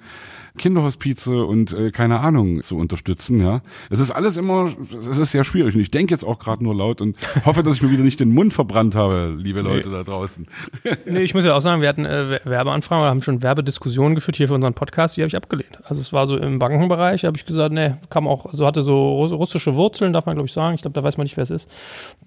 Kinderhospize 0.60 1.44
und 1.46 1.74
äh, 1.74 1.92
keine 1.92 2.20
Ahnung 2.20 2.62
zu 2.62 2.78
unterstützen. 2.78 3.42
Ja, 3.42 3.62
es 3.90 4.00
ist 4.00 4.12
alles 4.12 4.38
immer, 4.38 4.70
es 5.10 5.18
ist 5.18 5.32
sehr 5.32 5.44
schwierig. 5.44 5.74
Und 5.74 5.82
ich 5.82 5.90
denke 5.90 6.14
jetzt 6.14 6.24
auch 6.24 6.38
gerade 6.38 6.64
nur 6.64 6.76
laut 6.76 7.02
und 7.02 7.18
hoffe, 7.46 7.64
dass 7.64 7.78
ich 7.78 7.82
mir 7.82 7.90
wieder 7.90 8.04
nicht 8.04 8.20
den 8.20 8.32
Mund 8.32 8.54
verbrannt 8.54 8.94
habe, 8.94 9.36
liebe 9.38 9.62
Leute 9.62 9.90
nee. 9.90 9.96
da 9.96 10.04
draußen. 10.04 10.48
nee, 11.06 11.22
ich 11.22 11.34
muss 11.34 11.46
ja 11.46 11.56
auch 11.56 11.62
sagen, 11.62 11.82
wir 11.82 11.90
hatten 11.90 12.06
äh, 12.06 12.40
Werbeanfragen, 12.44 13.04
wir 13.04 13.10
haben 13.10 13.24
schon 13.24 13.42
Werbediskussionen 13.42 14.14
geführt 14.14 14.36
hier 14.36 14.48
für 14.48 14.54
unseren 14.54 14.74
Podcast. 14.74 15.18
Die 15.18 15.22
habe 15.22 15.30
ich 15.30 15.36
abgelehnt. 15.36 15.80
Also 15.86 16.02
es 16.02 16.14
war 16.14 16.28
so 16.28 16.38
im 16.38 16.60
Bankenbereich, 16.60 17.24
habe 17.24 17.38
ich 17.38 17.46
gesagt, 17.46 17.74
nee, 17.74 17.96
kam 18.10 18.28
auch, 18.28 18.44
so 18.44 18.50
also 18.50 18.68
hatte 18.68 18.82
so 18.82 19.26
russische 19.26 19.76
Wurzeln, 19.76 20.14
darf 20.14 20.26
man 20.26 20.36
glaube 20.36 20.48
ich 20.48 20.54
sagen. 20.54 20.76
Ich 20.76 20.82
glaube, 20.82 20.94
da 20.94 21.04
weiß 21.04 21.18
man 21.18 21.26
nicht, 21.26 21.38
wer 21.38 21.44
es 21.44 21.50
ist. 21.50 21.70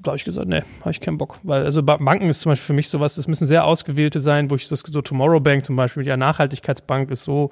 Da 0.01 0.11
habe 0.11 0.17
ich 0.17 0.25
gesagt, 0.25 0.49
nee, 0.49 0.63
habe 0.81 0.91
ich 0.91 1.01
keinen 1.01 1.19
Bock, 1.19 1.39
weil 1.43 1.63
also 1.65 1.83
Banken 1.83 2.29
ist 2.29 2.41
zum 2.41 2.51
Beispiel 2.51 2.67
für 2.67 2.73
mich 2.73 2.89
sowas. 2.89 3.15
Das 3.15 3.29
müssen 3.29 3.47
sehr 3.47 3.65
ausgewählte 3.67 4.21
sein, 4.21 4.51
wo 4.51 4.57
ich 4.57 4.69
das 4.69 4.81
so 4.81 5.03
Tomorrow 5.03 5.41
Bank 5.41 5.65
zum 5.65 5.77
Beispiel, 5.77 6.03
die 6.03 6.17
Nachhaltigkeitsbank 6.17 7.11
ist 7.11 7.25
so. 7.25 7.51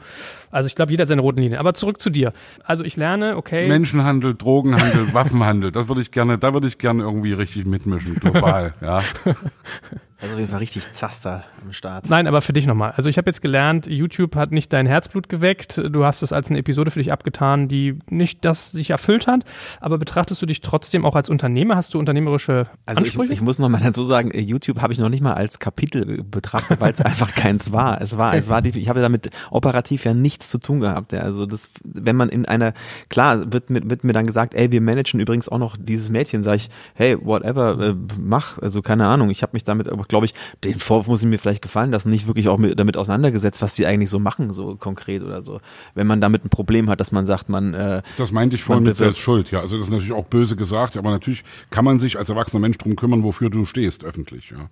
Also 0.50 0.69
ich 0.70 0.76
glaube, 0.76 0.90
jeder 0.92 1.02
hat 1.02 1.08
seine 1.08 1.20
roten 1.20 1.40
Linien. 1.40 1.58
Aber 1.58 1.74
zurück 1.74 2.00
zu 2.00 2.10
dir. 2.10 2.32
Also 2.64 2.84
ich 2.84 2.96
lerne, 2.96 3.36
okay. 3.36 3.68
Menschenhandel, 3.68 4.34
Drogenhandel, 4.34 5.12
Waffenhandel, 5.12 5.72
das 5.72 5.88
würde 5.88 6.00
ich 6.00 6.10
gerne, 6.10 6.38
da 6.38 6.54
würde 6.54 6.68
ich 6.68 6.78
gerne 6.78 7.02
irgendwie 7.02 7.32
richtig 7.32 7.66
mitmischen, 7.66 8.14
global, 8.14 8.72
ja. 8.80 9.00
Also 10.22 10.34
auf 10.34 10.40
jeden 10.40 10.50
Fall 10.50 10.58
richtig 10.58 10.92
Zaster 10.92 11.44
am 11.64 11.72
Start. 11.72 12.10
Nein, 12.10 12.26
aber 12.26 12.42
für 12.42 12.52
dich 12.52 12.66
nochmal. 12.66 12.92
Also 12.94 13.08
ich 13.08 13.16
habe 13.16 13.30
jetzt 13.30 13.40
gelernt, 13.40 13.86
YouTube 13.86 14.36
hat 14.36 14.52
nicht 14.52 14.70
dein 14.70 14.84
Herzblut 14.86 15.30
geweckt. 15.30 15.80
Du 15.90 16.04
hast 16.04 16.20
es 16.20 16.32
als 16.32 16.50
eine 16.50 16.58
Episode 16.58 16.90
für 16.90 16.98
dich 16.98 17.10
abgetan, 17.10 17.68
die 17.68 17.98
nicht 18.10 18.44
das 18.44 18.70
sich 18.70 18.90
erfüllt 18.90 19.26
hat. 19.26 19.44
Aber 19.80 19.96
betrachtest 19.96 20.42
du 20.42 20.46
dich 20.46 20.60
trotzdem 20.60 21.06
auch 21.06 21.16
als 21.16 21.30
Unternehmer? 21.30 21.76
Hast 21.76 21.94
du 21.94 21.98
unternehmerische 21.98 22.66
also 22.84 23.02
Ansprüche? 23.02 23.32
Ich, 23.32 23.38
ich 23.38 23.42
muss 23.42 23.58
nochmal 23.58 23.80
dazu 23.80 24.04
sagen, 24.04 24.30
YouTube 24.38 24.82
habe 24.82 24.92
ich 24.92 24.98
noch 24.98 25.08
nicht 25.08 25.22
mal 25.22 25.32
als 25.32 25.58
Kapitel 25.58 26.22
betrachtet, 26.22 26.80
weil 26.80 26.92
es 26.92 27.00
einfach 27.00 27.34
keins 27.34 27.72
war. 27.72 27.98
Es 28.02 28.18
war, 28.18 28.34
es 28.34 28.50
war, 28.50 28.60
die, 28.60 28.78
ich 28.78 28.90
habe 28.90 29.00
damit 29.00 29.30
operativ 29.50 30.04
ja 30.04 30.12
nichts 30.12 30.50
zu 30.50 30.58
tun 30.58 30.80
gehabt. 30.80 31.12
Ja. 31.12 31.20
Also 31.20 31.46
das, 31.46 31.70
wenn 31.82 32.16
man 32.16 32.28
in 32.28 32.44
einer, 32.44 32.74
klar 33.08 33.52
wird, 33.52 33.70
mit, 33.70 33.88
wird 33.88 34.04
mir 34.04 34.12
dann 34.12 34.26
gesagt, 34.26 34.52
ey, 34.52 34.70
wir 34.70 34.82
managen 34.82 35.18
übrigens 35.18 35.48
auch 35.48 35.58
noch 35.58 35.78
dieses 35.78 36.10
Mädchen. 36.10 36.42
Sag 36.42 36.56
ich, 36.56 36.68
hey, 36.92 37.16
whatever, 37.18 37.78
äh, 37.80 37.94
mach. 38.20 38.58
Also 38.58 38.82
keine 38.82 39.06
Ahnung. 39.06 39.30
Ich 39.30 39.42
habe 39.42 39.52
mich 39.54 39.64
damit 39.64 39.88
aber 39.88 40.09
glaube 40.10 40.26
ich, 40.26 40.34
den 40.64 40.78
Vorwurf 40.78 41.06
muss 41.06 41.22
ich 41.22 41.28
mir 41.28 41.38
vielleicht 41.38 41.62
gefallen 41.62 41.90
lassen, 41.90 42.10
nicht 42.10 42.26
wirklich 42.26 42.48
auch 42.48 42.58
mit, 42.58 42.78
damit 42.78 42.98
auseinandergesetzt, 42.98 43.62
was 43.62 43.74
die 43.74 43.86
eigentlich 43.86 44.10
so 44.10 44.18
machen, 44.18 44.52
so 44.52 44.76
konkret 44.76 45.22
oder 45.22 45.42
so. 45.42 45.60
Wenn 45.94 46.06
man 46.06 46.20
damit 46.20 46.44
ein 46.44 46.50
Problem 46.50 46.90
hat, 46.90 47.00
dass 47.00 47.12
man 47.12 47.24
sagt, 47.24 47.48
man. 47.48 47.72
Äh, 47.72 48.02
das 48.18 48.32
meinte 48.32 48.56
ich 48.56 48.62
vorhin 48.62 48.84
mit 48.84 48.96
selbst 48.96 49.20
schuld, 49.20 49.50
ja. 49.50 49.60
Also 49.60 49.76
das 49.76 49.86
ist 49.86 49.90
natürlich 49.90 50.12
auch 50.12 50.26
böse 50.26 50.56
gesagt, 50.56 50.98
aber 50.98 51.10
natürlich 51.10 51.44
kann 51.70 51.86
man 51.86 51.98
sich 51.98 52.18
als 52.18 52.28
erwachsener 52.28 52.60
Mensch 52.60 52.76
drum 52.76 52.96
kümmern, 52.96 53.22
wofür 53.22 53.48
du 53.48 53.64
stehst, 53.64 54.04
öffentlich, 54.04 54.50
ja. 54.50 54.68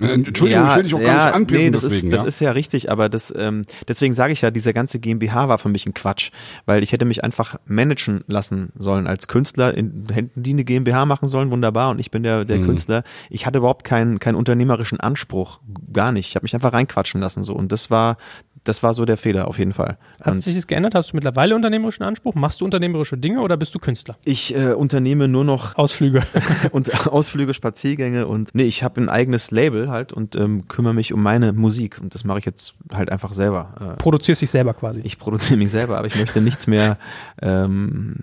Äh, 0.00 0.06
Entschuldigung, 0.06 0.48
ja, 0.48 0.70
ich 0.70 0.76
will 0.76 0.82
dich 0.84 0.94
auch 0.94 1.00
ja, 1.00 1.06
gar 1.06 1.24
nicht 1.26 1.34
anpissen 1.34 1.64
nee, 1.64 1.70
das 1.70 1.82
deswegen. 1.82 2.08
Ist, 2.08 2.12
das 2.12 2.22
ja? 2.22 2.28
ist 2.28 2.40
ja 2.40 2.50
richtig, 2.52 2.90
aber 2.90 3.08
das, 3.08 3.32
ähm, 3.36 3.62
deswegen 3.86 4.14
sage 4.14 4.32
ich 4.32 4.40
ja, 4.40 4.50
dieser 4.50 4.72
ganze 4.72 4.98
GmbH 4.98 5.48
war 5.48 5.58
für 5.58 5.68
mich 5.68 5.86
ein 5.86 5.94
Quatsch, 5.94 6.30
weil 6.66 6.82
ich 6.82 6.92
hätte 6.92 7.04
mich 7.04 7.22
einfach 7.22 7.56
managen 7.66 8.24
lassen 8.26 8.72
sollen 8.76 9.06
als 9.06 9.28
Künstler, 9.28 9.74
in 9.76 10.06
Händen, 10.12 10.42
die 10.42 10.50
eine 10.50 10.64
GmbH 10.64 11.06
machen 11.06 11.28
sollen, 11.28 11.50
wunderbar, 11.50 11.90
und 11.90 11.98
ich 11.98 12.10
bin 12.10 12.22
der, 12.22 12.44
der 12.44 12.58
hm. 12.58 12.64
Künstler. 12.64 13.04
Ich 13.30 13.46
hatte 13.46 13.58
überhaupt 13.58 13.84
keinen, 13.84 14.18
keinen 14.18 14.36
unternehmerischen 14.36 15.00
Anspruch, 15.00 15.60
gar 15.92 16.12
nicht. 16.12 16.28
Ich 16.28 16.36
habe 16.36 16.44
mich 16.44 16.54
einfach 16.54 16.72
reinquatschen 16.72 17.20
lassen 17.20 17.44
so 17.44 17.54
und 17.54 17.72
das 17.72 17.90
war 17.90 18.16
das 18.64 18.82
war 18.82 18.94
so 18.94 19.04
der 19.04 19.16
Fehler 19.16 19.46
auf 19.46 19.58
jeden 19.58 19.72
Fall. 19.72 19.98
Hat 20.22 20.40
sich 20.40 20.54
das 20.54 20.66
geändert? 20.66 20.94
Hast 20.94 21.12
du 21.12 21.16
mittlerweile 21.16 21.54
unternehmerischen 21.54 22.02
Anspruch? 22.02 22.34
Machst 22.34 22.60
du 22.60 22.64
unternehmerische 22.64 23.16
Dinge 23.18 23.40
oder 23.40 23.56
bist 23.56 23.74
du 23.74 23.78
Künstler? 23.78 24.16
Ich 24.24 24.54
äh, 24.54 24.72
unternehme 24.72 25.28
nur 25.28 25.44
noch 25.44 25.76
Ausflüge 25.76 26.22
und 26.72 27.06
Ausflüge, 27.06 27.54
Spaziergänge 27.54 28.26
und 28.26 28.54
nee, 28.54 28.64
ich 28.64 28.82
habe 28.82 29.00
ein 29.00 29.08
eigenes 29.08 29.50
Label 29.50 29.90
halt 29.90 30.12
und 30.12 30.34
ähm, 30.34 30.66
kümmere 30.66 30.94
mich 30.94 31.12
um 31.12 31.22
meine 31.22 31.52
Musik 31.52 32.00
und 32.00 32.14
das 32.14 32.24
mache 32.24 32.38
ich 32.38 32.46
jetzt 32.46 32.74
halt 32.92 33.10
einfach 33.10 33.32
selber. 33.32 33.96
Äh, 33.96 34.02
Produzierst 34.02 34.42
dich 34.42 34.50
selber 34.50 34.74
quasi? 34.74 35.00
Ich 35.04 35.18
produziere 35.18 35.58
mich 35.58 35.70
selber, 35.70 35.98
aber 35.98 36.06
ich 36.06 36.16
möchte 36.16 36.40
nichts 36.40 36.66
mehr. 36.66 36.98
Ähm, 37.42 38.16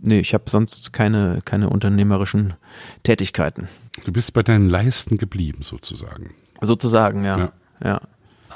nee, 0.00 0.20
ich 0.20 0.34
habe 0.34 0.44
sonst 0.48 0.92
keine 0.92 1.40
keine 1.44 1.70
unternehmerischen 1.70 2.54
Tätigkeiten. 3.02 3.68
Du 4.04 4.12
bist 4.12 4.34
bei 4.34 4.42
deinen 4.42 4.68
Leisten 4.68 5.16
geblieben 5.16 5.62
sozusagen. 5.62 6.34
Sozusagen, 6.60 7.24
ja. 7.24 7.38
ja. 7.38 7.52
ja. 7.82 8.00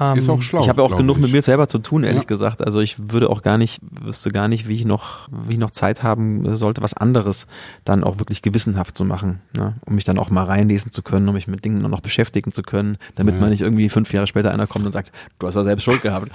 Ähm, 0.01 0.17
ist 0.17 0.31
auch 0.31 0.41
schlau. 0.41 0.63
Ich 0.63 0.69
habe 0.71 0.83
auch 0.83 0.97
genug 0.97 1.17
ich. 1.17 1.23
mit 1.23 1.33
mir 1.33 1.43
selber 1.43 1.69
zu 1.69 1.79
tun, 1.79 2.05
ehrlich 2.05 2.23
ja. 2.23 2.29
gesagt. 2.29 2.65
Also 2.65 2.81
ich 2.81 3.11
würde 3.11 3.29
auch 3.29 3.43
gar 3.43 3.59
nicht, 3.59 3.81
wüsste 3.83 4.31
gar 4.31 4.49
nicht, 4.49 4.67
wie 4.67 4.75
ich 4.75 4.87
noch, 4.87 5.29
wie 5.31 5.53
ich 5.53 5.59
noch 5.59 5.73
Zeit 5.73 6.03
haben 6.03 6.57
sollte, 6.57 6.81
was 6.81 6.95
anderes 6.95 7.47
dann 7.85 8.03
auch 8.03 8.19
wirklich 8.19 8.41
gewissenhaft 8.41 8.97
zu 8.97 9.05
machen, 9.05 9.41
ne? 9.55 9.75
um 9.85 9.95
mich 9.95 10.05
dann 10.05 10.19
auch 10.19 10.31
mal 10.31 10.45
reinlesen 10.45 10.91
zu 10.91 11.03
können, 11.03 11.29
um 11.29 11.35
mich 11.35 11.49
mit 11.49 11.65
Dingen 11.65 11.83
noch 11.83 12.01
beschäftigen 12.01 12.51
zu 12.51 12.63
können, 12.63 12.97
damit 13.15 13.35
ja. 13.35 13.41
man 13.41 13.51
nicht 13.51 13.61
irgendwie 13.61 13.91
fünf 13.91 14.11
Jahre 14.13 14.27
später 14.27 14.53
einer 14.53 14.67
kommt 14.67 14.87
und 14.87 14.93
sagt, 14.93 15.13
du 15.39 15.47
hast 15.47 15.55
ja 15.55 15.65
selbst 15.65 15.85
Schuld 15.85 16.01
gehabt. 16.03 16.29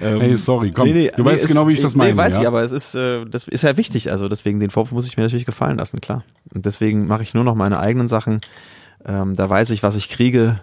Ähm, 0.00 0.20
hey, 0.20 0.36
sorry, 0.36 0.70
komm, 0.70 0.86
nee, 0.86 0.94
nee, 0.94 1.10
du 1.14 1.22
nee, 1.22 1.30
weißt 1.30 1.46
genau, 1.46 1.68
wie 1.68 1.74
ich 1.74 1.80
das 1.80 1.94
meine. 1.94 2.12
Nee, 2.12 2.16
weiß 2.16 2.36
ja? 2.36 2.40
ich, 2.40 2.46
aber 2.46 2.62
es 2.62 2.72
ist, 2.72 2.94
äh, 2.94 3.26
das 3.26 3.46
ist 3.46 3.62
ja 3.62 3.76
wichtig. 3.76 4.10
Also 4.10 4.30
deswegen 4.30 4.58
den 4.58 4.70
Vorwurf 4.70 4.92
muss 4.92 5.06
ich 5.06 5.18
mir 5.18 5.24
natürlich 5.24 5.46
gefallen 5.46 5.76
lassen, 5.76 6.00
klar. 6.00 6.24
Und 6.54 6.64
deswegen 6.64 7.06
mache 7.06 7.22
ich 7.22 7.34
nur 7.34 7.44
noch 7.44 7.54
meine 7.54 7.78
eigenen 7.78 8.08
Sachen. 8.08 8.40
Ähm, 9.04 9.34
da 9.34 9.50
weiß 9.50 9.70
ich, 9.70 9.82
was 9.82 9.96
ich 9.96 10.08
kriege 10.08 10.60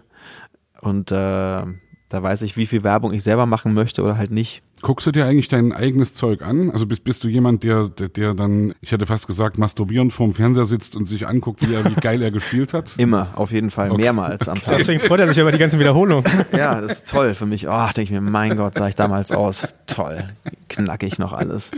und 0.82 1.12
äh, 1.12 1.64
da 2.10 2.22
weiß 2.22 2.42
ich, 2.42 2.58
wie 2.58 2.66
viel 2.66 2.84
Werbung 2.84 3.14
ich 3.14 3.24
selber 3.24 3.46
machen 3.46 3.74
möchte 3.74 4.04
oder 4.04 4.18
halt 4.18 4.32
nicht. 4.32 4.64
Guckst 4.82 5.08
du 5.08 5.12
dir 5.12 5.26
eigentlich 5.26 5.48
dein 5.48 5.74
eigenes 5.74 6.14
Zeug 6.14 6.42
an? 6.42 6.72
Also 6.72 6.86
bist, 6.86 7.04
bist 7.04 7.24
du 7.24 7.28
jemand, 7.28 7.64
der, 7.64 7.90
der, 7.90 8.08
der 8.10 8.34
dann, 8.34 8.74
ich 8.82 8.92
hätte 8.92 9.06
fast 9.06 9.28
gesagt, 9.28 9.58
masturbierend 9.58 10.14
vorm 10.14 10.34
Fernseher 10.34 10.66
sitzt 10.66 10.96
und 10.96 11.06
sich 11.06 11.28
anguckt, 11.28 11.68
wie, 11.68 11.74
er, 11.74 11.86
wie 11.86 11.96
geil 11.96 12.22
er 12.22 12.32
gespielt 12.32 12.74
hat? 12.74 12.96
Immer, 12.98 13.30
auf 13.36 13.52
jeden 13.52 13.72
Fall, 13.72 13.92
okay. 13.92 14.02
mehrmals 14.02 14.48
am 14.48 14.60
Tag. 14.62 14.78
Deswegen 14.78 15.00
freut 15.00 15.20
er 15.20 15.28
sich 15.28 15.38
über 15.38 15.52
die 15.52 15.58
ganzen 15.58 15.80
Wiederholungen. 15.80 16.24
Ja, 16.52 16.82
das 16.82 16.92
ist 16.92 17.10
toll 17.10 17.36
für 17.36 17.46
mich. 17.46 17.68
Oh, 17.68 17.88
denke 17.96 18.02
ich 18.02 18.12
mir, 18.12 18.22
mein 18.22 18.58
Gott, 18.58 18.76
sah 18.76 18.88
ich 18.88 18.96
damals 18.96 19.32
aus. 19.32 19.68
Toll, 19.88 20.26
knackig 20.68 21.20
noch 21.20 21.32
alles. 21.34 21.72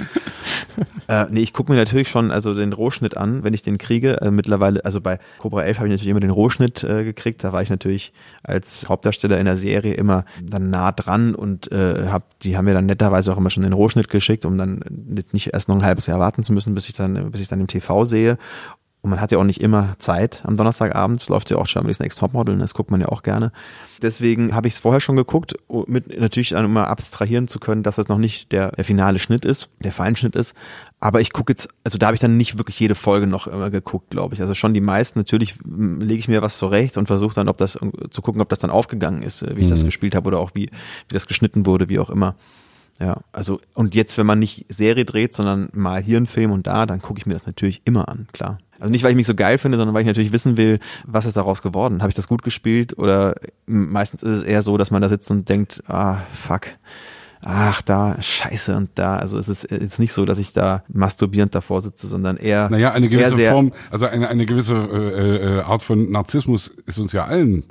Äh, 1.07 1.25
nee, 1.29 1.41
ich 1.41 1.53
gucke 1.53 1.71
mir 1.71 1.77
natürlich 1.77 2.07
schon 2.07 2.31
also 2.31 2.53
den 2.53 2.73
Rohschnitt 2.73 3.17
an, 3.17 3.43
wenn 3.43 3.53
ich 3.53 3.61
den 3.61 3.77
kriege. 3.77 4.21
Äh, 4.21 4.31
mittlerweile, 4.31 4.83
also 4.85 5.01
bei 5.01 5.19
Cobra 5.39 5.63
11 5.63 5.77
habe 5.77 5.87
ich 5.87 5.91
natürlich 5.91 6.09
immer 6.09 6.19
den 6.19 6.29
Rohschnitt 6.29 6.83
äh, 6.83 7.03
gekriegt. 7.03 7.43
Da 7.43 7.51
war 7.51 7.61
ich 7.61 7.69
natürlich 7.69 8.13
als 8.43 8.87
Hauptdarsteller 8.87 9.37
in 9.37 9.45
der 9.45 9.57
Serie 9.57 9.93
immer 9.93 10.25
dann 10.41 10.69
nah 10.69 10.91
dran 10.91 11.35
und 11.35 11.71
äh, 11.71 12.07
hab, 12.07 12.39
die 12.39 12.55
haben 12.55 12.65
mir 12.65 12.73
dann 12.73 12.87
netterweise 12.91 13.31
auch 13.31 13.37
immer 13.37 13.49
schon 13.49 13.63
den 13.63 13.73
Rohschnitt 13.73 14.09
geschickt, 14.09 14.45
um 14.45 14.57
dann 14.57 14.83
nicht 15.31 15.53
erst 15.53 15.69
noch 15.69 15.75
ein 15.75 15.83
halbes 15.83 16.07
Jahr 16.07 16.19
warten 16.19 16.43
zu 16.43 16.53
müssen, 16.53 16.73
bis 16.73 16.89
ich 16.89 16.93
dann, 16.93 17.31
bis 17.31 17.41
ich 17.41 17.47
dann 17.47 17.61
im 17.61 17.67
TV 17.67 18.05
sehe. 18.05 18.37
Und 19.03 19.09
man 19.09 19.19
hat 19.19 19.31
ja 19.31 19.39
auch 19.39 19.43
nicht 19.43 19.61
immer 19.61 19.95
Zeit. 19.97 20.43
Am 20.45 20.57
Donnerstagabend 20.57 21.19
Es 21.19 21.27
läuft 21.27 21.49
ja 21.49 21.57
auch 21.57 21.65
Germany's 21.65 21.99
Next 21.99 22.19
Topmodel, 22.19 22.55
das 22.59 22.75
guckt 22.75 22.91
man 22.91 23.01
ja 23.01 23.07
auch 23.07 23.23
gerne. 23.23 23.51
Deswegen 24.03 24.53
habe 24.53 24.67
ich 24.67 24.75
es 24.75 24.79
vorher 24.79 25.01
schon 25.01 25.15
geguckt, 25.15 25.55
mit 25.87 26.19
natürlich 26.19 26.49
dann 26.49 26.65
immer 26.65 26.87
abstrahieren 26.87 27.47
zu 27.47 27.59
können, 27.59 27.81
dass 27.81 27.95
das 27.95 28.09
noch 28.09 28.19
nicht 28.19 28.51
der, 28.51 28.71
der 28.73 28.85
finale 28.85 29.17
Schnitt 29.17 29.43
ist, 29.43 29.69
der 29.83 29.91
Feinschnitt 29.91 30.35
ist. 30.35 30.53
Aber 30.99 31.19
ich 31.19 31.33
gucke 31.33 31.51
jetzt, 31.53 31.69
also 31.83 31.97
da 31.97 32.07
habe 32.07 32.15
ich 32.15 32.21
dann 32.21 32.37
nicht 32.37 32.59
wirklich 32.59 32.79
jede 32.79 32.93
Folge 32.93 33.25
noch 33.25 33.47
immer 33.47 33.71
geguckt, 33.71 34.11
glaube 34.11 34.35
ich. 34.35 34.41
Also 34.41 34.53
schon 34.53 34.75
die 34.75 34.81
meisten. 34.81 35.17
Natürlich 35.17 35.55
lege 35.65 36.19
ich 36.19 36.27
mir 36.27 36.43
was 36.43 36.59
zurecht 36.59 36.97
und 36.97 37.07
versuche 37.07 37.33
dann, 37.33 37.49
ob 37.49 37.57
das 37.57 37.79
zu 38.11 38.21
gucken, 38.21 38.39
ob 38.39 38.49
das 38.49 38.59
dann 38.59 38.69
aufgegangen 38.69 39.23
ist, 39.23 39.41
wie 39.55 39.61
ich 39.61 39.65
mhm. 39.65 39.71
das 39.71 39.83
gespielt 39.83 40.13
habe 40.13 40.27
oder 40.27 40.39
auch 40.39 40.51
wie, 40.53 40.69
wie 41.07 41.13
das 41.13 41.25
geschnitten 41.25 41.65
wurde, 41.65 41.89
wie 41.89 41.97
auch 41.97 42.11
immer. 42.11 42.35
Ja, 43.01 43.21
also 43.31 43.59
und 43.73 43.95
jetzt, 43.95 44.17
wenn 44.19 44.27
man 44.27 44.37
nicht 44.37 44.67
Serie 44.69 45.05
dreht, 45.05 45.33
sondern 45.33 45.69
mal 45.73 46.03
hier 46.03 46.17
einen 46.17 46.27
Film 46.27 46.51
und 46.51 46.67
da, 46.67 46.85
dann 46.85 47.01
gucke 47.01 47.17
ich 47.19 47.25
mir 47.25 47.33
das 47.33 47.47
natürlich 47.47 47.81
immer 47.83 48.07
an, 48.07 48.27
klar. 48.31 48.59
Also 48.79 48.91
nicht, 48.91 49.03
weil 49.03 49.09
ich 49.09 49.15
mich 49.15 49.25
so 49.25 49.33
geil 49.33 49.57
finde, 49.57 49.77
sondern 49.77 49.95
weil 49.95 50.01
ich 50.01 50.07
natürlich 50.07 50.31
wissen 50.31 50.55
will, 50.55 50.79
was 51.05 51.25
ist 51.25 51.35
daraus 51.35 51.63
geworden. 51.63 52.01
Habe 52.01 52.09
ich 52.09 52.15
das 52.15 52.27
gut 52.27 52.43
gespielt? 52.43 52.97
Oder 52.97 53.35
meistens 53.65 54.21
ist 54.21 54.39
es 54.39 54.43
eher 54.43 54.61
so, 54.61 54.77
dass 54.77 54.91
man 54.91 55.01
da 55.01 55.09
sitzt 55.09 55.31
und 55.31 55.49
denkt, 55.49 55.83
ah, 55.87 56.19
fuck, 56.33 56.67
ach 57.43 57.81
da, 57.81 58.21
scheiße 58.21 58.75
und 58.75 58.91
da. 58.95 59.17
Also 59.17 59.37
es 59.37 59.47
ist 59.47 59.69
jetzt 59.71 59.99
nicht 59.99 60.13
so, 60.13 60.25
dass 60.25 60.39
ich 60.39 60.53
da 60.53 60.83
masturbierend 60.87 61.55
davor 61.55 61.81
sitze, 61.81 62.07
sondern 62.07 62.37
eher. 62.37 62.69
Naja, 62.69 62.91
eine 62.91 63.09
gewisse 63.09 63.49
Form, 63.49 63.73
also 63.89 64.05
eine, 64.05 64.29
eine 64.29 64.45
gewisse 64.45 64.75
äh, 64.75 65.57
äh, 65.57 65.61
Art 65.61 65.83
von 65.83 66.11
Narzissmus 66.11 66.67
ist 66.85 66.99
uns 66.99 67.11
ja 67.13 67.25
allen 67.25 67.63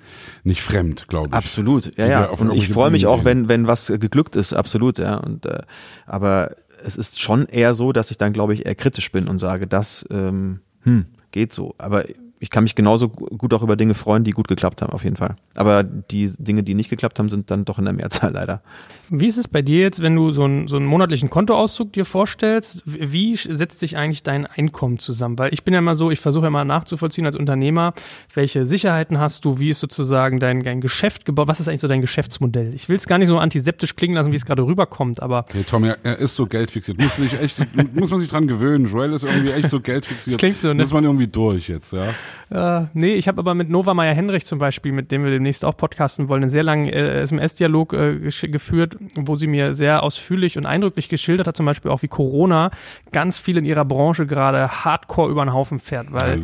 nicht 0.44 0.62
fremd, 0.62 1.08
glaube 1.08 1.28
ich. 1.28 1.34
Absolut, 1.34 1.96
ja, 1.96 2.06
ja. 2.06 2.24
Und 2.30 2.54
ich 2.54 2.68
freue 2.68 2.90
mich 2.90 3.06
auch, 3.06 3.24
wenn, 3.24 3.48
wenn 3.48 3.66
was 3.66 3.88
geglückt 3.88 4.36
ist, 4.36 4.52
absolut, 4.52 4.98
ja. 4.98 5.16
Und 5.16 5.46
äh, 5.46 5.60
aber 6.06 6.50
es 6.82 6.96
ist 6.96 7.20
schon 7.20 7.46
eher 7.46 7.74
so, 7.74 7.92
dass 7.92 8.10
ich 8.10 8.18
dann, 8.18 8.32
glaube 8.32 8.54
ich, 8.54 8.66
eher 8.66 8.74
kritisch 8.74 9.12
bin 9.12 9.28
und 9.28 9.38
sage, 9.38 9.66
das 9.66 10.06
ähm, 10.10 10.60
hm, 10.82 11.06
geht 11.30 11.52
so. 11.52 11.74
Aber 11.78 12.04
ich 12.42 12.48
kann 12.48 12.64
mich 12.64 12.74
genauso 12.74 13.10
gut 13.10 13.52
auch 13.52 13.62
über 13.62 13.76
Dinge 13.76 13.94
freuen, 13.94 14.24
die 14.24 14.30
gut 14.30 14.48
geklappt 14.48 14.80
haben, 14.80 14.92
auf 14.92 15.04
jeden 15.04 15.16
Fall. 15.16 15.36
Aber 15.54 15.82
die 15.82 16.32
Dinge, 16.38 16.62
die 16.62 16.72
nicht 16.72 16.88
geklappt 16.88 17.18
haben, 17.18 17.28
sind 17.28 17.50
dann 17.50 17.66
doch 17.66 17.78
in 17.78 17.84
der 17.84 17.92
Mehrzahl 17.92 18.32
leider. 18.32 18.62
Wie 19.10 19.26
ist 19.26 19.36
es 19.36 19.46
bei 19.46 19.60
dir 19.60 19.80
jetzt, 19.80 20.00
wenn 20.00 20.16
du 20.16 20.30
so 20.30 20.44
einen, 20.44 20.66
so 20.66 20.78
einen 20.78 20.86
monatlichen 20.86 21.28
Kontoauszug 21.28 21.92
dir 21.92 22.06
vorstellst? 22.06 22.82
Wie 22.86 23.36
setzt 23.36 23.80
sich 23.80 23.98
eigentlich 23.98 24.22
dein 24.22 24.46
Einkommen 24.46 24.98
zusammen? 24.98 25.38
Weil 25.38 25.52
ich 25.52 25.64
bin 25.64 25.74
ja 25.74 25.80
immer 25.80 25.94
so, 25.94 26.10
ich 26.10 26.18
versuche 26.18 26.44
ja 26.44 26.50
mal 26.50 26.64
nachzuvollziehen 26.64 27.26
als 27.26 27.36
Unternehmer, 27.36 27.92
welche 28.32 28.64
Sicherheiten 28.64 29.18
hast 29.18 29.44
du, 29.44 29.58
wie 29.58 29.68
ist 29.68 29.80
sozusagen 29.80 30.40
dein, 30.40 30.62
dein 30.62 30.80
Geschäft 30.80 31.26
gebaut, 31.26 31.46
was 31.46 31.60
ist 31.60 31.68
eigentlich 31.68 31.80
so 31.80 31.88
dein 31.88 32.00
Geschäftsmodell? 32.00 32.72
Ich 32.74 32.88
will 32.88 32.96
es 32.96 33.06
gar 33.06 33.18
nicht 33.18 33.28
so 33.28 33.38
antiseptisch 33.38 33.96
klingen 33.96 34.14
lassen, 34.14 34.32
wie 34.32 34.36
es 34.36 34.46
gerade 34.46 34.64
rüberkommt, 34.64 35.20
aber. 35.20 35.40
Okay, 35.40 35.64
Tom, 35.68 35.84
er, 35.84 35.98
er 36.04 36.18
ist 36.18 36.36
so 36.36 36.46
geldfixiert. 36.46 36.98
Muss, 36.98 37.16
sich 37.16 37.38
echt, 37.38 37.58
muss 37.94 38.10
man 38.10 38.20
sich 38.20 38.30
dran 38.30 38.46
gewöhnen. 38.46 38.86
Joel 38.86 39.12
ist 39.12 39.24
irgendwie 39.24 39.50
echt 39.50 39.68
so 39.68 39.80
geldfixiert. 39.82 40.34
Das 40.34 40.38
klingt 40.38 40.60
so, 40.62 40.68
ne? 40.68 40.76
Muss 40.76 40.92
man 40.94 41.04
irgendwie 41.04 41.26
durch 41.26 41.68
jetzt, 41.68 41.92
ja. 41.92 42.14
Äh, 42.50 42.82
nee, 42.94 43.14
ich 43.14 43.28
habe 43.28 43.38
aber 43.38 43.54
mit 43.54 43.70
Nova 43.70 43.94
Meyer 43.94 44.14
Henrich 44.14 44.44
zum 44.46 44.58
Beispiel, 44.58 44.92
mit 44.92 45.10
dem 45.12 45.24
wir 45.24 45.30
demnächst 45.30 45.64
auch 45.64 45.76
podcasten 45.76 46.28
wollen, 46.28 46.42
einen 46.42 46.50
sehr 46.50 46.62
langen 46.62 46.88
äh, 46.88 47.20
SMS-Dialog 47.20 47.92
äh, 47.92 48.30
geführt, 48.48 48.96
wo 49.14 49.36
sie 49.36 49.46
mir 49.46 49.74
sehr 49.74 50.02
ausführlich 50.02 50.58
und 50.58 50.66
eindrücklich 50.66 51.08
geschildert 51.08 51.46
hat, 51.46 51.56
zum 51.56 51.66
Beispiel 51.66 51.90
auch 51.90 52.02
wie 52.02 52.08
Corona 52.08 52.70
ganz 53.12 53.38
viel 53.38 53.56
in 53.56 53.64
ihrer 53.64 53.84
Branche 53.84 54.26
gerade 54.26 54.84
hardcore 54.84 55.30
über 55.30 55.44
den 55.44 55.52
Haufen 55.52 55.78
fährt, 55.78 56.12
weil, 56.12 56.30
Ja, 56.30 56.36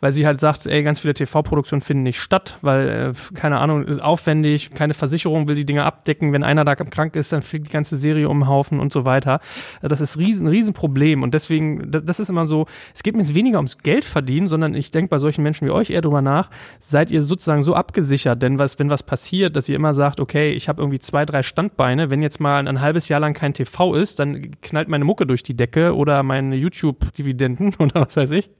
weil 0.00 0.12
sie 0.12 0.26
halt 0.26 0.40
sagt, 0.40 0.66
ey, 0.66 0.82
ganz 0.82 1.00
viele 1.00 1.14
TV-Produktionen 1.14 1.82
finden 1.82 2.02
nicht 2.02 2.20
statt, 2.20 2.58
weil, 2.62 2.88
äh, 2.88 3.34
keine 3.34 3.58
Ahnung, 3.58 3.84
ist 3.84 4.02
aufwendig, 4.02 4.70
keine 4.74 4.94
Versicherung 4.94 5.48
will 5.48 5.54
die 5.56 5.64
Dinge 5.64 5.84
abdecken, 5.84 6.32
wenn 6.32 6.42
einer 6.42 6.64
da 6.64 6.74
krank 6.74 7.16
ist, 7.16 7.32
dann 7.32 7.42
fliegt 7.42 7.66
die 7.68 7.70
ganze 7.72 7.96
Serie 7.96 8.28
um 8.28 8.40
den 8.40 8.48
Haufen 8.48 8.80
und 8.80 8.92
so 8.92 9.04
weiter. 9.04 9.40
Äh, 9.82 9.88
Das 9.88 10.00
ist 10.00 10.18
riesen, 10.18 10.46
ein 10.46 10.50
Riesenproblem 10.50 11.22
und 11.22 11.34
deswegen, 11.34 11.90
das, 11.90 12.04
das 12.04 12.20
ist 12.20 12.30
immer 12.30 12.46
so, 12.46 12.66
es 12.94 13.02
geht 13.02 13.14
mir 13.14 13.22
jetzt 13.22 13.34
weniger 13.34 13.58
ums 13.58 13.78
Geld 13.78 14.04
verdienen, 14.04 14.46
sondern 14.46 14.74
ich 14.74 14.90
denke 14.90 15.08
bei 15.10 15.18
solchen 15.22 15.42
Menschen 15.42 15.66
wie 15.66 15.70
euch 15.70 15.90
eher 15.90 16.02
drüber 16.02 16.20
nach, 16.20 16.50
seid 16.78 17.10
ihr 17.10 17.22
sozusagen 17.22 17.62
so 17.62 17.74
abgesichert, 17.74 18.42
denn 18.42 18.58
was, 18.58 18.78
wenn 18.78 18.90
was 18.90 19.02
passiert, 19.02 19.56
dass 19.56 19.68
ihr 19.68 19.76
immer 19.76 19.94
sagt, 19.94 20.20
okay, 20.20 20.52
ich 20.52 20.68
habe 20.68 20.82
irgendwie 20.82 20.98
zwei, 20.98 21.24
drei 21.24 21.42
Standbeine, 21.42 22.10
wenn 22.10 22.22
jetzt 22.22 22.40
mal 22.40 22.68
ein 22.68 22.80
halbes 22.80 23.08
Jahr 23.08 23.20
lang 23.20 23.32
kein 23.32 23.54
TV 23.54 23.94
ist, 23.94 24.18
dann 24.18 24.60
knallt 24.60 24.88
meine 24.88 25.04
Mucke 25.04 25.26
durch 25.26 25.42
die 25.42 25.54
Decke 25.54 25.94
oder 25.96 26.22
meine 26.22 26.56
YouTube-Dividenden 26.56 27.74
oder 27.78 28.02
was 28.02 28.16
weiß 28.16 28.30
ich. 28.32 28.50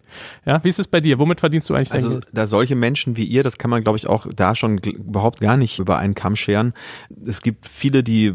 Ja, 0.45 0.63
wie 0.63 0.69
ist 0.69 0.79
es 0.79 0.89
bei 0.89 1.01
dir? 1.01 1.19
Womit 1.19 1.41
verdienst 1.41 1.69
du 1.71 1.75
eigentlich 1.75 1.89
dein 1.89 2.03
Also 2.03 2.21
da 2.33 2.47
solche 2.47 2.77
Menschen 2.77 3.17
wie 3.17 3.25
ihr, 3.25 3.43
das 3.43 3.59
kann 3.59 3.71
man 3.71 3.83
glaube 3.83 3.99
ich 3.99 4.07
auch 4.07 4.27
da 4.35 4.55
schon 4.55 4.79
überhaupt 4.79 5.41
gar 5.41 5.57
nicht 5.57 5.79
über 5.79 5.99
einen 5.99 6.15
Kamm 6.15 6.37
scheren. 6.37 6.75
Es 7.25 7.43
gibt 7.43 7.67
viele, 7.67 8.03
die 8.03 8.35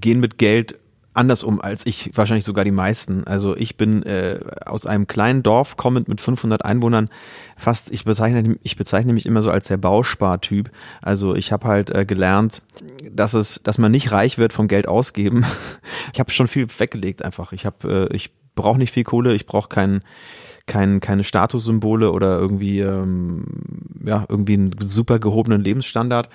gehen 0.00 0.20
mit 0.20 0.38
Geld 0.38 0.78
anders 1.14 1.44
um 1.44 1.60
als 1.60 1.86
ich, 1.86 2.10
wahrscheinlich 2.14 2.44
sogar 2.44 2.64
die 2.64 2.70
meisten. 2.70 3.24
Also 3.24 3.56
ich 3.56 3.76
bin 3.76 4.02
äh, 4.02 4.40
aus 4.66 4.84
einem 4.84 5.06
kleinen 5.06 5.42
Dorf 5.42 5.76
kommend 5.76 6.08
mit 6.08 6.20
500 6.20 6.64
Einwohnern 6.64 7.08
fast, 7.56 7.92
ich 7.92 8.04
bezeichne, 8.04 8.56
ich 8.62 8.76
bezeichne 8.76 9.12
mich 9.12 9.24
immer 9.24 9.40
so 9.40 9.50
als 9.50 9.68
der 9.68 9.76
Bauspartyp. 9.76 10.70
Also 11.00 11.34
ich 11.34 11.52
habe 11.52 11.68
halt 11.68 11.90
äh, 11.90 12.04
gelernt, 12.04 12.62
dass 13.10 13.34
es, 13.34 13.60
dass 13.62 13.78
man 13.78 13.92
nicht 13.92 14.12
reich 14.12 14.38
wird 14.38 14.52
vom 14.52 14.68
Geld 14.68 14.88
ausgeben. 14.88 15.44
Ich 16.12 16.20
habe 16.20 16.30
schon 16.30 16.46
viel 16.46 16.66
weggelegt 16.78 17.24
einfach. 17.24 17.52
Ich 17.52 17.66
habe, 17.66 18.08
äh, 18.10 18.14
ich 18.14 18.30
brauche 18.54 18.78
nicht 18.78 18.92
viel 18.92 19.04
Kohle, 19.04 19.34
ich 19.34 19.46
brauche 19.46 19.68
keinen 19.68 20.02
kein, 20.66 21.00
keine 21.00 21.24
Statussymbole 21.24 22.10
oder 22.10 22.38
irgendwie, 22.38 22.80
ähm, 22.80 23.44
ja, 24.04 24.24
irgendwie 24.28 24.54
einen 24.54 24.74
super 24.78 25.18
gehobenen 25.18 25.60
Lebensstandard. 25.60 26.28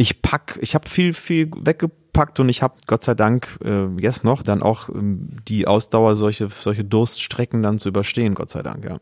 Ich 0.00 0.22
pack, 0.22 0.58
ich 0.62 0.74
habe 0.74 0.88
viel, 0.88 1.12
viel 1.12 1.50
weggepackt 1.54 2.40
und 2.40 2.48
ich 2.48 2.62
habe 2.62 2.72
Gott 2.86 3.04
sei 3.04 3.14
Dank 3.14 3.58
äh, 3.62 3.84
jetzt 4.00 4.24
noch 4.24 4.42
dann 4.42 4.62
auch 4.62 4.88
ähm, 4.88 5.28
die 5.46 5.66
Ausdauer, 5.66 6.14
solche, 6.14 6.48
solche 6.48 6.84
Durststrecken 6.84 7.62
dann 7.62 7.78
zu 7.78 7.90
überstehen, 7.90 8.34
Gott 8.34 8.48
sei 8.48 8.62
Dank, 8.62 8.82
ja. 8.82 8.98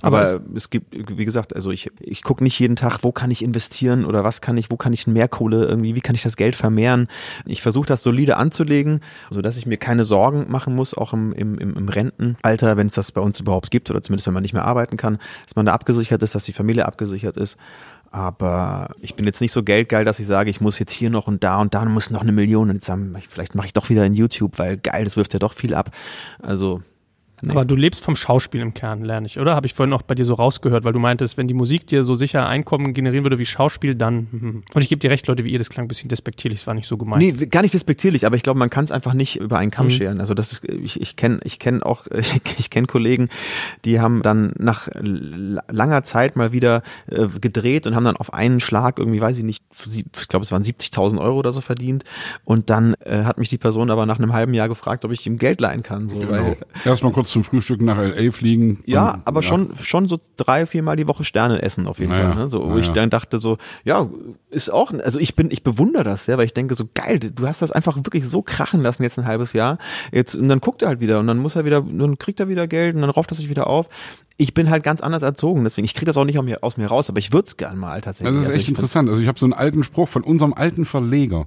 Aber 0.00 0.20
Aber 0.22 0.40
es 0.54 0.70
gibt, 0.70 0.94
wie 1.18 1.24
gesagt, 1.24 1.54
also 1.54 1.72
ich, 1.72 1.90
ich 2.00 2.22
gucke 2.22 2.44
nicht 2.44 2.58
jeden 2.60 2.76
Tag, 2.76 3.00
wo 3.02 3.10
kann 3.10 3.32
ich 3.32 3.42
investieren 3.42 4.04
oder 4.04 4.22
was 4.22 4.40
kann 4.40 4.56
ich, 4.56 4.70
wo 4.70 4.76
kann 4.76 4.92
ich 4.92 5.08
mehr 5.08 5.26
Kohle 5.26 5.66
irgendwie, 5.66 5.96
wie 5.96 6.00
kann 6.00 6.14
ich 6.14 6.22
das 6.22 6.36
Geld 6.36 6.54
vermehren. 6.54 7.08
Ich 7.44 7.60
versuche 7.60 7.86
das 7.86 8.04
solide 8.04 8.36
anzulegen, 8.36 9.00
so 9.30 9.42
dass 9.42 9.56
ich 9.56 9.66
mir 9.66 9.78
keine 9.78 10.04
Sorgen 10.04 10.46
machen 10.48 10.76
muss, 10.76 10.94
auch 10.94 11.12
im, 11.12 11.32
im, 11.32 11.58
im 11.58 11.76
im 11.76 11.88
Rentenalter, 11.88 12.76
wenn 12.76 12.86
es 12.86 12.94
das 12.94 13.10
bei 13.10 13.20
uns 13.20 13.40
überhaupt 13.40 13.72
gibt 13.72 13.90
oder 13.90 14.00
zumindest 14.00 14.28
wenn 14.28 14.34
man 14.34 14.42
nicht 14.42 14.54
mehr 14.54 14.64
arbeiten 14.64 14.96
kann, 14.96 15.18
dass 15.44 15.56
man 15.56 15.66
da 15.66 15.72
abgesichert 15.72 16.22
ist, 16.22 16.36
dass 16.36 16.44
die 16.44 16.52
Familie 16.52 16.86
abgesichert 16.86 17.36
ist. 17.36 17.58
Aber 18.10 18.90
ich 19.00 19.14
bin 19.14 19.26
jetzt 19.26 19.40
nicht 19.40 19.52
so 19.52 19.62
geldgeil, 19.62 20.04
dass 20.04 20.18
ich 20.18 20.26
sage, 20.26 20.50
ich 20.50 20.60
muss 20.60 20.78
jetzt 20.78 20.92
hier 20.92 21.10
noch 21.10 21.26
und 21.26 21.44
da 21.44 21.60
und 21.60 21.74
da 21.74 21.84
muss 21.84 22.10
noch 22.10 22.22
eine 22.22 22.32
Million 22.32 22.70
und 22.70 22.76
jetzt 22.76 22.88
haben, 22.88 23.14
vielleicht 23.28 23.54
mache 23.54 23.66
ich 23.66 23.72
doch 23.72 23.88
wieder 23.88 24.04
in 24.04 24.14
YouTube, 24.14 24.58
weil 24.58 24.76
geil, 24.76 25.04
das 25.04 25.16
wirft 25.16 25.32
ja 25.32 25.38
doch 25.38 25.52
viel 25.52 25.74
ab. 25.74 25.90
Also 26.40 26.82
nee. 27.46 27.52
Aber 27.52 27.64
du 27.64 27.74
lebst 27.76 28.04
vom 28.04 28.16
Schauspiel 28.16 28.60
im 28.60 28.74
Kern, 28.74 29.02
lerne 29.04 29.26
ich, 29.26 29.38
oder? 29.38 29.54
Habe 29.56 29.66
ich 29.66 29.74
vorhin 29.74 29.92
auch 29.92 30.02
bei 30.02 30.14
dir 30.14 30.24
so 30.24 30.34
rausgehört, 30.34 30.84
weil 30.84 30.92
du 30.92 30.98
meintest, 30.98 31.36
wenn 31.36 31.48
die 31.48 31.54
Musik 31.54 31.86
dir 31.86 32.04
so 32.04 32.14
sicher 32.14 32.46
Einkommen 32.48 32.92
generieren 32.94 33.24
würde 33.24 33.38
wie 33.38 33.46
Schauspiel, 33.46 33.94
dann. 33.94 34.28
mhm. 34.30 34.62
Und 34.74 34.82
ich 34.82 34.88
gebe 34.88 34.98
dir 35.00 35.10
recht, 35.10 35.26
Leute 35.26 35.44
wie 35.44 35.50
ihr, 35.50 35.58
das 35.58 35.70
klang 35.70 35.86
ein 35.86 35.88
bisschen 35.88 36.08
despektierlich, 36.08 36.60
das 36.60 36.66
war 36.66 36.74
nicht 36.74 36.86
so 36.88 36.96
gemeint. 36.96 37.22
Nee, 37.22 37.46
gar 37.46 37.62
nicht 37.62 37.74
despektierlich, 37.74 38.26
aber 38.26 38.36
ich 38.36 38.42
glaube, 38.42 38.58
man 38.58 38.70
kann 38.70 38.84
es 38.84 38.92
einfach 38.92 39.14
nicht 39.14 39.36
über 39.40 39.58
einen 39.58 39.70
Kamm 39.70 39.86
Mhm. 39.86 39.90
scheren. 39.90 40.20
Also 40.20 40.34
das 40.34 40.52
ist, 40.52 40.64
ich, 40.68 41.00
ich 41.00 41.16
kenne 41.16 41.40
ich 41.44 41.58
kenn 41.58 41.82
auch, 41.82 42.06
ich, 42.18 42.32
ich 42.58 42.70
kenne 42.70 42.86
Kollegen, 42.86 43.28
die 43.84 44.00
haben 44.00 44.22
dann 44.22 44.52
nach 44.58 44.88
langer 45.00 46.02
Zeit 46.04 46.36
mal 46.36 46.52
wieder 46.52 46.82
äh, 47.10 47.26
gedreht 47.40 47.86
und 47.86 47.94
haben 47.94 48.04
dann 48.04 48.16
auf 48.16 48.32
einen 48.34 48.60
Schlag 48.60 48.98
irgendwie, 48.98 49.20
weiß 49.20 49.38
ich 49.38 49.44
nicht, 49.44 49.64
ich 49.84 50.28
glaube, 50.28 50.44
es 50.44 50.52
waren 50.52 50.62
70.000 50.62 51.18
Euro 51.20 51.38
oder 51.38 51.52
so 51.52 51.60
verdient. 51.60 52.04
Und 52.44 52.70
dann 52.70 52.94
äh, 53.04 53.24
hat 53.24 53.38
mich 53.38 53.48
die 53.48 53.58
Person 53.58 53.90
aber 53.90 54.06
nach 54.06 54.18
einem 54.18 54.32
halben 54.32 54.54
Jahr 54.54 54.68
gefragt, 54.68 55.04
ob 55.04 55.12
ich 55.12 55.26
ihm 55.26 55.36
Geld 55.38 55.60
leihen 55.60 55.82
kann. 55.82 56.08
So, 56.08 56.16
Genau. 56.18 56.30
weil, 56.32 56.56
Erstmal 56.84 57.12
kurz 57.12 57.30
zum 57.36 57.44
Frühstück 57.44 57.82
nach 57.82 57.98
L.A. 57.98 58.30
fliegen. 58.32 58.82
ja, 58.86 59.12
und- 59.14 59.26
aber 59.26 59.42
schon, 59.42 59.74
schon 59.74 60.08
so 60.08 60.18
drei, 60.36 60.66
viermal 60.66 60.96
die 60.96 61.06
Woche 61.08 61.24
Sterne 61.24 61.62
essen 61.62 61.86
auf 61.86 61.98
jeden 61.98 62.10
Naja, 62.10 62.26
Fall. 62.26 62.34
Ne? 62.34 62.48
So, 62.48 62.62
wo 62.64 62.68
naja. 62.70 62.80
ich 62.80 62.88
dann 62.90 63.10
dachte 63.10 63.38
so, 63.38 63.58
ja, 63.84 64.08
ist 64.50 64.70
auch, 64.72 64.92
also 64.92 65.18
ich 65.20 65.36
bin, 65.36 65.50
ich 65.50 65.62
bewundere 65.62 66.04
das, 66.04 66.26
ja, 66.26 66.38
weil 66.38 66.46
ich 66.46 66.54
denke 66.54 66.74
so 66.74 66.88
geil, 66.94 67.18
du 67.18 67.46
hast 67.46 67.62
das 67.62 67.72
einfach 67.72 67.96
wirklich 67.96 68.26
so 68.28 68.42
krachen 68.42 68.80
lassen 68.80 69.02
jetzt 69.02 69.18
ein 69.18 69.26
halbes 69.26 69.52
Jahr. 69.52 69.78
Jetzt 70.12 70.34
und 70.36 70.48
dann 70.48 70.60
guckt 70.60 70.82
er 70.82 70.88
halt 70.88 71.00
wieder 71.00 71.20
und 71.20 71.26
dann 71.26 71.38
muss 71.38 71.56
er 71.56 71.64
wieder, 71.64 71.82
dann 71.82 72.18
kriegt 72.18 72.40
er 72.40 72.48
wieder 72.48 72.66
Geld 72.66 72.94
und 72.94 73.02
dann 73.02 73.10
rauft 73.10 73.30
er 73.32 73.34
sich 73.36 73.48
wieder 73.48 73.66
auf. 73.66 73.88
Ich 74.38 74.52
bin 74.54 74.68
halt 74.70 74.82
ganz 74.82 75.00
anders 75.00 75.22
erzogen, 75.22 75.64
deswegen 75.64 75.84
ich 75.84 75.94
kriege 75.94 76.06
das 76.06 76.16
auch 76.16 76.24
nicht 76.24 76.38
aus 76.38 76.44
mir, 76.44 76.62
aus 76.62 76.76
mir 76.76 76.86
raus, 76.86 77.08
aber 77.08 77.18
ich 77.18 77.32
würde 77.32 77.46
es 77.46 77.56
gern 77.56 77.78
mal 77.78 78.00
tatsächlich. 78.00 78.34
Das 78.34 78.42
ist 78.44 78.48
Also 78.48 78.58
echt 78.60 78.68
interessant. 78.68 79.08
Also 79.08 79.22
ich 79.22 79.28
habe 79.28 79.38
so 79.38 79.46
einen 79.46 79.52
alten 79.54 79.82
Spruch 79.82 80.08
von 80.08 80.22
unserem 80.24 80.52
alten 80.54 80.84
Verleger, 80.84 81.46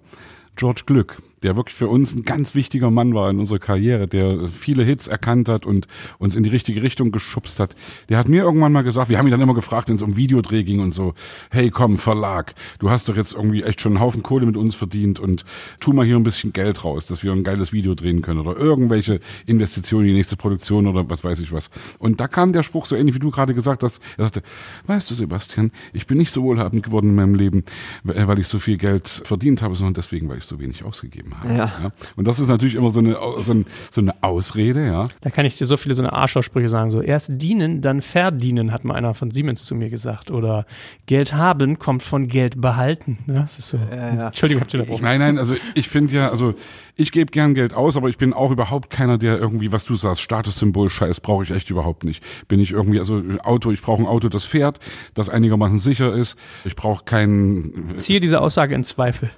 George 0.55 0.81
Glück, 0.85 1.17
der 1.43 1.55
wirklich 1.55 1.75
für 1.75 1.87
uns 1.87 2.15
ein 2.15 2.23
ganz 2.23 2.55
wichtiger 2.55 2.91
Mann 2.91 3.13
war 3.13 3.29
in 3.29 3.39
unserer 3.39 3.59
Karriere, 3.59 4.07
der 4.07 4.47
viele 4.47 4.83
Hits 4.83 5.07
erkannt 5.07 5.49
hat 5.49 5.65
und 5.65 5.87
uns 6.17 6.35
in 6.35 6.43
die 6.43 6.49
richtige 6.49 6.81
Richtung 6.81 7.11
geschubst 7.11 7.59
hat. 7.59 7.75
Der 8.09 8.17
hat 8.17 8.29
mir 8.29 8.43
irgendwann 8.43 8.71
mal 8.71 8.83
gesagt, 8.83 9.09
wir 9.09 9.17
haben 9.17 9.27
ihn 9.27 9.31
dann 9.31 9.41
immer 9.41 9.53
gefragt, 9.53 9.89
wenn 9.89 9.95
es 9.95 10.01
um 10.01 10.15
Videodreh 10.15 10.63
ging 10.63 10.79
und 10.79 10.93
so, 10.93 11.13
hey 11.51 11.69
komm, 11.69 11.97
Verlag, 11.97 12.53
du 12.79 12.89
hast 12.89 13.09
doch 13.09 13.15
jetzt 13.15 13.33
irgendwie 13.33 13.63
echt 13.63 13.81
schon 13.81 13.93
einen 13.93 14.01
Haufen 14.01 14.23
Kohle 14.23 14.45
mit 14.45 14.57
uns 14.57 14.75
verdient 14.75 15.19
und 15.19 15.45
tu 15.79 15.93
mal 15.93 16.05
hier 16.05 16.15
ein 16.15 16.23
bisschen 16.23 16.53
Geld 16.53 16.83
raus, 16.83 17.07
dass 17.07 17.23
wir 17.23 17.31
ein 17.31 17.43
geiles 17.43 17.73
Video 17.73 17.95
drehen 17.95 18.21
können 18.21 18.39
oder 18.39 18.57
irgendwelche 18.57 19.19
Investitionen 19.45 20.05
in 20.05 20.11
die 20.11 20.17
nächste 20.17 20.37
Produktion 20.37 20.87
oder 20.87 21.09
was 21.09 21.23
weiß 21.23 21.39
ich 21.39 21.51
was. 21.51 21.69
Und 21.99 22.19
da 22.19 22.27
kam 22.27 22.51
der 22.51 22.63
Spruch 22.63 22.85
so 22.85 22.95
ähnlich, 22.95 23.15
wie 23.15 23.19
du 23.19 23.31
gerade 23.31 23.53
gesagt 23.53 23.83
hast. 23.83 24.01
Er 24.17 24.25
sagte, 24.25 24.41
weißt 24.87 25.09
du 25.09 25.15
Sebastian, 25.15 25.71
ich 25.93 26.07
bin 26.07 26.17
nicht 26.17 26.31
so 26.31 26.43
wohlhabend 26.43 26.83
geworden 26.83 27.09
in 27.09 27.15
meinem 27.15 27.35
Leben, 27.35 27.63
äh, 28.07 28.27
weil 28.27 28.39
ich 28.39 28.47
so 28.47 28.59
viel 28.59 28.77
Geld 28.77 29.07
verdient 29.07 29.61
habe, 29.61 29.75
sondern 29.75 29.93
deswegen, 29.93 30.29
weil 30.29 30.37
ich 30.37 30.45
so 30.45 30.59
wenig 30.59 30.83
ausgegeben 30.83 31.28
habe. 31.38 31.53
Ja. 31.53 31.91
Und 32.15 32.27
das 32.27 32.39
ist 32.39 32.47
natürlich 32.47 32.75
immer 32.75 32.89
so 32.89 32.99
eine, 32.99 33.17
so, 33.39 33.53
ein, 33.53 33.65
so 33.91 34.01
eine 34.01 34.13
Ausrede, 34.21 34.86
ja. 34.86 35.07
Da 35.21 35.30
kann 35.30 35.45
ich 35.45 35.57
dir 35.57 35.65
so 35.65 35.77
viele 35.77 35.95
so 35.95 36.01
eine 36.01 36.13
Arschaussprüche 36.13 36.69
sagen. 36.69 36.91
So 36.91 37.01
erst 37.01 37.32
dienen, 37.34 37.82
dann 37.82 38.01
verdienen, 38.01 38.71
hat 38.71 38.86
mal 38.86 38.95
einer 38.95 39.13
von 39.13 39.32
Siemens 39.32 39.65
zu 39.65 39.75
mir 39.75 39.89
gesagt. 39.89 40.32
Oder 40.32 40.65
Geld 41.05 41.34
haben 41.34 41.80
kommt 41.80 42.03
von 42.03 42.27
Geld 42.27 42.61
behalten. 42.61 43.19
Ja, 43.27 43.41
das 43.41 43.59
ist 43.59 43.69
so. 43.69 43.77
Entschuldigung, 43.91 44.61
habt 44.61 44.73
ihr 44.73 44.80
unterbrochen. 44.82 45.03
Nein, 45.03 45.19
nein, 45.19 45.38
also 45.38 45.55
ich 45.75 45.89
finde 45.89 46.13
ja, 46.13 46.30
also 46.30 46.53
ich 46.95 47.11
gebe 47.11 47.32
gern 47.32 47.53
Geld 47.53 47.73
aus, 47.73 47.95
aber 47.95 48.09
ich 48.09 48.17
bin 48.17 48.34
auch 48.34 48.51
überhaupt 48.51 48.89
keiner, 48.89 49.17
der 49.17 49.38
irgendwie, 49.38 49.71
was 49.71 49.86
du 49.86 49.95
sagst, 49.95 50.21
Statussymbol, 50.21 50.89
Scheiß 50.89 51.21
brauche 51.21 51.43
ich 51.43 51.51
echt 51.51 51.69
überhaupt 51.69 52.03
nicht. 52.03 52.23
Bin 52.47 52.59
ich 52.59 52.71
irgendwie, 52.71 52.99
also 52.99 53.21
Auto, 53.43 53.71
ich 53.71 53.82
brauche 53.82 54.01
ein 54.01 54.05
Auto, 54.05 54.30
das 54.30 54.43
fährt, 54.43 54.80
das 55.13 55.30
einigermaßen 55.30 55.80
sicher 55.80 56.13
ist. 56.13 56.38
Ich 56.65 56.75
brauche 56.75 57.05
kein, 57.05 57.93
Ziehe 57.97 58.19
diese 58.19 58.41
Aussage 58.41 58.75
in 58.75 58.84
Zweifel. 58.84 59.30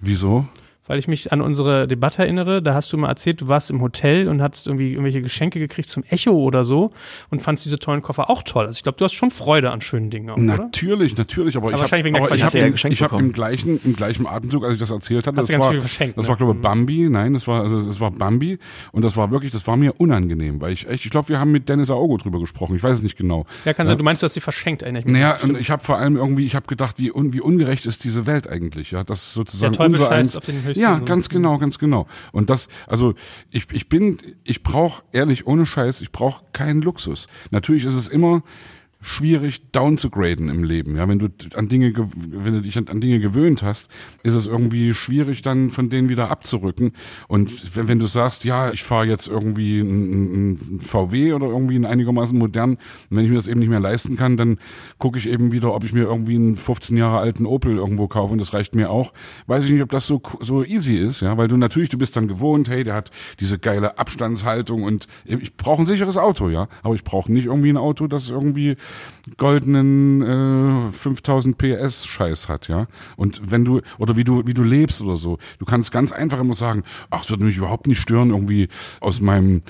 wieso? 0.00 0.46
Weil 0.86 0.98
ich 0.98 1.08
mich 1.08 1.32
an 1.32 1.40
unsere 1.40 1.86
Debatte 1.86 2.22
erinnere, 2.22 2.62
da 2.62 2.74
hast 2.74 2.92
du 2.92 2.96
mal 2.96 3.08
erzählt, 3.08 3.40
du 3.40 3.48
warst 3.48 3.70
im 3.70 3.80
Hotel 3.80 4.28
und 4.28 4.42
hast 4.42 4.66
irgendwie 4.66 4.90
irgendwelche 4.92 5.22
Geschenke 5.22 5.58
gekriegt 5.58 5.88
zum 5.88 6.04
Echo 6.08 6.32
oder 6.32 6.64
so 6.64 6.92
und 7.30 7.42
fandst 7.42 7.64
diese 7.64 7.78
tollen 7.78 8.02
Koffer 8.02 8.30
auch 8.30 8.42
toll. 8.42 8.66
Also 8.66 8.76
ich 8.76 8.82
glaube, 8.82 8.98
du 8.98 9.04
hast 9.04 9.12
schon 9.14 9.30
Freude 9.30 9.70
an 9.70 9.80
schönen 9.80 10.10
Dingen, 10.10 10.30
auch, 10.30 10.36
oder? 10.36 10.44
Natürlich, 10.44 11.16
natürlich, 11.16 11.56
aber, 11.56 11.70
ich 11.72 11.78
wahrscheinlich 11.78 12.04
wegen 12.04 12.16
habe 12.16 12.28
der 12.28 12.36
ich 12.36 12.44
hab 12.44 12.50
Qualität. 12.52 12.54
Hat 12.54 12.54
er 12.54 12.60
ja 12.60 12.66
im, 12.66 12.72
geschenkt 12.72 12.94
ich 12.94 13.02
hab 13.02 13.10
bekommen. 13.10 13.28
im 13.28 13.32
gleichen 13.32 13.80
im 13.84 13.96
gleichen 13.96 14.26
Atemzug, 14.26 14.64
als 14.64 14.74
ich 14.74 14.80
das 14.80 14.90
erzählt 14.90 15.26
hatte, 15.26 15.36
Hast 15.36 15.48
das 15.48 15.52
ganz 15.52 15.64
war 15.64 15.70
viel 15.70 15.80
verschenkt, 15.80 16.18
das 16.18 16.24
ne? 16.24 16.28
war 16.28 16.36
glaube 16.36 16.52
ich 16.52 16.56
Mhm. 16.58 16.62
Bambi, 16.62 17.08
nein, 17.10 17.32
das 17.34 17.46
war 17.46 17.62
also 17.62 17.82
das 17.82 18.00
war 18.00 18.10
Bambi 18.10 18.58
und 18.92 19.04
das 19.04 19.16
war 19.16 19.30
wirklich, 19.30 19.52
das 19.52 19.66
war 19.66 19.76
mir 19.76 19.94
unangenehm, 19.98 20.60
weil 20.60 20.72
ich 20.72 20.88
echt, 20.88 21.04
ich 21.04 21.10
glaube, 21.10 21.28
wir 21.28 21.38
haben 21.40 21.50
mit 21.52 21.68
Dennis 21.68 21.90
Aogo 21.90 22.16
drüber 22.16 22.40
gesprochen, 22.40 22.76
ich 22.76 22.82
weiß 22.82 22.98
es 22.98 23.02
nicht 23.02 23.16
genau. 23.16 23.46
Ja, 23.64 23.74
kann 23.74 23.86
sein, 23.86 23.98
du 23.98 24.04
meinst, 24.04 24.22
du 24.22 24.24
hast 24.24 24.34
sie 24.34 24.40
verschenkt, 24.40 24.82
erinnere 24.82 25.00
ich 25.00 25.06
mich. 25.06 25.14
Naja, 25.14 25.38
und 25.42 25.58
ich 25.58 25.70
habe 25.70 25.82
vor 25.84 25.98
allem 25.98 26.16
irgendwie, 26.16 26.46
ich 26.46 26.54
habe 26.54 26.66
gedacht, 26.66 26.98
wie, 26.98 27.12
un, 27.12 27.32
wie 27.32 27.40
ungerecht 27.40 27.86
ist 27.86 28.04
diese 28.04 28.26
Welt 28.26 28.48
eigentlich, 28.48 28.92
ja, 28.92 29.04
das 29.04 29.22
ist 29.22 29.34
sozusagen 29.34 29.72
Der 29.72 29.86
unser 29.86 30.10
eins. 30.10 30.38
Höchsten 30.76 31.00
Ja, 31.00 31.04
ganz 31.04 31.28
genau, 31.28 31.58
ganz 31.58 31.78
genau. 31.78 32.06
Und 32.32 32.50
das, 32.50 32.68
also 32.86 33.14
ich, 33.50 33.66
ich 33.72 33.88
bin, 33.88 34.18
ich 34.44 34.62
brauche 34.62 35.02
ehrlich 35.12 35.46
ohne 35.46 35.66
Scheiß, 35.66 36.00
ich 36.00 36.12
brauche 36.12 36.44
keinen 36.52 36.82
Luxus. 36.82 37.26
Natürlich 37.50 37.84
ist 37.84 37.94
es 37.94 38.08
immer 38.08 38.42
schwierig 39.00 39.70
down 39.72 39.98
zu 39.98 40.10
graden 40.10 40.48
im 40.48 40.64
Leben. 40.64 40.96
Ja, 40.96 41.08
wenn 41.08 41.18
du 41.18 41.28
an 41.54 41.68
Dinge, 41.68 41.92
wenn 42.16 42.54
du 42.54 42.62
dich 42.62 42.76
an, 42.76 43.00
Dinge 43.00 43.20
gewöhnt 43.20 43.62
hast, 43.62 43.88
ist 44.22 44.34
es 44.34 44.46
irgendwie 44.46 44.94
schwierig, 44.94 45.42
dann 45.42 45.70
von 45.70 45.90
denen 45.90 46.08
wieder 46.08 46.30
abzurücken. 46.30 46.92
Und 47.28 47.76
wenn, 47.76 47.98
du 47.98 48.06
sagst, 48.06 48.44
ja, 48.44 48.72
ich 48.72 48.82
fahre 48.82 49.06
jetzt 49.06 49.28
irgendwie 49.28 49.80
ein, 49.80 50.52
ein 50.76 50.80
VW 50.80 51.34
oder 51.34 51.46
irgendwie 51.46 51.76
ein 51.76 51.84
einigermaßen 51.84 52.36
modern, 52.36 52.78
wenn 53.10 53.24
ich 53.24 53.30
mir 53.30 53.36
das 53.36 53.48
eben 53.48 53.60
nicht 53.60 53.68
mehr 53.68 53.80
leisten 53.80 54.16
kann, 54.16 54.36
dann 54.36 54.58
gucke 54.98 55.18
ich 55.18 55.28
eben 55.28 55.52
wieder, 55.52 55.74
ob 55.74 55.84
ich 55.84 55.92
mir 55.92 56.02
irgendwie 56.02 56.36
einen 56.36 56.56
15 56.56 56.96
Jahre 56.96 57.18
alten 57.18 57.46
Opel 57.46 57.76
irgendwo 57.76 58.08
kaufe 58.08 58.32
und 58.32 58.38
das 58.38 58.54
reicht 58.54 58.74
mir 58.74 58.90
auch. 58.90 59.12
Weiß 59.46 59.64
ich 59.64 59.70
nicht, 59.70 59.82
ob 59.82 59.90
das 59.90 60.06
so 60.06 60.20
so 60.40 60.64
easy 60.64 60.96
ist, 60.96 61.20
ja, 61.20 61.36
weil 61.36 61.48
du 61.48 61.56
natürlich, 61.56 61.88
du 61.88 61.98
bist 61.98 62.16
dann 62.16 62.28
gewohnt, 62.28 62.68
hey, 62.68 62.84
der 62.84 62.94
hat 62.94 63.10
diese 63.40 63.58
geile 63.58 63.98
Abstandshaltung 63.98 64.82
und 64.82 65.06
ich 65.24 65.56
brauche 65.56 65.82
ein 65.82 65.86
sicheres 65.86 66.16
Auto, 66.16 66.48
ja, 66.48 66.68
aber 66.82 66.94
ich 66.94 67.04
brauche 67.04 67.32
nicht 67.32 67.46
irgendwie 67.46 67.70
ein 67.70 67.76
Auto, 67.76 68.06
das 68.06 68.30
irgendwie 68.30 68.76
goldenen 69.36 70.88
äh, 70.88 70.92
5000 70.92 71.58
PS 71.58 72.06
Scheiß 72.06 72.48
hat, 72.48 72.68
ja. 72.68 72.86
Und 73.16 73.50
wenn 73.50 73.64
du 73.64 73.80
oder 73.98 74.16
wie 74.16 74.24
du 74.24 74.46
wie 74.46 74.54
du 74.54 74.62
lebst 74.62 75.02
oder 75.02 75.16
so, 75.16 75.38
du 75.58 75.64
kannst 75.64 75.92
ganz 75.92 76.12
einfach 76.12 76.40
immer 76.40 76.54
sagen, 76.54 76.84
ach, 77.10 77.24
es 77.24 77.30
würde 77.30 77.44
mich 77.44 77.56
überhaupt 77.56 77.86
nicht 77.86 78.00
stören, 78.00 78.30
irgendwie 78.30 78.68
aus 79.00 79.20
meinem 79.20 79.62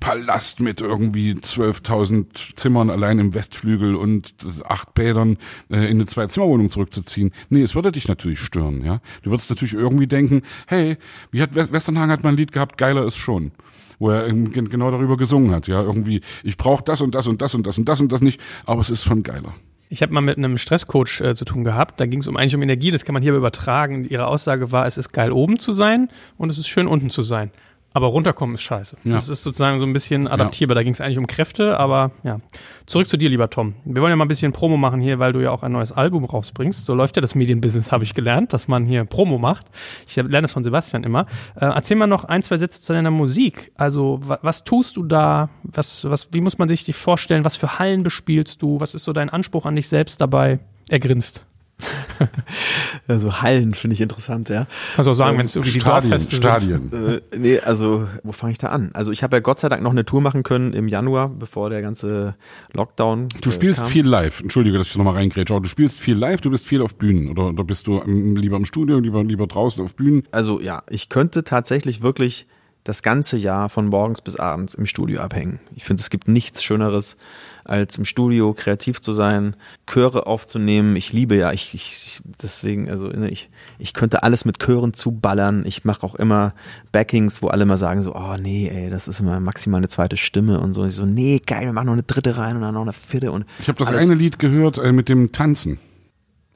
Palast 0.00 0.60
mit 0.60 0.80
irgendwie 0.80 1.32
12.000 1.32 2.56
Zimmern 2.56 2.90
allein 2.90 3.18
im 3.18 3.34
Westflügel 3.34 3.94
und 3.94 4.34
acht 4.64 4.92
Bädern 4.94 5.38
äh, 5.70 5.84
in 5.86 5.96
eine 5.96 6.06
Zwei-Zimmer-Wohnung 6.06 6.68
zurückzuziehen. 6.68 7.32
Nee, 7.48 7.62
es 7.62 7.74
würde 7.74 7.92
dich 7.92 8.08
natürlich 8.08 8.40
stören, 8.40 8.84
ja. 8.84 9.00
Du 9.22 9.30
würdest 9.30 9.48
natürlich 9.48 9.74
irgendwie 9.74 10.06
denken, 10.06 10.42
hey, 10.66 10.98
wie 11.30 11.40
hat 11.40 11.54
Westernhagen 11.54 12.10
hat 12.10 12.24
mal 12.24 12.30
ein 12.30 12.36
Lied 12.36 12.52
gehabt, 12.52 12.76
geiler 12.76 13.06
ist 13.06 13.16
schon 13.16 13.52
wo 13.98 14.10
er 14.10 14.32
genau 14.32 14.90
darüber 14.90 15.16
gesungen 15.16 15.52
hat. 15.52 15.66
Ja, 15.68 15.82
irgendwie, 15.82 16.20
ich 16.42 16.56
brauche 16.56 16.82
das 16.84 17.00
und 17.00 17.14
das 17.14 17.26
und 17.26 17.42
das 17.42 17.54
und 17.54 17.66
das 17.66 17.78
und 17.78 17.88
das 17.88 18.00
und 18.00 18.12
das 18.12 18.20
nicht, 18.20 18.40
aber 18.64 18.80
es 18.80 18.90
ist 18.90 19.04
schon 19.04 19.22
geiler. 19.22 19.54
Ich 19.88 20.02
habe 20.02 20.12
mal 20.12 20.20
mit 20.20 20.36
einem 20.36 20.58
Stresscoach 20.58 21.20
äh, 21.20 21.34
zu 21.36 21.44
tun 21.44 21.62
gehabt. 21.62 22.00
Da 22.00 22.06
ging 22.06 22.20
es 22.20 22.26
um 22.26 22.36
eigentlich 22.36 22.56
um 22.56 22.62
Energie. 22.62 22.90
Das 22.90 23.04
kann 23.04 23.12
man 23.12 23.22
hier 23.22 23.34
übertragen. 23.34 24.04
Ihre 24.04 24.26
Aussage 24.26 24.72
war, 24.72 24.86
es 24.86 24.98
ist 24.98 25.12
geil 25.12 25.30
oben 25.30 25.58
zu 25.58 25.70
sein 25.72 26.08
und 26.36 26.50
es 26.50 26.58
ist 26.58 26.66
schön 26.68 26.88
unten 26.88 27.08
zu 27.08 27.22
sein. 27.22 27.52
Aber 27.96 28.08
runterkommen 28.08 28.56
ist 28.56 28.60
scheiße. 28.60 28.98
Ja. 29.04 29.14
Das 29.14 29.30
ist 29.30 29.42
sozusagen 29.42 29.80
so 29.80 29.86
ein 29.86 29.94
bisschen 29.94 30.28
adaptierbar. 30.28 30.74
Ja. 30.74 30.80
Da 30.80 30.82
ging 30.82 30.92
es 30.92 31.00
eigentlich 31.00 31.16
um 31.16 31.26
Kräfte, 31.26 31.80
aber 31.80 32.10
ja. 32.24 32.40
Zurück 32.84 33.08
zu 33.08 33.16
dir, 33.16 33.30
lieber 33.30 33.48
Tom. 33.48 33.72
Wir 33.86 34.02
wollen 34.02 34.10
ja 34.10 34.16
mal 34.16 34.26
ein 34.26 34.28
bisschen 34.28 34.52
Promo 34.52 34.76
machen 34.76 35.00
hier, 35.00 35.18
weil 35.18 35.32
du 35.32 35.40
ja 35.40 35.50
auch 35.50 35.62
ein 35.62 35.72
neues 35.72 35.92
Album 35.92 36.26
rausbringst. 36.26 36.84
So 36.84 36.92
läuft 36.92 37.16
ja 37.16 37.22
das 37.22 37.34
Medienbusiness, 37.34 37.92
habe 37.92 38.04
ich 38.04 38.12
gelernt, 38.12 38.52
dass 38.52 38.68
man 38.68 38.84
hier 38.84 39.06
Promo 39.06 39.38
macht. 39.38 39.68
Ich 40.06 40.14
lerne 40.14 40.42
das 40.42 40.52
von 40.52 40.62
Sebastian 40.62 41.04
immer. 41.04 41.24
Äh, 41.54 41.64
erzähl 41.64 41.96
mal 41.96 42.06
noch 42.06 42.26
ein, 42.26 42.42
zwei 42.42 42.58
Sätze 42.58 42.82
zu 42.82 42.92
deiner 42.92 43.10
Musik. 43.10 43.72
Also, 43.76 44.20
was 44.42 44.64
tust 44.64 44.98
du 44.98 45.02
da? 45.02 45.48
Was, 45.62 46.04
was, 46.04 46.28
wie 46.34 46.42
muss 46.42 46.58
man 46.58 46.68
sich 46.68 46.84
dich 46.84 46.96
vorstellen? 46.96 47.46
Was 47.46 47.56
für 47.56 47.78
Hallen 47.78 48.02
bespielst 48.02 48.60
du? 48.60 48.78
Was 48.78 48.94
ist 48.94 49.04
so 49.04 49.14
dein 49.14 49.30
Anspruch 49.30 49.64
an 49.64 49.74
dich 49.74 49.88
selbst 49.88 50.20
dabei? 50.20 50.58
Er 50.90 50.98
grinst. 50.98 51.46
also 53.08 53.42
Hallen 53.42 53.74
finde 53.74 53.94
ich 53.94 54.00
interessant, 54.00 54.48
ja. 54.48 54.66
Kannst 54.94 55.08
auch 55.08 55.14
sagen, 55.14 55.32
ähm, 55.32 55.38
wenn 55.38 55.46
es 55.46 55.56
irgendwie 55.56 55.72
die 55.72 55.80
Stadien, 55.80 56.20
Stadien. 56.20 56.92
Äh, 56.92 57.38
nee, 57.38 57.58
also 57.60 58.08
wo 58.22 58.32
fange 58.32 58.52
ich 58.52 58.58
da 58.58 58.68
an? 58.68 58.90
Also 58.94 59.12
ich 59.12 59.22
habe 59.22 59.36
ja 59.36 59.40
Gott 59.40 59.60
sei 59.60 59.68
Dank 59.68 59.82
noch 59.82 59.90
eine 59.90 60.04
Tour 60.04 60.20
machen 60.20 60.42
können 60.42 60.72
im 60.72 60.88
Januar, 60.88 61.28
bevor 61.28 61.70
der 61.70 61.82
ganze 61.82 62.34
Lockdown 62.72 63.28
Du 63.40 63.50
spielst 63.50 63.80
kam. 63.80 63.88
viel 63.88 64.06
live. 64.06 64.40
Entschuldige, 64.40 64.78
dass 64.78 64.88
ich 64.88 64.96
nochmal 64.96 65.14
reingrätsche. 65.14 65.60
Du 65.60 65.68
spielst 65.68 66.00
viel 66.00 66.16
live, 66.16 66.40
du 66.40 66.50
bist 66.50 66.66
viel 66.66 66.82
auf 66.82 66.96
Bühnen 66.96 67.28
oder, 67.28 67.48
oder 67.48 67.64
bist 67.64 67.86
du 67.86 68.02
lieber 68.04 68.56
im 68.56 68.64
Studio, 68.64 68.98
lieber, 68.98 69.22
lieber 69.22 69.46
draußen 69.46 69.82
auf 69.84 69.94
Bühnen? 69.94 70.22
Also 70.30 70.60
ja, 70.60 70.82
ich 70.88 71.08
könnte 71.08 71.44
tatsächlich 71.44 72.02
wirklich 72.02 72.46
das 72.86 73.02
ganze 73.02 73.36
Jahr 73.36 73.68
von 73.68 73.88
morgens 73.88 74.20
bis 74.20 74.36
abends 74.36 74.74
im 74.74 74.86
Studio 74.86 75.20
abhängen. 75.20 75.58
Ich 75.74 75.84
finde, 75.84 76.00
es 76.00 76.10
gibt 76.10 76.28
nichts 76.28 76.62
Schöneres, 76.62 77.16
als 77.64 77.98
im 77.98 78.04
Studio 78.04 78.54
kreativ 78.54 79.00
zu 79.00 79.12
sein, 79.12 79.56
Chöre 79.88 80.26
aufzunehmen. 80.26 80.94
Ich 80.94 81.12
liebe 81.12 81.36
ja, 81.36 81.52
ich, 81.52 81.74
ich 81.74 82.22
deswegen, 82.40 82.88
also 82.88 83.08
ne, 83.08 83.28
ich, 83.28 83.50
ich 83.80 83.92
könnte 83.92 84.22
alles 84.22 84.44
mit 84.44 84.60
Chören 84.60 84.94
zuballern. 84.94 85.64
Ich 85.66 85.84
mache 85.84 86.04
auch 86.04 86.14
immer 86.14 86.54
Backings, 86.92 87.42
wo 87.42 87.48
alle 87.48 87.66
mal 87.66 87.76
sagen 87.76 88.02
so, 88.02 88.14
oh 88.14 88.36
nee, 88.40 88.68
ey, 88.68 88.88
das 88.88 89.08
ist 89.08 89.18
immer 89.18 89.40
maximal 89.40 89.78
eine 89.78 89.88
zweite 89.88 90.16
Stimme 90.16 90.60
und 90.60 90.72
so. 90.72 90.82
Und 90.82 90.88
ich 90.88 90.94
so, 90.94 91.06
nee, 91.06 91.42
geil, 91.44 91.64
wir 91.64 91.72
machen 91.72 91.86
noch 91.86 91.92
eine 91.94 92.04
dritte 92.04 92.36
rein 92.38 92.54
und 92.54 92.62
dann 92.62 92.74
noch 92.74 92.82
eine 92.82 92.92
vierte 92.92 93.32
und. 93.32 93.46
Ich 93.58 93.68
habe 93.68 93.78
das 93.78 93.92
eine 93.92 94.14
Lied 94.14 94.38
gehört 94.38 94.78
äh, 94.78 94.92
mit 94.92 95.08
dem 95.08 95.32
Tanzen. 95.32 95.78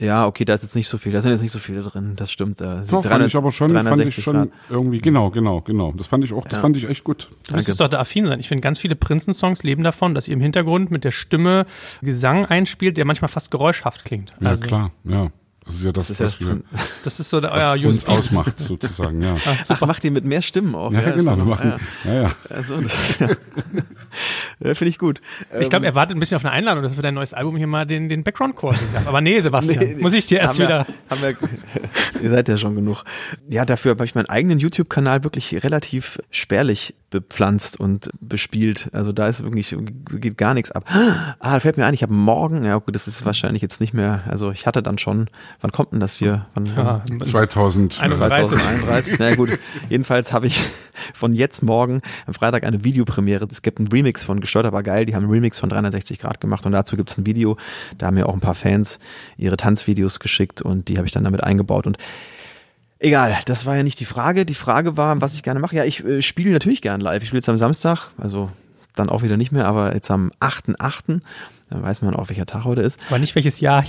Ja, 0.00 0.26
okay, 0.26 0.46
da 0.46 0.54
ist 0.54 0.62
jetzt 0.62 0.74
nicht 0.74 0.88
so 0.88 0.96
viel, 0.96 1.12
da 1.12 1.20
sind 1.20 1.30
jetzt 1.30 1.42
nicht 1.42 1.52
so 1.52 1.58
viele 1.58 1.82
drin, 1.82 2.14
das 2.16 2.32
stimmt. 2.32 2.60
Äh, 2.62 2.64
Doch, 2.90 3.02
300, 3.02 3.06
fand 3.06 3.26
ich 3.26 3.36
aber 3.36 3.52
schon, 3.52 3.68
fand 3.68 4.00
ich 4.00 4.14
schon 4.14 4.34
Grad. 4.34 4.48
irgendwie, 4.70 5.00
genau, 5.00 5.30
genau, 5.30 5.60
genau. 5.60 5.92
Das 5.92 6.06
fand 6.06 6.24
ich 6.24 6.32
auch, 6.32 6.44
das 6.44 6.54
ja. 6.54 6.60
fand 6.60 6.76
ich 6.78 6.88
echt 6.88 7.04
gut. 7.04 7.28
Du 7.48 7.56
müsstest 7.56 7.80
doch 7.80 7.88
da 7.88 8.00
affin 8.00 8.26
sein. 8.26 8.40
Ich 8.40 8.48
finde, 8.48 8.62
ganz 8.62 8.78
viele 8.78 8.96
Prinzen-Songs 8.96 9.62
leben 9.62 9.82
davon, 9.84 10.14
dass 10.14 10.26
ihr 10.26 10.34
im 10.34 10.40
Hintergrund 10.40 10.90
mit 10.90 11.04
der 11.04 11.10
Stimme 11.10 11.66
Gesang 12.00 12.46
einspielt, 12.46 12.96
der 12.96 13.04
manchmal 13.04 13.28
fast 13.28 13.50
geräuschhaft 13.50 14.06
klingt. 14.06 14.34
Ja, 14.40 14.50
also, 14.50 14.62
klar, 14.62 14.90
ja. 15.04 15.30
Das 15.70 15.78
ist 15.78 15.84
ja 15.84 15.92
das, 15.92 16.08
das, 16.08 16.20
ist, 16.20 16.40
was 16.40 16.40
wir, 16.40 16.60
das 17.04 17.20
ist 17.20 17.30
so 17.30 17.40
der, 17.40 17.52
euer 17.52 17.88
uns 17.88 18.06
ausmacht, 18.06 18.58
sozusagen, 18.58 19.22
ja. 19.22 19.36
Ach, 19.46 19.64
Ach, 19.68 19.86
macht 19.86 20.04
ihr 20.04 20.10
mit 20.10 20.24
mehr 20.24 20.42
Stimmen 20.42 20.74
auch. 20.74 20.92
Ja, 20.92 21.00
ja 21.00 21.10
genau, 21.12 21.36
wir 21.36 21.44
machen, 21.44 21.74
ja, 22.04 22.12
ja. 22.12 22.22
ja. 22.22 22.30
Also, 22.48 22.80
das 22.80 23.10
ist, 23.10 23.20
ja. 23.20 23.28
ja 24.60 24.74
Finde 24.74 24.88
ich 24.88 24.98
gut. 24.98 25.20
Ich 25.60 25.70
glaube, 25.70 25.86
er 25.86 25.94
wartet 25.94 26.16
ein 26.16 26.20
bisschen 26.20 26.36
auf 26.36 26.44
eine 26.44 26.52
Einladung, 26.52 26.82
dass 26.82 26.96
wir 26.96 27.02
dein 27.02 27.14
neues 27.14 27.34
Album 27.34 27.56
hier 27.56 27.66
mal 27.66 27.86
den, 27.86 28.08
den 28.08 28.24
Background-Chor 28.24 28.74
singen 28.74 29.06
Aber 29.06 29.20
nee, 29.20 29.40
Sebastian, 29.40 29.84
nee, 29.96 29.96
muss 30.00 30.14
ich 30.14 30.26
dir 30.26 30.40
erst 30.40 30.58
wieder. 30.58 30.86
Wir, 30.86 30.94
haben 31.10 31.22
wir, 31.22 32.22
ihr 32.22 32.30
seid 32.30 32.48
ja 32.48 32.56
schon 32.56 32.74
genug. 32.74 33.04
Ja, 33.48 33.64
dafür 33.64 33.92
habe 33.92 34.04
ich 34.04 34.14
meinen 34.14 34.28
eigenen 34.28 34.58
YouTube-Kanal 34.58 35.24
wirklich 35.24 35.62
relativ 35.62 36.18
spärlich 36.30 36.94
bepflanzt 37.10 37.78
und 37.78 38.10
bespielt. 38.20 38.88
Also 38.92 39.12
da 39.12 39.26
ist 39.26 39.42
wirklich, 39.42 39.76
geht 40.10 40.38
gar 40.38 40.54
nichts 40.54 40.70
ab. 40.72 40.84
Ah, 40.88 41.54
da 41.54 41.60
fällt 41.60 41.76
mir 41.76 41.84
ein, 41.84 41.94
ich 41.94 42.02
habe 42.02 42.14
morgen, 42.14 42.64
ja 42.64 42.76
gut, 42.76 42.94
das 42.94 43.08
ist 43.08 43.24
wahrscheinlich 43.26 43.62
jetzt 43.62 43.80
nicht 43.80 43.92
mehr, 43.92 44.22
also 44.28 44.50
ich 44.50 44.66
hatte 44.66 44.82
dann 44.82 44.96
schon, 44.96 45.28
wann 45.60 45.72
kommt 45.72 45.92
denn 45.92 46.00
das 46.00 46.16
hier? 46.16 46.46
Wann, 46.54 46.66
ja, 46.66 47.02
2000, 47.22 47.94
2031. 47.94 49.18
Na 49.18 49.34
gut, 49.34 49.58
jedenfalls 49.88 50.32
habe 50.32 50.46
ich 50.46 50.60
von 51.14 51.32
jetzt 51.32 51.62
morgen 51.62 52.02
am 52.26 52.34
Freitag 52.34 52.64
eine 52.64 52.84
Videopremiere. 52.84 53.46
Es 53.50 53.62
gibt 53.62 53.78
einen 53.78 53.88
Remix 53.88 54.24
von 54.24 54.40
Gesteuert 54.40 54.66
aber 54.66 54.82
geil, 54.82 55.06
die 55.06 55.14
haben 55.14 55.24
einen 55.24 55.32
Remix 55.32 55.58
von 55.58 55.68
360 55.68 56.18
Grad 56.18 56.40
gemacht 56.40 56.66
und 56.66 56.72
dazu 56.72 56.96
gibt 56.96 57.10
es 57.10 57.18
ein 57.18 57.26
Video. 57.26 57.56
Da 57.98 58.06
haben 58.06 58.14
mir 58.14 58.28
auch 58.28 58.34
ein 58.34 58.40
paar 58.40 58.54
Fans 58.54 58.98
ihre 59.36 59.56
Tanzvideos 59.56 60.20
geschickt 60.20 60.62
und 60.62 60.88
die 60.88 60.96
habe 60.96 61.06
ich 61.06 61.12
dann 61.12 61.24
damit 61.24 61.42
eingebaut 61.44 61.86
und 61.86 61.98
Egal, 63.02 63.38
das 63.46 63.64
war 63.64 63.76
ja 63.76 63.82
nicht 63.82 63.98
die 63.98 64.04
Frage. 64.04 64.44
Die 64.44 64.52
Frage 64.52 64.98
war, 64.98 65.22
was 65.22 65.32
ich 65.32 65.42
gerne 65.42 65.58
mache. 65.58 65.74
Ja, 65.74 65.84
ich 65.84 66.04
äh, 66.04 66.20
spiele 66.20 66.50
natürlich 66.50 66.82
gern 66.82 67.00
live. 67.00 67.22
Ich 67.22 67.28
spiele 67.28 67.38
jetzt 67.38 67.48
am 67.48 67.56
Samstag, 67.56 68.10
also 68.18 68.50
dann 68.94 69.08
auch 69.08 69.22
wieder 69.22 69.38
nicht 69.38 69.52
mehr, 69.52 69.66
aber 69.66 69.94
jetzt 69.94 70.10
am 70.10 70.30
8.8., 70.40 71.20
dann 71.70 71.82
weiß 71.82 72.02
man 72.02 72.14
auch, 72.14 72.28
welcher 72.28 72.46
Tag 72.46 72.64
heute 72.64 72.82
ist. 72.82 73.00
Aber 73.08 73.18
nicht 73.18 73.34
welches 73.34 73.60
Jahr. 73.60 73.84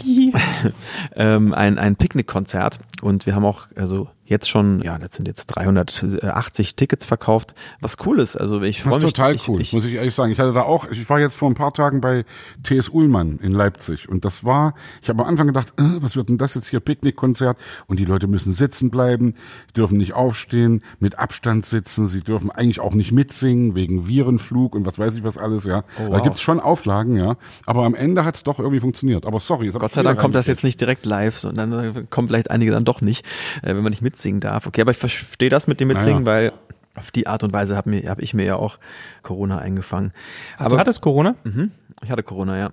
ähm, 1.15 1.53
ein, 1.53 1.77
ein 1.77 1.95
Picknickkonzert 1.95 2.79
und 3.01 3.25
wir 3.25 3.35
haben 3.35 3.45
auch, 3.45 3.67
also 3.75 4.09
jetzt 4.31 4.49
schon, 4.49 4.81
ja, 4.81 4.97
das 4.97 5.15
sind 5.15 5.27
jetzt 5.27 5.47
380 5.47 6.75
Tickets 6.75 7.05
verkauft, 7.05 7.53
was 7.79 7.97
cool 8.05 8.19
ist. 8.19 8.35
Also 8.35 8.61
ich 8.61 8.81
freue 8.81 8.95
mich. 8.95 9.13
total 9.13 9.37
cool, 9.47 9.61
ich, 9.61 9.73
muss 9.73 9.85
ich 9.85 9.93
ehrlich 9.93 10.15
sagen. 10.15 10.31
Ich 10.31 10.39
hatte 10.39 10.53
da 10.53 10.63
auch, 10.63 10.89
ich 10.89 11.07
war 11.09 11.19
jetzt 11.19 11.35
vor 11.35 11.49
ein 11.49 11.53
paar 11.53 11.73
Tagen 11.73 12.01
bei 12.01 12.25
TS 12.63 12.89
Ullmann 12.89 13.37
in 13.39 13.51
Leipzig 13.51 14.09
und 14.09 14.25
das 14.25 14.43
war, 14.43 14.73
ich 15.01 15.09
habe 15.09 15.21
am 15.21 15.29
Anfang 15.29 15.47
gedacht, 15.47 15.73
äh, 15.77 16.01
was 16.01 16.15
wird 16.15 16.29
denn 16.29 16.37
das 16.37 16.55
jetzt 16.55 16.67
hier, 16.67 16.79
Picknickkonzert 16.79 17.57
und 17.87 17.99
die 17.99 18.05
Leute 18.05 18.27
müssen 18.27 18.53
sitzen 18.53 18.89
bleiben, 18.89 19.33
dürfen 19.75 19.97
nicht 19.97 20.13
aufstehen, 20.13 20.81
mit 20.99 21.19
Abstand 21.19 21.65
sitzen, 21.65 22.07
sie 22.07 22.21
dürfen 22.21 22.49
eigentlich 22.49 22.79
auch 22.79 22.93
nicht 22.93 23.11
mitsingen 23.11 23.75
wegen 23.75 24.07
Virenflug 24.07 24.73
und 24.73 24.85
was 24.85 24.97
weiß 24.97 25.15
ich 25.15 25.23
was 25.23 25.37
alles, 25.37 25.65
ja. 25.65 25.83
Oh, 25.99 26.07
wow. 26.07 26.13
Da 26.13 26.19
gibt's 26.21 26.41
schon 26.41 26.59
Auflagen, 26.59 27.17
ja, 27.17 27.35
aber 27.65 27.83
am 27.83 27.93
Ende 27.93 28.25
hat's 28.25 28.43
doch 28.43 28.59
irgendwie 28.59 28.79
funktioniert. 28.79 29.25
Aber 29.25 29.39
sorry, 29.39 29.69
Gott 29.69 29.93
sei 29.93 30.03
Dank 30.03 30.19
kommt 30.19 30.35
das 30.35 30.47
jetzt 30.47 30.63
nicht 30.63 30.79
direkt 30.79 31.05
live, 31.05 31.37
sondern 31.37 32.09
kommen 32.09 32.27
vielleicht 32.27 32.49
einige 32.49 32.71
dann 32.71 32.85
doch 32.85 33.01
nicht, 33.01 33.25
äh, 33.61 33.75
wenn 33.75 33.83
man 33.83 33.91
nicht 33.91 34.01
mitsingen 34.01 34.20
darf. 34.39 34.67
Okay, 34.67 34.81
aber 34.81 34.91
ich 34.91 34.97
verstehe 34.97 35.49
das 35.49 35.67
mit 35.67 35.79
dem 35.79 35.89
Mitsingen, 35.89 36.21
ja. 36.21 36.25
weil 36.25 36.53
auf 36.95 37.11
die 37.11 37.27
Art 37.27 37.43
und 37.43 37.53
Weise 37.53 37.75
habe 37.75 37.91
hab 38.07 38.21
ich 38.21 38.33
mir 38.33 38.45
ja 38.45 38.55
auch 38.55 38.77
Corona 39.21 39.59
eingefangen. 39.59 40.11
Ach, 40.55 40.65
aber, 40.65 40.75
du 40.75 40.79
hattest 40.79 41.01
Corona? 41.01 41.35
Mhm, 41.43 41.71
ich 42.03 42.11
hatte 42.11 42.23
Corona, 42.23 42.57
ja. 42.57 42.69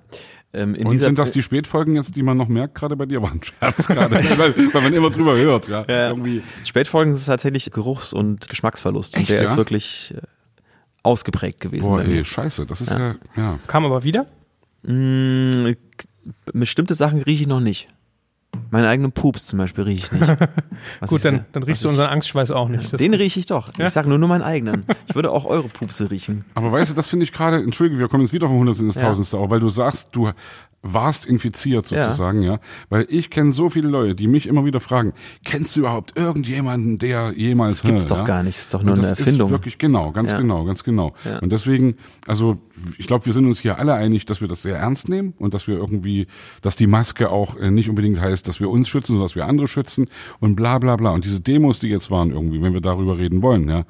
Ähm, 0.54 0.74
und 0.82 0.98
sind 0.98 1.18
das 1.18 1.30
die 1.30 1.42
Spätfolgen 1.42 1.94
jetzt, 1.94 2.16
die 2.16 2.22
man 2.22 2.36
noch 2.36 2.48
merkt, 2.48 2.74
gerade 2.74 2.96
bei 2.96 3.06
dir? 3.06 3.22
War 3.22 3.32
ein 3.32 3.42
Scherz 3.42 3.86
gerade, 3.86 4.14
weil, 4.14 4.72
weil 4.72 4.82
man 4.82 4.94
immer 4.94 5.10
drüber 5.10 5.36
hört. 5.36 5.68
Ja, 5.68 5.84
ja. 5.86 6.08
Irgendwie. 6.08 6.42
Spätfolgen 6.64 7.12
ist 7.12 7.26
tatsächlich 7.26 7.70
Geruchs- 7.70 8.12
und 8.12 8.48
Geschmacksverlust. 8.48 9.16
Echt, 9.16 9.28
und 9.28 9.30
der 9.30 9.44
ja? 9.44 9.50
ist 9.50 9.56
wirklich 9.56 10.14
äh, 10.16 10.22
ausgeprägt 11.02 11.60
gewesen. 11.60 11.86
Boah, 11.86 12.02
ey, 12.02 12.24
scheiße, 12.24 12.64
das 12.66 12.80
ist 12.80 12.90
ja. 12.90 12.98
ja, 12.98 13.16
ja. 13.36 13.58
Kam 13.66 13.84
aber 13.84 14.04
wieder? 14.04 14.26
Mmh, 14.82 15.74
bestimmte 16.52 16.94
Sachen 16.94 17.20
rieche 17.22 17.42
ich 17.42 17.48
noch 17.48 17.60
nicht. 17.60 17.88
Meinen 18.70 18.86
eigenen 18.86 19.12
Pups 19.12 19.46
zum 19.46 19.58
Beispiel 19.58 19.84
rieche 19.84 20.04
ich 20.06 20.12
nicht. 20.20 20.28
Was 21.00 21.10
Gut, 21.10 21.24
dann, 21.24 21.44
dann 21.52 21.62
riechst 21.62 21.84
du 21.84 21.88
unseren 21.88 22.08
Angstschweiß 22.08 22.50
auch 22.50 22.68
nicht. 22.68 22.92
Das- 22.92 22.98
Den 22.98 23.14
rieche 23.14 23.40
ich 23.40 23.46
doch. 23.46 23.70
Ja? 23.78 23.86
Ich 23.86 23.92
sage 23.92 24.08
nur 24.08 24.18
nur 24.18 24.28
meinen 24.28 24.42
eigenen. 24.42 24.84
Ich 25.08 25.14
würde 25.14 25.30
auch 25.30 25.46
eure 25.46 25.68
Pupse 25.68 26.10
riechen. 26.10 26.44
Aber 26.54 26.70
weißt 26.70 26.90
du, 26.90 26.94
das 26.94 27.08
finde 27.08 27.24
ich 27.24 27.32
gerade, 27.32 27.56
entschuldige, 27.62 27.98
wir 27.98 28.08
kommen 28.08 28.24
jetzt 28.24 28.32
wieder 28.32 28.46
vom 28.46 28.58
Hundertsten 28.58 28.86
ins 28.88 28.96
Ja. 28.96 29.02
Tausendste, 29.02 29.38
auch 29.38 29.48
weil 29.48 29.60
du 29.60 29.68
sagst, 29.68 30.08
du 30.12 30.30
warst 30.82 31.26
infiziert 31.26 31.86
sozusagen, 31.86 32.42
ja. 32.42 32.60
Weil 32.88 33.06
ich 33.08 33.30
kenne 33.30 33.52
so 33.52 33.68
viele 33.68 33.88
Leute, 33.88 34.14
die 34.14 34.28
mich 34.28 34.46
immer 34.46 34.64
wieder 34.64 34.80
fragen, 34.80 35.12
kennst 35.44 35.74
du 35.74 35.80
überhaupt 35.80 36.16
irgendjemanden, 36.16 36.98
der 36.98 37.32
jemals... 37.36 37.76
Das 37.78 37.82
gibt's 37.82 38.04
hä, 38.04 38.08
doch 38.10 38.18
ja? 38.18 38.24
gar 38.24 38.42
nicht. 38.42 38.56
Das 38.56 38.66
ist 38.66 38.74
doch 38.74 38.82
nur 38.82 38.94
eine 38.94 39.06
Erfindung. 39.06 39.48
Ist 39.48 39.52
wirklich 39.52 39.78
genau, 39.78 40.12
ganz 40.12 40.30
Ja. 40.30 40.38
genau, 40.38 40.64
ganz 40.64 40.84
genau. 40.84 41.14
Ja. 41.24 41.38
Und 41.40 41.50
deswegen, 41.50 41.96
also 42.26 42.58
ich 42.96 43.06
glaube, 43.06 43.26
wir 43.26 43.32
sind 43.32 43.46
uns 43.46 43.58
hier 43.58 43.78
alle 43.78 43.94
einig, 43.94 44.26
dass 44.26 44.40
wir 44.40 44.48
das 44.48 44.62
sehr 44.62 44.76
ernst 44.76 45.08
nehmen 45.08 45.34
und 45.38 45.52
dass 45.52 45.66
wir 45.66 45.74
irgendwie, 45.74 46.28
dass 46.62 46.76
die 46.76 46.86
Maske 46.86 47.30
auch 47.30 47.56
äh, 47.56 47.70
nicht 47.70 47.88
unbedingt 47.88 48.20
heißt, 48.20 48.46
dass 48.46 48.60
wir 48.60 48.70
uns 48.70 48.88
schützen, 48.88 49.12
sondern 49.12 49.26
dass 49.26 49.34
wir 49.36 49.46
andere 49.46 49.66
schützen 49.66 50.06
und 50.38 50.54
bla 50.54 50.78
bla 50.78 50.96
bla. 50.96 51.10
Und 51.10 51.24
diese 51.24 51.40
Demos, 51.40 51.80
die 51.80 51.88
jetzt 51.88 52.10
waren 52.10 52.30
irgendwie, 52.30 52.62
wenn 52.62 52.72
wir 52.72 52.80
darüber 52.80 53.18
reden 53.18 53.42
wollen, 53.42 53.68
ja. 53.68 53.84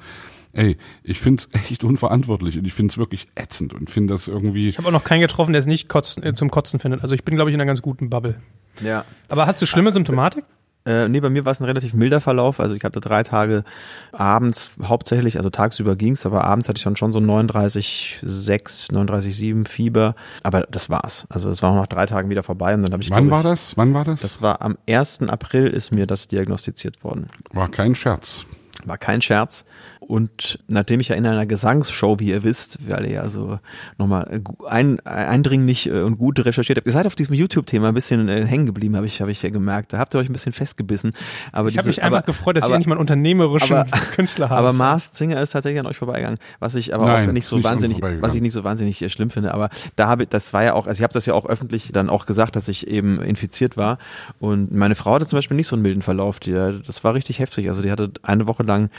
Ey, 0.59 0.75
ich 1.03 1.21
finde 1.21 1.43
es 1.53 1.61
echt 1.71 1.85
unverantwortlich 1.85 2.57
und 2.57 2.65
ich 2.65 2.73
finde 2.73 2.91
es 2.91 2.97
wirklich 2.97 3.27
ätzend 3.35 3.73
und 3.73 3.89
finde 3.89 4.13
das 4.13 4.27
irgendwie. 4.27 4.67
Ich 4.67 4.77
habe 4.77 4.89
auch 4.89 4.91
noch 4.91 5.05
keinen 5.05 5.21
getroffen, 5.21 5.53
der 5.53 5.59
es 5.59 5.65
nicht 5.67 5.87
kotzen, 5.87 6.21
äh, 6.21 6.33
zum 6.33 6.51
Kotzen 6.51 6.81
findet. 6.81 7.01
Also 7.01 7.15
ich 7.15 7.23
bin, 7.23 7.35
glaube 7.35 7.49
ich, 7.49 7.53
in 7.53 7.61
einer 7.61 7.67
ganz 7.67 7.81
guten 7.81 8.09
Bubble. 8.09 8.41
Ja. 8.83 9.05
Aber 9.29 9.47
hast 9.47 9.61
du 9.61 9.65
schlimme 9.65 9.93
Symptomatik? 9.93 10.43
Äh, 10.85 11.07
nee, 11.07 11.21
bei 11.21 11.29
mir 11.29 11.45
war 11.45 11.53
es 11.53 11.61
ein 11.61 11.65
relativ 11.65 11.93
milder 11.93 12.19
Verlauf. 12.19 12.59
Also 12.59 12.75
ich 12.75 12.83
hatte 12.83 12.99
drei 12.99 13.23
Tage 13.23 13.63
abends 14.11 14.71
hauptsächlich, 14.83 15.37
also 15.37 15.49
tagsüber 15.49 15.95
ging's, 15.95 16.25
aber 16.25 16.43
abends 16.43 16.67
hatte 16.67 16.77
ich 16.77 16.83
dann 16.83 16.97
schon 16.97 17.13
so 17.13 17.19
39,6, 17.19 18.91
39,7 18.91 19.65
Fieber. 19.67 20.15
Aber 20.43 20.61
das 20.69 20.89
war's. 20.89 21.25
Also 21.29 21.49
es 21.49 21.63
war 21.63 21.71
auch 21.71 21.75
nach 21.75 21.87
drei 21.87 22.05
Tagen 22.05 22.29
wieder 22.29 22.43
vorbei 22.43 22.73
und 22.73 22.83
dann 22.83 22.91
habe 22.91 23.03
ich 23.03 23.11
Wann 23.11 23.27
glaub 23.27 23.43
war 23.43 23.51
ich, 23.53 23.59
das? 23.59 23.77
Wann 23.77 23.93
war 23.93 24.03
das? 24.03 24.21
Das 24.21 24.41
war 24.41 24.61
am 24.61 24.77
1. 24.89 25.21
April 25.29 25.67
ist 25.67 25.91
mir 25.91 26.05
das 26.05 26.27
diagnostiziert 26.27 27.01
worden. 27.03 27.29
war 27.53 27.69
kein 27.69 27.95
Scherz. 27.95 28.45
War 28.85 28.97
kein 28.97 29.21
Scherz. 29.21 29.65
Und 30.09 30.57
nachdem 30.67 30.99
ich 31.01 31.09
ja 31.09 31.15
in 31.15 31.27
einer 31.27 31.45
Gesangsshow, 31.45 32.17
wie 32.19 32.29
ihr 32.29 32.41
wisst, 32.41 32.79
weil 32.89 33.05
ihr 33.05 33.11
ja 33.11 33.29
so 33.29 33.59
nochmal 33.99 34.41
ein, 34.67 34.99
eindringlich 35.05 35.87
äh, 35.87 36.01
und 36.01 36.17
gut 36.17 36.43
recherchiert 36.43 36.77
habt, 36.79 36.87
ihr 36.87 36.93
seid 36.93 37.05
auf 37.05 37.13
diesem 37.13 37.35
YouTube-Thema 37.35 37.89
ein 37.89 37.93
bisschen 37.93 38.27
äh, 38.27 38.43
hängen 38.43 38.65
geblieben, 38.65 38.95
habe 38.95 39.05
ich, 39.05 39.21
hab 39.21 39.27
ich 39.29 39.43
ja 39.43 39.51
gemerkt. 39.51 39.93
Da 39.93 39.99
habt 39.99 40.15
ihr 40.15 40.19
euch 40.19 40.27
ein 40.27 40.33
bisschen 40.33 40.51
festgebissen. 40.51 41.13
Aber 41.51 41.69
Ich 41.69 41.77
habe 41.77 41.87
mich 41.87 42.01
einfach 42.01 42.17
aber, 42.19 42.25
gefreut, 42.25 42.57
dass 42.57 42.63
ich 42.63 42.65
aber- 42.65 42.73
endlich 42.75 42.87
mal 42.87 42.95
einen 42.95 43.01
unternehmerischen 43.01 43.77
aber- 43.77 43.91
Künstler 44.15 44.49
habe. 44.49 44.57
aber 44.59 44.73
Mars 44.73 45.11
Singer 45.13 45.39
ist 45.41 45.51
tatsächlich 45.51 45.79
an 45.79 45.85
euch 45.85 45.97
vorbeigegangen, 45.97 46.39
was 46.59 46.73
ich 46.73 46.95
aber 46.95 47.05
Nein, 47.05 47.29
auch 47.29 47.33
nicht 47.33 47.45
so 47.45 47.57
nicht 47.57 47.65
wahnsinnig, 47.65 48.01
was 48.01 48.33
ich 48.33 48.41
nicht 48.41 48.53
so 48.53 48.63
wahnsinnig 48.63 48.99
äh, 49.03 49.09
schlimm 49.09 49.29
finde. 49.29 49.53
Aber 49.53 49.69
da 49.95 50.07
habe 50.07 50.23
ich, 50.23 50.29
das 50.29 50.53
war 50.53 50.63
ja 50.63 50.73
auch, 50.73 50.87
also 50.87 50.97
ich 50.99 51.03
habe 51.03 51.13
das 51.13 51.27
ja 51.27 51.35
auch 51.35 51.45
öffentlich 51.45 51.91
dann 51.93 52.09
auch 52.09 52.25
gesagt, 52.25 52.55
dass 52.55 52.67
ich 52.67 52.87
eben 52.87 53.21
infiziert 53.21 53.77
war. 53.77 53.99
Und 54.39 54.71
meine 54.73 54.95
Frau 54.95 55.13
hatte 55.13 55.27
zum 55.27 55.37
Beispiel 55.37 55.55
nicht 55.55 55.67
so 55.67 55.75
einen 55.75 55.83
milden 55.83 56.01
Verlauf. 56.01 56.39
Die, 56.39 56.51
das 56.51 57.03
war 57.03 57.13
richtig 57.13 57.37
heftig. 57.37 57.69
Also 57.69 57.83
die 57.83 57.91
hatte 57.91 58.09
eine 58.23 58.47
Woche 58.47 58.63
lang 58.63 58.89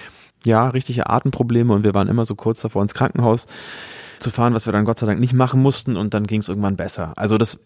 ja 0.44 0.68
richtige 0.68 1.08
Atemprobleme 1.08 1.72
und 1.72 1.84
wir 1.84 1.94
waren 1.94 2.08
immer 2.08 2.24
so 2.24 2.34
kurz 2.34 2.60
davor 2.60 2.82
ins 2.82 2.94
Krankenhaus 2.94 3.46
zu 4.18 4.30
fahren, 4.30 4.54
was 4.54 4.66
wir 4.66 4.72
dann 4.72 4.84
Gott 4.84 4.98
sei 4.98 5.06
Dank 5.06 5.20
nicht 5.20 5.32
machen 5.32 5.62
mussten 5.62 5.96
und 5.96 6.14
dann 6.14 6.26
ging 6.26 6.40
es 6.40 6.48
irgendwann 6.48 6.76
besser. 6.76 7.14
Also 7.16 7.38
das 7.38 7.58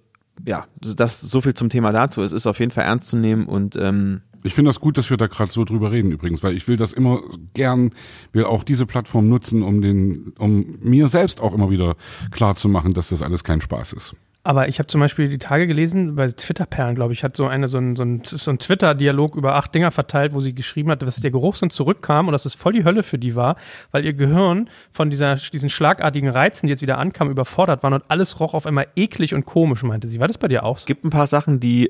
ja, 0.46 0.64
das 0.80 1.20
so 1.20 1.40
viel 1.40 1.54
zum 1.54 1.68
Thema 1.68 1.92
dazu. 1.92 2.22
Es 2.22 2.32
ist 2.32 2.46
auf 2.46 2.58
jeden 2.58 2.72
Fall 2.72 2.84
ernst 2.84 3.08
zu 3.08 3.16
nehmen 3.16 3.46
und 3.46 3.76
ähm, 3.76 4.22
Ich 4.42 4.54
finde 4.54 4.68
das 4.70 4.80
gut, 4.80 4.98
dass 4.98 5.10
wir 5.10 5.16
da 5.16 5.26
gerade 5.26 5.50
so 5.50 5.64
drüber 5.64 5.92
reden 5.92 6.10
übrigens, 6.10 6.42
weil 6.42 6.56
ich 6.56 6.66
will 6.68 6.76
das 6.76 6.92
immer 6.92 7.22
gern, 7.54 7.92
will 8.32 8.44
auch 8.44 8.64
diese 8.64 8.86
Plattform 8.86 9.28
nutzen, 9.28 9.62
um 9.62 9.80
den, 9.80 10.34
um 10.38 10.78
mir 10.80 11.08
selbst 11.08 11.40
auch 11.40 11.54
immer 11.54 11.70
wieder 11.70 11.96
klar 12.30 12.54
zu 12.54 12.68
machen, 12.68 12.94
dass 12.94 13.10
das 13.10 13.22
alles 13.22 13.44
kein 13.44 13.60
Spaß 13.60 13.92
ist. 13.92 14.14
Aber 14.46 14.68
ich 14.68 14.78
habe 14.78 14.86
zum 14.86 15.00
Beispiel 15.00 15.28
die 15.30 15.38
Tage 15.38 15.66
gelesen, 15.66 16.16
bei 16.16 16.28
Twitter-Perlen, 16.28 16.94
glaube 16.94 17.14
ich, 17.14 17.24
hat 17.24 17.34
so 17.34 17.46
eine 17.46 17.66
so 17.66 17.78
ein, 17.78 17.96
so 17.96 18.02
ein, 18.02 18.20
so 18.24 18.50
ein 18.50 18.58
Twitter-Dialog 18.58 19.36
über 19.36 19.54
acht 19.54 19.74
Dinger 19.74 19.90
verteilt, 19.90 20.34
wo 20.34 20.42
sie 20.42 20.54
geschrieben 20.54 20.90
hat, 20.90 21.00
dass 21.00 21.16
der 21.16 21.30
Geruchssinn 21.30 21.70
zurückkam 21.70 22.28
und 22.28 22.32
dass 22.32 22.44
es 22.44 22.54
voll 22.54 22.74
die 22.74 22.84
Hölle 22.84 23.02
für 23.02 23.18
die 23.18 23.34
war, 23.34 23.56
weil 23.90 24.04
ihr 24.04 24.12
Gehirn 24.12 24.68
von 24.92 25.08
dieser, 25.08 25.36
diesen 25.36 25.70
schlagartigen 25.70 26.28
Reizen, 26.28 26.66
die 26.66 26.72
jetzt 26.72 26.82
wieder 26.82 26.98
ankamen, 26.98 27.30
überfordert 27.30 27.82
waren 27.82 27.94
und 27.94 28.04
alles 28.08 28.38
roch 28.38 28.52
auf 28.52 28.66
einmal 28.66 28.86
eklig 28.96 29.34
und 29.34 29.46
komisch, 29.46 29.82
meinte 29.82 30.08
sie. 30.08 30.20
War 30.20 30.28
das 30.28 30.36
bei 30.36 30.48
dir 30.48 30.62
auch 30.62 30.76
so? 30.76 30.84
gibt 30.84 31.04
ein 31.06 31.10
paar 31.10 31.26
Sachen, 31.26 31.58
die, 31.58 31.88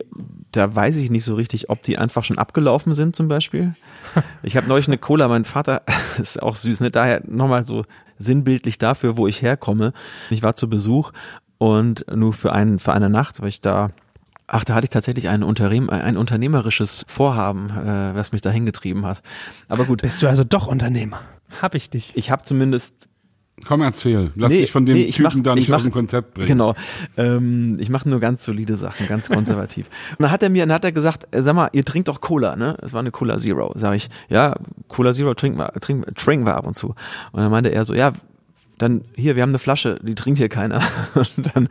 da 0.52 0.72
weiß 0.72 0.98
ich 0.98 1.10
nicht 1.10 1.24
so 1.24 1.34
richtig, 1.34 1.70
ob 1.70 1.82
die 1.82 1.98
einfach 1.98 2.22
schon 2.22 2.38
abgelaufen 2.38 2.94
sind 2.94 3.16
zum 3.16 3.28
Beispiel. 3.28 3.74
Ich 4.42 4.56
habe 4.56 4.68
neulich 4.68 4.86
eine 4.86 4.98
Cola, 4.98 5.26
mein 5.26 5.44
Vater, 5.44 5.82
ist 6.18 6.40
auch 6.40 6.54
süß, 6.54 6.80
ne? 6.80 6.90
daher 6.90 7.22
nochmal 7.26 7.64
so 7.64 7.84
sinnbildlich 8.18 8.78
dafür, 8.78 9.16
wo 9.16 9.26
ich 9.26 9.42
herkomme. 9.42 9.92
Ich 10.30 10.42
war 10.42 10.54
zu 10.54 10.68
Besuch 10.68 11.12
und 11.58 12.04
nur 12.14 12.32
für, 12.32 12.52
einen, 12.52 12.78
für 12.78 12.92
eine 12.92 13.10
Nacht, 13.10 13.40
weil 13.40 13.48
ich 13.48 13.60
da 13.60 13.88
Ach, 14.46 14.62
da 14.62 14.74
hatte 14.74 14.84
ich 14.84 14.90
tatsächlich 14.90 15.30
ein, 15.30 15.42
Unternehm, 15.42 15.88
ein 15.88 16.18
unternehmerisches 16.18 17.06
Vorhaben, 17.08 17.70
äh, 17.70 18.14
was 18.14 18.32
mich 18.32 18.42
da 18.42 18.50
hingetrieben 18.50 19.06
hat. 19.06 19.22
Aber 19.70 19.86
gut, 19.86 20.02
Bist 20.02 20.20
du 20.22 20.28
also 20.28 20.44
doch 20.44 20.66
Unternehmer? 20.66 21.22
Hab 21.62 21.74
ich 21.74 21.88
dich. 21.88 22.12
ich 22.14 22.30
habe 22.30 22.44
zumindest 22.44 23.08
Komm, 23.66 23.80
erzähl. 23.80 24.32
Lass 24.34 24.52
Nee, 24.52 24.62
dich 24.62 24.72
von 24.72 24.84
dem 24.84 24.96
nee, 24.96 25.04
ich 25.04 25.16
Typen 25.16 25.38
mach- 25.38 25.42
da 25.44 25.54
nicht 25.54 25.64
ich 25.64 25.68
mach- 25.70 25.76
aus 25.76 25.82
dem 25.84 25.92
Konzept 25.92 26.34
bringen. 26.34 26.48
Genau. 26.48 26.74
Ähm, 27.16 27.76
ich 27.78 27.88
mache 27.88 28.06
nur 28.08 28.20
ganz 28.20 28.44
solide 28.44 28.76
Sachen, 28.76 29.06
ganz 29.08 29.30
konservativ. 29.30 29.86
und 30.10 30.22
dann 30.24 30.30
hat 30.30 30.42
er 30.42 30.50
mir, 30.50 30.66
dann 30.66 30.74
hat 30.74 30.84
er 30.84 30.92
gesagt, 30.92 31.34
äh, 31.34 31.40
sag 31.40 31.54
mal, 31.54 31.70
ihr 31.72 31.84
trinkt 31.84 32.08
doch 32.08 32.20
Cola, 32.20 32.54
ne? 32.56 32.76
Es 32.82 32.92
war 32.92 33.00
eine 33.00 33.12
Cola 33.12 33.38
Zero. 33.38 33.72
Sag 33.76 33.94
ich, 33.94 34.10
ja, 34.28 34.54
Cola 34.88 35.12
Zero 35.12 35.32
trinken 35.34 35.58
wir, 35.58 35.72
trinken, 35.80 36.14
trinken 36.16 36.44
wir 36.46 36.56
ab 36.56 36.66
und 36.66 36.76
zu. 36.76 36.88
Und 37.32 37.40
dann 37.42 37.50
meinte 37.50 37.70
er 37.70 37.84
so, 37.86 37.94
ja, 37.94 38.12
dann 38.84 39.00
hier, 39.16 39.34
wir 39.36 39.42
haben 39.42 39.50
eine 39.50 39.58
Flasche, 39.58 39.98
die 40.02 40.14
trinkt 40.14 40.38
hier 40.38 40.48
keiner. 40.48 40.80
Und 41.14 41.50
dann 41.54 41.68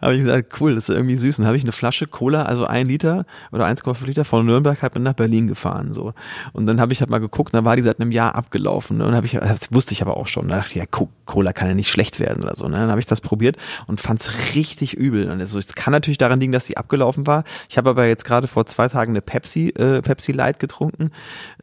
habe 0.00 0.14
ich 0.14 0.22
gesagt, 0.22 0.60
cool, 0.60 0.74
das 0.74 0.88
ist 0.88 0.94
irgendwie 0.94 1.16
süß. 1.16 1.38
Und 1.40 1.46
habe 1.46 1.56
ich 1.56 1.62
eine 1.64 1.72
Flasche 1.72 2.06
Cola, 2.06 2.44
also 2.44 2.66
ein 2.66 2.86
Liter 2.86 3.24
oder 3.52 3.66
1,5 3.66 4.06
Liter 4.06 4.24
von 4.24 4.46
Nürnberg 4.46 4.80
halt 4.82 4.96
nach 4.98 5.14
Berlin 5.14 5.46
gefahren. 5.48 5.92
so. 5.92 6.14
Und 6.52 6.66
dann 6.66 6.80
habe 6.80 6.92
ich 6.92 7.00
halt 7.00 7.10
mal 7.10 7.18
geguckt, 7.18 7.54
dann 7.54 7.64
war 7.64 7.76
die 7.76 7.82
seit 7.82 8.00
einem 8.00 8.12
Jahr 8.12 8.34
abgelaufen. 8.36 8.98
Ne? 8.98 9.06
Und 9.06 9.14
habe 9.14 9.26
ich, 9.26 9.32
das 9.32 9.72
wusste 9.72 9.92
ich 9.92 10.02
aber 10.02 10.16
auch 10.16 10.26
schon. 10.26 10.48
Da 10.48 10.56
dachte 10.56 10.70
ich, 10.70 10.76
ja, 10.76 10.86
Co- 10.86 11.08
Cola 11.26 11.52
kann 11.52 11.68
ja 11.68 11.74
nicht 11.74 11.90
schlecht 11.90 12.20
werden 12.20 12.42
oder 12.42 12.54
so. 12.56 12.68
Ne? 12.68 12.76
Dann 12.76 12.90
habe 12.90 13.00
ich 13.00 13.06
das 13.06 13.20
probiert 13.20 13.56
und 13.86 14.00
fand 14.00 14.20
es 14.20 14.54
richtig 14.54 14.94
übel. 14.94 15.30
Und 15.30 15.40
also, 15.40 15.58
es 15.58 15.74
kann 15.74 15.92
natürlich 15.92 16.18
daran 16.18 16.40
liegen, 16.40 16.52
dass 16.52 16.64
die 16.64 16.76
abgelaufen 16.76 17.26
war. 17.26 17.44
Ich 17.68 17.78
habe 17.78 17.90
aber 17.90 18.06
jetzt 18.06 18.24
gerade 18.24 18.46
vor 18.48 18.66
zwei 18.66 18.88
Tagen 18.88 19.12
eine 19.12 19.20
Pepsi, 19.22 19.68
äh, 19.70 20.02
Pepsi 20.02 20.32
Light 20.32 20.58
getrunken. 20.58 21.10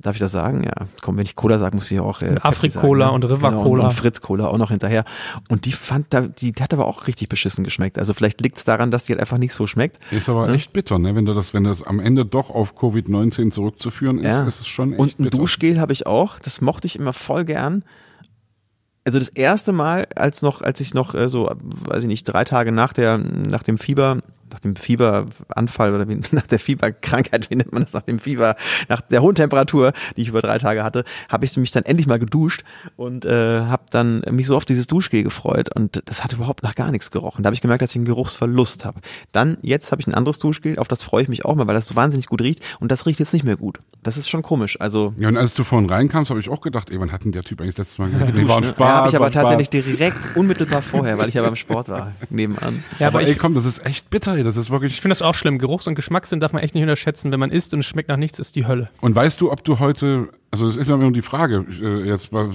Darf 0.01 0.15
ich 0.15 0.19
das 0.19 0.31
sagen? 0.31 0.63
Ja, 0.63 0.87
komm, 1.01 1.17
wenn 1.17 1.23
ich 1.25 1.35
Cola 1.35 1.57
sage, 1.59 1.75
muss 1.75 1.91
ich 1.91 1.99
auch 1.99 2.21
äh, 2.21 2.35
sagen, 2.73 2.87
ne? 3.07 3.11
und 3.13 3.23
River 3.25 3.49
Genau, 3.49 3.63
Cola. 3.63 3.83
und 3.85 3.91
Fritz 3.93 4.21
Cola 4.21 4.47
auch 4.47 4.57
noch 4.57 4.71
hinterher. 4.88 5.05
Und 5.49 5.65
die 5.65 5.72
fand 5.72 6.07
da, 6.14 6.22
die, 6.22 6.51
die 6.51 6.64
hat 6.64 6.73
aber 6.73 6.85
auch 6.85 7.07
richtig 7.07 7.30
beschissen 7.30 7.64
geschmeckt. 7.64 7.97
Also 7.97 8.14
vielleicht 8.14 8.41
liegt 8.41 8.57
es 8.57 8.64
daran, 8.64 8.91
dass 8.91 9.05
die 9.05 9.14
halt 9.14 9.19
einfach 9.19 9.38
nicht 9.38 9.53
so 9.53 9.68
schmeckt. 9.68 9.99
Ist 10.11 10.30
aber 10.30 10.49
echt 10.49 10.73
bitter, 10.73 10.99
ne? 10.99 11.15
Wenn 11.15 11.26
du 11.26 11.34
das, 11.34 11.53
wenn 11.53 11.64
das 11.64 11.84
am 11.84 11.99
Ende 11.99 12.26
doch 12.26 12.49
auf 12.49 12.76
Covid-19 12.77 13.51
zurückzuführen 13.51 14.19
ist, 14.19 14.26
Ja. 14.26 14.47
ist 14.47 14.61
es 14.61 14.68
schon 14.68 14.91
echt 14.91 14.99
Und 14.99 15.19
ein 15.19 15.23
bitter. 15.26 15.38
Duschgel 15.38 15.80
habe 15.80 15.93
ich 15.93 16.07
auch. 16.07 16.39
Das 16.39 16.61
mochte 16.61 16.88
ich 16.88 16.97
immer 16.97 17.14
voll 17.14 17.45
gern. 17.45 17.84
Also 19.05 19.19
das 19.19 19.30
erste 19.30 19.72
Mal, 19.72 20.07
als 20.15 20.41
noch, 20.41 20.61
als 20.61 20.81
ich 20.81 20.93
noch 20.93 21.15
äh, 21.15 21.30
so, 21.30 21.49
weiß 21.61 22.03
ich 22.03 22.07
nicht, 22.09 22.26
drei 22.26 22.43
Tage 22.43 22.72
nach 22.73 22.91
der, 22.91 23.18
nach 23.18 23.64
dem 23.64 23.77
Fieber, 23.77 24.18
nach 24.51 24.59
dem 24.59 24.75
Fieberanfall 24.75 25.93
oder 25.93 26.07
wie, 26.07 26.19
nach 26.31 26.47
der 26.47 26.59
Fieberkrankheit, 26.59 27.49
wie 27.49 27.55
nennt 27.55 27.73
man 27.73 27.83
das, 27.83 27.93
nach 27.93 28.03
dem 28.03 28.19
Fieber, 28.19 28.55
nach 28.89 29.01
der 29.01 29.21
hohen 29.21 29.35
Temperatur, 29.35 29.93
die 30.15 30.21
ich 30.21 30.29
über 30.29 30.41
drei 30.41 30.57
Tage 30.57 30.83
hatte, 30.83 31.03
habe 31.29 31.45
ich 31.45 31.55
mich 31.57 31.71
dann 31.71 31.83
endlich 31.83 32.07
mal 32.07 32.19
geduscht 32.19 32.63
und 32.95 33.25
äh, 33.25 33.61
habe 33.61 33.83
dann 33.91 34.21
mich 34.31 34.47
so 34.47 34.55
auf 34.55 34.65
dieses 34.65 34.87
Duschgel 34.87 35.23
gefreut 35.23 35.73
und 35.75 36.01
das 36.05 36.23
hat 36.23 36.33
überhaupt 36.33 36.63
nach 36.63 36.75
gar 36.75 36.91
nichts 36.91 37.11
gerochen. 37.11 37.43
Da 37.43 37.47
habe 37.47 37.55
ich 37.55 37.61
gemerkt, 37.61 37.81
dass 37.81 37.91
ich 37.91 37.97
einen 37.97 38.05
Geruchsverlust 38.05 38.85
habe. 38.85 39.01
Dann, 39.31 39.57
jetzt 39.61 39.91
habe 39.91 40.01
ich 40.01 40.07
ein 40.07 40.13
anderes 40.13 40.39
Duschgel, 40.39 40.79
auf 40.79 40.87
das 40.87 41.03
freue 41.03 41.23
ich 41.23 41.29
mich 41.29 41.45
auch 41.45 41.55
mal, 41.55 41.67
weil 41.67 41.75
das 41.75 41.87
so 41.87 41.95
wahnsinnig 41.95 42.27
gut 42.27 42.41
riecht 42.41 42.63
und 42.79 42.91
das 42.91 43.05
riecht 43.05 43.19
jetzt 43.19 43.33
nicht 43.33 43.43
mehr 43.43 43.57
gut. 43.57 43.79
Das 44.03 44.17
ist 44.17 44.29
schon 44.29 44.41
komisch. 44.41 44.79
Also 44.79 45.13
Ja, 45.17 45.27
und 45.27 45.37
als 45.37 45.53
du 45.53 45.63
vorhin 45.63 45.89
reinkamst, 45.89 46.29
habe 46.29 46.39
ich 46.39 46.49
auch 46.49 46.61
gedacht, 46.61 46.89
ey, 46.89 46.99
wann 46.99 47.11
hat 47.11 47.25
denn 47.25 47.31
der 47.31 47.43
Typ 47.43 47.61
eigentlich 47.61 47.77
letztes 47.77 47.97
Mal 47.97 48.09
geduscht? 48.09 48.33
Nee, 48.37 48.47
war 48.47 48.57
ein? 48.57 48.63
Spaß. 48.63 48.79
ja, 48.79 48.95
habe 48.95 49.09
ich 49.09 49.15
aber 49.15 49.25
ein 49.25 49.31
Spaß. 49.33 49.43
tatsächlich 49.43 49.69
direkt 49.69 50.37
unmittelbar 50.37 50.81
vorher, 50.81 51.17
weil 51.17 51.27
ich 51.27 51.35
ja 51.35 51.41
beim 51.41 51.55
Sport 51.55 51.89
war, 51.89 52.13
nebenan. 52.29 52.83
Ja, 52.99 53.07
Aber 53.07 53.17
aber 53.19 53.27
ey, 53.27 53.35
komm, 53.35 53.55
das 53.55 53.65
ist 53.65 53.85
echt 53.85 54.09
bitter, 54.09 54.36
ey. 54.38 54.43
Das 54.43 54.55
ist 54.57 54.69
wirklich. 54.69 54.93
ich 54.93 55.01
finde 55.01 55.14
das 55.14 55.22
auch 55.22 55.35
schlimm. 55.35 55.57
Geruchs- 55.57 55.88
und 55.88 55.95
Geschmackssinn 55.95 56.39
darf 56.39 56.53
man 56.53 56.61
echt 56.64 56.73
nicht 56.76 56.84
unterschätzen. 56.84 57.31
Wenn 57.31 57.39
man 57.39 57.51
isst 57.51 57.73
und 57.73 57.81
es 57.81 57.85
schmeckt 57.85 58.09
nach 58.09 58.18
nichts, 58.18 58.39
ist 58.39 58.55
die 58.55 58.65
Hölle. 58.68 58.89
Und 59.01 59.15
weißt 59.15 59.41
du, 59.41 59.51
ob 59.51 59.64
du 59.64 59.80
heute, 59.80 60.30
also 60.51 60.68
das 60.68 60.77
ist 60.77 60.89
ja 60.89 60.95
immer 60.95 61.11
die 61.11 61.22
Frage, 61.22 61.65
äh, 61.81 62.07
jetzt 62.07 62.31
bei 62.31 62.47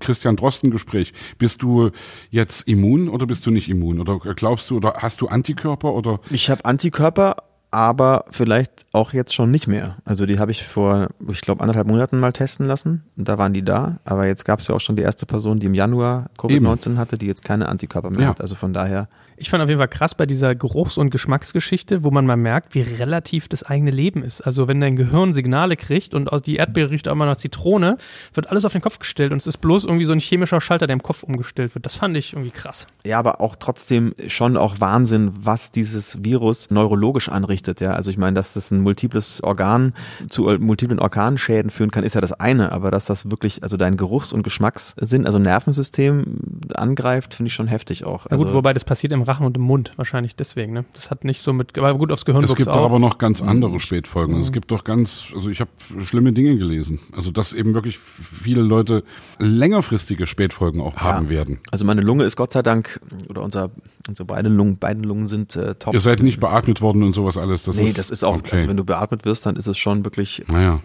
Christian 0.00 0.36
Drosten 0.36 0.70
Gespräch, 0.70 1.12
bist 1.38 1.62
du 1.62 1.90
jetzt 2.30 2.66
immun 2.68 3.08
oder 3.08 3.26
bist 3.26 3.46
du 3.46 3.50
nicht 3.50 3.68
immun? 3.68 4.00
Oder 4.00 4.18
glaubst 4.34 4.70
du, 4.70 4.76
oder 4.76 4.94
hast 4.98 5.20
du 5.20 5.28
Antikörper 5.28 5.92
oder? 5.94 6.20
Ich 6.30 6.50
habe 6.50 6.64
Antikörper, 6.64 7.36
aber 7.70 8.24
vielleicht 8.30 8.86
auch 8.92 9.12
jetzt 9.12 9.34
schon 9.34 9.50
nicht 9.50 9.66
mehr. 9.66 9.98
Also 10.06 10.24
die 10.24 10.38
habe 10.38 10.50
ich 10.50 10.64
vor, 10.64 11.08
ich 11.30 11.42
glaube, 11.42 11.60
anderthalb 11.60 11.86
Monaten 11.86 12.18
mal 12.18 12.32
testen 12.32 12.66
lassen 12.66 13.04
und 13.16 13.28
da 13.28 13.36
waren 13.36 13.52
die 13.52 13.62
da. 13.62 13.98
Aber 14.06 14.26
jetzt 14.26 14.44
gab 14.46 14.60
es 14.60 14.68
ja 14.68 14.74
auch 14.74 14.80
schon 14.80 14.96
die 14.96 15.02
erste 15.02 15.26
Person, 15.26 15.58
die 15.58 15.66
im 15.66 15.74
Januar 15.74 16.30
Covid-19 16.38 16.96
hatte, 16.96 17.18
die 17.18 17.26
jetzt 17.26 17.44
keine 17.44 17.68
Antikörper 17.68 18.10
mehr 18.10 18.20
Ja. 18.22 18.28
hat. 18.28 18.40
Also 18.40 18.54
von 18.54 18.72
daher, 18.72 19.08
Ich 19.38 19.50
fand 19.50 19.62
auf 19.62 19.68
jeden 19.68 19.78
Fall 19.78 19.88
krass 19.88 20.14
bei 20.14 20.26
dieser 20.26 20.54
Geruchs- 20.54 20.98
und 20.98 21.10
Geschmacksgeschichte, 21.10 22.02
wo 22.04 22.10
man 22.10 22.26
mal 22.26 22.36
merkt, 22.36 22.74
wie 22.74 22.80
relativ 22.80 23.48
das 23.48 23.62
eigene 23.62 23.90
Leben 23.90 24.22
ist. 24.22 24.40
Also 24.40 24.68
wenn 24.68 24.80
dein 24.80 24.96
Gehirn 24.96 25.34
Signale 25.34 25.76
kriegt 25.76 26.14
und 26.14 26.30
die 26.46 26.56
Erdbeere 26.56 26.90
riecht 26.90 27.08
auch 27.08 27.12
immer 27.12 27.26
nach 27.26 27.36
Zitrone, 27.36 27.98
wird 28.34 28.50
alles 28.50 28.64
auf 28.64 28.72
den 28.72 28.80
Kopf 28.80 28.98
gestellt 28.98 29.32
und 29.32 29.38
es 29.38 29.46
ist 29.46 29.58
bloß 29.58 29.84
irgendwie 29.84 30.04
so 30.04 30.12
ein 30.12 30.20
chemischer 30.20 30.60
Schalter, 30.60 30.86
der 30.86 30.94
im 30.94 31.02
Kopf 31.02 31.22
umgestellt 31.22 31.74
wird. 31.74 31.86
Das 31.86 31.96
fand 31.96 32.16
ich 32.16 32.32
irgendwie 32.32 32.50
krass. 32.50 32.86
ja, 33.04 33.18
aber 33.18 33.40
auch 33.40 33.56
trotzdem 33.56 34.14
schon 34.26 34.56
auch 34.56 34.80
Wahnsinn, 34.80 35.32
was 35.40 35.72
dieses 35.72 36.24
Virus 36.24 36.70
neurologisch 36.70 37.28
anrichtet. 37.28 37.80
ja. 37.80 37.92
Also 37.92 38.10
ich 38.10 38.18
meine, 38.18 38.34
dass 38.34 38.54
das 38.54 38.70
ein 38.70 38.80
multiples 38.80 39.42
Organ 39.42 39.94
zu 40.28 40.48
äh, 40.48 40.58
multiplen 40.58 40.98
Organschäden 40.98 41.70
führen 41.70 41.90
kann, 41.90 42.04
ist 42.04 42.14
ja 42.14 42.20
das 42.20 42.32
eine, 42.32 42.72
aber 42.72 42.90
dass 42.90 43.06
das 43.06 43.30
wirklich, 43.30 43.62
also 43.62 43.76
dein 43.76 43.96
Geruchs- 43.96 44.32
und 44.32 44.42
Geschmackssinn, 44.42 45.26
also 45.26 45.38
Nervensystem 45.38 46.38
angreift, 46.74 47.34
finde 47.34 47.48
ich 47.48 47.54
schon 47.54 47.68
heftig 47.68 48.04
auch. 48.04 48.26
Also, 48.26 48.38
also, 48.38 48.44
gut, 48.46 48.54
wobei 48.54 48.72
das 48.72 48.84
passiert 48.84 49.12
im 49.12 49.26
Rachen 49.28 49.46
und 49.46 49.56
im 49.56 49.62
Mund, 49.62 49.92
wahrscheinlich 49.96 50.34
deswegen, 50.34 50.72
ne? 50.72 50.84
Das 50.94 51.10
hat 51.10 51.24
nicht 51.24 51.42
so 51.42 51.52
mit, 51.52 51.76
aber 51.78 51.94
gut 51.96 52.10
aufs 52.10 52.24
Gehirn 52.24 52.42
Es 52.44 52.54
gibt 52.54 52.68
auch. 52.68 52.74
doch 52.74 52.84
aber 52.84 52.98
noch 52.98 53.18
ganz 53.18 53.42
andere 53.42 53.78
Spätfolgen. 53.80 54.40
Es 54.40 54.52
gibt 54.52 54.70
doch 54.70 54.84
ganz, 54.84 55.32
also 55.34 55.50
ich 55.50 55.60
habe 55.60 55.70
schlimme 56.00 56.32
Dinge 56.32 56.56
gelesen. 56.56 56.98
Also 57.14 57.30
dass 57.30 57.52
eben 57.52 57.74
wirklich 57.74 57.98
viele 57.98 58.62
Leute 58.62 59.04
längerfristige 59.38 60.26
Spätfolgen 60.26 60.80
auch 60.80 60.96
haben 60.96 61.28
werden. 61.28 61.60
Also 61.70 61.84
meine 61.84 62.00
Lunge 62.00 62.24
ist 62.24 62.36
Gott 62.36 62.52
sei 62.52 62.62
Dank, 62.62 63.00
oder 63.28 63.42
unser, 63.42 63.70
unsere 64.08 64.26
beiden 64.26 64.56
Lungen, 64.56 64.78
beiden 64.78 65.04
Lungen 65.04 65.26
sind 65.26 65.54
äh, 65.56 65.74
top. 65.74 65.94
Ihr 65.94 66.00
seid 66.00 66.22
nicht 66.22 66.40
beatmet 66.40 66.80
worden 66.80 67.02
und 67.02 67.14
sowas 67.14 67.36
alles. 67.38 67.64
Das 67.64 67.76
nee, 67.76 67.88
ist, 67.88 67.98
das 67.98 68.10
ist 68.10 68.24
auch, 68.24 68.36
okay. 68.36 68.52
also 68.52 68.68
wenn 68.68 68.76
du 68.76 68.84
beatmet 68.84 69.24
wirst, 69.24 69.46
dann 69.46 69.56
ist 69.56 69.66
es 69.66 69.78
schon 69.78 70.04
wirklich, 70.04 70.42
naja. 70.48 70.80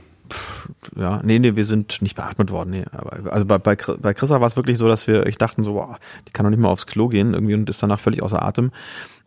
Ja, 0.96 1.22
nee, 1.24 1.40
nee, 1.40 1.56
wir 1.56 1.66
sind 1.66 2.02
nicht 2.02 2.16
beatmet 2.16 2.52
worden, 2.52 2.70
nee. 2.72 2.84
Aber 2.92 3.32
also 3.32 3.46
bei, 3.46 3.58
bei, 3.58 3.76
Chris- 3.76 3.98
bei 4.02 4.14
Chrissa 4.14 4.40
war 4.40 4.48
es 4.48 4.56
wirklich 4.56 4.78
so, 4.78 4.88
dass 4.88 5.08
wir, 5.08 5.26
ich 5.28 5.38
dachten 5.38 5.64
so, 5.64 5.74
boah, 5.74 5.98
die 6.28 6.32
kann 6.32 6.44
doch 6.46 6.50
nicht 6.50 6.60
mal 6.60 6.70
aufs 6.70 6.86
Klo 6.88 7.08
gehen 7.08 7.34
irgendwie 7.34 7.54
und 7.54 7.70
ist 7.70 7.82
danach 7.84 8.00
völlig 8.00 8.22
außer 8.22 8.42
Atem. 8.44 8.72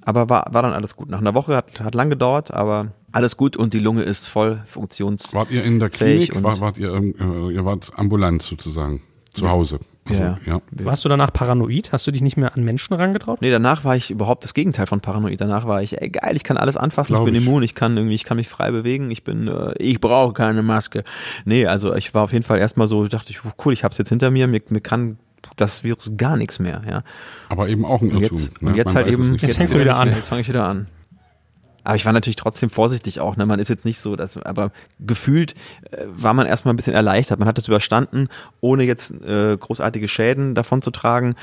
Aber 0.02 0.28
war, 0.30 0.46
war 0.52 0.62
dann 0.62 0.72
alles 0.72 0.94
gut. 0.96 1.08
Nach 1.10 1.18
einer 1.18 1.34
Woche 1.34 1.56
hat, 1.56 1.80
hat 1.80 1.94
lang 1.94 2.10
gedauert, 2.10 2.52
aber 2.52 2.92
alles 3.12 3.36
gut 3.36 3.56
und 3.56 3.74
die 3.74 3.80
Lunge 3.80 4.02
ist 4.02 4.28
voll 4.28 4.62
funktions. 4.64 5.34
Wart 5.34 5.50
ihr 5.50 5.64
in 5.64 5.78
der 5.80 5.90
Klinik? 5.90 6.34
und- 6.36 6.44
War, 6.44 6.58
wart 6.60 6.78
ihr, 6.78 6.92
äh, 6.94 7.52
ihr 7.54 7.64
wart 7.64 7.90
ambulant 7.96 8.42
sozusagen 8.42 9.02
zu 9.34 9.48
Hause. 9.50 9.80
Also, 10.08 10.22
Ja. 10.22 10.38
ja. 10.46 10.60
Warst 10.72 11.04
du 11.04 11.08
danach 11.08 11.32
paranoid? 11.32 11.92
Hast 11.92 12.06
du 12.06 12.10
dich 12.12 12.22
nicht 12.22 12.36
mehr 12.36 12.54
an 12.54 12.62
Menschen 12.64 12.94
rangetraut? 12.94 13.40
Nee, 13.40 13.50
danach 13.50 13.84
war 13.84 13.96
ich 13.96 14.10
überhaupt 14.10 14.44
das 14.44 14.54
Gegenteil 14.54 14.86
von 14.86 15.00
paranoid. 15.00 15.40
Danach 15.40 15.66
war 15.66 15.82
ich, 15.82 16.00
ey 16.00 16.08
geil, 16.10 16.36
ich 16.36 16.44
kann 16.44 16.56
alles 16.56 16.76
anfassen, 16.76 17.12
Glaub 17.14 17.26
ich 17.26 17.32
bin 17.32 17.40
ich. 17.40 17.46
immun, 17.46 17.62
ich 17.62 17.74
kann 17.74 17.96
irgendwie, 17.96 18.14
ich 18.14 18.24
kann 18.24 18.36
mich 18.36 18.48
frei 18.48 18.70
bewegen, 18.70 19.10
ich 19.10 19.24
bin, 19.24 19.48
äh, 19.48 19.74
ich 19.78 20.00
brauche 20.00 20.32
keine 20.32 20.62
Maske. 20.62 21.04
Nee, 21.44 21.66
also 21.66 21.94
ich 21.94 22.14
war 22.14 22.22
auf 22.22 22.32
jeden 22.32 22.44
Fall 22.44 22.58
erstmal 22.58 22.86
so, 22.86 23.06
dachte 23.06 23.30
ich, 23.30 23.40
cool, 23.64 23.72
ich 23.72 23.84
hab's 23.84 23.98
jetzt 23.98 24.08
hinter 24.08 24.30
mir, 24.30 24.46
mir, 24.46 24.60
mir 24.68 24.80
kann 24.80 25.18
das 25.56 25.84
Virus 25.84 26.12
gar 26.16 26.36
nichts 26.36 26.58
mehr, 26.58 26.82
ja. 26.88 27.02
Aber 27.48 27.68
eben 27.68 27.84
auch 27.84 28.02
ein 28.02 28.10
Und 28.10 28.20
Irrtum. 28.22 28.36
jetzt, 28.38 28.62
ne? 28.62 28.70
und 28.70 28.76
jetzt 28.76 28.94
halt 28.94 29.06
eben. 29.06 29.36
Jetzt 29.36 29.58
fängst 29.58 29.74
du 29.74 29.78
wieder 29.80 29.92
nicht 29.92 30.00
an. 30.00 30.08
Mehr, 30.08 30.16
jetzt 30.16 30.28
fange 30.28 30.40
ich 30.40 30.48
wieder 30.48 30.66
an. 30.66 30.86
Aber 31.86 31.94
ich 31.94 32.04
war 32.04 32.12
natürlich 32.12 32.34
trotzdem 32.34 32.68
vorsichtig 32.68 33.20
auch, 33.20 33.36
ne? 33.36 33.46
Man 33.46 33.60
ist 33.60 33.68
jetzt 33.68 33.84
nicht 33.84 34.00
so, 34.00 34.16
dass, 34.16 34.36
aber 34.38 34.72
gefühlt 34.98 35.54
äh, 35.92 36.04
war 36.08 36.34
man 36.34 36.48
erstmal 36.48 36.74
ein 36.74 36.76
bisschen 36.76 36.94
erleichtert. 36.94 37.38
Man 37.38 37.46
hat 37.46 37.58
es 37.58 37.68
überstanden, 37.68 38.26
ohne 38.60 38.82
jetzt 38.82 39.12
äh, 39.22 39.56
großartige 39.56 40.08
Schäden 40.08 40.56
davon 40.56 40.82
zu 40.82 40.90
tragen. 40.90 41.36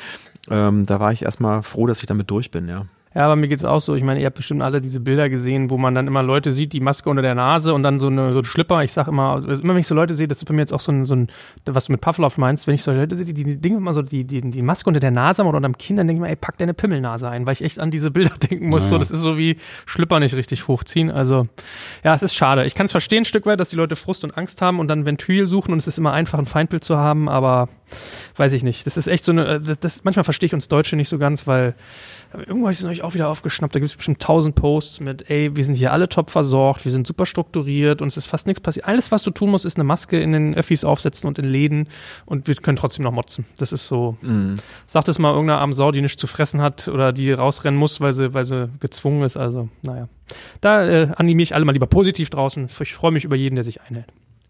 Ähm, 0.49 0.86
da 0.86 0.99
war 0.99 1.14
ich 1.14 1.24
erstmal 1.24 1.64
froh, 1.64 1.88
dass 1.88 2.02
ich 2.02 2.07
damit 2.07 2.30
durch 2.30 2.52
bin, 2.52 2.68
ja. 2.68 2.88
Ja, 3.15 3.26
aber 3.26 3.35
mir 3.35 3.48
geht's 3.48 3.64
auch 3.64 3.80
so. 3.80 3.94
Ich 3.95 4.03
meine, 4.03 4.19
ihr 4.19 4.26
habt 4.26 4.38
bestimmt 4.38 4.61
alle 4.64 4.81
diese 4.81 4.99
Bilder 4.99 5.30
gesehen, 5.30 5.69
wo 5.69 5.77
man 5.77 5.94
dann 5.94 6.07
immer 6.07 6.23
Leute 6.23 6.52
sieht, 6.52 6.73
die 6.73 6.80
Maske 6.80 7.10
unter 7.10 7.22
der 7.22 7.35
Nase 7.35 7.73
und 7.73 7.84
dann 7.84 7.99
so, 7.99 8.07
eine, 8.07 8.34
so 8.34 8.40
ein 8.40 8.45
Schlipper. 8.45 8.84
Ich 8.84 8.91
sag 8.91 9.07
immer, 9.07 9.34
also 9.48 9.61
immer 9.61 9.73
wenn 9.73 9.80
ich 9.80 9.88
so 9.88 9.94
Leute 9.95 10.15
sehe, 10.15 10.27
das 10.27 10.40
ist 10.40 10.45
bei 10.45 10.53
mir 10.53 10.61
jetzt 10.61 10.73
auch 10.73 10.80
so 10.80 10.91
ein, 10.91 11.06
so 11.06 11.15
ein 11.15 11.27
was 11.65 11.85
du 11.85 11.91
mit 11.91 12.02
Pavlov 12.02 12.38
meinst, 12.38 12.65
wenn 12.65 12.73
ich 12.76 12.84
so 12.84 12.91
Leute 12.91 13.15
sehe, 13.15 13.26
die, 13.26 13.34
die 13.34 13.57
Dinge 13.57 13.77
immer 13.77 13.94
so, 13.94 14.02
die, 14.02 14.23
die, 14.23 14.41
die 14.41 14.61
Maske 14.61 14.90
unter 14.90 14.99
der 14.99 15.11
Nase 15.11 15.41
haben 15.41 15.48
oder 15.49 15.57
unterm 15.57 15.77
Kinn, 15.77 15.98
dann 15.98 16.07
denke 16.07 16.19
ich 16.19 16.22
mir, 16.23 16.30
ey, 16.30 16.35
pack 16.35 16.57
deine 16.57 16.73
Pimmelnase 16.73 17.30
ein, 17.30 17.45
weil 17.45 17.53
ich 17.53 17.64
echt 17.64 17.80
an 17.80 17.91
diese 17.91 18.10
Bilder 18.10 18.34
denken 18.49 18.69
muss. 18.69 18.84
So, 18.84 18.90
Naja. 18.95 18.99
das 18.99 19.11
ist 19.11 19.22
so 19.22 19.38
wie 19.38 19.57
Schlipper 19.85 20.19
nicht 20.19 20.35
richtig 20.35 20.68
hochziehen. 20.68 21.11
Also, 21.11 21.48
ja, 22.03 22.14
es 22.15 22.23
ist 22.23 22.34
schade. 22.35 22.65
Ich 22.65 22.73
kann 22.73 22.85
es 22.85 22.91
verstehen 22.91 23.22
ein 23.22 23.26
Stück 23.26 23.45
weit, 23.45 23.60
dass 23.60 23.69
die 23.69 23.76
Leute 23.76 23.95
Frust 23.95 24.23
und 24.23 24.38
Angst 24.38 24.61
haben 24.61 24.80
und 24.80 24.88
dann 24.88 25.06
Ventil 25.06 25.48
suchen 25.48 25.72
und 25.72 25.77
es 25.77 25.88
ist 25.88 25.98
immer 25.98 26.14
einfach, 26.14 26.40
ein 26.40 26.45
Feindbild 26.45 26.84
zu 26.84 26.98
haben, 26.98 27.30
aber 27.30 27.69
weiß 28.38 28.53
ich 28.53 28.64
nicht. 28.64 28.85
Das 28.85 28.98
ist 28.98 29.07
echt 29.07 29.23
so 29.23 29.31
eine, 29.31 29.60
das, 29.60 29.80
das 29.80 30.03
manchmal 30.03 30.23
verstehe 30.23 30.48
ich 30.48 30.53
uns 30.53 30.68
Deutsche 30.68 30.95
nicht 30.95 31.10
so 31.10 31.19
ganz, 31.19 31.45
weil 31.45 31.76
aber 32.34 32.48
irgendwo 32.48 32.68
ich 32.69 32.81
es 32.84 33.03
auch 33.04 33.14
wieder 33.14 33.30
aufgeschnappt. 33.30 33.76
Da 33.76 33.80
gibt 33.80 33.90
es 33.90 33.96
bestimmt 33.96 34.22
tausend 34.22 34.56
Posts 34.56 35.00
mit, 35.00 35.30
ey, 35.30 35.56
wir 35.56 35.64
sind 35.64 35.76
hier 35.76 35.92
alle 35.92 36.10
top 36.10 36.30
versorgt, 36.30 36.86
wir 36.86 36.92
sind 36.92 37.06
super 37.06 37.26
strukturiert 37.26 38.02
und 38.02 38.08
es 38.08 38.18
ist 38.18 38.26
fast 38.26 38.48
nichts 38.48 38.62
passiert. 38.62 38.88
Alles, 38.88 39.12
was 39.12 39.24
du 39.24 39.32
tun 39.32 39.50
musst, 39.50 39.66
ist 39.66 39.78
eine 39.78 39.84
Maske 39.84 40.20
in 40.20 40.32
den 40.32 40.56
Öffis 40.56 40.84
aufsetzen 40.84 41.28
und 41.28 41.40
in 41.40 41.46
Läden 41.46 41.88
und 42.26 42.48
wir 42.48 42.56
können 42.56 42.78
trotzdem 42.78 43.04
noch 43.04 43.12
motzen. 43.12 43.46
Das 43.58 43.72
ist 43.72 43.88
so. 43.88 44.18
Mhm. 44.22 44.56
Sagt 44.88 45.08
es 45.08 45.20
mal 45.20 45.32
irgendeiner 45.32 45.60
armen 45.60 45.74
Sau, 45.74 45.92
die 45.92 46.02
nichts 46.02 46.20
zu 46.20 46.28
fressen 46.28 46.62
hat 46.62 46.88
oder 46.88 47.14
die 47.14 47.32
rausrennen 47.32 47.80
muss, 47.80 48.02
weil 48.02 48.14
sie, 48.14 48.34
weil 48.34 48.46
sie 48.46 48.70
gezwungen 48.80 49.24
ist. 49.24 49.38
Also, 49.38 49.70
naja. 49.82 50.08
Da 50.62 50.88
äh, 50.88 51.10
animiere 51.16 51.44
ich 51.44 51.56
alle 51.56 51.66
mal 51.66 51.74
lieber 51.74 51.88
positiv 51.88 52.30
draußen. 52.30 52.68
Ich 52.80 52.94
freue 52.94 53.12
mich 53.12 53.26
über 53.26 53.36
jeden, 53.36 53.56
der 53.56 53.64
sich 53.64 53.82
einhält. 53.82 54.08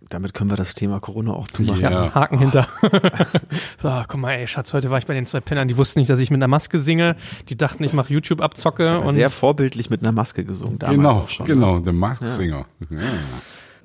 Damit 0.09 0.33
können 0.33 0.49
wir 0.49 0.57
das 0.57 0.73
Thema 0.73 0.99
Corona 0.99 1.33
auch 1.33 1.47
zumachen. 1.47 1.81
Ja. 1.81 2.13
Haken 2.13 2.37
hinter. 2.39 2.67
so, 3.81 3.89
guck 4.07 4.19
mal, 4.19 4.33
ey, 4.33 4.47
Schatz, 4.47 4.73
heute 4.73 4.89
war 4.89 4.97
ich 4.99 5.05
bei 5.05 5.13
den 5.13 5.25
zwei 5.25 5.39
Pennern, 5.39 5.67
die 5.67 5.77
wussten 5.77 5.99
nicht, 5.99 6.09
dass 6.09 6.19
ich 6.19 6.29
mit 6.29 6.37
einer 6.39 6.47
Maske 6.47 6.77
singe. 6.79 7.15
Die 7.49 7.57
dachten, 7.57 7.83
ich 7.83 7.93
mache 7.93 8.13
YouTube-Abzocke. 8.13 8.99
Und 8.99 9.13
Sehr 9.13 9.29
vorbildlich 9.29 9.89
mit 9.89 10.01
einer 10.01 10.11
Maske 10.11 10.43
gesungen, 10.43 10.79
damals 10.79 10.97
Genau, 10.97 11.09
auch 11.11 11.29
schon. 11.29 11.47
ne? 11.47 11.53
genau, 11.53 11.79
The 11.83 11.91
Mask 11.93 12.27
Singer. 12.27 12.65
Ja. 12.89 12.97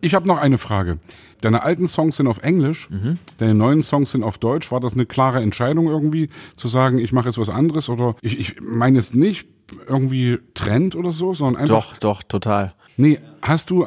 Ich 0.01 0.15
habe 0.15 0.29
noch 0.29 0.39
eine 0.39 0.59
Frage. 0.59 0.99
Deine 1.41 1.63
alten 1.63 1.89
Songs 1.89 2.17
sind 2.17 2.27
auf 2.27 2.39
Englisch, 2.43 2.89
Mhm. 2.91 3.19
deine 3.39 3.55
neuen 3.55 3.83
Songs 3.83 4.13
sind 4.13 4.23
auf 4.23 4.39
Deutsch. 4.39 4.71
War 4.71 4.81
das 4.81 4.95
eine 4.95 5.07
klare 5.07 5.41
Entscheidung 5.41 5.87
irgendwie, 5.87 6.29
zu 6.57 6.69
sagen, 6.69 6.99
ich 6.99 7.13
mache 7.13 7.27
jetzt 7.29 7.39
was 7.39 7.49
anderes? 7.51 7.89
Oder 7.89 8.15
ich, 8.23 8.39
ich 8.39 8.61
meine 8.61 8.99
jetzt 8.99 9.15
nicht 9.15 9.49
irgendwie 9.89 10.39
Trend 10.55 10.95
oder 10.97 11.11
so, 11.13 11.35
sondern 11.35 11.63
einfach. 11.63 11.93
Doch, 11.95 11.97
doch, 11.99 12.23
total. 12.23 12.75
Nee, 12.97 13.21
hast 13.43 13.71
du, 13.71 13.87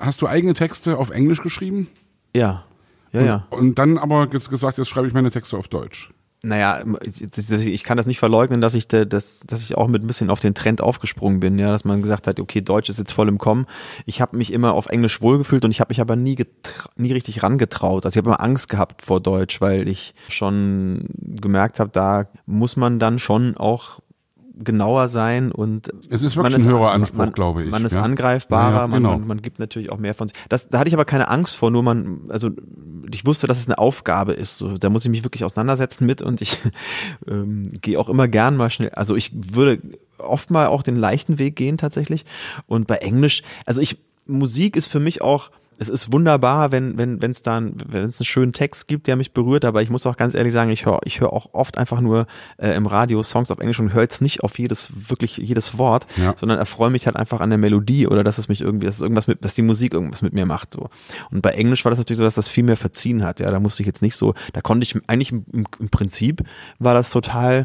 hast 0.00 0.22
du 0.22 0.26
eigene 0.26 0.54
Texte 0.54 0.98
auf 0.98 1.10
Englisch 1.10 1.42
geschrieben? 1.42 1.88
Ja. 2.34 2.64
Ja, 3.12 3.20
ja. 3.22 3.46
Und 3.50 3.78
dann 3.78 3.98
aber 3.98 4.22
ges- 4.24 4.48
gesagt, 4.48 4.78
jetzt 4.78 4.88
schreibe 4.88 5.06
ich 5.06 5.12
meine 5.12 5.30
Texte 5.30 5.58
auf 5.58 5.68
Deutsch. 5.68 6.10
Naja, 6.44 6.82
das- 6.82 7.46
das- 7.48 7.66
ich 7.66 7.84
kann 7.84 7.96
das 7.98 8.06
nicht 8.06 8.18
verleugnen, 8.18 8.60
dass 8.60 8.74
ich, 8.74 8.88
da- 8.88 9.04
dass, 9.04 9.44
ich 9.62 9.76
auch 9.76 9.86
mit 9.86 10.02
ein 10.02 10.06
bisschen 10.08 10.28
auf 10.30 10.40
den 10.40 10.54
Trend 10.54 10.80
aufgesprungen 10.80 11.38
bin, 11.38 11.56
ja, 11.58 11.68
dass 11.68 11.84
man 11.84 12.00
gesagt 12.02 12.26
hat, 12.26 12.40
okay, 12.40 12.62
Deutsch 12.62 12.88
ist 12.88 12.98
jetzt 12.98 13.12
voll 13.12 13.28
im 13.28 13.38
Kommen. 13.38 13.66
Ich 14.06 14.20
habe 14.20 14.36
mich 14.36 14.52
immer 14.52 14.72
auf 14.72 14.86
Englisch 14.86 15.20
wohlgefühlt 15.22 15.64
und 15.64 15.70
ich 15.70 15.78
habe 15.80 15.90
mich 15.90 16.00
aber 16.00 16.16
nie, 16.16 16.36
nie 16.96 17.12
richtig 17.12 17.42
rangetraut. 17.44 18.04
Also 18.06 18.14
ich 18.14 18.18
habe 18.24 18.30
immer 18.30 18.40
Angst 18.42 18.68
gehabt 18.70 19.02
vor 19.02 19.20
Deutsch, 19.20 19.60
weil 19.60 19.86
ich 19.86 20.14
schon 20.28 21.06
gemerkt 21.18 21.78
habe, 21.78 21.90
da 21.92 22.26
muss 22.46 22.76
man 22.76 22.98
dann 22.98 23.18
schon 23.20 23.56
auch 23.56 24.00
genauer 24.58 25.08
sein 25.08 25.52
und 25.52 25.92
Es 26.10 26.22
ist 26.22 26.36
wirklich 26.36 26.52
man 26.52 26.62
ein 26.62 26.68
höherer 26.68 26.92
Anspruch, 26.92 27.32
glaube 27.32 27.64
ich, 27.64 27.70
Man 27.70 27.84
ist 27.84 27.94
ja. 27.94 28.00
angreifbarer, 28.00 28.72
ja, 28.72 28.86
genau. 28.86 29.10
man, 29.10 29.20
man, 29.20 29.28
man 29.28 29.42
gibt 29.42 29.58
natürlich 29.58 29.90
auch 29.90 29.98
mehr 29.98 30.14
von 30.14 30.28
sich. 30.28 30.36
Das, 30.48 30.68
da 30.68 30.78
hatte 30.78 30.88
ich 30.88 30.94
aber 30.94 31.04
keine 31.04 31.28
Angst 31.28 31.56
vor, 31.56 31.70
nur 31.70 31.82
man, 31.82 32.22
also 32.28 32.50
ich 33.14 33.26
wusste, 33.26 33.46
dass 33.46 33.58
es 33.58 33.66
eine 33.66 33.78
Aufgabe 33.78 34.32
ist. 34.32 34.58
So, 34.58 34.78
da 34.78 34.90
muss 34.90 35.04
ich 35.04 35.10
mich 35.10 35.24
wirklich 35.24 35.44
auseinandersetzen 35.44 36.06
mit 36.06 36.22
und 36.22 36.40
ich 36.40 36.58
ähm, 37.26 37.70
gehe 37.80 37.98
auch 37.98 38.08
immer 38.08 38.28
gern 38.28 38.56
mal 38.56 38.70
schnell. 38.70 38.90
Also 38.90 39.16
ich 39.16 39.32
würde 39.32 39.80
oft 40.18 40.50
mal 40.50 40.66
auch 40.66 40.82
den 40.82 40.96
leichten 40.96 41.38
Weg 41.38 41.56
gehen 41.56 41.78
tatsächlich. 41.78 42.24
Und 42.66 42.86
bei 42.86 42.96
Englisch, 42.96 43.42
also 43.66 43.80
ich, 43.80 43.98
Musik 44.26 44.76
ist 44.76 44.86
für 44.86 45.00
mich 45.00 45.20
auch 45.22 45.50
es 45.82 45.88
ist 45.88 46.12
wunderbar, 46.12 46.72
wenn 46.72 46.96
wenn 46.98 47.20
wenn 47.20 47.32
es 47.32 47.42
dann 47.42 47.74
wenn 47.86 48.08
es 48.08 48.18
einen 48.20 48.24
schönen 48.26 48.52
Text 48.52 48.88
gibt, 48.88 49.06
der 49.06 49.16
mich 49.16 49.32
berührt. 49.32 49.64
Aber 49.64 49.82
ich 49.82 49.90
muss 49.90 50.06
auch 50.06 50.16
ganz 50.16 50.34
ehrlich 50.34 50.52
sagen, 50.52 50.70
ich 50.70 50.86
höre 50.86 51.00
ich 51.04 51.20
höre 51.20 51.32
auch 51.32 51.50
oft 51.52 51.76
einfach 51.76 52.00
nur 52.00 52.26
äh, 52.56 52.70
im 52.74 52.86
Radio 52.86 53.22
Songs 53.22 53.50
auf 53.50 53.58
Englisch 53.58 53.80
und 53.80 53.92
höre 53.92 54.02
jetzt 54.02 54.22
nicht 54.22 54.42
auf 54.42 54.58
jedes 54.58 54.92
wirklich 55.10 55.36
jedes 55.36 55.76
Wort, 55.78 56.06
Ja. 56.16 56.34
sondern 56.36 56.58
erfreue 56.58 56.90
mich 56.90 57.06
halt 57.06 57.16
einfach 57.16 57.40
an 57.40 57.50
der 57.50 57.58
Melodie 57.58 58.06
oder 58.06 58.24
dass 58.24 58.38
es 58.38 58.48
mich 58.48 58.60
irgendwie 58.60 58.86
dass 58.86 59.00
irgendwas 59.00 59.26
mit 59.26 59.44
dass 59.44 59.54
die 59.54 59.62
Musik 59.62 59.92
irgendwas 59.92 60.22
mit 60.22 60.32
mir 60.32 60.46
macht 60.46 60.72
so. 60.72 60.88
Und 61.30 61.42
bei 61.42 61.50
Englisch 61.50 61.84
war 61.84 61.90
das 61.90 61.98
natürlich 61.98 62.18
so, 62.18 62.24
dass 62.24 62.34
das 62.34 62.48
viel 62.48 62.64
mehr 62.64 62.76
verziehen 62.76 63.22
hat. 63.24 63.40
Ja, 63.40 63.50
da 63.50 63.60
musste 63.60 63.82
ich 63.82 63.86
jetzt 63.86 64.02
nicht 64.02 64.16
so, 64.16 64.34
da 64.52 64.60
konnte 64.60 64.84
ich 64.84 64.96
eigentlich 65.08 65.32
im, 65.32 65.44
im 65.78 65.88
Prinzip 65.90 66.42
war 66.78 66.94
das 66.94 67.10
total 67.10 67.64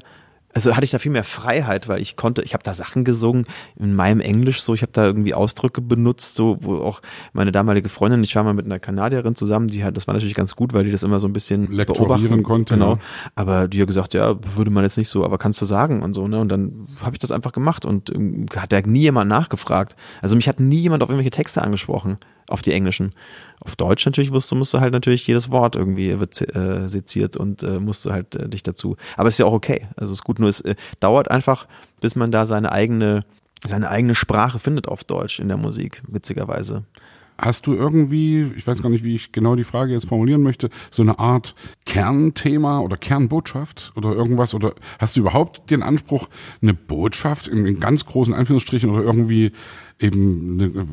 also 0.57 0.75
hatte 0.75 0.85
ich 0.85 0.91
da 0.91 0.97
viel 0.97 1.11
mehr 1.11 1.23
Freiheit, 1.23 1.87
weil 1.87 2.01
ich 2.01 2.15
konnte, 2.15 2.41
ich 2.41 2.53
habe 2.53 2.63
da 2.63 2.73
Sachen 2.73 3.03
gesungen 3.03 3.45
in 3.77 3.93
meinem 3.95 4.19
Englisch 4.21 4.61
so, 4.61 4.73
ich 4.73 4.81
habe 4.81 4.91
da 4.91 5.05
irgendwie 5.05 5.35
Ausdrücke 5.35 5.81
benutzt, 5.81 6.33
so 6.33 6.57
wo 6.61 6.77
auch 6.77 7.01
meine 7.33 7.51
damalige 7.51 7.89
Freundin, 7.89 8.23
ich 8.23 8.35
war 8.35 8.43
mal 8.43 8.55
mit 8.55 8.65
einer 8.65 8.79
Kanadierin 8.79 9.35
zusammen, 9.35 9.67
die 9.67 9.83
hat, 9.83 9.95
das 9.95 10.07
war 10.07 10.15
natürlich 10.15 10.33
ganz 10.33 10.55
gut, 10.55 10.73
weil 10.73 10.83
die 10.83 10.91
das 10.91 11.03
immer 11.03 11.19
so 11.19 11.27
ein 11.27 11.33
bisschen 11.33 11.67
beobachten 11.67 12.41
konnte, 12.43 12.73
Genau. 12.73 12.93
ja. 12.93 12.99
Aber 13.35 13.67
die 13.67 13.79
hat 13.79 13.87
gesagt, 13.87 14.15
ja, 14.15 14.35
würde 14.55 14.71
man 14.71 14.83
jetzt 14.83 14.97
nicht 14.97 15.09
so, 15.09 15.23
aber 15.23 15.37
kannst 15.37 15.61
du 15.61 15.65
sagen 15.65 16.01
und 16.01 16.13
so, 16.15 16.27
ne? 16.27 16.39
Und 16.39 16.49
dann 16.49 16.87
habe 17.03 17.13
ich 17.15 17.19
das 17.19 17.31
einfach 17.31 17.51
gemacht 17.51 17.85
und 17.85 18.09
ähm, 18.13 18.47
hat 18.55 18.71
da 18.71 18.81
nie 18.81 19.01
jemand 19.01 19.29
nachgefragt. 19.29 19.95
Also 20.21 20.35
mich 20.35 20.47
hat 20.47 20.59
nie 20.59 20.79
jemand 20.79 21.03
auf 21.03 21.09
irgendwelche 21.09 21.31
Texte 21.31 21.61
angesprochen, 21.61 22.17
auf 22.47 22.61
die 22.63 22.71
englischen. 22.73 23.13
Auf 23.59 23.75
Deutsch 23.75 24.05
natürlich 24.05 24.31
wusste, 24.31 24.55
musst 24.55 24.73
du 24.73 24.79
halt 24.79 24.93
natürlich 24.93 25.25
jedes 25.25 25.49
Wort 25.49 25.75
irgendwie 25.75 26.19
wird 26.19 26.39
äh, 26.55 26.87
seziert 26.87 27.37
und 27.37 27.63
äh, 27.63 27.79
musst 27.79 28.05
du 28.05 28.11
halt 28.11 28.35
äh, 28.35 28.47
dich 28.47 28.61
dazu. 28.63 28.97
Aber 29.15 29.29
ist 29.29 29.39
ja 29.39 29.45
auch 29.45 29.53
okay. 29.53 29.87
Also 29.95 30.13
ist 30.13 30.23
gut, 30.23 30.39
nur 30.39 30.49
es 30.49 30.61
äh, 30.61 30.75
dauert 30.99 31.31
einfach, 31.31 31.67
bis 31.99 32.15
man 32.15 32.31
da 32.31 32.45
seine 32.45 32.71
eigene 32.71 33.23
seine 33.65 33.89
eigene 33.89 34.13
Sprache 34.13 34.59
findet 34.59 34.87
auf 34.87 35.03
Deutsch 35.03 35.39
in 35.39 35.47
der 35.47 35.57
Musik, 35.57 36.03
witzigerweise. 36.07 36.83
Hast 37.37 37.67
du 37.67 37.73
irgendwie, 37.73 38.51
ich 38.55 38.65
weiß 38.65 38.81
gar 38.81 38.89
nicht, 38.89 39.03
wie 39.03 39.15
ich 39.15 39.31
genau 39.31 39.55
die 39.55 39.63
Frage 39.63 39.93
jetzt 39.93 40.07
formulieren 40.07 40.41
möchte, 40.41 40.69
so 40.89 41.03
eine 41.03 41.19
Art 41.19 41.53
Kernthema 41.85 42.79
oder 42.79 42.97
Kernbotschaft 42.97 43.93
oder 43.95 44.11
irgendwas? 44.13 44.55
Oder 44.55 44.73
hast 44.97 45.15
du 45.15 45.21
überhaupt 45.21 45.69
den 45.69 45.83
Anspruch, 45.83 46.29
eine 46.61 46.73
Botschaft 46.73 47.47
in, 47.47 47.79
ganz 47.79 48.05
großen 48.05 48.33
Anführungsstrichen 48.33 48.89
oder 48.89 49.03
irgendwie 49.03 49.51
eben, 49.99 50.59
eine, 50.59 50.87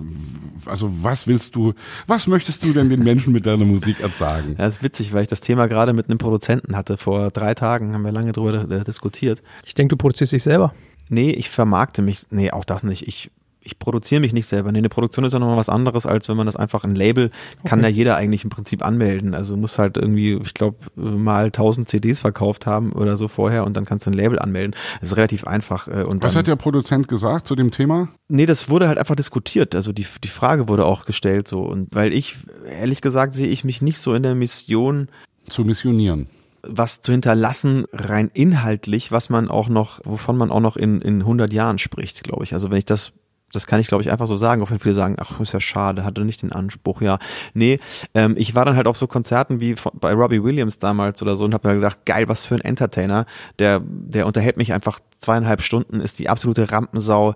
also 0.66 0.90
was 1.02 1.26
willst 1.26 1.56
du, 1.56 1.72
was 2.06 2.26
möchtest 2.26 2.64
du 2.64 2.72
denn 2.72 2.88
den 2.88 3.02
Menschen 3.02 3.32
mit 3.32 3.46
deiner 3.46 3.64
Musik 3.64 4.00
ersagen? 4.00 4.50
Ja, 4.58 4.64
das 4.64 4.78
ist 4.78 4.82
witzig, 4.82 5.12
weil 5.14 5.22
ich 5.22 5.28
das 5.28 5.40
Thema 5.40 5.66
gerade 5.66 5.92
mit 5.92 6.08
einem 6.08 6.18
Produzenten 6.18 6.76
hatte. 6.76 6.96
Vor 6.96 7.30
drei 7.30 7.54
Tagen 7.54 7.94
haben 7.94 8.02
wir 8.02 8.12
lange 8.12 8.32
drüber 8.32 8.70
äh, 8.70 8.84
diskutiert. 8.84 9.42
Ich 9.64 9.74
denke, 9.74 9.92
du 9.92 9.96
produzierst 9.96 10.32
dich 10.32 10.42
selber. 10.42 10.74
Nee, 11.08 11.30
ich 11.30 11.50
vermarkte 11.50 12.02
mich, 12.02 12.20
nee, 12.30 12.50
auch 12.50 12.64
das 12.64 12.82
nicht. 12.82 13.06
Ich, 13.06 13.30
ich 13.64 13.78
produziere 13.78 14.20
mich 14.20 14.32
nicht 14.32 14.46
selber. 14.46 14.70
Nee, 14.70 14.78
eine 14.78 14.88
Produktion 14.88 15.24
ist 15.24 15.32
ja 15.32 15.38
nochmal 15.38 15.56
was 15.56 15.68
anderes, 15.68 16.06
als 16.06 16.28
wenn 16.28 16.36
man 16.36 16.46
das 16.46 16.56
einfach 16.56 16.84
ein 16.84 16.94
Label 16.94 17.30
kann 17.64 17.80
okay. 17.80 17.88
ja 17.88 17.94
jeder 17.94 18.16
eigentlich 18.16 18.44
im 18.44 18.50
Prinzip 18.50 18.84
anmelden. 18.84 19.34
Also 19.34 19.56
muss 19.56 19.78
halt 19.78 19.96
irgendwie, 19.96 20.34
ich 20.42 20.54
glaube, 20.54 20.78
mal 20.96 21.46
1000 21.46 21.88
CDs 21.88 22.20
verkauft 22.20 22.66
haben 22.66 22.92
oder 22.92 23.16
so 23.16 23.28
vorher 23.28 23.64
und 23.64 23.76
dann 23.76 23.84
kannst 23.84 24.06
du 24.06 24.10
ein 24.10 24.14
Label 24.14 24.38
anmelden. 24.38 24.74
Das 25.00 25.10
ist 25.10 25.16
relativ 25.16 25.44
einfach. 25.44 25.88
Äh, 25.88 26.04
und 26.04 26.22
was 26.22 26.34
dann, 26.34 26.40
hat 26.40 26.46
der 26.46 26.56
Produzent 26.56 27.08
gesagt 27.08 27.46
zu 27.46 27.56
dem 27.56 27.70
Thema? 27.70 28.08
Nee, 28.28 28.46
das 28.46 28.68
wurde 28.68 28.88
halt 28.88 28.98
einfach 28.98 29.16
diskutiert. 29.16 29.74
Also 29.74 29.92
die, 29.92 30.06
die 30.22 30.28
Frage 30.28 30.68
wurde 30.68 30.84
auch 30.84 31.06
gestellt 31.06 31.48
so. 31.48 31.62
Und 31.62 31.88
weil 31.94 32.12
ich, 32.12 32.36
ehrlich 32.68 33.00
gesagt, 33.00 33.34
sehe 33.34 33.48
ich 33.48 33.64
mich 33.64 33.82
nicht 33.82 33.98
so 33.98 34.14
in 34.14 34.22
der 34.22 34.34
Mission, 34.34 35.08
zu 35.48 35.64
missionieren 35.64 36.28
was 36.66 37.02
zu 37.02 37.12
hinterlassen, 37.12 37.84
rein 37.92 38.30
inhaltlich, 38.32 39.12
was 39.12 39.28
man 39.28 39.50
auch 39.50 39.68
noch, 39.68 40.00
wovon 40.04 40.38
man 40.38 40.50
auch 40.50 40.60
noch 40.60 40.78
in, 40.78 41.02
in 41.02 41.20
100 41.20 41.52
Jahren 41.52 41.76
spricht, 41.76 42.24
glaube 42.24 42.44
ich. 42.44 42.54
Also 42.54 42.70
wenn 42.70 42.78
ich 42.78 42.86
das 42.86 43.12
das 43.54 43.66
kann 43.66 43.80
ich, 43.80 43.88
glaube 43.88 44.02
ich, 44.02 44.10
einfach 44.10 44.26
so 44.26 44.36
sagen, 44.36 44.62
auch 44.62 44.70
wenn 44.70 44.78
viele 44.78 44.94
sagen, 44.94 45.16
ach, 45.18 45.40
ist 45.40 45.52
ja 45.52 45.60
schade, 45.60 46.04
hatte 46.04 46.24
nicht 46.24 46.42
den 46.42 46.52
Anspruch, 46.52 47.00
ja. 47.00 47.18
Nee, 47.54 47.78
ähm, 48.14 48.34
ich 48.36 48.54
war 48.54 48.64
dann 48.64 48.76
halt 48.76 48.86
auf 48.86 48.96
so 48.96 49.06
Konzerten 49.06 49.60
wie 49.60 49.74
bei 49.94 50.12
Robbie 50.12 50.42
Williams 50.42 50.78
damals 50.78 51.22
oder 51.22 51.36
so 51.36 51.44
und 51.44 51.54
habe 51.54 51.68
mir 51.68 51.74
gedacht, 51.76 52.04
geil, 52.04 52.28
was 52.28 52.46
für 52.46 52.54
ein 52.54 52.60
Entertainer. 52.60 53.26
Der, 53.58 53.80
der 53.84 54.26
unterhält 54.26 54.56
mich 54.56 54.72
einfach 54.72 55.00
zweieinhalb 55.18 55.62
Stunden, 55.62 56.00
ist 56.00 56.18
die 56.18 56.28
absolute 56.28 56.70
Rampensau, 56.70 57.34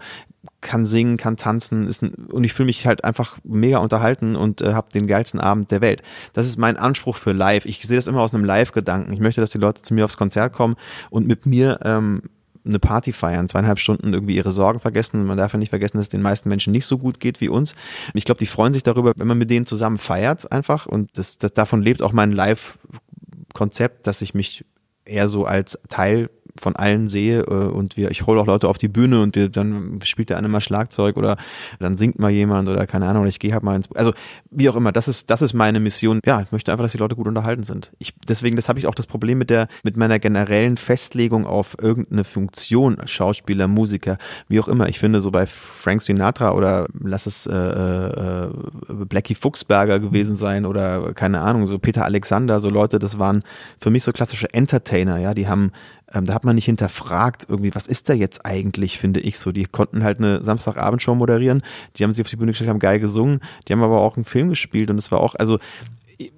kann 0.61 0.87
singen, 0.87 1.17
kann 1.17 1.37
tanzen, 1.37 1.87
ist 1.87 2.03
ein, 2.03 2.15
und 2.31 2.45
ich 2.45 2.53
fühle 2.53 2.67
mich 2.67 2.87
halt 2.87 3.05
einfach 3.05 3.39
mega 3.45 3.79
unterhalten 3.79 4.37
und 4.37 4.61
äh, 4.61 4.75
habe 4.75 4.89
den 4.93 5.07
geilsten 5.07 5.41
Abend 5.41 5.71
der 5.71 5.81
Welt. 5.81 6.03
Das 6.33 6.47
ist 6.47 6.59
mein 6.59 6.77
Anspruch 6.77 7.17
für 7.17 7.33
live. 7.33 7.65
Ich 7.65 7.83
sehe 7.87 7.97
das 7.97 8.07
immer 8.07 8.21
aus 8.21 8.35
einem 8.35 8.45
Live-Gedanken. 8.45 9.13
Ich 9.13 9.21
möchte, 9.21 9.41
dass 9.41 9.51
die 9.51 9.59
Leute 9.59 9.83
zu 9.83 9.95
mir 9.95 10.05
aufs 10.05 10.17
Konzert 10.17 10.53
kommen 10.53 10.77
und 11.11 11.27
mit 11.27 11.47
mir 11.47 11.81
ähm, 11.85 12.23
eine 12.69 12.79
Party 12.79 13.13
feiern, 13.13 13.49
zweieinhalb 13.49 13.79
Stunden 13.79 14.13
irgendwie 14.13 14.37
ihre 14.37 14.51
Sorgen 14.51 14.81
vergessen. 14.81 15.25
Man 15.25 15.39
darf 15.39 15.53
ja 15.53 15.59
nicht 15.59 15.71
vergessen, 15.71 15.97
dass 15.97 16.07
es 16.07 16.11
den 16.11 16.23
meisten 16.23 16.49
Menschen 16.49 16.73
nicht 16.73 16.87
so 16.87 16.99
gut 16.99 17.21
geht 17.21 17.41
wie 17.41 17.49
uns. 17.49 17.75
Ich 18.15 18.25
glaube, 18.25 18.39
die 18.39 18.47
freuen 18.47 18.73
sich 18.73 18.83
darüber, 18.83 19.13
wenn 19.17 19.27
man 19.27 19.39
mit 19.39 19.51
denen 19.51 19.67
zusammen 19.67 19.99
feiert 19.99 20.51
einfach. 20.53 20.87
Und 20.87 21.17
das, 21.17 21.39
das 21.39 21.53
davon 21.53 21.83
lebt 21.83 22.03
auch 22.03 22.13
mein 22.13 22.33
Live-Konzept, 22.33 24.07
dass 24.07 24.23
ich 24.23 24.35
mich 24.35 24.65
eher 25.05 25.29
so 25.29 25.45
als 25.45 25.79
Teil 25.89 26.31
von 26.59 26.77
allen 26.77 27.09
sehe 27.09 27.41
äh, 27.43 27.45
und 27.45 27.97
wir, 27.97 28.11
ich 28.11 28.27
hole 28.27 28.41
auch 28.41 28.47
Leute 28.47 28.69
auf 28.69 28.79
die 28.79 28.89
Bühne 28.89 29.23
und 29.23 29.37
wir 29.37 29.49
dann 29.49 30.01
spielt 30.05 30.31
der 30.31 30.39
eine 30.39 30.49
mal 30.49 30.61
Schlagzeug 30.61 31.17
oder 31.17 31.37
dann 31.79 31.97
singt 31.97 32.19
mal 32.19 32.31
jemand 32.31 32.69
oder 32.69 32.87
keine 32.87 33.07
Ahnung, 33.07 33.27
ich 33.27 33.39
gehe 33.39 33.53
halt 33.53 33.63
mal 33.63 33.77
ins, 33.77 33.91
also 33.93 34.13
wie 34.51 34.69
auch 34.69 34.77
immer, 34.77 34.93
das 34.93 35.09
ist, 35.09 35.31
das 35.31 35.43
ist 35.43 35.55
meine 35.55 35.81
Mission. 35.81 36.21
Ja, 36.25 36.41
ich 36.41 36.53
möchte 36.53 36.73
einfach, 36.73 36.85
dass 36.85 36.93
die 36.93 36.99
Leute 36.99 37.17
gut 37.17 37.29
unterhalten 37.29 37.63
sind. 37.63 37.93
Ich, 37.99 38.15
deswegen, 38.29 38.57
das 38.57 38.69
habe 38.69 38.79
ich 38.79 38.87
auch 38.87 38.95
das 38.95 39.07
Problem 39.07 39.39
mit 39.39 39.51
der, 39.51 39.69
mit 39.83 39.97
meiner 39.97 40.19
generellen 40.19 40.77
Festlegung 40.77 41.47
auf 41.47 41.77
irgendeine 41.81 42.25
Funktion, 42.25 42.99
Schauspieler, 43.07 43.69
Musiker, 43.69 44.19
wie 44.49 44.61
auch 44.61 44.69
immer. 44.69 44.89
Ich 44.89 44.99
finde 44.99 45.21
so 45.21 45.31
bei 45.31 45.47
Frank 45.47 46.03
Sinatra 46.03 46.53
oder 46.53 46.87
lass 47.01 47.27
es 47.27 47.47
äh, 47.47 47.55
äh, 47.55 48.51
Blackie 48.89 49.35
Fuchsberger 49.35 50.01
gewesen 50.01 50.35
sein 50.35 50.67
oder 50.67 51.13
keine 51.15 51.41
Ahnung, 51.41 51.67
so 51.67 51.79
Peter 51.79 52.05
Alexander, 52.05 52.61
so 52.61 52.71
Leute, 52.71 52.99
das 52.99 53.19
waren 53.19 53.43
für 53.79 53.91
mich 53.91 54.05
so 54.05 54.13
klassische 54.13 54.53
Entertainer, 54.53 55.19
ja, 55.19 55.35
die 55.35 55.49
haben 55.49 55.73
ähm, 56.13 56.25
da 56.25 56.35
hat 56.35 56.45
man 56.45 56.55
nicht 56.55 56.65
hinterfragt, 56.65 57.47
irgendwie, 57.49 57.75
was 57.75 57.87
ist 57.87 58.09
da 58.09 58.15
jetzt 58.15 58.47
eigentlich, 58.47 58.99
finde 58.99 59.21
ich 59.21 59.39
so. 59.39 59.53
Die 59.53 59.65
konnten 59.65 60.05
halt 60.05 60.19
eine 60.19 60.43
Samstagabendshow 60.43 61.15
moderieren, 61.15 61.63
die 61.97 62.05
haben 62.05 62.13
sich 62.13 62.25
auf 62.25 62.31
die 62.31 62.37
Bühne 62.37 62.53
gestellt, 62.53 62.71
haben 62.71 62.79
geil 62.79 63.01
gesungen, 63.01 63.41
die 63.67 63.73
haben 63.73 63.83
aber 63.83 64.01
auch 64.01 64.17
einen 64.17 64.25
Film 64.25 64.49
gespielt 64.51 64.91
und 64.91 64.99
es 64.99 65.13
war 65.13 65.21
auch, 65.21 65.35
also 65.35 65.59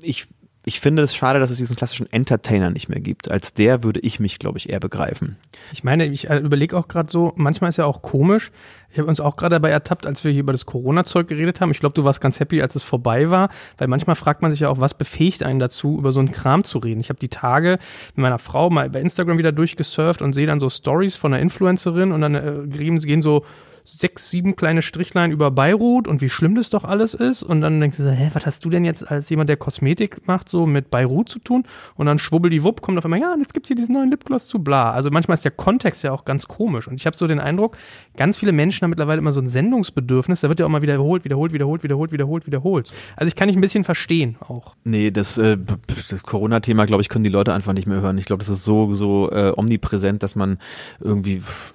ich 0.02 0.26
ich 0.62 0.78
finde 0.78 1.02
es 1.02 1.14
schade, 1.14 1.38
dass 1.38 1.50
es 1.50 1.56
diesen 1.56 1.74
klassischen 1.74 2.12
Entertainer 2.12 2.70
nicht 2.70 2.90
mehr 2.90 3.00
gibt. 3.00 3.30
Als 3.30 3.54
der 3.54 3.82
würde 3.82 4.00
ich 4.00 4.20
mich, 4.20 4.38
glaube 4.38 4.58
ich, 4.58 4.68
eher 4.68 4.80
begreifen. 4.80 5.36
Ich 5.72 5.84
meine, 5.84 6.04
ich 6.06 6.28
äh, 6.28 6.36
überlege 6.36 6.76
auch 6.76 6.86
gerade 6.86 7.10
so, 7.10 7.32
manchmal 7.36 7.70
ist 7.70 7.78
ja 7.78 7.86
auch 7.86 8.02
komisch. 8.02 8.50
Ich 8.90 8.98
habe 8.98 9.08
uns 9.08 9.20
auch 9.20 9.36
gerade 9.36 9.54
dabei 9.54 9.70
ertappt, 9.70 10.06
als 10.06 10.22
wir 10.22 10.32
hier 10.32 10.40
über 10.40 10.52
das 10.52 10.66
Corona-Zeug 10.66 11.28
geredet 11.28 11.60
haben. 11.60 11.70
Ich 11.70 11.80
glaube, 11.80 11.94
du 11.94 12.04
warst 12.04 12.20
ganz 12.20 12.40
happy, 12.40 12.60
als 12.60 12.74
es 12.74 12.82
vorbei 12.82 13.30
war, 13.30 13.48
weil 13.78 13.88
manchmal 13.88 14.16
fragt 14.16 14.42
man 14.42 14.50
sich 14.50 14.60
ja 14.60 14.68
auch, 14.68 14.80
was 14.80 14.94
befähigt 14.94 15.42
einen 15.44 15.60
dazu, 15.60 15.96
über 15.96 16.12
so 16.12 16.20
einen 16.20 16.32
Kram 16.32 16.62
zu 16.62 16.78
reden. 16.78 17.00
Ich 17.00 17.08
habe 17.08 17.18
die 17.18 17.28
Tage 17.28 17.78
mit 18.14 18.22
meiner 18.22 18.38
Frau 18.38 18.68
mal 18.68 18.90
bei 18.90 19.00
Instagram 19.00 19.38
wieder 19.38 19.52
durchgesurft 19.52 20.20
und 20.20 20.34
sehe 20.34 20.46
dann 20.46 20.60
so 20.60 20.68
Stories 20.68 21.16
von 21.16 21.32
einer 21.32 21.40
Influencerin 21.42 22.12
und 22.12 22.20
dann 22.20 22.34
äh, 22.34 22.68
gehen 22.68 23.22
so 23.22 23.44
sechs, 23.84 24.30
sieben 24.30 24.56
kleine 24.56 24.82
Strichlein 24.82 25.30
über 25.30 25.50
Beirut 25.50 26.08
und 26.08 26.20
wie 26.20 26.28
schlimm 26.28 26.54
das 26.54 26.70
doch 26.70 26.84
alles 26.84 27.14
ist. 27.14 27.42
Und 27.42 27.60
dann 27.60 27.80
denkst 27.80 27.96
du, 27.96 28.04
so, 28.04 28.10
hä, 28.10 28.30
was 28.32 28.46
hast 28.46 28.64
du 28.64 28.70
denn 28.70 28.84
jetzt 28.84 29.10
als 29.10 29.28
jemand, 29.30 29.48
der 29.48 29.56
Kosmetik 29.56 30.26
macht, 30.26 30.48
so 30.48 30.66
mit 30.66 30.90
Beirut 30.90 31.28
zu 31.28 31.38
tun? 31.38 31.64
Und 31.96 32.06
dann 32.06 32.18
schwubbeldiwupp 32.18 32.80
kommt 32.80 32.98
auf 32.98 33.04
einmal, 33.04 33.20
ja, 33.20 33.32
und 33.32 33.40
jetzt 33.40 33.54
gibt's 33.54 33.68
hier 33.68 33.76
diesen 33.76 33.94
neuen 33.94 34.10
Lipgloss 34.10 34.46
zu 34.46 34.58
bla. 34.58 34.92
Also 34.92 35.10
manchmal 35.10 35.34
ist 35.34 35.44
der 35.44 35.52
Kontext 35.52 36.04
ja 36.04 36.12
auch 36.12 36.24
ganz 36.24 36.46
komisch. 36.46 36.88
Und 36.88 36.94
ich 36.94 37.06
habe 37.06 37.16
so 37.16 37.26
den 37.26 37.40
Eindruck, 37.40 37.76
ganz 38.16 38.38
viele 38.38 38.52
Menschen 38.52 38.84
haben 38.84 38.90
mittlerweile 38.90 39.18
immer 39.18 39.32
so 39.32 39.40
ein 39.40 39.48
Sendungsbedürfnis. 39.48 40.40
Da 40.40 40.48
wird 40.48 40.60
ja 40.60 40.66
auch 40.66 40.70
mal 40.70 40.82
wiederholt, 40.82 41.24
wiederholt, 41.24 41.52
wiederholt, 41.52 41.82
wiederholt, 41.82 42.12
wiederholt, 42.12 42.46
wiederholt. 42.46 42.92
Also 43.16 43.28
ich 43.28 43.36
kann 43.36 43.46
nicht 43.46 43.56
ein 43.56 43.60
bisschen 43.60 43.84
verstehen 43.84 44.36
auch. 44.40 44.74
Nee, 44.84 45.10
das, 45.10 45.38
äh, 45.38 45.56
das 45.56 46.22
Corona-Thema, 46.22 46.86
glaube 46.86 47.02
ich, 47.02 47.08
können 47.08 47.24
die 47.24 47.30
Leute 47.30 47.52
einfach 47.52 47.72
nicht 47.72 47.86
mehr 47.86 48.00
hören. 48.00 48.18
Ich 48.18 48.24
glaube, 48.24 48.40
das 48.40 48.48
ist 48.48 48.64
so, 48.64 48.92
so 48.92 49.30
äh, 49.30 49.52
omnipräsent, 49.56 50.22
dass 50.22 50.36
man 50.36 50.58
irgendwie, 51.00 51.40
pff, 51.40 51.74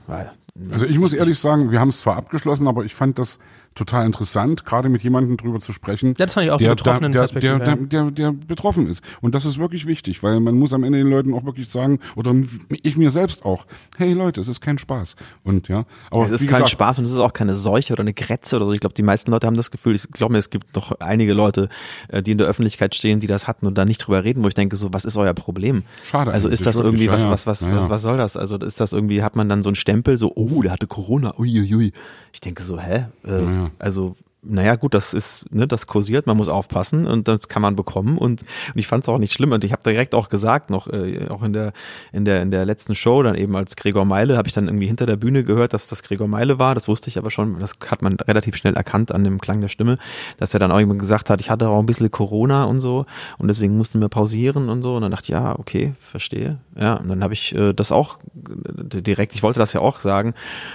also 0.72 0.86
ich 0.86 0.98
muss 0.99 1.14
ehrlich 1.14 1.38
sagen, 1.38 1.72
wir 1.72 1.80
haben 1.80 1.90
es 1.90 1.99
zwar 1.99 2.15
abgeschlossen, 2.15 2.68
aber 2.68 2.86
ich 2.86 2.95
fand 2.95 3.19
das 3.19 3.40
total 3.76 4.06
interessant, 4.06 4.64
gerade 4.64 4.88
mit 4.88 5.03
jemandem 5.03 5.35
drüber 5.35 5.60
zu 5.60 5.73
sprechen, 5.73 6.14
ja, 6.18 6.26
das 6.26 6.34
fand 6.34 6.45
ich 6.45 6.52
auch 6.52 6.57
der, 6.57 6.76
der, 6.76 6.99
der, 6.99 7.27
der, 7.27 7.60
der, 7.60 7.76
der, 7.76 8.11
der 8.11 8.31
betroffen 8.31 8.88
ist. 8.88 9.03
Und 9.22 9.35
das 9.35 9.45
ist 9.45 9.57
wirklich 9.57 9.85
wichtig, 9.85 10.23
weil 10.23 10.39
man 10.39 10.56
muss 10.56 10.73
am 10.73 10.85
Ende 10.85 10.97
den 10.97 11.10
Leuten 11.10 11.34
auch 11.34 11.43
wirklich 11.43 11.69
sagen, 11.69 11.99
oder 12.15 12.34
ich 12.69 12.97
mir 12.97 13.11
selbst 13.11 13.43
auch, 13.43 13.65
hey 13.97 14.14
Leute, 14.14 14.39
es 14.39 14.47
ist 14.47 14.61
kein 14.61 14.77
Spaß. 14.77 15.18
Und 15.43 15.68
ja, 15.68 15.85
aber 16.10 16.26
es 16.26 16.31
ist 16.31 16.41
kein 16.41 16.49
gesagt, 16.49 16.69
Spaß 16.69 16.99
und 16.99 17.06
es 17.06 17.11
ist 17.11 17.19
auch 17.19 17.34
keine 17.34 17.53
Seuche 17.53 17.91
oder 17.91 18.02
eine 18.02 18.14
Grätze 18.14 18.56
oder 18.56 18.65
so. 18.65 18.72
Ich 18.72 18.80
glaube, 18.80 18.95
die 18.95 19.03
meisten 19.03 19.30
Leute 19.30 19.45
haben 19.45 19.57
das 19.57 19.72
Gefühl, 19.72 19.93
ich 19.93 20.10
glaube 20.10 20.31
mir, 20.31 20.39
es 20.39 20.49
gibt 20.49 20.76
doch 20.77 20.93
einige 21.02 21.34
Leute, 21.34 21.68
äh, 22.07 22.23
die 22.23 22.31
in 22.31 22.38
der 22.38 22.47
Öffentlichkeit 22.47 22.95
stehen, 22.95 23.19
die 23.19 23.27
das 23.27 23.45
hatten 23.45 23.68
und 23.68 23.77
da 23.77 23.84
nicht 23.84 23.99
drüber 23.99 24.23
reden, 24.23 24.41
wo 24.43 24.47
ich 24.47 24.53
denke, 24.53 24.77
so, 24.77 24.93
was 24.93 25.03
ist 25.03 25.18
euer 25.18 25.34
Problem? 25.34 25.84
Schade. 26.06 26.31
Also 26.31 26.47
ist 26.47 26.65
das 26.65 26.80
irgendwie, 26.80 27.10
was, 27.10 27.26
was, 27.26 27.45
was, 27.45 27.69
was, 27.69 27.89
was 27.89 28.02
soll 28.02 28.15
das? 28.15 28.38
Also 28.38 28.56
ist 28.56 28.80
das 28.80 28.93
irgendwie, 28.93 29.22
hat 29.22 29.35
man 29.35 29.49
dann 29.49 29.64
so 29.64 29.69
einen 29.69 29.76
Stempel, 29.76 30.18
so, 30.18 30.31
oh, 30.35 30.61
der 30.61 30.72
hatte 30.72 30.88
Corona, 30.88 31.34
uiuiui. 31.38 31.91
Ich 32.31 32.39
denke 32.39 32.64
so, 32.64 32.80
hä? 32.80 33.07
Äh, 33.26 33.65
also 33.80 34.16
naja, 34.48 34.76
gut, 34.76 34.94
das 34.94 35.14
ist, 35.14 35.52
ne, 35.52 35.68
das 35.68 35.88
kursiert, 35.88 36.28
man 36.28 36.38
muss 36.38 36.48
aufpassen 36.48 37.08
und 37.08 37.28
das 37.28 37.48
kann 37.48 37.62
man 37.62 37.76
bekommen. 37.76 38.18
Und, 38.18 38.44
und 38.44 38.76
ich 38.76 38.88
fand 38.88 39.04
es 39.04 39.10
auch 39.10 39.18
nicht 39.18 39.34
schlimm. 39.34 39.52
Und 39.52 39.64
ich 39.64 39.72
habe 39.72 39.84
direkt 39.84 40.14
auch 40.14 40.30
gesagt, 40.30 40.70
noch 40.70 40.88
äh, 40.88 41.28
auch 41.30 41.44
in 41.44 41.54
der 41.54 41.74
in 42.12 42.26
der 42.26 42.42
in 42.42 42.52
der 42.52 42.66
letzten 42.66 42.96
Show 42.96 43.24
dann 43.24 43.36
eben 43.36 43.56
als 43.56 43.76
Gregor 43.76 44.06
Meile 44.06 44.38
habe 44.38 44.48
ich 44.48 44.54
dann 44.54 44.68
irgendwie 44.68 44.88
hinter 44.88 45.06
der 45.06 45.16
Bühne 45.16 45.44
gehört, 45.44 45.74
dass 45.74 45.88
das 45.88 46.04
Gregor 46.04 46.28
Meile 46.28 46.60
war, 46.60 46.76
das 46.76 46.88
wusste 46.88 47.10
ich 47.10 47.18
aber 47.18 47.32
schon, 47.32 47.60
das 47.60 47.74
hat 47.90 48.02
man 48.02 48.16
relativ 48.20 48.56
schnell 48.56 48.76
erkannt 48.76 49.12
an 49.12 49.24
dem 49.24 49.42
Klang 49.42 49.62
der 49.62 49.70
Stimme, 49.70 49.96
dass 50.38 50.54
er 50.54 50.60
dann 50.60 50.72
auch 50.72 50.80
immer 50.80 50.96
gesagt 50.96 51.30
hat, 51.30 51.42
ich 51.42 51.50
hatte 51.50 51.70
auch 51.70 51.80
ein 51.80 51.86
bisschen 51.86 52.12
Corona 52.12 52.66
und 52.66 52.80
so 52.80 53.06
und 53.38 53.48
deswegen 53.48 53.76
mussten 53.76 54.00
wir 54.00 54.10
pausieren 54.10 54.70
und 54.70 54.82
so. 54.82 54.96
Und 54.96 55.02
dann 55.02 55.12
dachte 55.12 55.26
ich, 55.26 55.30
ja, 55.30 55.58
okay, 55.58 55.94
verstehe. 56.00 56.60
Ja, 56.80 56.96
und 56.96 57.10
dann 57.10 57.24
habe 57.24 57.34
ich 57.34 57.56
äh, 57.56 57.74
das 57.74 57.92
auch 57.92 58.20
äh, 58.20 59.02
direkt, 59.02 59.34
ich 59.34 59.44
wollte 59.44 59.60
das 59.60 59.74
ja 59.74 59.82
auch 59.82 60.00
sagen, 60.00 60.34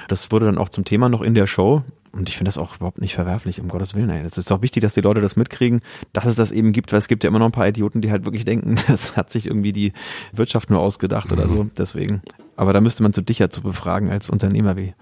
das 0.09 0.33
wurde 0.33 0.47
dann 0.47 0.59
auch 0.59 0.69
zum 0.69 0.85
Thema 0.85 1.09
noch 1.09 1.23
in 1.23 1.35
der 1.35 1.47
Show 1.47 1.85
und 2.12 2.28
ich 2.28 2.37
finde 2.37 2.49
das 2.49 2.59
auch 2.59 2.77
überhaupt 2.77 3.01
nicht 3.01 3.15
verwerflich, 3.15 3.61
um 3.61 3.69
Gottes 3.69 3.95
Willen. 3.95 4.11
Ey. 4.11 4.23
Das 4.23 4.37
ist 4.37 4.51
auch 4.51 4.62
wichtig, 4.62 4.82
dass 4.82 4.95
die 4.95 5.01
Leute 5.01 5.20
das 5.20 5.37
mitkriegen, 5.37 5.81
dass 6.12 6.27
es 6.27 6.37
das 6.37 6.51
eben 6.51 6.73
gibt, 6.73 6.93
weil 6.93 6.99
es 6.99 7.09
gibt 7.09 7.23
ja 7.23 7.28
immer 7.28 7.39
noch 7.39 7.47
ein 7.47 7.53
paar 7.53 7.69
Idioten, 7.69 8.01
die 8.01 8.11
halt 8.11 8.24
wirklich 8.24 8.45
denken, 8.45 8.77
das 8.89 9.16
hat 9.16 9.31
sich 9.31 9.47
irgendwie 9.47 9.73
die 9.73 9.93
Wirtschaft 10.32 10.70
nur 10.70 10.81
ausgedacht 10.81 11.31
mhm. 11.31 11.39
oder 11.39 11.49
so. 11.49 11.65
Deswegen. 11.77 12.23
Aber 12.57 12.73
da 12.73 12.81
müsste 12.81 13.03
man 13.03 13.12
zu 13.12 13.23
dich 13.23 13.39
ja 13.39 13.49
zu 13.49 13.62
befragen 13.62 14.11
als 14.11 14.28
Unternehmer, 14.28 14.77
wie, 14.77 14.95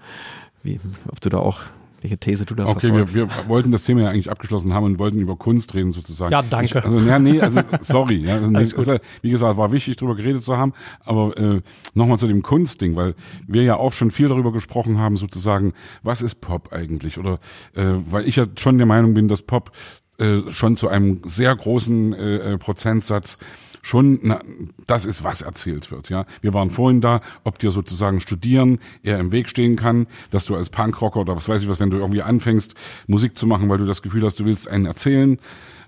wie, 0.63 0.79
ob 1.09 1.19
du 1.19 1.29
da 1.29 1.39
auch 1.39 1.61
welche 2.01 2.17
These 2.17 2.45
du 2.45 2.55
da 2.55 2.65
okay, 2.65 2.87
verfolgst. 2.87 3.19
Okay, 3.19 3.29
wir, 3.29 3.37
wir 3.37 3.49
wollten 3.49 3.71
das 3.71 3.83
Thema 3.83 4.01
ja 4.01 4.09
eigentlich 4.09 4.29
abgeschlossen 4.29 4.73
haben 4.73 4.85
und 4.85 4.99
wollten 4.99 5.19
über 5.19 5.35
Kunst 5.35 5.73
reden 5.73 5.91
sozusagen. 5.91 6.31
Ja, 6.31 6.41
danke. 6.41 6.79
Ich, 6.79 6.83
also, 6.83 6.99
ja, 6.99 7.19
nee, 7.19 7.39
also 7.39 7.61
sorry. 7.81 8.17
Ja, 8.17 8.35
also, 8.35 8.51
Alles 8.53 8.75
gut. 8.75 8.87
Also, 8.87 8.99
wie 9.21 9.31
gesagt, 9.31 9.57
war 9.57 9.71
wichtig, 9.71 9.97
darüber 9.97 10.15
geredet 10.15 10.41
zu 10.41 10.57
haben. 10.57 10.73
Aber 11.03 11.37
äh, 11.37 11.61
nochmal 11.93 12.17
zu 12.17 12.27
dem 12.27 12.41
Kunstding, 12.41 12.95
weil 12.95 13.15
wir 13.47 13.63
ja 13.63 13.75
auch 13.75 13.93
schon 13.93 14.11
viel 14.11 14.29
darüber 14.29 14.51
gesprochen 14.51 14.97
haben, 14.97 15.17
sozusagen, 15.17 15.73
was 16.03 16.21
ist 16.21 16.41
Pop 16.41 16.71
eigentlich? 16.71 17.17
Oder 17.17 17.39
äh, 17.75 17.93
weil 18.09 18.27
ich 18.27 18.35
ja 18.35 18.45
schon 18.57 18.77
der 18.77 18.87
Meinung 18.87 19.13
bin, 19.13 19.27
dass 19.27 19.41
Pop 19.41 19.71
äh, 20.19 20.49
schon 20.49 20.75
zu 20.75 20.87
einem 20.87 21.21
sehr 21.25 21.55
großen 21.55 22.13
äh, 22.13 22.35
äh 22.53 22.57
Prozentsatz 22.57 23.37
schon 23.81 24.19
na, 24.21 24.41
das 24.87 25.05
ist, 25.05 25.23
was 25.23 25.41
erzählt 25.41 25.91
wird. 25.91 26.09
Ja, 26.09 26.25
wir 26.41 26.53
waren 26.53 26.69
vorhin 26.69 27.01
da, 27.01 27.21
ob 27.43 27.59
dir 27.59 27.71
sozusagen 27.71 28.19
Studieren 28.19 28.79
eher 29.03 29.19
im 29.19 29.31
Weg 29.31 29.49
stehen 29.49 29.75
kann, 29.75 30.07
dass 30.31 30.45
du 30.45 30.55
als 30.55 30.69
Punkrocker 30.69 31.21
oder 31.21 31.35
was 31.35 31.49
weiß 31.49 31.61
ich 31.61 31.69
was, 31.69 31.79
wenn 31.79 31.89
du 31.89 31.97
irgendwie 31.97 32.21
anfängst 32.21 32.75
Musik 33.07 33.37
zu 33.37 33.47
machen, 33.47 33.69
weil 33.69 33.77
du 33.77 33.85
das 33.85 34.01
Gefühl 34.01 34.23
hast, 34.23 34.39
du 34.39 34.45
willst 34.45 34.67
einen 34.67 34.85
erzählen. 34.85 35.39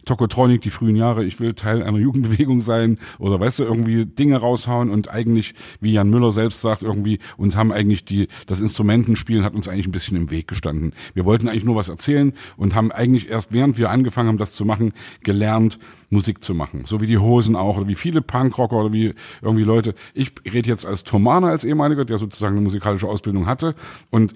Tokotronic, 0.06 0.62
die 0.62 0.70
frühen 0.70 0.96
Jahre, 0.96 1.24
ich 1.24 1.40
will 1.40 1.54
Teil 1.54 1.84
einer 1.84 1.98
Jugendbewegung 1.98 2.62
sein 2.62 2.98
oder 3.20 3.40
weißt 3.40 3.60
du, 3.60 3.64
irgendwie 3.64 4.06
Dinge 4.06 4.38
raushauen 4.38 4.90
und 4.90 5.10
eigentlich, 5.10 5.54
wie 5.80 5.94
Jan 5.94 6.10
Müller 6.10 6.32
selbst 6.32 6.62
sagt, 6.62 6.84
irgendwie 6.84 7.20
uns 7.38 7.56
haben 7.56 7.72
eigentlich 7.72 8.06
die, 8.06 8.28
das 8.48 8.60
Instrumentenspielen 8.60 9.44
hat 9.44 9.54
uns 9.54 9.68
eigentlich 9.68 9.88
ein 9.88 9.92
bisschen 9.92 10.18
im 10.18 10.32
Weg 10.32 10.48
gestanden. 10.48 10.94
Wir 11.14 11.26
wollten 11.26 11.48
eigentlich 11.48 11.66
nur 11.66 11.76
was 11.76 11.90
erzählen 11.90 12.34
und 12.58 12.76
haben 12.76 12.92
eigentlich 12.92 13.30
erst 13.30 13.52
während 13.52 13.78
wir 13.78 13.90
angefangen 13.90 14.30
haben, 14.30 14.38
das 14.38 14.54
zu 14.54 14.66
machen, 14.66 14.94
gelernt, 15.24 15.80
Musik 16.10 16.44
zu 16.44 16.54
machen. 16.54 16.84
So 16.86 17.02
wie 17.02 17.08
die 17.08 17.18
Hosen 17.18 17.56
auch 17.56 17.78
oder 17.78 17.88
wie 17.88 17.96
viele 17.96 18.22
Punkrocker 18.22 18.78
oder 18.78 18.94
wie 18.94 19.14
irgendwie 19.42 19.64
Leute. 19.64 19.94
Ich 20.14 20.34
rede 20.46 20.70
jetzt 20.70 20.86
als 20.86 21.04
Thomaner, 21.04 21.48
als 21.48 21.64
ehemaliger, 21.64 22.06
der 22.06 22.18
sozusagen 22.18 22.56
eine 22.56 22.64
musikalische 22.64 23.08
Ausbildung 23.08 23.46
hatte 23.46 23.76
und 24.10 24.34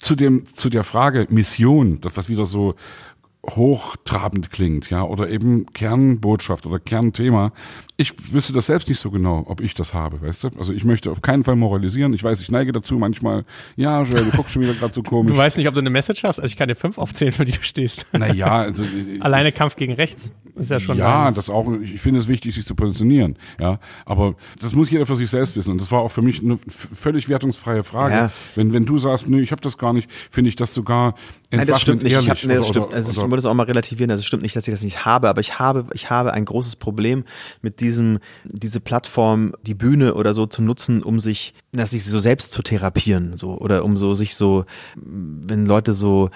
zu 0.00 0.14
dem, 0.14 0.44
zu 0.44 0.68
der 0.68 0.84
Frage 0.84 1.26
Mission, 1.30 2.00
das 2.00 2.16
was 2.16 2.28
wieder 2.28 2.44
so 2.44 2.74
hochtrabend 3.50 4.50
klingt, 4.50 4.90
ja, 4.90 5.02
oder 5.02 5.28
eben 5.28 5.66
Kernbotschaft 5.72 6.66
oder 6.66 6.78
Kernthema. 6.78 7.52
Ich 8.00 8.32
wüsste 8.32 8.52
das 8.52 8.66
selbst 8.66 8.88
nicht 8.88 9.00
so 9.00 9.10
genau, 9.10 9.42
ob 9.48 9.60
ich 9.60 9.74
das 9.74 9.92
habe, 9.92 10.22
weißt 10.22 10.44
du? 10.44 10.48
Also 10.56 10.72
ich 10.72 10.84
möchte 10.84 11.10
auf 11.10 11.20
keinen 11.20 11.42
Fall 11.42 11.56
moralisieren. 11.56 12.12
Ich 12.12 12.22
weiß, 12.22 12.40
ich 12.40 12.48
neige 12.48 12.70
dazu 12.70 12.96
manchmal, 12.96 13.44
ja, 13.74 14.02
Joel, 14.02 14.26
du 14.26 14.30
guckst 14.30 14.52
schon 14.52 14.62
wieder 14.62 14.74
gerade 14.74 14.92
so 14.92 15.02
komisch. 15.02 15.32
Du 15.32 15.36
weißt 15.36 15.58
nicht, 15.58 15.66
ob 15.66 15.74
du 15.74 15.80
eine 15.80 15.90
Message 15.90 16.22
hast? 16.22 16.38
Also 16.38 16.52
ich 16.52 16.56
kann 16.56 16.68
dir 16.68 16.76
fünf 16.76 16.96
aufzählen, 16.96 17.32
für 17.32 17.44
die 17.44 17.50
du 17.50 17.62
stehst. 17.62 18.06
Naja, 18.12 18.58
also. 18.58 18.84
Alleine 19.20 19.50
Kampf 19.50 19.74
gegen 19.74 19.94
rechts 19.94 20.30
ist 20.54 20.70
ja 20.70 20.78
schon. 20.78 20.96
Ja, 20.96 21.26
eins. 21.26 21.34
das 21.34 21.50
auch, 21.50 21.72
ich 21.82 22.00
finde 22.00 22.20
es 22.20 22.28
wichtig, 22.28 22.54
sich 22.54 22.66
zu 22.66 22.76
positionieren, 22.76 23.36
ja. 23.58 23.80
Aber 24.04 24.36
das 24.60 24.74
muss 24.74 24.90
jeder 24.90 25.04
für 25.04 25.16
sich 25.16 25.28
selbst 25.28 25.56
wissen. 25.56 25.72
Und 25.72 25.80
das 25.80 25.90
war 25.90 26.00
auch 26.00 26.12
für 26.12 26.22
mich 26.22 26.40
eine 26.40 26.58
völlig 26.68 27.28
wertungsfreie 27.28 27.82
Frage. 27.82 28.14
Ja. 28.14 28.30
Wenn, 28.54 28.72
wenn 28.72 28.84
du 28.84 28.98
sagst, 28.98 29.28
nö, 29.28 29.40
ich 29.40 29.50
habe 29.50 29.60
das 29.60 29.76
gar 29.76 29.92
nicht, 29.92 30.08
finde 30.30 30.50
ich 30.50 30.56
das 30.56 30.72
sogar 30.72 31.14
Nein, 31.50 31.66
das 31.66 31.80
stimmt 31.80 32.02
nicht. 32.02 32.14
Ich 32.14 32.28
hab, 32.28 32.42
nee, 32.44 32.54
das 32.54 32.58
oder, 32.58 32.68
stimmt. 32.68 32.86
Oder, 32.88 32.96
also 32.96 33.10
ich 33.10 33.16
würde 33.16 33.36
es 33.36 33.46
auch 33.46 33.54
mal 33.54 33.62
relativieren. 33.62 34.10
Also 34.10 34.20
es 34.20 34.26
stimmt 34.26 34.42
nicht, 34.42 34.54
dass 34.54 34.68
ich 34.68 34.74
das 34.74 34.82
nicht 34.82 35.06
habe, 35.06 35.30
aber 35.30 35.40
ich 35.40 35.58
habe, 35.58 35.86
ich 35.94 36.10
habe 36.10 36.34
ein 36.34 36.44
großes 36.44 36.76
Problem 36.76 37.24
mit 37.62 37.80
diesem, 37.80 37.87
diese 38.44 38.80
Plattform, 38.80 39.54
die 39.62 39.74
Bühne 39.74 40.14
oder 40.14 40.34
so 40.34 40.46
zu 40.46 40.62
nutzen, 40.62 41.02
um 41.02 41.18
sich, 41.20 41.54
dass 41.72 41.90
sich 41.90 42.04
so 42.04 42.18
selbst 42.18 42.52
zu 42.52 42.62
therapieren, 42.62 43.36
so 43.36 43.58
oder 43.58 43.84
um 43.84 43.96
so 43.96 44.14
sich 44.14 44.34
so, 44.34 44.64
wenn 44.96 45.66
Leute 45.66 45.92
so 45.92 46.30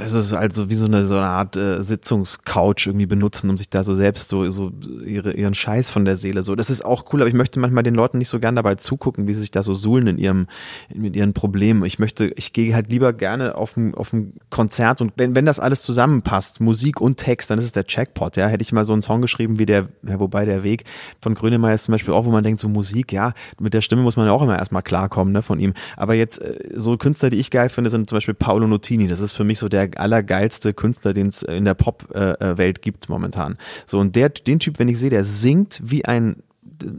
es 0.00 0.12
ist 0.12 0.32
also 0.32 0.70
wie 0.70 0.74
so 0.74 0.86
eine, 0.86 1.06
so 1.06 1.16
eine 1.16 1.26
Art 1.26 1.56
äh, 1.56 1.82
Sitzungscouch 1.82 2.86
irgendwie 2.86 3.06
benutzen, 3.06 3.50
um 3.50 3.56
sich 3.56 3.68
da 3.68 3.82
so 3.82 3.94
selbst 3.94 4.28
so, 4.28 4.48
so 4.50 4.72
ihre, 5.04 5.32
ihren 5.32 5.54
Scheiß 5.54 5.90
von 5.90 6.04
der 6.04 6.16
Seele 6.16 6.42
so. 6.42 6.54
Das 6.54 6.70
ist 6.70 6.84
auch 6.84 7.12
cool, 7.12 7.22
aber 7.22 7.28
ich 7.28 7.34
möchte 7.34 7.58
manchmal 7.58 7.82
den 7.82 7.94
Leuten 7.94 8.18
nicht 8.18 8.28
so 8.28 8.38
gern 8.38 8.56
dabei 8.56 8.76
zugucken, 8.76 9.26
wie 9.26 9.34
sie 9.34 9.40
sich 9.40 9.50
da 9.50 9.62
so 9.62 9.74
suhlen 9.74 10.06
in 10.06 10.18
ihrem, 10.18 10.46
in 10.94 11.14
ihren 11.14 11.32
Problemen. 11.32 11.84
Ich 11.84 11.98
möchte, 11.98 12.26
ich 12.36 12.52
gehe 12.52 12.74
halt 12.74 12.90
lieber 12.90 13.12
gerne 13.12 13.56
auf 13.56 13.76
ein, 13.76 13.94
auf 13.94 14.12
ein 14.12 14.34
Konzert 14.50 15.00
und 15.00 15.12
wenn, 15.16 15.34
wenn 15.34 15.46
das 15.46 15.60
alles 15.60 15.82
zusammenpasst, 15.82 16.60
Musik 16.60 17.00
und 17.00 17.16
Text, 17.16 17.50
dann 17.50 17.58
ist 17.58 17.64
es 17.64 17.72
der 17.72 17.84
Checkpot, 17.84 18.36
ja. 18.36 18.46
Hätte 18.48 18.62
ich 18.62 18.72
mal 18.72 18.84
so 18.84 18.92
einen 18.92 19.02
Song 19.02 19.20
geschrieben 19.20 19.58
wie 19.58 19.66
der, 19.66 19.88
ja, 20.06 20.20
wobei 20.20 20.44
der 20.44 20.62
Weg 20.62 20.84
von 21.20 21.34
Grönemeyer 21.34 21.74
ist 21.74 21.84
zum 21.84 21.92
Beispiel 21.92 22.14
auch, 22.14 22.24
wo 22.24 22.30
man 22.30 22.44
denkt, 22.44 22.60
so 22.60 22.68
Musik, 22.68 23.12
ja, 23.12 23.32
mit 23.60 23.74
der 23.74 23.80
Stimme 23.80 24.02
muss 24.02 24.16
man 24.16 24.26
ja 24.26 24.32
auch 24.32 24.42
immer 24.42 24.58
erstmal 24.58 24.82
klarkommen, 24.82 25.32
ne, 25.32 25.42
von 25.42 25.58
ihm. 25.58 25.74
Aber 25.96 26.14
jetzt, 26.14 26.40
äh, 26.40 26.56
so 26.74 26.96
Künstler, 26.96 27.30
die 27.30 27.38
ich 27.38 27.50
geil 27.50 27.68
finde, 27.68 27.90
sind 27.90 28.08
zum 28.08 28.16
Beispiel 28.16 28.34
Paolo 28.34 28.66
Nutini. 28.66 29.08
Das 29.08 29.20
ist 29.20 29.32
für 29.32 29.44
mich 29.44 29.58
so 29.58 29.68
der 29.68 29.87
allergeilste 29.96 30.74
Künstler, 30.74 31.12
den 31.12 31.28
es 31.28 31.42
in 31.42 31.64
der 31.64 31.74
Pop-Welt 31.74 32.82
gibt 32.82 33.08
momentan. 33.08 33.56
So, 33.86 33.98
und 33.98 34.16
der, 34.16 34.28
den 34.28 34.58
Typ, 34.58 34.78
wenn 34.78 34.88
ich 34.88 34.98
sehe, 34.98 35.10
der 35.10 35.24
singt 35.24 35.80
wie 35.82 36.04
ein 36.04 36.42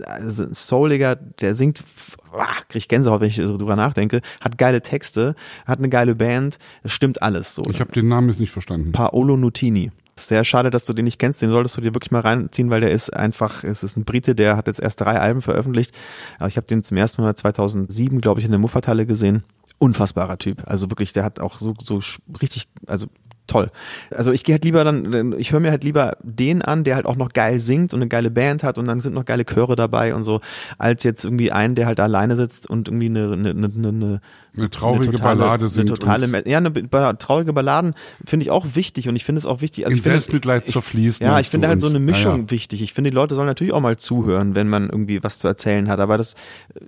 also 0.06 0.48
souliger, 0.52 1.16
der 1.16 1.56
singt, 1.56 1.84
ach, 2.38 2.68
krieg 2.68 2.82
ich 2.82 2.88
Gänsehaut, 2.88 3.22
wenn 3.22 3.30
ich 3.30 3.38
drüber 3.38 3.76
nachdenke, 3.76 4.22
hat 4.41 4.57
geile 4.57 4.82
Texte, 4.82 5.36
hat 5.66 5.80
eine 5.80 5.90
geile 5.90 6.16
Band, 6.16 6.60
es 6.84 6.91
stimmt 6.91 7.22
alles 7.22 7.56
so. 7.56 7.64
Ich 7.70 7.80
habe 7.80 7.91
den 7.91 8.07
Namen 8.07 8.30
jetzt 8.30 8.40
nicht 8.40 8.52
verstanden. 8.52 8.91
Paolo 8.91 9.38
Nutini. 9.38 9.91
Sehr 10.16 10.44
schade, 10.44 10.70
dass 10.70 10.86
du 10.86 10.91
den 10.91 11.06
nicht 11.06 11.18
kennst, 11.18 11.41
den 11.41 11.49
solltest 11.49 11.78
du 11.78 11.82
dir 11.82 11.94
wirklich 11.94 12.11
mal 12.11 12.20
reinziehen, 12.20 12.70
weil 12.70 12.82
der 12.82 12.91
ist 12.91 13.10
einfach, 13.10 13.64
es 13.64 13.84
ist 13.84 13.95
ein 13.95 14.03
Brite, 14.03 14.36
der 14.36 14.57
hat 14.57 14.68
jetzt 14.68 14.82
erst 14.82 14.99
drei 14.99 15.18
Alben 15.18 15.41
veröffentlicht, 15.41 15.95
aber 16.40 16.49
ich 16.49 16.57
habe 16.57 16.68
den 16.68 16.84
zum 16.84 16.98
ersten 16.98 17.22
Mal 17.22 17.36
2007, 17.36 18.20
glaube 18.20 18.41
ich, 18.41 18.45
in 18.45 18.52
der 18.52 18.60
Muffathalle 18.60 19.06
gesehen 19.06 19.44
unfassbarer 19.80 20.38
Typ. 20.38 20.62
Also 20.66 20.92
wirklich, 20.92 21.14
der 21.14 21.24
hat 21.24 21.40
auch 21.40 21.58
so, 21.58 21.74
so 21.80 22.00
richtig, 22.42 22.68
also 22.86 23.08
toll. 23.50 23.72
Also 24.12 24.32
ich 24.32 24.44
gehe 24.44 24.54
halt 24.54 24.64
lieber 24.64 24.84
dann, 24.84 25.34
ich 25.38 25.52
höre 25.52 25.60
mir 25.60 25.72
halt 25.72 25.84
lieber 25.84 26.18
den 26.22 26.62
an, 26.62 26.84
der 26.84 26.96
halt 26.96 27.06
auch 27.06 27.18
noch 27.18 27.30
geil 27.34 27.60
singt 27.60 27.94
und 27.94 28.00
eine 28.00 28.08
geile 28.08 28.32
Band 28.32 28.64
hat 28.64 28.78
und 28.78 28.88
dann 28.88 29.02
sind 29.02 29.14
noch 29.14 29.26
geile 29.26 29.46
Chöre 29.46 29.76
dabei 29.76 30.16
und 30.16 30.24
so, 30.24 30.40
als 30.78 31.04
jetzt 31.04 31.26
irgendwie 31.26 31.52
einen, 31.52 31.76
der 31.76 31.88
halt 31.88 32.00
alleine 32.00 32.36
sitzt 32.36 32.70
und 32.70 32.88
irgendwie 32.88 33.08
eine, 33.08 33.34
eine, 33.34 33.50
eine, 33.50 33.88
eine 33.88 34.22
eine 34.58 34.70
traurige 34.70 35.10
eine 35.10 35.18
totale, 35.18 35.40
Ballade 35.40 35.70
singt. 35.70 35.90
Eine 35.90 36.00
totale, 36.00 36.50
ja, 36.50 36.58
eine 36.58 37.18
traurige 37.18 37.54
Balladen 37.54 37.94
finde 38.26 38.46
ich 38.46 38.52
auch 38.52 38.66
wichtig 38.74 39.08
und 39.08 39.16
ich 39.16 39.24
finde 39.24 39.40
es 39.40 39.46
auch 39.46 39.62
wichtig. 39.62 39.86
Also 39.86 39.96
In 39.96 40.04
Selbstmitleid 40.04 40.68
zerfließt. 40.68 41.22
Ja, 41.22 41.40
ich 41.40 41.50
finde 41.50 41.68
halt 41.68 41.80
so 41.80 41.88
eine 41.88 42.00
Mischung 42.00 42.36
ja, 42.36 42.42
ja. 42.42 42.52
wichtig. 42.52 42.82
Ich 42.82 42.94
finde, 42.94 43.12
die 43.12 43.16
Leute 43.16 43.36
sollen 43.36 43.48
natürlich 43.48 43.74
auch 43.74 43.80
mal 43.80 43.98
zuhören, 43.98 44.56
wenn 44.56 44.68
man 44.68 44.90
irgendwie 44.90 45.24
was 45.24 45.40
zu 45.40 45.48
erzählen 45.48 45.88
hat. 45.88 46.00
Aber 46.00 46.18
das, 46.18 46.36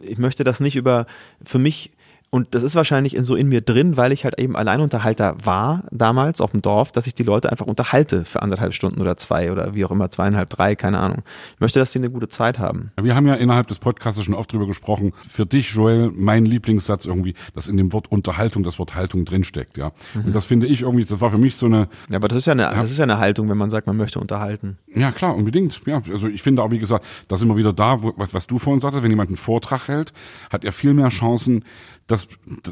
ich 0.02 0.18
möchte 0.18 0.44
das 0.44 0.60
nicht 0.60 0.76
über, 0.76 1.06
für 1.44 1.60
mich 1.60 1.92
und 2.34 2.56
das 2.56 2.64
ist 2.64 2.76
wahrscheinlich 2.76 3.14
in, 3.14 3.26
so 3.26 3.36
in 3.36 3.50
mir 3.50 3.60
drin, 3.60 3.98
weil 3.98 4.14
ich 4.14 4.24
halt 4.24 4.40
eben 4.40 4.56
Alleinunterhalter 4.56 5.36
war 5.44 5.84
damals 5.92 6.40
auf 6.40 6.52
dem 6.52 6.62
Dorf, 6.62 6.94
dass 6.94 7.06
ich 7.06 7.14
die 7.14 7.24
Leute 7.24 7.52
einfach 7.52 7.66
unterhalte 7.66 8.24
für 8.24 8.42
anderthalb 8.42 8.74
Stunden 8.74 9.02
oder 9.02 9.18
zwei 9.18 9.52
oder 9.52 9.76
wie 9.76 9.84
auch 9.84 9.92
immer, 9.92 10.10
zweieinhalb, 10.10 10.50
drei, 10.50 10.76
keine 10.76 11.00
Ahnung. 11.00 11.24
Ich 11.56 11.60
möchte, 11.60 11.80
dass 11.80 11.92
die 11.92 12.00
eine 12.00 12.10
gute 12.10 12.30
Zeit 12.30 12.58
haben. 12.58 12.92
Wir 13.02 13.16
haben 13.16 13.28
ja 13.28 13.34
innerhalb 13.34 13.68
des 13.68 13.80
Podcasts 13.80 14.24
schon 14.24 14.34
oft 14.34 14.54
drüber 14.54 14.66
gesprochen. 14.66 15.12
Für 15.30 15.46
dich, 15.46 15.72
Joel, 15.72 16.10
mein 16.16 16.46
Lieblingssatz 16.46 17.06
irgendwie, 17.06 17.34
dass 17.54 17.68
in 17.68 17.76
dem 17.76 17.92
Wort 17.92 18.10
Unterhaltung 18.10 18.64
das 18.64 18.80
Wort 18.80 18.96
Haltung 18.96 19.26
drinsteckt, 19.26 19.78
ja. 19.78 19.92
Mhm. 20.14 20.28
Und 20.28 20.36
das 20.36 20.46
finde 20.46 20.68
ich 20.68 20.84
irgendwie, 20.84 21.04
das 21.04 21.20
war 21.20 21.32
für 21.32 21.38
mich 21.38 21.58
so 21.58 21.66
eine. 21.66 21.90
Ja, 22.10 22.16
aber 22.16 22.30
das 22.30 22.38
ist 22.38 22.46
ja 22.46 22.54
eine, 22.54 22.64
das 22.74 22.92
ist 22.92 22.98
ja 22.98 23.04
eine 23.04 23.18
Haltung, 23.18 23.50
wenn 23.50 23.58
man 23.58 23.70
sagt, 23.70 23.88
man 23.88 23.98
möchte 23.98 24.22
unterhalten. 24.22 24.78
Ja, 24.88 25.12
klar, 25.12 25.36
unbedingt. 25.36 25.82
Ja, 25.86 26.02
also 26.10 26.30
ich 26.30 26.42
finde 26.42 26.64
auch, 26.64 26.72
wie 26.72 26.80
gesagt, 26.80 27.06
da 27.28 27.36
sind 27.36 27.50
wir 27.50 27.58
wieder 27.58 27.74
da, 27.74 28.02
wo, 28.02 28.14
was, 28.16 28.34
was 28.34 28.48
du 28.48 28.58
vorhin 28.58 28.80
sagtest, 28.80 29.04
wenn 29.04 29.12
jemand 29.12 29.30
einen 29.30 29.36
Vortrag 29.38 29.90
hält, 29.90 30.14
hat 30.50 30.64
er 30.64 30.72
viel 30.72 30.94
mehr 30.94 31.10
Chancen, 31.10 31.66
dass, 32.12 32.28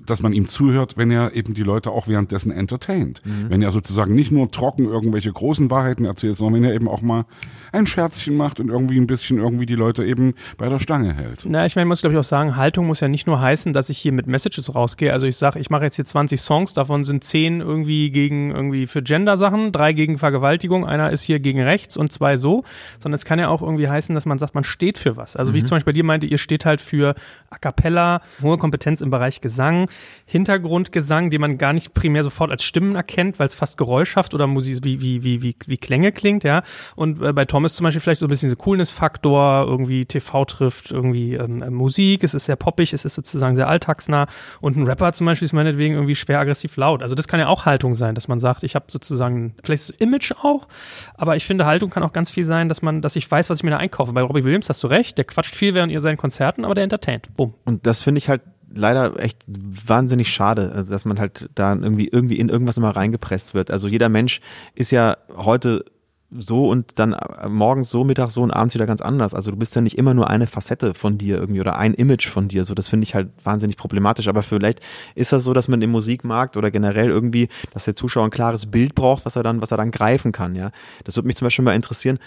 dass 0.06 0.22
man 0.22 0.34
ihm 0.34 0.48
zuhört, 0.48 0.98
wenn 0.98 1.12
er 1.12 1.34
eben 1.34 1.54
die 1.54 1.64
Leute 1.64 1.92
auch 1.92 2.08
währenddessen 2.08 2.52
entertaint. 2.52 3.22
Mhm. 3.26 3.50
Wenn 3.50 3.62
er 3.62 3.72
sozusagen 3.72 4.14
nicht 4.14 4.32
nur 4.32 4.52
trocken 4.52 4.86
irgendwelche 4.86 5.32
großen 5.32 5.72
Wahrheiten 5.72 6.06
erzählt, 6.06 6.36
sondern 6.36 6.62
wenn 6.62 6.70
er 6.70 6.76
eben 6.76 6.88
auch 6.88 7.02
mal 7.02 7.26
ein 7.72 7.86
Scherzchen 7.86 8.36
macht 8.36 8.60
und 8.60 8.70
irgendwie 8.70 9.00
ein 9.00 9.08
bisschen 9.08 9.38
irgendwie 9.38 9.66
die 9.66 9.76
Leute 9.76 10.04
eben 10.04 10.34
bei 10.58 10.70
der 10.70 10.80
Stange 10.80 11.14
hält. 11.14 11.46
Na, 11.46 11.66
ich 11.66 11.76
meine, 11.76 11.86
muss 11.86 12.02
glaube 12.02 12.14
ich 12.14 12.20
auch 12.20 12.24
sagen, 12.24 12.56
Haltung 12.56 12.88
muss 12.88 13.00
ja 13.00 13.08
nicht 13.08 13.28
nur 13.28 13.40
heißen, 13.40 13.74
dass 13.74 13.90
ich 13.90 13.98
hier 13.98 14.12
mit 14.12 14.28
Messages 14.28 14.74
rausgehe. 14.74 15.14
Also 15.14 15.28
ich 15.28 15.38
sage, 15.38 15.60
ich 15.60 15.70
mache 15.70 15.84
jetzt 15.84 15.96
hier 15.96 16.06
20 16.06 16.42
Songs, 16.42 16.74
davon 16.74 17.04
sind 17.04 17.24
10 17.24 17.62
irgendwie 17.62 18.12
gegen 18.12 18.52
irgendwie 18.52 18.88
für 18.88 19.02
Gender-Sachen, 19.02 19.72
drei 19.72 19.94
gegen 19.94 20.18
Vergewaltigung, 20.18 20.86
einer 20.86 21.12
ist 21.12 21.24
hier 21.24 21.40
gegen 21.40 21.62
rechts 21.62 21.96
und 21.96 22.12
zwei 22.12 22.36
so. 22.36 22.64
Sondern 23.00 23.16
es 23.16 23.26
kann 23.26 23.40
ja 23.40 23.50
auch 23.50 23.62
irgendwie 23.62 23.88
heißen, 23.88 24.16
dass 24.16 24.26
man 24.26 24.38
sagt, 24.38 24.56
man 24.56 24.64
steht 24.64 24.98
für 24.98 25.16
was. 25.16 25.36
Also 25.36 25.52
mhm. 25.52 25.54
wie 25.54 25.58
ich 25.60 25.66
zum 25.66 25.76
Beispiel 25.76 25.94
bei 25.94 25.96
dir 25.96 26.04
meinte, 26.04 26.28
ihr 26.28 26.38
steht 26.38 26.66
halt 26.66 26.82
für 26.82 27.16
A 27.50 27.58
Cappella, 27.58 28.22
hohe 28.42 28.58
Kompetenz 28.58 29.02
im 29.02 29.10
Bereich 29.10 29.29
Gesang, 29.42 29.90
Hintergrundgesang, 30.26 31.30
den 31.30 31.42
man 31.42 31.58
gar 31.58 31.74
nicht 31.74 31.94
primär 31.94 32.24
sofort 32.24 32.52
als 32.52 32.64
Stimmen 32.64 32.96
erkennt, 32.96 33.40
weil 33.40 33.48
es 33.48 33.56
fast 33.56 33.78
geräuschhaft 33.78 34.34
oder 34.34 34.48
Musik 34.48 34.84
wie, 34.84 35.02
wie, 35.02 35.24
wie, 35.24 35.42
wie, 35.42 35.56
wie 35.66 35.78
Klänge 35.78 36.12
klingt, 36.12 36.44
ja. 36.44 36.64
Und 36.96 37.22
äh, 37.22 37.34
bei 37.34 37.46
Tom 37.46 37.66
ist 37.66 37.76
zum 37.76 37.84
Beispiel 37.84 38.02
vielleicht 38.02 38.20
so 38.20 38.26
ein 38.26 38.30
bisschen 38.30 38.50
so 38.50 38.56
Coolness-Faktor, 38.56 39.66
irgendwie 39.68 40.06
TV 40.06 40.46
trifft 40.46 40.92
irgendwie 40.92 41.36
ähm, 41.36 41.62
äh, 41.62 41.70
Musik, 41.70 42.24
es 42.24 42.34
ist 42.34 42.46
sehr 42.46 42.56
poppig, 42.56 42.94
es 42.94 43.06
ist 43.06 43.16
sozusagen 43.16 43.56
sehr 43.56 43.68
alltagsnah 43.68 44.28
und 44.62 44.78
ein 44.78 44.84
Rapper 44.84 45.14
zum 45.14 45.26
Beispiel 45.26 45.46
ist 45.46 45.54
meinetwegen 45.54 45.96
irgendwie 45.96 46.16
schwer 46.16 46.40
aggressiv 46.40 46.76
laut. 46.78 47.02
Also 47.02 47.16
das 47.16 47.28
kann 47.28 47.40
ja 47.40 47.48
auch 47.48 47.66
Haltung 47.66 47.94
sein, 47.94 48.16
dass 48.16 48.28
man 48.28 48.40
sagt, 48.40 48.64
ich 48.64 48.76
habe 48.76 48.86
sozusagen 48.90 49.56
vielleicht 49.64 49.90
das 49.90 49.96
Image 49.98 50.32
auch, 50.42 50.68
aber 51.16 51.36
ich 51.36 51.46
finde 51.46 51.66
Haltung 51.66 51.90
kann 51.90 52.04
auch 52.04 52.14
ganz 52.14 52.30
viel 52.30 52.46
sein, 52.46 52.70
dass 52.70 52.82
man, 52.82 53.02
dass 53.02 53.16
ich 53.16 53.30
weiß, 53.30 53.50
was 53.50 53.60
ich 53.60 53.64
mir 53.64 53.72
da 53.72 53.78
einkaufe. 53.78 54.14
Bei 54.14 54.22
Robbie 54.22 54.44
Williams 54.44 54.70
hast 54.70 54.84
du 54.84 54.88
recht, 54.88 55.18
der 55.18 55.26
quatscht 55.26 55.56
viel 55.56 55.74
während 55.74 55.92
ihr 55.92 56.02
seinen 56.02 56.18
Konzerten, 56.18 56.66
aber 56.66 56.76
der 56.76 56.84
entertaint. 56.84 57.36
Bumm. 57.36 57.54
Und 57.66 57.86
das 57.86 58.02
finde 58.02 58.20
ich 58.20 58.30
halt 58.30 58.42
leider 58.74 59.20
echt 59.20 59.38
wahnsinnig 59.48 60.30
schade, 60.30 60.72
also 60.74 60.92
dass 60.92 61.06
man 61.06 61.20
halt 61.20 61.50
da 61.56 61.74
irgendwie 61.74 62.08
irgendwie 62.08 62.40
in 62.40 62.50
irgendwas 62.50 62.78
immer 62.78 62.96
reingepresst 62.96 63.54
wird. 63.54 63.72
Also 63.72 63.88
jeder 63.88 64.10
Mensch 64.10 64.42
ist 64.76 64.92
ja 64.92 65.18
heute 65.36 65.86
so 66.32 66.70
und 66.70 67.00
dann 67.00 67.16
morgens 67.48 67.90
so, 67.90 68.04
mittags 68.04 68.36
so 68.36 68.44
und 68.44 68.52
abends 68.52 68.76
wieder 68.76 68.86
ganz 68.86 69.02
anders. 69.02 69.34
Also 69.34 69.52
du 69.52 69.58
bist 69.58 69.76
ja 69.76 69.82
nicht 69.82 69.98
immer 69.98 70.14
nur 70.14 70.30
eine 70.30 70.46
Facette 70.46 70.94
von 70.94 71.18
dir 71.18 71.38
irgendwie 71.38 71.60
oder 71.60 71.78
ein 71.78 71.94
Image 71.96 72.28
von 72.28 72.48
dir. 72.48 72.66
So, 72.66 72.76
das 72.76 72.88
finde 72.88 73.06
ich 73.06 73.16
halt 73.16 73.30
wahnsinnig 73.44 73.78
problematisch. 73.78 74.28
Aber 74.28 74.44
vielleicht 74.44 74.80
ist 75.16 75.34
das 75.34 75.44
so, 75.44 75.54
dass 75.54 75.68
man 75.68 75.82
im 75.82 75.90
Musikmarkt 75.90 76.56
oder 76.56 76.70
generell 76.70 77.10
irgendwie, 77.10 77.50
dass 77.74 77.86
der 77.86 77.96
Zuschauer 77.96 78.26
ein 78.26 78.32
klares 78.32 78.68
Bild 78.68 78.94
braucht, 78.94 79.26
was 79.26 79.36
er 79.36 79.44
dann, 79.44 79.62
was 79.62 79.72
er 79.72 79.78
dann 79.78 79.90
greifen 79.92 80.32
kann. 80.32 80.56
Ja, 80.56 80.72
das 81.04 81.16
würde 81.16 81.28
mich 81.28 81.38
zum 81.38 81.48
Beispiel 81.48 81.66
mal 81.66 81.76
interessieren, 81.76 82.20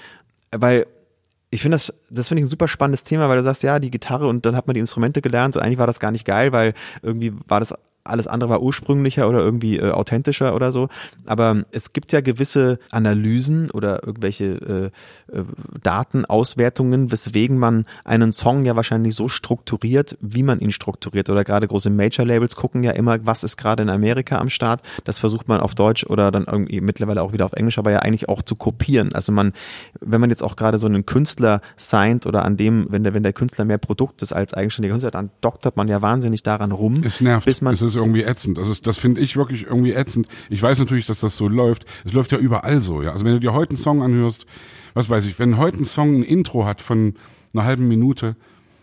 weil 0.51 0.87
ich 1.53 1.61
finde 1.61 1.75
das, 1.75 1.93
das 2.09 2.29
finde 2.29 2.41
ich 2.41 2.47
ein 2.47 2.51
super 2.51 2.67
spannendes 2.67 3.05
Thema, 3.05 3.29
weil 3.29 3.37
du 3.37 3.43
sagst, 3.43 3.63
ja, 3.63 3.79
die 3.79 3.91
Gitarre 3.91 4.27
und 4.27 4.47
dann 4.47 4.57
hat 4.57 4.67
man 4.67 4.75
die 4.75 4.81
Instrumente 4.81 5.21
gelernt. 5.21 5.59
Eigentlich 5.59 5.79
war 5.79 5.87
das 5.87 6.01
gar 6.01 6.11
nicht 6.11 6.25
geil, 6.25 6.51
weil 6.51 6.73
irgendwie 7.03 7.35
war 7.47 7.61
das 7.61 7.75
alles 8.05 8.27
andere 8.27 8.51
war 8.51 8.63
ursprünglicher 8.63 9.29
oder 9.29 9.39
irgendwie 9.39 9.79
äh, 9.79 9.91
authentischer 9.91 10.55
oder 10.55 10.73
so. 10.73 10.89
Aber 11.27 11.65
es 11.71 11.93
gibt 11.93 12.13
ja 12.13 12.21
gewisse 12.21 12.79
Analysen 12.91 13.71
oder 13.71 14.05
irgendwelche 14.05 14.45
äh, 15.31 15.37
äh, 15.37 15.45
Datenauswertungen, 15.83 17.13
weswegen 17.13 17.59
man 17.59 17.87
einen 18.05 18.33
Song 18.33 18.65
ja 18.65 18.77
wahrscheinlich 18.77 19.15
so 19.15 19.29
strukturiert, 19.29 20.17
wie 20.21 20.43
man 20.43 20.61
ihn 20.61 20.73
strukturiert. 20.73 21.31
Oder 21.31 21.45
gerade 21.45 21.69
große 21.69 21.91
Major-Labels 21.91 22.57
gucken 22.57 22.83
ja 22.83 22.93
immer, 22.93 23.25
was 23.25 23.45
ist 23.45 23.57
gerade 23.57 23.83
in 23.83 23.91
Amerika 23.91 24.39
am 24.39 24.51
Start. 24.51 24.83
Das 25.05 25.19
versucht 25.19 25.49
man 25.49 25.61
auf 25.61 25.75
Deutsch 25.75 26.05
oder 26.05 26.31
dann 26.31 26.45
irgendwie 26.45 26.81
mittlerweile 26.81 27.23
auch 27.23 27.33
wieder 27.33 27.45
auf 27.45 27.53
Englisch, 27.53 27.79
aber 27.79 27.93
ja 27.93 28.01
eigentlich 28.01 28.29
auch 28.29 28.43
zu 28.43 28.57
kopieren. 28.57 29.15
Also 29.15 29.33
man, 29.33 29.53
wenn 30.01 30.21
man 30.21 30.31
jetzt 30.31 30.43
auch 30.43 30.57
gerade 30.57 30.79
so 30.79 30.87
einen 30.87 31.07
Künstler 31.07 31.61
signed 31.77 32.27
oder 32.27 32.45
an 32.45 32.57
dem, 32.57 32.87
wenn 32.91 33.05
der, 33.05 33.15
wenn 33.15 33.23
der 33.23 33.33
Künstler 33.33 33.65
mehr 33.65 33.79
Produkt 33.79 34.23
ist 34.23 34.33
als 34.33 34.55
eigenständiger 34.55 34.93
Künstler, 34.93 35.11
dann 35.13 35.31
doktert 35.41 35.77
man 35.77 35.87
ja 35.89 36.03
wahnsinnig 36.03 36.43
daran 36.43 36.73
rum. 36.73 37.03
Es 37.05 37.21
nervt. 37.21 37.47
Bis 37.47 37.61
man, 37.61 37.77
ist 37.95 38.01
irgendwie 38.01 38.23
ätzend. 38.23 38.59
Also 38.59 38.75
das 38.83 38.99
finde 38.99 39.21
ich 39.21 39.37
wirklich 39.37 39.65
irgendwie 39.65 39.93
ätzend. 39.93 40.27
Ich 40.51 40.63
weiß 40.63 40.79
natürlich, 40.79 41.07
dass 41.07 41.21
das 41.21 41.37
so 41.37 41.49
läuft. 41.49 41.85
Es 42.05 42.13
läuft 42.13 42.33
ja 42.33 42.39
überall 42.39 42.83
so, 42.83 43.03
ja. 43.03 43.13
Also 43.13 43.25
wenn 43.25 43.33
du 43.33 43.41
dir 43.41 43.53
heute 43.53 43.71
einen 43.71 43.79
Song 43.79 44.03
anhörst, 44.03 44.47
was 44.95 45.09
weiß 45.09 45.27
ich, 45.27 45.39
wenn 45.39 45.57
heute 45.57 45.79
ein 45.79 45.85
Song 45.85 46.17
ein 46.17 46.23
Intro 46.23 46.65
hat 46.65 46.81
von 46.81 47.15
einer 47.55 47.65
halben 47.65 47.89
Minute, 47.89 48.37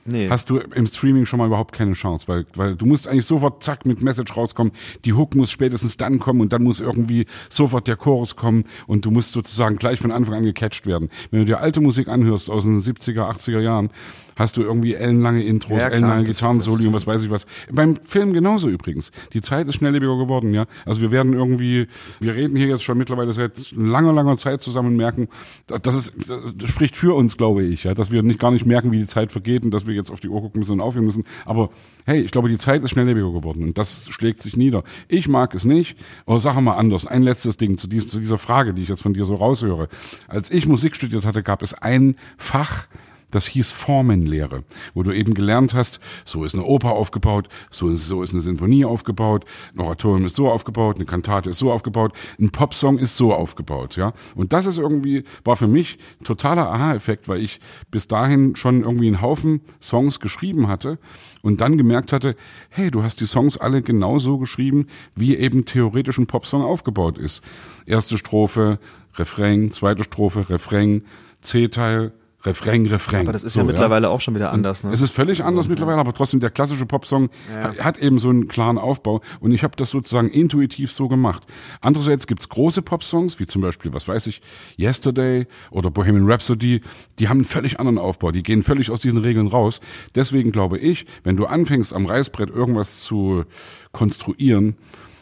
Nee. 0.06 0.30
hast 0.30 0.50
du 0.50 0.58
im 0.58 0.88
Streaming 0.88 1.26
schon 1.26 1.38
mal 1.40 1.48
überhaupt 1.48 1.74
keine 1.74 1.94
Chance, 1.94 2.28
weil, 2.28 2.46
weil 2.56 2.76
du 2.76 2.86
musst 2.86 3.08
eigentlich 3.08 3.26
sofort 3.26 3.62
zack 3.64 3.86
mit 3.86 4.02
Message 4.02 4.36
rauskommen, 4.36 4.74
die 5.06 5.14
Hook 5.14 5.36
muss 5.36 5.52
spätestens 5.52 5.98
dann 5.98 6.20
kommen 6.20 6.42
und 6.42 6.52
dann 6.54 6.64
muss 6.64 6.80
irgendwie 6.80 7.26
sofort 7.50 7.88
der 7.88 7.96
Chorus 7.96 8.36
kommen 8.36 8.66
und 8.88 9.06
du 9.06 9.12
musst 9.12 9.34
sozusagen 9.34 9.76
gleich 9.76 10.00
von 10.00 10.12
Anfang 10.12 10.36
an 10.36 10.44
gecatcht 10.44 10.88
werden. 10.88 11.10
Wenn 11.32 11.42
du 11.42 11.46
dir 11.46 11.60
alte 11.60 11.82
Musik 11.82 12.08
anhörst 12.08 12.50
aus 12.50 12.64
den 12.64 12.82
70er, 12.82 13.30
80er 13.30 13.60
Jahren, 13.60 13.90
hast 14.40 14.58
du 14.58 14.62
irgendwie 14.62 14.96
ellenlange 14.96 15.44
Intros, 15.44 15.80
Ja, 15.80 15.90
ellenlange 15.90 16.24
Gitarrensoli 16.24 16.88
und 16.88 16.94
was 16.94 17.06
weiß 17.06 17.22
ich 17.22 17.30
was. 17.30 17.46
Beim 17.72 17.98
Film 17.98 18.34
genauso 18.34 18.70
übrigens. 18.70 19.12
Die 19.34 19.42
Zeit 19.42 19.68
ist 19.68 19.76
schnelllebiger 19.76 20.18
geworden, 20.18 20.54
ja. 20.54 20.66
Also 20.86 21.02
wir 21.02 21.12
werden 21.12 21.34
irgendwie, 21.34 21.88
wir 22.20 22.34
reden 22.34 22.56
hier 22.56 22.68
jetzt 22.68 22.84
schon 22.84 22.98
mittlerweile 22.98 23.34
seit 23.34 23.72
langer, 23.76 24.14
langer 24.14 24.38
Zeit 24.38 24.62
zusammen 24.62 24.90
und 24.90 24.96
merken, 24.96 25.28
das 25.68 25.90
das 25.90 26.08
ist, 26.08 26.14
das 26.56 26.70
spricht 26.70 26.96
für 26.96 27.16
uns, 27.16 27.36
glaube 27.38 27.64
ich, 27.64 27.84
ja, 27.84 27.94
dass 27.94 28.12
wir 28.12 28.24
nicht 28.24 28.40
gar 28.40 28.52
nicht 28.52 28.66
merken, 28.66 28.92
wie 28.92 29.00
die 29.00 29.08
Zeit 29.08 29.32
vergeht 29.32 29.64
und 29.66 29.72
dass 29.72 29.88
wir 29.88 29.94
jetzt 29.94 30.12
auf 30.12 30.20
die 30.20 30.30
Uhr 30.30 30.42
gucken 30.42 30.60
müssen 30.60 30.74
und 30.74 30.82
aufhören 30.82 31.06
müssen. 31.06 31.24
Aber 31.46 31.70
hey, 32.06 32.22
ich 32.22 32.32
glaube, 32.32 32.50
die 32.50 32.58
Zeit 32.58 32.84
ist 32.84 32.92
schnelllebiger 32.92 33.32
geworden 33.32 33.64
und 33.64 33.78
das 33.78 34.08
schlägt 34.10 34.42
sich 34.42 34.56
nieder. 34.56 34.84
Ich 35.08 35.28
mag 35.28 35.54
es 35.56 35.66
nicht, 35.66 35.98
aber 36.26 36.40
sag 36.40 36.60
mal 36.62 36.76
anders. 36.76 37.08
Ein 37.08 37.24
letztes 37.24 37.58
Ding 37.58 37.78
zu, 37.78 37.88
diesem, 37.88 38.10
zu 38.10 38.20
dieser 38.20 38.38
Frage, 38.38 38.74
die 38.74 38.84
ich 38.84 38.90
jetzt 38.90 39.02
von 39.02 39.14
dir 39.14 39.26
so 39.26 39.36
raushöre. 39.36 39.90
Als 40.28 40.52
ich 40.52 40.68
Musik 40.68 40.96
studiert 40.96 41.26
hatte, 41.26 41.44
gab 41.44 41.62
es 41.62 41.74
ein 41.74 42.16
Fach, 42.38 42.88
das 43.32 43.48
hieß 43.48 43.72
Formenlehre, 43.72 44.64
wo 44.94 45.04
du 45.04 45.12
eben 45.12 45.34
gelernt 45.34 45.74
hast, 45.74 46.00
so 46.26 46.44
ist 46.44 46.56
eine 46.56 46.64
Oper 46.64 46.94
aufgebaut, 46.94 47.50
so 47.70 47.90
ist, 47.90 48.08
so 48.08 48.24
ist 48.24 48.34
eine 48.34 48.42
Sinfonie 48.42 48.86
aufgebaut, 48.86 49.46
ein 49.74 49.82
Oratorium 49.82 50.26
ist 50.26 50.36
so 50.36 50.50
aufgebaut, 50.50 50.98
eine 50.98 51.06
Kantate 51.06 51.50
ist 51.50 51.60
so 51.60 51.72
aufgebaut, 51.72 52.14
ein 52.40 52.50
Popsong 52.50 52.98
ist 52.98 53.18
so 53.18 53.34
aufgebaut, 53.34 53.96
ja. 53.96 54.14
Und 54.36 54.54
das 54.54 54.66
ist 54.66 54.78
irgendwie, 54.78 55.24
war 55.44 55.56
für 55.56 55.68
mich 55.68 55.98
totaler 56.24 56.72
Aha-Effekt, 56.72 57.28
weil 57.28 57.42
ich 57.42 57.60
bis 57.92 58.08
dahin 58.08 58.56
schon 58.56 58.82
irgendwie 58.82 59.08
einen 59.08 59.22
Haufen 59.22 59.62
Songs 59.82 60.20
geschrieben 60.20 60.68
hatte 60.68 61.00
und 61.42 61.62
dann 61.62 61.78
gemerkt 61.78 62.14
hatte, 62.14 62.36
hey, 62.70 62.92
du 62.92 63.04
hast 63.04 63.22
die 63.22 63.28
Songs 63.28 63.58
alle 63.58 63.82
genauso 63.82 64.38
geschrieben, 64.38 64.88
wie 65.16 65.36
eben 65.36 65.66
theoretisch 65.66 66.18
ein 66.18 66.28
Popsong 66.28 66.64
aufgebaut 66.64 67.18
ist. 67.18 67.42
Erste 67.86 68.18
Strophe, 68.18 68.80
Refrain, 69.16 69.72
zweite 69.72 70.04
Strophe, 70.04 70.50
Refrain, 70.50 71.04
C-Teil, 71.42 72.14
Refrain, 72.44 72.86
Refrain. 72.86 73.22
Aber 73.22 73.34
das 73.34 73.44
ist 73.44 73.54
So, 73.54 73.60
ja 73.62 73.66
mittlerweile 73.66 74.10
auch 74.10 74.22
schon 74.22 74.34
wieder 74.36 74.52
anders, 74.52 74.84
ne? 74.84 74.92
Es 74.94 75.02
ist 75.02 75.12
völlig 75.12 75.44
anders 75.44 75.68
mittlerweile, 75.68 75.98
aber 76.00 76.14
trotzdem 76.14 76.40
der 76.40 76.52
klassische 76.52 76.86
Popsong 76.86 77.30
hat, 77.62 77.84
hat 77.84 77.98
eben 77.98 78.18
so 78.18 78.30
einen 78.30 78.48
klaren 78.48 78.78
Aufbau 78.78 79.22
und 79.40 79.52
ich 79.52 79.64
habe 79.64 79.76
das 79.76 79.90
sozusagen 79.90 80.30
intuitiv 80.30 80.92
so 80.92 81.08
gemacht. 81.10 81.44
Andererseits 81.82 82.28
gibt's 82.28 82.48
große 82.48 82.82
Popsongs, 82.82 83.40
wie 83.40 83.46
zum 83.46 83.62
Beispiel, 83.62 83.94
was 83.94 84.08
weiß 84.08 84.28
ich, 84.28 84.42
Yesterday 84.78 85.48
oder 85.70 85.92
Bohemian 85.92 86.30
Rhapsody, 86.30 86.82
die 87.20 87.28
haben 87.28 87.40
einen 87.40 87.46
völlig 87.46 87.80
anderen 87.80 87.98
Aufbau, 87.98 88.32
die 88.32 88.44
gehen 88.44 88.64
völlig 88.64 88.90
aus 88.90 89.02
diesen 89.02 89.20
Regeln 89.20 89.48
raus. 89.48 89.82
Deswegen 90.16 90.52
glaube 90.52 90.78
ich, 90.78 91.06
wenn 91.24 91.36
du 91.36 91.46
anfängst 91.46 91.94
am 91.94 92.06
Reißbrett 92.06 92.50
irgendwas 92.50 93.02
zu 93.02 93.44
konstruieren, 93.92 94.78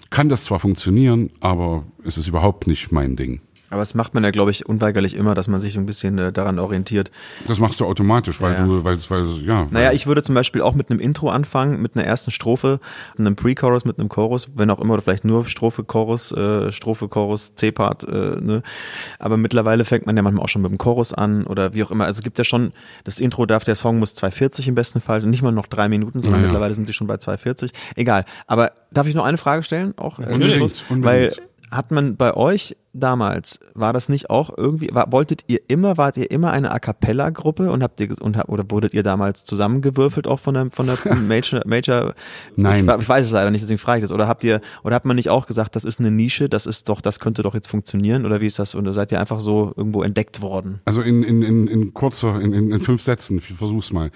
kann 0.10 0.30
das 0.30 0.45
zwar 0.45 0.60
funktionieren, 0.60 1.31
aber 1.39 1.84
es 2.06 2.18
ist 2.18 2.27
überhaupt 2.27 2.68
nicht 2.68 2.91
mein 2.91 3.15
Ding. 3.15 3.41
Aber 3.69 3.81
das 3.81 3.94
macht 3.94 4.14
man 4.14 4.23
ja, 4.23 4.31
glaube 4.31 4.52
ich, 4.52 4.65
unweigerlich 4.68 5.15
immer, 5.15 5.34
dass 5.34 5.48
man 5.48 5.60
sich 5.60 5.73
so 5.73 5.80
ein 5.80 5.85
bisschen 5.85 6.18
äh, 6.18 6.31
daran 6.31 6.57
orientiert. 6.60 7.11
Das 7.48 7.60
machst 7.60 7.80
du 7.81 7.85
automatisch, 7.85 8.39
weil 8.41 8.53
Ja, 8.53 8.65
du, 8.65 8.84
weil, 8.84 8.98
weil, 9.10 9.26
ja. 9.45 9.68
Naja, 9.72 9.89
weil- 9.89 9.95
ich 9.95 10.07
würde 10.07 10.23
zum 10.23 10.35
Beispiel 10.35 10.61
auch 10.61 10.73
mit 10.73 10.89
einem 10.89 10.99
Intro 10.99 11.30
anfangen, 11.30 11.81
mit 11.81 11.95
einer 11.95 12.06
ersten 12.06 12.31
Strophe, 12.31 12.80
einem 13.18 13.35
Pre-Chorus, 13.35 13.84
mit 13.84 13.99
einem 13.99 14.07
Chorus, 14.10 14.49
wenn 14.56 14.69
auch 14.69 14.80
immer, 14.80 14.94
oder 14.94 15.02
vielleicht 15.02 15.26
nur 15.26 15.45
Strophe, 15.45 15.84
Chorus, 15.84 16.31
äh, 16.31 16.72
Strophe, 16.72 17.07
Chorus, 17.10 17.56
C-Part, 17.56 18.03
äh, 18.06 18.39
ne. 18.39 18.64
Aber 19.19 19.35
mittlerweile 19.38 19.84
fängt 19.85 20.06
man 20.06 20.15
ja 20.15 20.23
manchmal 20.23 20.44
auch 20.45 20.49
schon 20.49 20.61
mit 20.61 20.72
dem 20.72 20.77
Chorus 20.77 21.14
an 21.14 21.45
oder 21.45 21.73
wie 21.73 21.84
auch 21.84 21.91
immer. 21.91 22.06
Also 22.06 22.19
es 22.19 22.23
gibt 22.23 22.38
ja 22.38 22.44
schon, 22.44 22.72
das 23.03 23.19
Intro 23.19 23.45
darf, 23.45 23.64
der 23.65 23.76
Song 23.76 23.99
muss 23.99 24.14
2,40 24.15 24.68
im 24.69 24.76
besten 24.76 25.02
Fall, 25.02 25.22
nicht 25.23 25.41
mal 25.41 25.52
noch 25.52 25.68
drei 25.68 25.89
Minuten, 25.89 26.22
sondern 26.22 26.41
Naja. 26.41 26.52
mittlerweile 26.53 26.73
sind 26.73 26.85
sie 26.88 26.94
schon 26.94 27.07
bei 27.07 27.15
2,40. 27.15 27.72
Egal. 27.95 28.23
Aber 28.48 28.72
darf 28.91 29.07
ich 29.07 29.15
noch 29.15 29.26
eine 29.26 29.38
Frage 29.38 29.64
stellen? 29.64 29.94
Auch, 29.98 30.19
äh, 30.19 30.23
Unbedingt, 30.31 30.73
unbedingt. 30.89 31.03
Weil 31.03 31.34
hat 31.72 31.91
man 31.91 32.15
bei 32.15 32.34
euch 32.34 32.76
damals, 32.94 33.60
war 33.73 33.94
das 33.94 34.10
nicht 34.10 34.30
auch 34.30 34.49
irgendwie, 34.56 34.89
war, 34.94 35.11
wolltet 35.11 35.44
ihr 35.48 35.60
immer, 35.68 35.98
wart 35.98 36.18
ihr 36.18 36.31
immer 36.31 36.52
eine 36.52 36.72
A 36.72 36.80
Cappella-Gruppe 36.80 37.72
und 37.72 37.84
habt 37.84 37.99
ihr, 37.99 38.10
und, 38.22 38.38
oder 38.48 38.64
wurdet 38.69 38.94
ihr 38.94 39.03
damals 39.03 39.45
zusammengewürfelt 39.45 40.27
auch 40.27 40.39
von 40.39 40.53
der, 40.53 40.72
von 40.72 40.88
der 40.88 40.98
Major, 41.15 41.61
Major? 41.65 42.14
Nein. 42.56 42.88
Ich, 42.88 43.02
ich 43.02 43.10
weiß 43.10 43.26
es 43.26 43.31
leider 43.31 43.52
nicht, 43.52 43.61
deswegen 43.61 43.77
frage 43.77 43.99
ich 43.99 44.03
das. 44.03 44.11
Oder 44.11 44.27
habt 44.27 44.44
ihr, 44.44 44.61
oder 44.84 44.95
hat 44.95 45.06
man 45.06 45.15
nicht 45.15 45.30
auch 45.30 45.45
gesagt, 45.45 45.76
das 45.76 45.84
ist 45.84 45.99
eine 45.99 46.11
Nische, 46.11 46.49
das 46.49 46.65
ist 46.65 46.89
doch, 46.89 47.02
das 47.02 47.19
könnte 47.19 47.44
doch 47.44 47.53
jetzt 47.53 47.68
funktionieren? 47.68 48.26
Oder 48.26 48.41
wie 48.41 48.45
ist 48.48 48.60
das? 48.60 48.76
Oder 48.76 48.94
seid 48.94 49.11
ihr 49.11 49.19
einfach 49.19 49.39
so 49.39 49.73
irgendwo 49.76 50.03
entdeckt 50.03 50.41
worden? 50.41 50.80
Also 50.85 51.02
in, 51.02 51.23
in, 51.23 51.41
in, 51.44 51.68
in 51.68 51.94
kurzer, 51.94 52.39
in, 52.41 52.53
in, 52.53 52.72
in 52.72 52.80
fünf 52.80 53.02
Sätzen, 53.02 53.38
ich 53.38 53.53
versuch's 53.53 53.91
mal. 53.91 54.11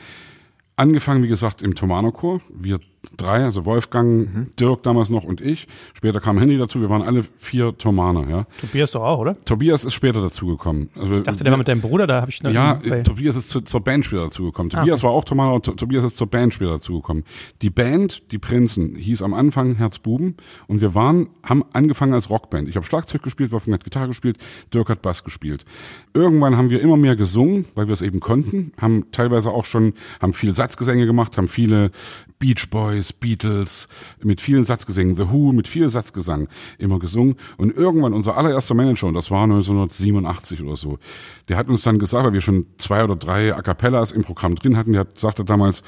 Angefangen, 0.77 1.21
wie 1.23 1.27
gesagt, 1.27 1.61
im 1.61 1.75
Thomanerchor. 1.75 2.41
Wir 2.49 2.79
drei, 3.17 3.43
also 3.43 3.65
Wolfgang, 3.65 4.55
Dirk 4.57 4.83
damals 4.83 5.09
noch 5.09 5.23
und 5.23 5.41
ich. 5.41 5.67
Später 5.93 6.19
kam 6.19 6.37
Henry 6.37 6.57
dazu. 6.57 6.81
Wir 6.81 6.89
waren 6.89 7.01
alle 7.01 7.23
vier 7.37 7.77
Thomaner, 7.77 8.29
ja. 8.29 8.45
Tobias 8.59 8.91
doch 8.91 9.01
auch, 9.03 9.19
oder? 9.19 9.43
Tobias 9.45 9.83
ist 9.83 9.93
später 9.93 10.21
dazugekommen. 10.21 10.89
Also, 10.95 11.13
Ich 11.15 11.23
dachte, 11.23 11.43
der 11.43 11.51
war 11.51 11.57
mit 11.57 11.67
deinem 11.67 11.81
Bruder, 11.81 12.07
da 12.07 12.21
habe 12.21 12.31
ich 12.31 12.41
ne, 12.43 12.51
ja, 12.51 12.75
bei- 12.75 13.01
Tobias 13.01 13.35
ist 13.35 13.49
zu, 13.49 13.61
zur 13.61 13.81
Band 13.81 14.05
später 14.05 14.23
dazugekommen. 14.23 14.71
Ah, 14.73 14.79
Tobias 14.79 14.99
okay. 14.99 15.07
war 15.07 15.11
auch 15.13 15.23
Thomaner, 15.23 15.53
und 15.55 15.65
To- 15.65 15.73
Tobias 15.73 16.03
ist 16.03 16.17
zur 16.17 16.27
Band 16.27 16.53
später 16.53 16.71
dazugekommen. 16.71 17.23
Die 17.61 17.69
Band, 17.69 18.31
die 18.31 18.37
Prinzen, 18.37 18.95
hieß 18.95 19.21
am 19.23 19.33
Anfang 19.33 19.75
Herzbuben 19.75 20.35
und 20.67 20.81
wir 20.81 20.93
waren, 20.95 21.29
haben 21.43 21.63
angefangen 21.73 22.13
als 22.13 22.29
Rockband. 22.29 22.69
Ich 22.69 22.75
habe 22.75 22.85
Schlagzeug 22.85 23.23
gespielt, 23.23 23.51
Wolfgang 23.51 23.75
hat 23.75 23.83
Gitarre 23.83 24.07
gespielt, 24.09 24.37
Dirk 24.73 24.89
hat 24.89 25.01
Bass 25.01 25.23
gespielt. 25.23 25.65
Irgendwann 26.13 26.55
haben 26.57 26.69
wir 26.69 26.81
immer 26.81 26.97
mehr 26.97 27.15
gesungen, 27.15 27.65
weil 27.75 27.87
wir 27.87 27.93
es 27.93 28.01
eben 28.01 28.19
konnten, 28.19 28.71
haben 28.79 29.11
teilweise 29.11 29.49
auch 29.51 29.65
schon, 29.65 29.93
haben 30.21 30.33
viele 30.33 30.53
Satzgesänge 30.53 31.05
gemacht, 31.05 31.37
haben 31.37 31.47
viele 31.47 31.91
Beach 32.39 32.69
Boys, 32.71 32.90
Beatles, 33.19 33.87
mit 34.23 34.41
vielen 34.41 34.63
Satzgesängen, 34.63 35.15
The 35.15 35.29
Who, 35.29 35.51
mit 35.51 35.67
viel 35.67 35.89
Satzgesang 35.89 36.47
immer 36.77 36.99
gesungen. 36.99 37.35
Und 37.57 37.75
irgendwann 37.75 38.13
unser 38.13 38.37
allererster 38.37 38.75
Manager, 38.75 39.07
und 39.07 39.13
das 39.13 39.31
war 39.31 39.43
1987 39.43 40.61
oder 40.61 40.75
so, 40.75 40.99
der 41.47 41.57
hat 41.57 41.67
uns 41.69 41.83
dann 41.83 41.99
gesagt, 41.99 42.25
weil 42.25 42.33
wir 42.33 42.41
schon 42.41 42.65
zwei 42.77 43.03
oder 43.03 43.15
drei 43.15 43.55
A 43.55 43.61
Cappellas 43.61 44.11
im 44.11 44.23
Programm 44.23 44.55
drin 44.55 44.77
hatten, 44.77 44.93
der 44.93 45.01
hat, 45.01 45.19
sagte 45.19 45.43
damals, 45.43 45.83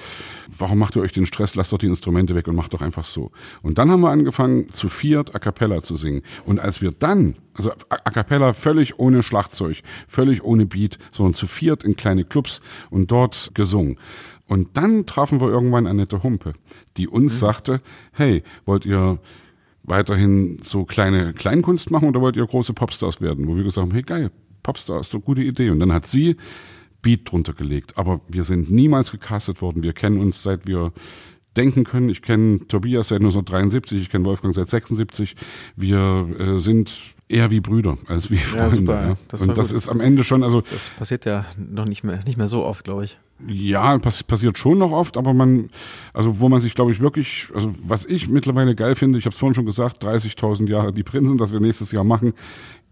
warum 0.57 0.79
macht 0.79 0.95
ihr 0.95 1.01
euch 1.01 1.11
den 1.11 1.25
Stress, 1.25 1.55
lasst 1.55 1.73
doch 1.73 1.77
die 1.77 1.87
Instrumente 1.87 2.35
weg 2.35 2.47
und 2.47 2.55
macht 2.55 2.73
doch 2.73 2.81
einfach 2.81 3.03
so. 3.03 3.31
Und 3.61 3.77
dann 3.77 3.91
haben 3.91 4.01
wir 4.01 4.09
angefangen, 4.09 4.69
zu 4.69 4.89
viert 4.89 5.35
A 5.35 5.39
Cappella 5.39 5.81
zu 5.81 5.95
singen. 5.95 6.21
Und 6.45 6.59
als 6.59 6.81
wir 6.81 6.91
dann, 6.91 7.35
also 7.53 7.71
A 7.89 8.09
Cappella 8.09 8.53
völlig 8.53 8.99
ohne 8.99 9.23
Schlagzeug, 9.23 9.81
völlig 10.07 10.43
ohne 10.43 10.65
Beat, 10.65 10.97
sondern 11.11 11.33
zu 11.33 11.47
viert 11.47 11.83
in 11.83 11.95
kleine 11.95 12.25
Clubs 12.25 12.61
und 12.89 13.11
dort 13.11 13.51
gesungen. 13.53 13.97
Und 14.47 14.77
dann 14.77 15.05
trafen 15.05 15.39
wir 15.39 15.47
irgendwann 15.47 15.87
Annette 15.87 16.23
Humpe, 16.23 16.53
die 16.97 17.07
uns 17.07 17.39
sagte, 17.39 17.81
hey, 18.11 18.43
wollt 18.65 18.85
ihr 18.85 19.19
weiterhin 19.83 20.59
so 20.63 20.85
kleine 20.85 21.33
Kleinkunst 21.33 21.91
machen 21.91 22.09
oder 22.09 22.21
wollt 22.21 22.35
ihr 22.35 22.45
große 22.45 22.73
Popstars 22.73 23.21
werden? 23.21 23.47
Wo 23.47 23.55
wir 23.55 23.63
gesagt 23.63 23.87
haben, 23.87 23.93
hey 23.93 24.03
geil, 24.03 24.31
Popstar 24.61 24.99
ist 24.99 25.13
doch 25.13 25.19
eine 25.19 25.25
gute 25.25 25.41
Idee. 25.41 25.69
Und 25.69 25.79
dann 25.79 25.93
hat 25.93 26.05
sie 26.05 26.37
Beat 27.01 27.31
drunter 27.31 27.53
gelegt. 27.53 27.97
Aber 27.97 28.21
wir 28.27 28.45
sind 28.45 28.71
niemals 28.71 29.11
gecastet 29.11 29.61
worden. 29.61 29.83
Wir 29.83 29.93
kennen 29.93 30.19
uns 30.19 30.41
seit 30.41 30.67
wir 30.67 30.93
denken 31.57 31.83
können. 31.83 32.09
Ich 32.09 32.21
kenne 32.21 32.59
Tobias 32.67 33.09
seit 33.09 33.19
1973, 33.21 34.01
ich 34.01 34.09
kenne 34.09 34.25
Wolfgang 34.25 34.53
seit 34.55 34.67
76. 34.67 35.35
Wir 35.75 36.27
äh, 36.39 36.59
sind 36.59 36.93
eher 37.29 37.49
wie 37.51 37.61
Brüder 37.61 37.97
als 38.07 38.29
wie 38.31 38.37
Freunde. 38.37 38.75
super, 38.75 39.07
ja. 39.09 39.17
das 39.27 39.41
Und 39.45 39.57
das 39.57 39.69
gut. 39.69 39.77
ist 39.77 39.89
am 39.89 39.99
Ende 40.01 40.23
schon, 40.23 40.43
also 40.43 40.61
Das 40.61 40.89
passiert 40.89 41.25
ja 41.25 41.45
noch 41.57 41.85
nicht 41.85 42.03
mehr, 42.03 42.19
nicht 42.25 42.37
mehr 42.37 42.47
so 42.47 42.63
oft, 42.63 42.83
glaube 42.83 43.05
ich. 43.05 43.17
ja, 43.47 43.97
pass 43.97 44.23
passiert 44.23 44.57
schon 44.57 44.77
noch 44.77 44.91
oft, 44.91 45.17
aber 45.17 45.33
man, 45.33 45.69
also 46.13 46.39
wo 46.39 46.49
man 46.49 46.59
sich, 46.59 46.75
glaube 46.75 46.91
ich, 46.91 46.99
wirklich, 46.99 47.47
also 47.55 47.73
was 47.83 48.05
ich 48.05 48.29
mittlerweile 48.29 48.75
geil 48.75 48.95
finde, 48.95 49.17
ich 49.19 49.25
habe 49.25 49.33
es 49.33 49.39
vorhin 49.39 49.55
schon 49.55 49.65
gesagt, 49.65 50.03
30.000 50.03 50.69
Jahre 50.69 50.93
die 50.93 51.03
Prinzen, 51.03 51.37
das 51.37 51.51
wir 51.51 51.59
nächstes 51.59 51.91
Jahr 51.91 52.03
machen, 52.03 52.33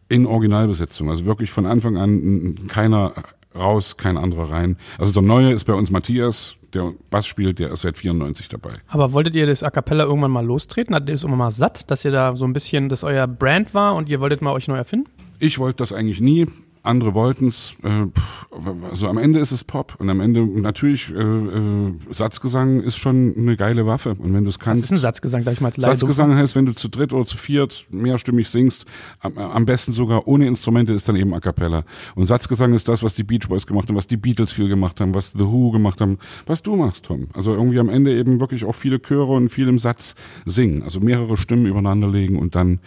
in 0.10 0.26
Originalbesetzung. 0.26 1.10
Also 1.10 1.26
wirklich 1.26 1.52
von 1.52 1.66
Anfang 1.66 1.98
an 1.98 2.56
keiner 2.68 3.14
raus, 3.56 3.96
kein 3.98 4.18
anderer 4.18 4.50
rein. 4.52 4.78
Also 4.98 5.14
der 5.14 5.22
Neue 5.22 5.54
ist 5.54 5.66
bei 5.66 5.74
uns 5.74 5.92
Matthias, 5.92 6.56
der 6.74 6.94
Bass 7.10 7.26
spielt, 7.28 7.60
der 7.60 7.72
ist 7.72 7.82
seit 7.82 7.98
94 7.98 8.50
dabei. 8.50 8.72
Aber 8.88 9.14
wolltet 9.14 9.36
ihr 9.36 9.46
das 9.46 9.64
A 9.64 9.70
Cappella 9.70 10.06
irgendwann 10.06 10.32
mal 10.32 10.46
lostreten? 10.46 10.96
Hattet 10.96 11.10
ihr 11.10 11.16
das 11.16 11.24
irgendwann 11.24 11.40
mal 11.40 11.52
satt, 11.52 11.90
dass 11.92 12.06
ihr 12.06 12.12
da 12.12 12.36
so 12.36 12.46
ein 12.46 12.54
bisschen, 12.54 12.90
das 12.90 13.04
euer 13.04 13.28
Brand 13.28 13.74
war 13.74 13.96
und 13.96 14.10
ihr 14.10 14.20
wolltet 14.20 14.42
mal 14.42 14.54
euch 14.54 14.68
neu 14.68 14.78
erfinden? 14.78 15.10
Ich 15.40 15.60
wollte 15.60 15.78
das 15.78 15.94
eigentlich 15.94 16.22
nie. 16.22 16.48
Andere 16.84 17.14
wollten's. 17.14 17.76
Äh, 17.84 18.08
pff, 18.08 18.48
also 18.90 19.08
am 19.08 19.18
Ende 19.18 19.40
ist 19.40 19.52
es 19.52 19.64
Pop 19.64 19.96
und 20.00 20.10
am 20.10 20.20
Ende 20.20 20.46
natürlich 20.46 21.14
äh, 21.14 21.20
äh, 21.22 21.94
Satzgesang 22.12 22.82
ist 22.82 22.98
schon 22.98 23.36
eine 23.38 23.56
geile 23.56 23.86
Waffe 23.86 24.16
und 24.18 24.34
wenn 24.34 24.44
du 24.44 24.50
es 24.50 24.58
Das 24.58 24.66
kannst. 24.66 24.84
ist 24.84 24.92
ein 24.92 24.98
Satzgesang, 24.98 25.44
gleich 25.44 25.62
mal 25.62 25.68
als 25.68 25.78
Laie. 25.78 25.96
Satzgesang 25.96 26.36
heißt, 26.36 26.56
wenn 26.56 26.66
du 26.66 26.74
zu 26.74 26.90
dritt 26.90 27.14
oder 27.14 27.26
zu 27.26 27.38
viert 27.38 27.86
mehrstimmig 27.92 28.50
singst, 28.50 28.86
am, 29.20 29.38
am 29.38 29.66
besten 29.66 29.94
sogar 29.94 30.28
ohne 30.28 30.48
Instrumente, 30.48 30.94
ist 30.94 31.08
dann 31.08 31.16
eben 31.16 31.34
A 31.34 31.40
Cappella. 31.40 31.84
Und 32.16 32.26
Satzgesang 32.26 32.74
ist 32.74 32.88
das, 32.88 33.04
was 33.04 33.14
die 33.16 33.24
Beach 33.24 33.48
Boys 33.48 33.68
gemacht 33.68 33.88
haben, 33.88 33.96
was 33.96 34.08
die 34.08 34.18
Beatles 34.18 34.52
viel 34.52 34.68
gemacht 34.68 35.00
haben, 35.00 35.14
was 35.14 35.34
The 35.34 35.46
Who 35.46 35.72
gemacht 35.72 36.02
haben, 36.02 36.18
was 36.48 36.62
du 36.64 36.76
machst, 36.76 37.06
Tom. 37.06 37.28
Also 37.34 37.54
irgendwie 37.54 37.80
am 37.80 37.90
Ende 37.90 38.16
eben 38.18 38.40
wirklich 38.40 38.66
auch 38.66 38.76
viele 38.76 39.00
Chöre 39.00 39.34
und 39.34 39.50
viel 39.50 39.68
im 39.68 39.78
Satz 39.80 40.16
singen. 40.46 40.82
Also 40.84 41.00
mehrere 41.00 41.38
Stimmen 41.38 41.66
übereinander 41.68 42.10
legen 42.10 42.40
und 42.40 42.56
dann 42.56 42.80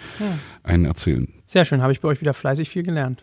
einen 0.63 0.85
erzählen. 0.85 1.29
Sehr 1.47 1.65
schön, 1.65 1.83
habe 1.83 1.93
ich 1.93 2.01
bei 2.01 2.09
euch 2.09 2.21
wieder 2.21 2.35
fleißig 2.35 2.69
viel 2.71 2.83
gelernt. 2.83 3.23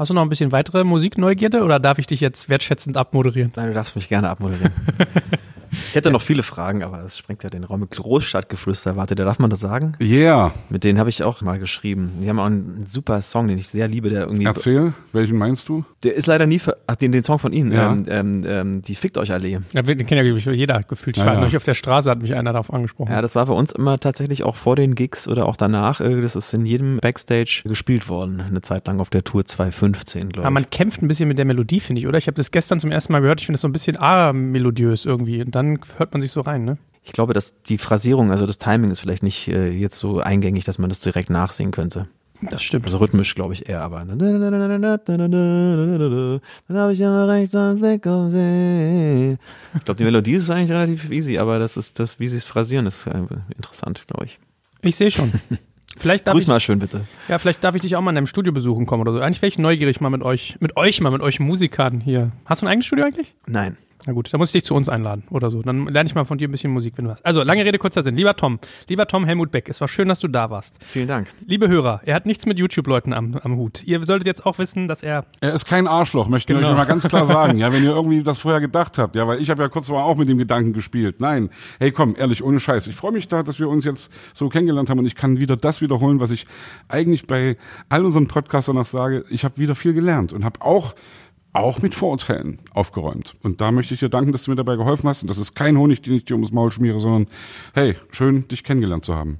Hast 0.00 0.08
du 0.08 0.14
noch 0.14 0.22
ein 0.22 0.30
bisschen 0.30 0.50
weitere 0.50 0.82
Musikneugierde 0.82 1.62
oder 1.62 1.78
darf 1.78 1.98
ich 1.98 2.06
dich 2.06 2.22
jetzt 2.22 2.48
wertschätzend 2.48 2.96
abmoderieren? 2.96 3.52
Nein, 3.54 3.66
du 3.66 3.74
darfst 3.74 3.96
mich 3.96 4.08
gerne 4.08 4.30
abmoderieren. 4.30 4.72
Ich 5.72 5.94
hätte 5.94 6.10
noch 6.10 6.22
viele 6.22 6.42
Fragen, 6.42 6.82
aber 6.82 6.98
das 6.98 7.16
sprengt 7.18 7.42
ja 7.44 7.50
den 7.50 7.64
Raum. 7.64 7.86
Großstadtgeflüster, 7.88 8.96
warte, 8.96 9.14
da 9.14 9.24
darf 9.24 9.38
man 9.38 9.50
das 9.50 9.60
sagen? 9.60 9.92
Yeah. 10.00 10.52
Mit 10.68 10.84
denen 10.84 10.98
habe 10.98 11.08
ich 11.10 11.22
auch 11.22 11.40
mal 11.42 11.58
geschrieben. 11.58 12.08
Die 12.20 12.28
haben 12.28 12.38
auch 12.38 12.44
einen 12.46 12.86
super 12.88 13.22
Song, 13.22 13.48
den 13.48 13.58
ich 13.58 13.68
sehr 13.68 13.88
liebe, 13.88 14.10
der 14.10 14.22
irgendwie. 14.22 14.44
Erzähl, 14.44 14.92
welchen 15.12 15.38
meinst 15.38 15.68
du? 15.68 15.84
Der 16.04 16.14
ist 16.14 16.26
leider 16.26 16.46
nie 16.46 16.58
für. 16.58 16.76
Ach, 16.86 16.96
den, 16.96 17.12
den 17.12 17.24
Song 17.24 17.38
von 17.38 17.52
Ihnen. 17.52 17.72
Ja. 17.72 17.92
Ähm, 17.92 18.02
ähm, 18.08 18.44
ähm, 18.46 18.82
die 18.82 18.94
fickt 18.94 19.16
euch 19.18 19.32
Allee. 19.32 19.58
Ja, 19.72 19.82
den 19.82 20.06
kennt 20.06 20.10
ja 20.12 20.52
jeder 20.52 20.82
gefühlt. 20.82 21.16
Ich 21.16 21.20
Ja, 21.22 21.26
war 21.26 21.34
ja. 21.34 21.40
neulich 21.40 21.56
auf 21.56 21.64
der 21.64 21.74
Straße, 21.74 22.10
hat 22.10 22.20
mich 22.20 22.34
einer 22.34 22.52
darauf 22.52 22.72
angesprochen. 22.72 23.10
Ja, 23.12 23.22
das 23.22 23.34
war 23.34 23.46
bei 23.46 23.54
uns 23.54 23.72
immer 23.72 23.98
tatsächlich 23.98 24.42
auch 24.42 24.56
vor 24.56 24.76
den 24.76 24.94
Gigs 24.94 25.28
oder 25.28 25.46
auch 25.46 25.56
danach. 25.56 26.00
äh, 26.00 26.20
Das 26.20 26.36
ist 26.36 26.52
in 26.52 26.66
jedem 26.66 26.98
Backstage 26.98 27.62
gespielt 27.64 28.08
worden. 28.08 28.40
Eine 28.40 28.60
Zeit 28.62 28.86
lang 28.86 29.00
auf 29.00 29.10
der 29.10 29.24
Tour 29.24 29.44
2015, 29.44 30.28
glaube 30.30 30.46
Aber 30.46 30.58
ich. 30.58 30.62
man 30.64 30.70
kämpft 30.70 31.02
ein 31.02 31.08
bisschen 31.08 31.28
mit 31.28 31.38
der 31.38 31.44
Melodie, 31.44 31.80
finde 31.80 32.00
ich, 32.00 32.06
oder? 32.06 32.18
Ich 32.18 32.26
habe 32.26 32.34
das 32.36 32.50
gestern 32.50 32.80
zum 32.80 32.90
ersten 32.90 33.12
Mal 33.12 33.20
gehört. 33.20 33.40
Ich 33.40 33.46
finde 33.46 33.56
es 33.56 33.60
so 33.62 33.68
ein 33.68 33.72
bisschen 33.72 33.96
A-melodiös 33.96 35.04
irgendwie. 35.04 35.42
Und 35.42 35.54
dann 35.62 35.80
hört 35.98 36.12
man 36.12 36.22
sich 36.22 36.32
so 36.32 36.40
rein, 36.40 36.64
ne? 36.64 36.78
Ich 37.02 37.12
glaube, 37.12 37.32
dass 37.32 37.62
die 37.62 37.78
Phrasierung, 37.78 38.30
also 38.30 38.46
das 38.46 38.58
Timing 38.58 38.90
ist 38.90 39.00
vielleicht 39.00 39.22
nicht 39.22 39.48
äh, 39.48 39.70
jetzt 39.70 39.98
so 39.98 40.20
eingängig, 40.20 40.64
dass 40.64 40.78
man 40.78 40.90
das 40.90 41.00
direkt 41.00 41.30
nachsingen 41.30 41.72
könnte. 41.72 42.08
Das 42.42 42.62
stimmt. 42.62 42.86
Also 42.86 42.98
rhythmisch, 42.98 43.34
glaube 43.34 43.52
ich, 43.52 43.68
eher, 43.68 43.82
aber. 43.82 44.04
Dann 44.04 44.20
habe 46.70 46.92
ich 46.92 47.00
immer 47.00 47.28
recht 47.28 47.54
am 47.54 47.78
Blick 47.78 48.06
auf 48.06 48.30
sie. 48.30 49.36
Ich 49.74 49.84
glaube, 49.84 49.98
die 49.98 50.04
Melodie 50.04 50.32
ist 50.32 50.50
eigentlich 50.50 50.70
relativ 50.70 51.10
easy, 51.10 51.36
aber 51.38 51.58
das 51.58 51.76
ist 51.76 51.98
das, 52.00 52.18
wie 52.18 52.28
sie 52.28 52.38
es 52.38 52.44
phrasieren, 52.44 52.86
ist 52.86 53.06
äh, 53.06 53.24
interessant, 53.56 54.06
glaube 54.06 54.24
ich. 54.24 54.38
Ich 54.82 54.96
sehe 54.96 55.10
schon. 55.10 55.32
Vielleicht 55.98 56.26
darf 56.26 56.32
Grüß 56.34 56.44
ich, 56.44 56.48
mal 56.48 56.60
schön, 56.60 56.78
bitte. 56.78 57.02
ja, 57.28 57.36
vielleicht 57.38 57.62
darf 57.62 57.74
ich 57.74 57.82
dich 57.82 57.94
auch 57.96 58.00
mal 58.00 58.12
in 58.12 58.14
deinem 58.14 58.26
Studio 58.26 58.54
besuchen 58.54 58.86
kommen 58.86 59.02
oder 59.02 59.12
so. 59.12 59.20
Eigentlich 59.20 59.42
wäre 59.42 59.48
ich 59.48 59.58
neugierig 59.58 60.00
mal 60.00 60.08
mit 60.08 60.22
euch, 60.22 60.56
mit 60.60 60.76
euch 60.76 61.00
mal, 61.02 61.10
mit 61.10 61.20
euch 61.20 61.40
Musikern 61.40 62.00
hier. 62.00 62.32
Hast 62.46 62.62
du 62.62 62.66
ein 62.66 62.68
eigenes 62.70 62.86
Studio 62.86 63.04
eigentlich? 63.04 63.34
Nein. 63.46 63.76
Na 64.06 64.12
gut, 64.12 64.32
dann 64.32 64.38
muss 64.38 64.48
ich 64.50 64.52
dich 64.54 64.64
zu 64.64 64.74
uns 64.74 64.88
einladen 64.88 65.24
oder 65.30 65.50
so. 65.50 65.62
Dann 65.62 65.86
lerne 65.86 66.06
ich 66.08 66.14
mal 66.14 66.24
von 66.24 66.38
dir 66.38 66.48
ein 66.48 66.50
bisschen 66.52 66.72
Musik, 66.72 66.94
wenn 66.96 67.04
du 67.04 67.10
hast. 67.10 67.24
Also, 67.24 67.42
lange 67.42 67.64
Rede, 67.64 67.78
kurzer 67.78 68.02
Sinn. 68.02 68.16
Lieber 68.16 68.34
Tom, 68.36 68.58
lieber 68.88 69.06
Tom 69.06 69.24
Helmut 69.24 69.50
Beck, 69.50 69.68
es 69.68 69.80
war 69.80 69.88
schön, 69.88 70.08
dass 70.08 70.20
du 70.20 70.28
da 70.28 70.50
warst. 70.50 70.78
Vielen 70.84 71.08
Dank. 71.08 71.28
Liebe 71.46 71.68
Hörer, 71.68 72.00
er 72.04 72.14
hat 72.14 72.26
nichts 72.26 72.46
mit 72.46 72.58
YouTube-Leuten 72.58 73.12
am, 73.12 73.34
am 73.42 73.56
Hut. 73.56 73.82
Ihr 73.84 74.02
solltet 74.04 74.26
jetzt 74.26 74.46
auch 74.46 74.58
wissen, 74.58 74.88
dass 74.88 75.02
er 75.02 75.24
Er 75.40 75.52
ist 75.52 75.66
kein 75.66 75.86
Arschloch, 75.86 76.28
möchte 76.28 76.52
ich 76.52 76.58
Genau. 76.58 76.70
euch 76.72 76.76
mal 76.76 76.84
ganz 76.86 77.06
klar 77.08 77.26
sagen. 77.26 77.58
Ja, 77.60 77.72
wenn 77.72 77.82
ihr 77.84 77.90
irgendwie 77.90 78.22
das 78.22 78.38
vorher 78.38 78.60
gedacht 78.60 78.96
habt, 78.98 79.16
ja, 79.16 79.26
weil 79.26 79.40
ich 79.42 79.50
habe 79.50 79.62
ja 79.62 79.68
kurz 79.68 79.88
mal 79.90 80.02
auch 80.02 80.16
mit 80.16 80.28
dem 80.28 80.38
Gedanken 80.38 80.72
gespielt. 80.72 81.20
Nein, 81.20 81.50
hey, 81.78 81.90
komm, 81.92 82.14
ehrlich, 82.16 82.42
ohne 82.42 82.58
Scheiß. 82.60 82.86
Ich 82.86 82.96
freue 82.96 83.12
mich 83.12 83.28
da, 83.28 83.42
dass 83.42 83.58
wir 83.60 83.68
uns 83.68 83.84
jetzt 83.84 84.10
so 84.32 84.48
kennengelernt 84.48 84.88
haben 84.88 84.98
und 84.98 85.06
ich 85.06 85.14
kann 85.14 85.38
wieder 85.38 85.56
das 85.56 85.80
wiederholen, 85.80 86.20
was 86.20 86.30
ich 86.30 86.46
eigentlich 86.88 87.26
bei 87.26 87.56
all 87.88 88.04
unseren 88.04 88.26
Podcastern 88.28 88.76
noch 88.76 88.86
sage. 88.86 89.24
Ich 89.30 89.44
habe 89.44 89.58
wieder 89.58 89.74
viel 89.74 89.92
gelernt 89.92 90.32
und 90.32 90.44
habe 90.44 90.60
auch 90.62 90.94
auch 91.52 91.82
mit 91.82 91.94
Vorurteilen 91.94 92.58
aufgeräumt. 92.72 93.34
Und 93.42 93.60
da 93.60 93.72
möchte 93.72 93.94
ich 93.94 94.00
dir 94.00 94.08
danken, 94.08 94.32
dass 94.32 94.44
du 94.44 94.50
mir 94.50 94.56
dabei 94.56 94.76
geholfen 94.76 95.08
hast. 95.08 95.22
Und 95.22 95.28
das 95.28 95.38
ist 95.38 95.54
kein 95.54 95.76
Honig, 95.76 96.02
den 96.02 96.14
ich 96.14 96.24
dir 96.24 96.34
ums 96.34 96.52
Maul 96.52 96.70
schmiere, 96.70 97.00
sondern 97.00 97.26
hey, 97.74 97.96
schön, 98.10 98.46
dich 98.48 98.64
kennengelernt 98.64 99.04
zu 99.04 99.14
haben. 99.14 99.38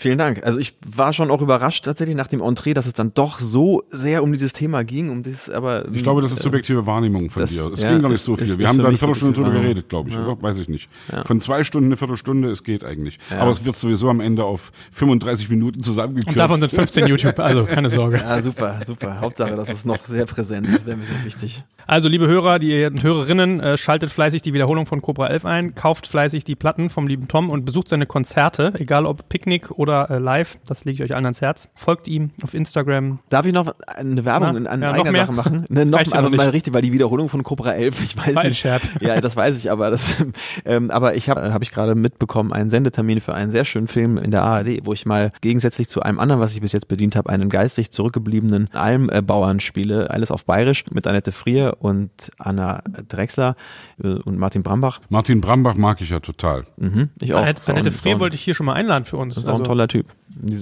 Vielen 0.00 0.16
Dank. 0.16 0.42
Also 0.46 0.58
ich 0.58 0.76
war 0.96 1.12
schon 1.12 1.30
auch 1.30 1.42
überrascht 1.42 1.84
tatsächlich 1.84 2.16
nach 2.16 2.26
dem 2.26 2.40
Entree, 2.40 2.72
dass 2.72 2.86
es 2.86 2.94
dann 2.94 3.12
doch 3.12 3.38
so 3.38 3.82
sehr 3.90 4.22
um 4.22 4.32
dieses 4.32 4.54
Thema 4.54 4.82
ging, 4.82 5.10
um 5.10 5.22
dieses, 5.22 5.50
aber 5.50 5.84
Ich 5.92 6.02
glaube, 6.02 6.22
das 6.22 6.32
ist 6.32 6.40
subjektive 6.40 6.86
Wahrnehmung 6.86 7.28
von 7.28 7.42
das- 7.42 7.50
dir. 7.50 7.66
Es 7.66 7.82
ja, 7.82 7.92
ging 7.92 8.00
gar 8.00 8.08
nicht 8.08 8.22
so 8.22 8.34
viel. 8.34 8.44
ist- 8.46 8.56
Wir 8.58 8.64
ist 8.64 8.68
haben 8.70 8.78
da 8.78 8.88
eine 8.88 8.96
Viertelstunde 8.96 9.34
drüber 9.38 9.50
geredet, 9.60 9.90
glaube 9.90 10.08
ich, 10.08 10.16
oder? 10.16 10.40
Weiß 10.40 10.58
ich 10.58 10.70
nicht. 10.70 10.88
Von 11.26 11.42
zwei 11.42 11.64
Stunden 11.64 11.88
eine 11.88 11.98
Viertelstunde, 11.98 12.50
es 12.50 12.64
geht 12.64 12.82
eigentlich. 12.82 13.18
Aber 13.38 13.50
es 13.50 13.62
wird 13.62 13.76
sowieso 13.76 14.08
am 14.08 14.20
Ende 14.20 14.42
auf 14.44 14.72
35 14.92 15.50
Minuten 15.50 15.82
zusammengekürzt. 15.82 16.28
und 16.28 16.38
davon 16.38 16.60
sind 16.60 16.72
15 16.72 17.06
YouTube, 17.06 17.38
also 17.38 17.64
keine 17.66 17.90
Sorge. 17.90 18.16
Ja, 18.16 18.40
super, 18.40 18.80
super. 18.86 19.20
Hauptsache, 19.20 19.54
das 19.54 19.68
ist 19.68 19.84
noch 19.84 20.02
sehr 20.06 20.24
präsent. 20.24 20.72
Das 20.72 20.86
wäre 20.86 20.96
mir 20.96 21.02
sehr 21.04 21.22
wichtig. 21.26 21.62
Also, 21.86 22.08
liebe 22.08 22.26
Hörer 22.26 22.58
die 22.58 22.84
und 22.86 23.02
Hörerinnen, 23.02 23.60
äh, 23.60 23.76
schaltet 23.76 24.10
fleißig 24.10 24.40
die 24.40 24.54
Wiederholung 24.54 24.86
von 24.86 25.02
Cobra 25.02 25.26
11 25.26 25.44
ein, 25.44 25.74
kauft 25.74 26.06
fleißig 26.06 26.44
die 26.44 26.54
Platten 26.54 26.88
vom 26.88 27.06
lieben 27.06 27.28
Tom 27.28 27.50
und 27.50 27.66
besucht 27.66 27.88
seine 27.88 28.06
Konzerte, 28.06 28.72
egal 28.78 29.04
ob 29.04 29.28
Picknick 29.28 29.70
oder 29.72 29.89
äh, 29.90 30.18
live. 30.18 30.58
Das 30.66 30.84
lege 30.84 30.96
ich 31.02 31.10
euch 31.10 31.14
allen 31.14 31.24
ans 31.24 31.40
Herz. 31.40 31.68
Folgt 31.74 32.08
ihm 32.08 32.30
auf 32.42 32.54
Instagram. 32.54 33.20
Darf 33.28 33.46
ich 33.46 33.52
noch 33.52 33.72
eine 33.86 34.24
Werbung 34.24 34.52
Na, 34.52 34.58
in, 34.58 34.66
an 34.66 34.82
ja, 34.82 35.02
mehr? 35.04 35.26
Sache 35.26 35.32
machen? 35.32 35.64
Ne, 35.70 35.86
noch 35.86 36.00
aber 36.12 36.30
noch 36.30 36.36
mal 36.36 36.48
richtig, 36.48 36.74
weil 36.74 36.82
die 36.82 36.92
Wiederholung 36.92 37.28
von 37.28 37.44
Cobra 37.44 37.72
11, 37.72 38.02
ich 38.02 38.16
weiß 38.16 38.34
War 38.34 38.42
ein 38.42 38.48
nicht. 38.48 38.58
Scherz. 38.58 38.88
Ja, 39.00 39.20
das 39.20 39.36
weiß 39.36 39.56
ich, 39.58 39.70
aber 39.70 39.90
das, 39.90 40.16
ähm, 40.64 40.90
aber 40.90 41.14
ich 41.14 41.28
habe 41.28 41.52
hab 41.52 41.62
ich 41.62 41.70
gerade 41.70 41.94
mitbekommen, 41.94 42.52
einen 42.52 42.70
Sendetermin 42.70 43.20
für 43.20 43.34
einen 43.34 43.50
sehr 43.50 43.64
schönen 43.64 43.88
Film 43.88 44.18
in 44.18 44.30
der 44.30 44.42
ARD, 44.42 44.84
wo 44.84 44.92
ich 44.92 45.06
mal 45.06 45.32
gegensätzlich 45.40 45.88
zu 45.88 46.02
einem 46.02 46.18
anderen, 46.18 46.40
was 46.40 46.54
ich 46.54 46.60
bis 46.60 46.72
jetzt 46.72 46.88
bedient 46.88 47.16
habe, 47.16 47.30
einen 47.30 47.48
geistig 47.48 47.90
zurückgebliebenen 47.92 48.68
Almbauern 48.72 49.60
spiele, 49.60 50.10
alles 50.10 50.30
auf 50.30 50.44
Bayerisch 50.44 50.84
mit 50.90 51.06
Annette 51.06 51.32
Frier 51.32 51.76
und 51.78 52.10
Anna 52.38 52.82
Drexler 53.08 53.54
äh, 54.02 54.08
und 54.08 54.38
Martin 54.38 54.62
Brambach. 54.62 55.00
Martin 55.08 55.40
Brambach 55.40 55.74
mag 55.74 56.00
ich 56.00 56.10
ja 56.10 56.20
total. 56.20 56.64
Mhm, 56.76 57.10
ich 57.20 57.34
auch. 57.34 57.40
Annette, 57.40 57.72
Annette 57.72 57.90
Frier 57.92 58.20
wollte 58.20 58.36
ich 58.36 58.42
hier 58.42 58.54
schon 58.54 58.66
mal 58.66 58.74
einladen 58.74 59.04
für 59.04 59.16
uns. 59.16 59.34
Das 59.34 59.44
ist 59.44 59.48
auch 59.48 59.54
ein 59.54 59.60
Also, 59.60 59.70
toller 59.80 59.88
Typ. 59.88 60.06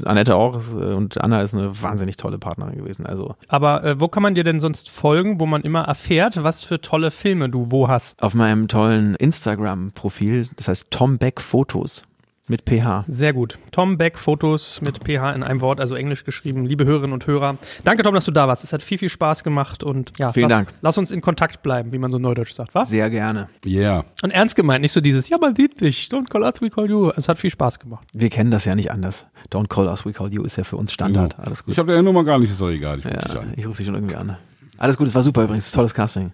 Annette 0.04 0.34
auch 0.34 0.56
ist, 0.56 0.72
äh, 0.72 0.94
und 0.94 1.22
Anna 1.22 1.42
ist 1.42 1.54
eine 1.54 1.82
wahnsinnig 1.82 2.16
tolle 2.16 2.38
Partnerin 2.38 2.76
gewesen. 2.76 3.06
Also 3.06 3.34
aber 3.48 3.84
äh, 3.84 4.00
wo 4.00 4.08
kann 4.08 4.22
man 4.22 4.34
dir 4.34 4.44
denn 4.44 4.60
sonst 4.60 4.90
folgen, 4.90 5.40
wo 5.40 5.46
man 5.46 5.62
immer 5.62 5.82
erfährt, 5.82 6.42
was 6.42 6.64
für 6.64 6.80
tolle 6.80 7.10
Filme 7.10 7.48
du 7.48 7.70
wo 7.70 7.88
hast? 7.88 8.20
auf 8.22 8.34
meinem 8.34 8.68
tollen 8.68 9.14
Instagram-Profil, 9.14 10.48
das 10.56 10.68
heißt 10.68 10.86
Tom 10.90 11.18
Beck 11.18 11.40
Fotos 11.40 12.02
mit 12.48 12.62
PH. 12.68 13.04
Sehr 13.08 13.32
gut. 13.32 13.58
Tom 13.72 13.98
Beck, 13.98 14.18
Fotos 14.18 14.80
mit 14.80 14.98
PH 15.04 15.32
in 15.32 15.42
einem 15.42 15.60
Wort, 15.60 15.80
also 15.80 15.94
Englisch 15.94 16.24
geschrieben. 16.24 16.64
Liebe 16.64 16.84
Hörerinnen 16.84 17.12
und 17.12 17.26
Hörer, 17.26 17.58
danke 17.84 18.02
Tom, 18.02 18.14
dass 18.14 18.24
du 18.24 18.30
da 18.30 18.48
warst. 18.48 18.64
Es 18.64 18.72
hat 18.72 18.82
viel, 18.82 18.98
viel 18.98 19.08
Spaß 19.08 19.44
gemacht 19.44 19.84
und 19.84 20.12
ja, 20.18 20.32
Vielen 20.32 20.48
lass, 20.48 20.58
Dank. 20.58 20.68
lass 20.80 20.98
uns 20.98 21.10
in 21.10 21.20
Kontakt 21.20 21.62
bleiben, 21.62 21.92
wie 21.92 21.98
man 21.98 22.10
so 22.10 22.18
neudeutsch 22.18 22.52
sagt, 22.52 22.74
was? 22.74 22.88
Sehr 22.88 23.10
gerne. 23.10 23.48
Yeah. 23.66 24.04
Und 24.22 24.30
ernst 24.30 24.56
gemeint, 24.56 24.82
nicht 24.82 24.92
so 24.92 25.00
dieses, 25.00 25.28
ja, 25.28 25.38
man 25.38 25.54
sieht 25.54 25.80
dich, 25.80 26.08
don't 26.10 26.28
call 26.28 26.42
us, 26.42 26.60
we 26.60 26.70
call 26.70 26.88
you. 26.88 27.10
Es 27.16 27.28
hat 27.28 27.38
viel 27.38 27.50
Spaß 27.50 27.78
gemacht. 27.78 28.06
Wir 28.12 28.30
kennen 28.30 28.50
das 28.50 28.64
ja 28.64 28.74
nicht 28.74 28.90
anders. 28.90 29.26
Don't 29.52 29.68
call 29.68 29.86
us, 29.86 30.04
we 30.04 30.12
call 30.12 30.32
you 30.32 30.42
ist 30.42 30.56
ja 30.56 30.64
für 30.64 30.76
uns 30.76 30.92
Standard. 30.92 31.38
Alles 31.38 31.64
gut. 31.64 31.72
Ich 31.72 31.78
habe 31.78 31.92
deine 31.92 32.02
Nummer 32.02 32.24
gar 32.24 32.38
nicht, 32.38 32.50
ist 32.50 32.60
doch 32.60 32.70
egal. 32.70 33.00
Ich 33.00 33.04
ja, 33.04 33.12
an. 33.12 33.52
ich 33.56 33.66
rufe 33.66 33.78
dich 33.78 33.86
schon 33.86 33.94
irgendwie 33.94 34.16
an. 34.16 34.36
Alles 34.78 34.96
gut, 34.96 35.06
es 35.08 35.14
war 35.14 35.22
super 35.22 35.42
übrigens, 35.42 35.70
tolles 35.72 35.92
Casting. 35.92 36.32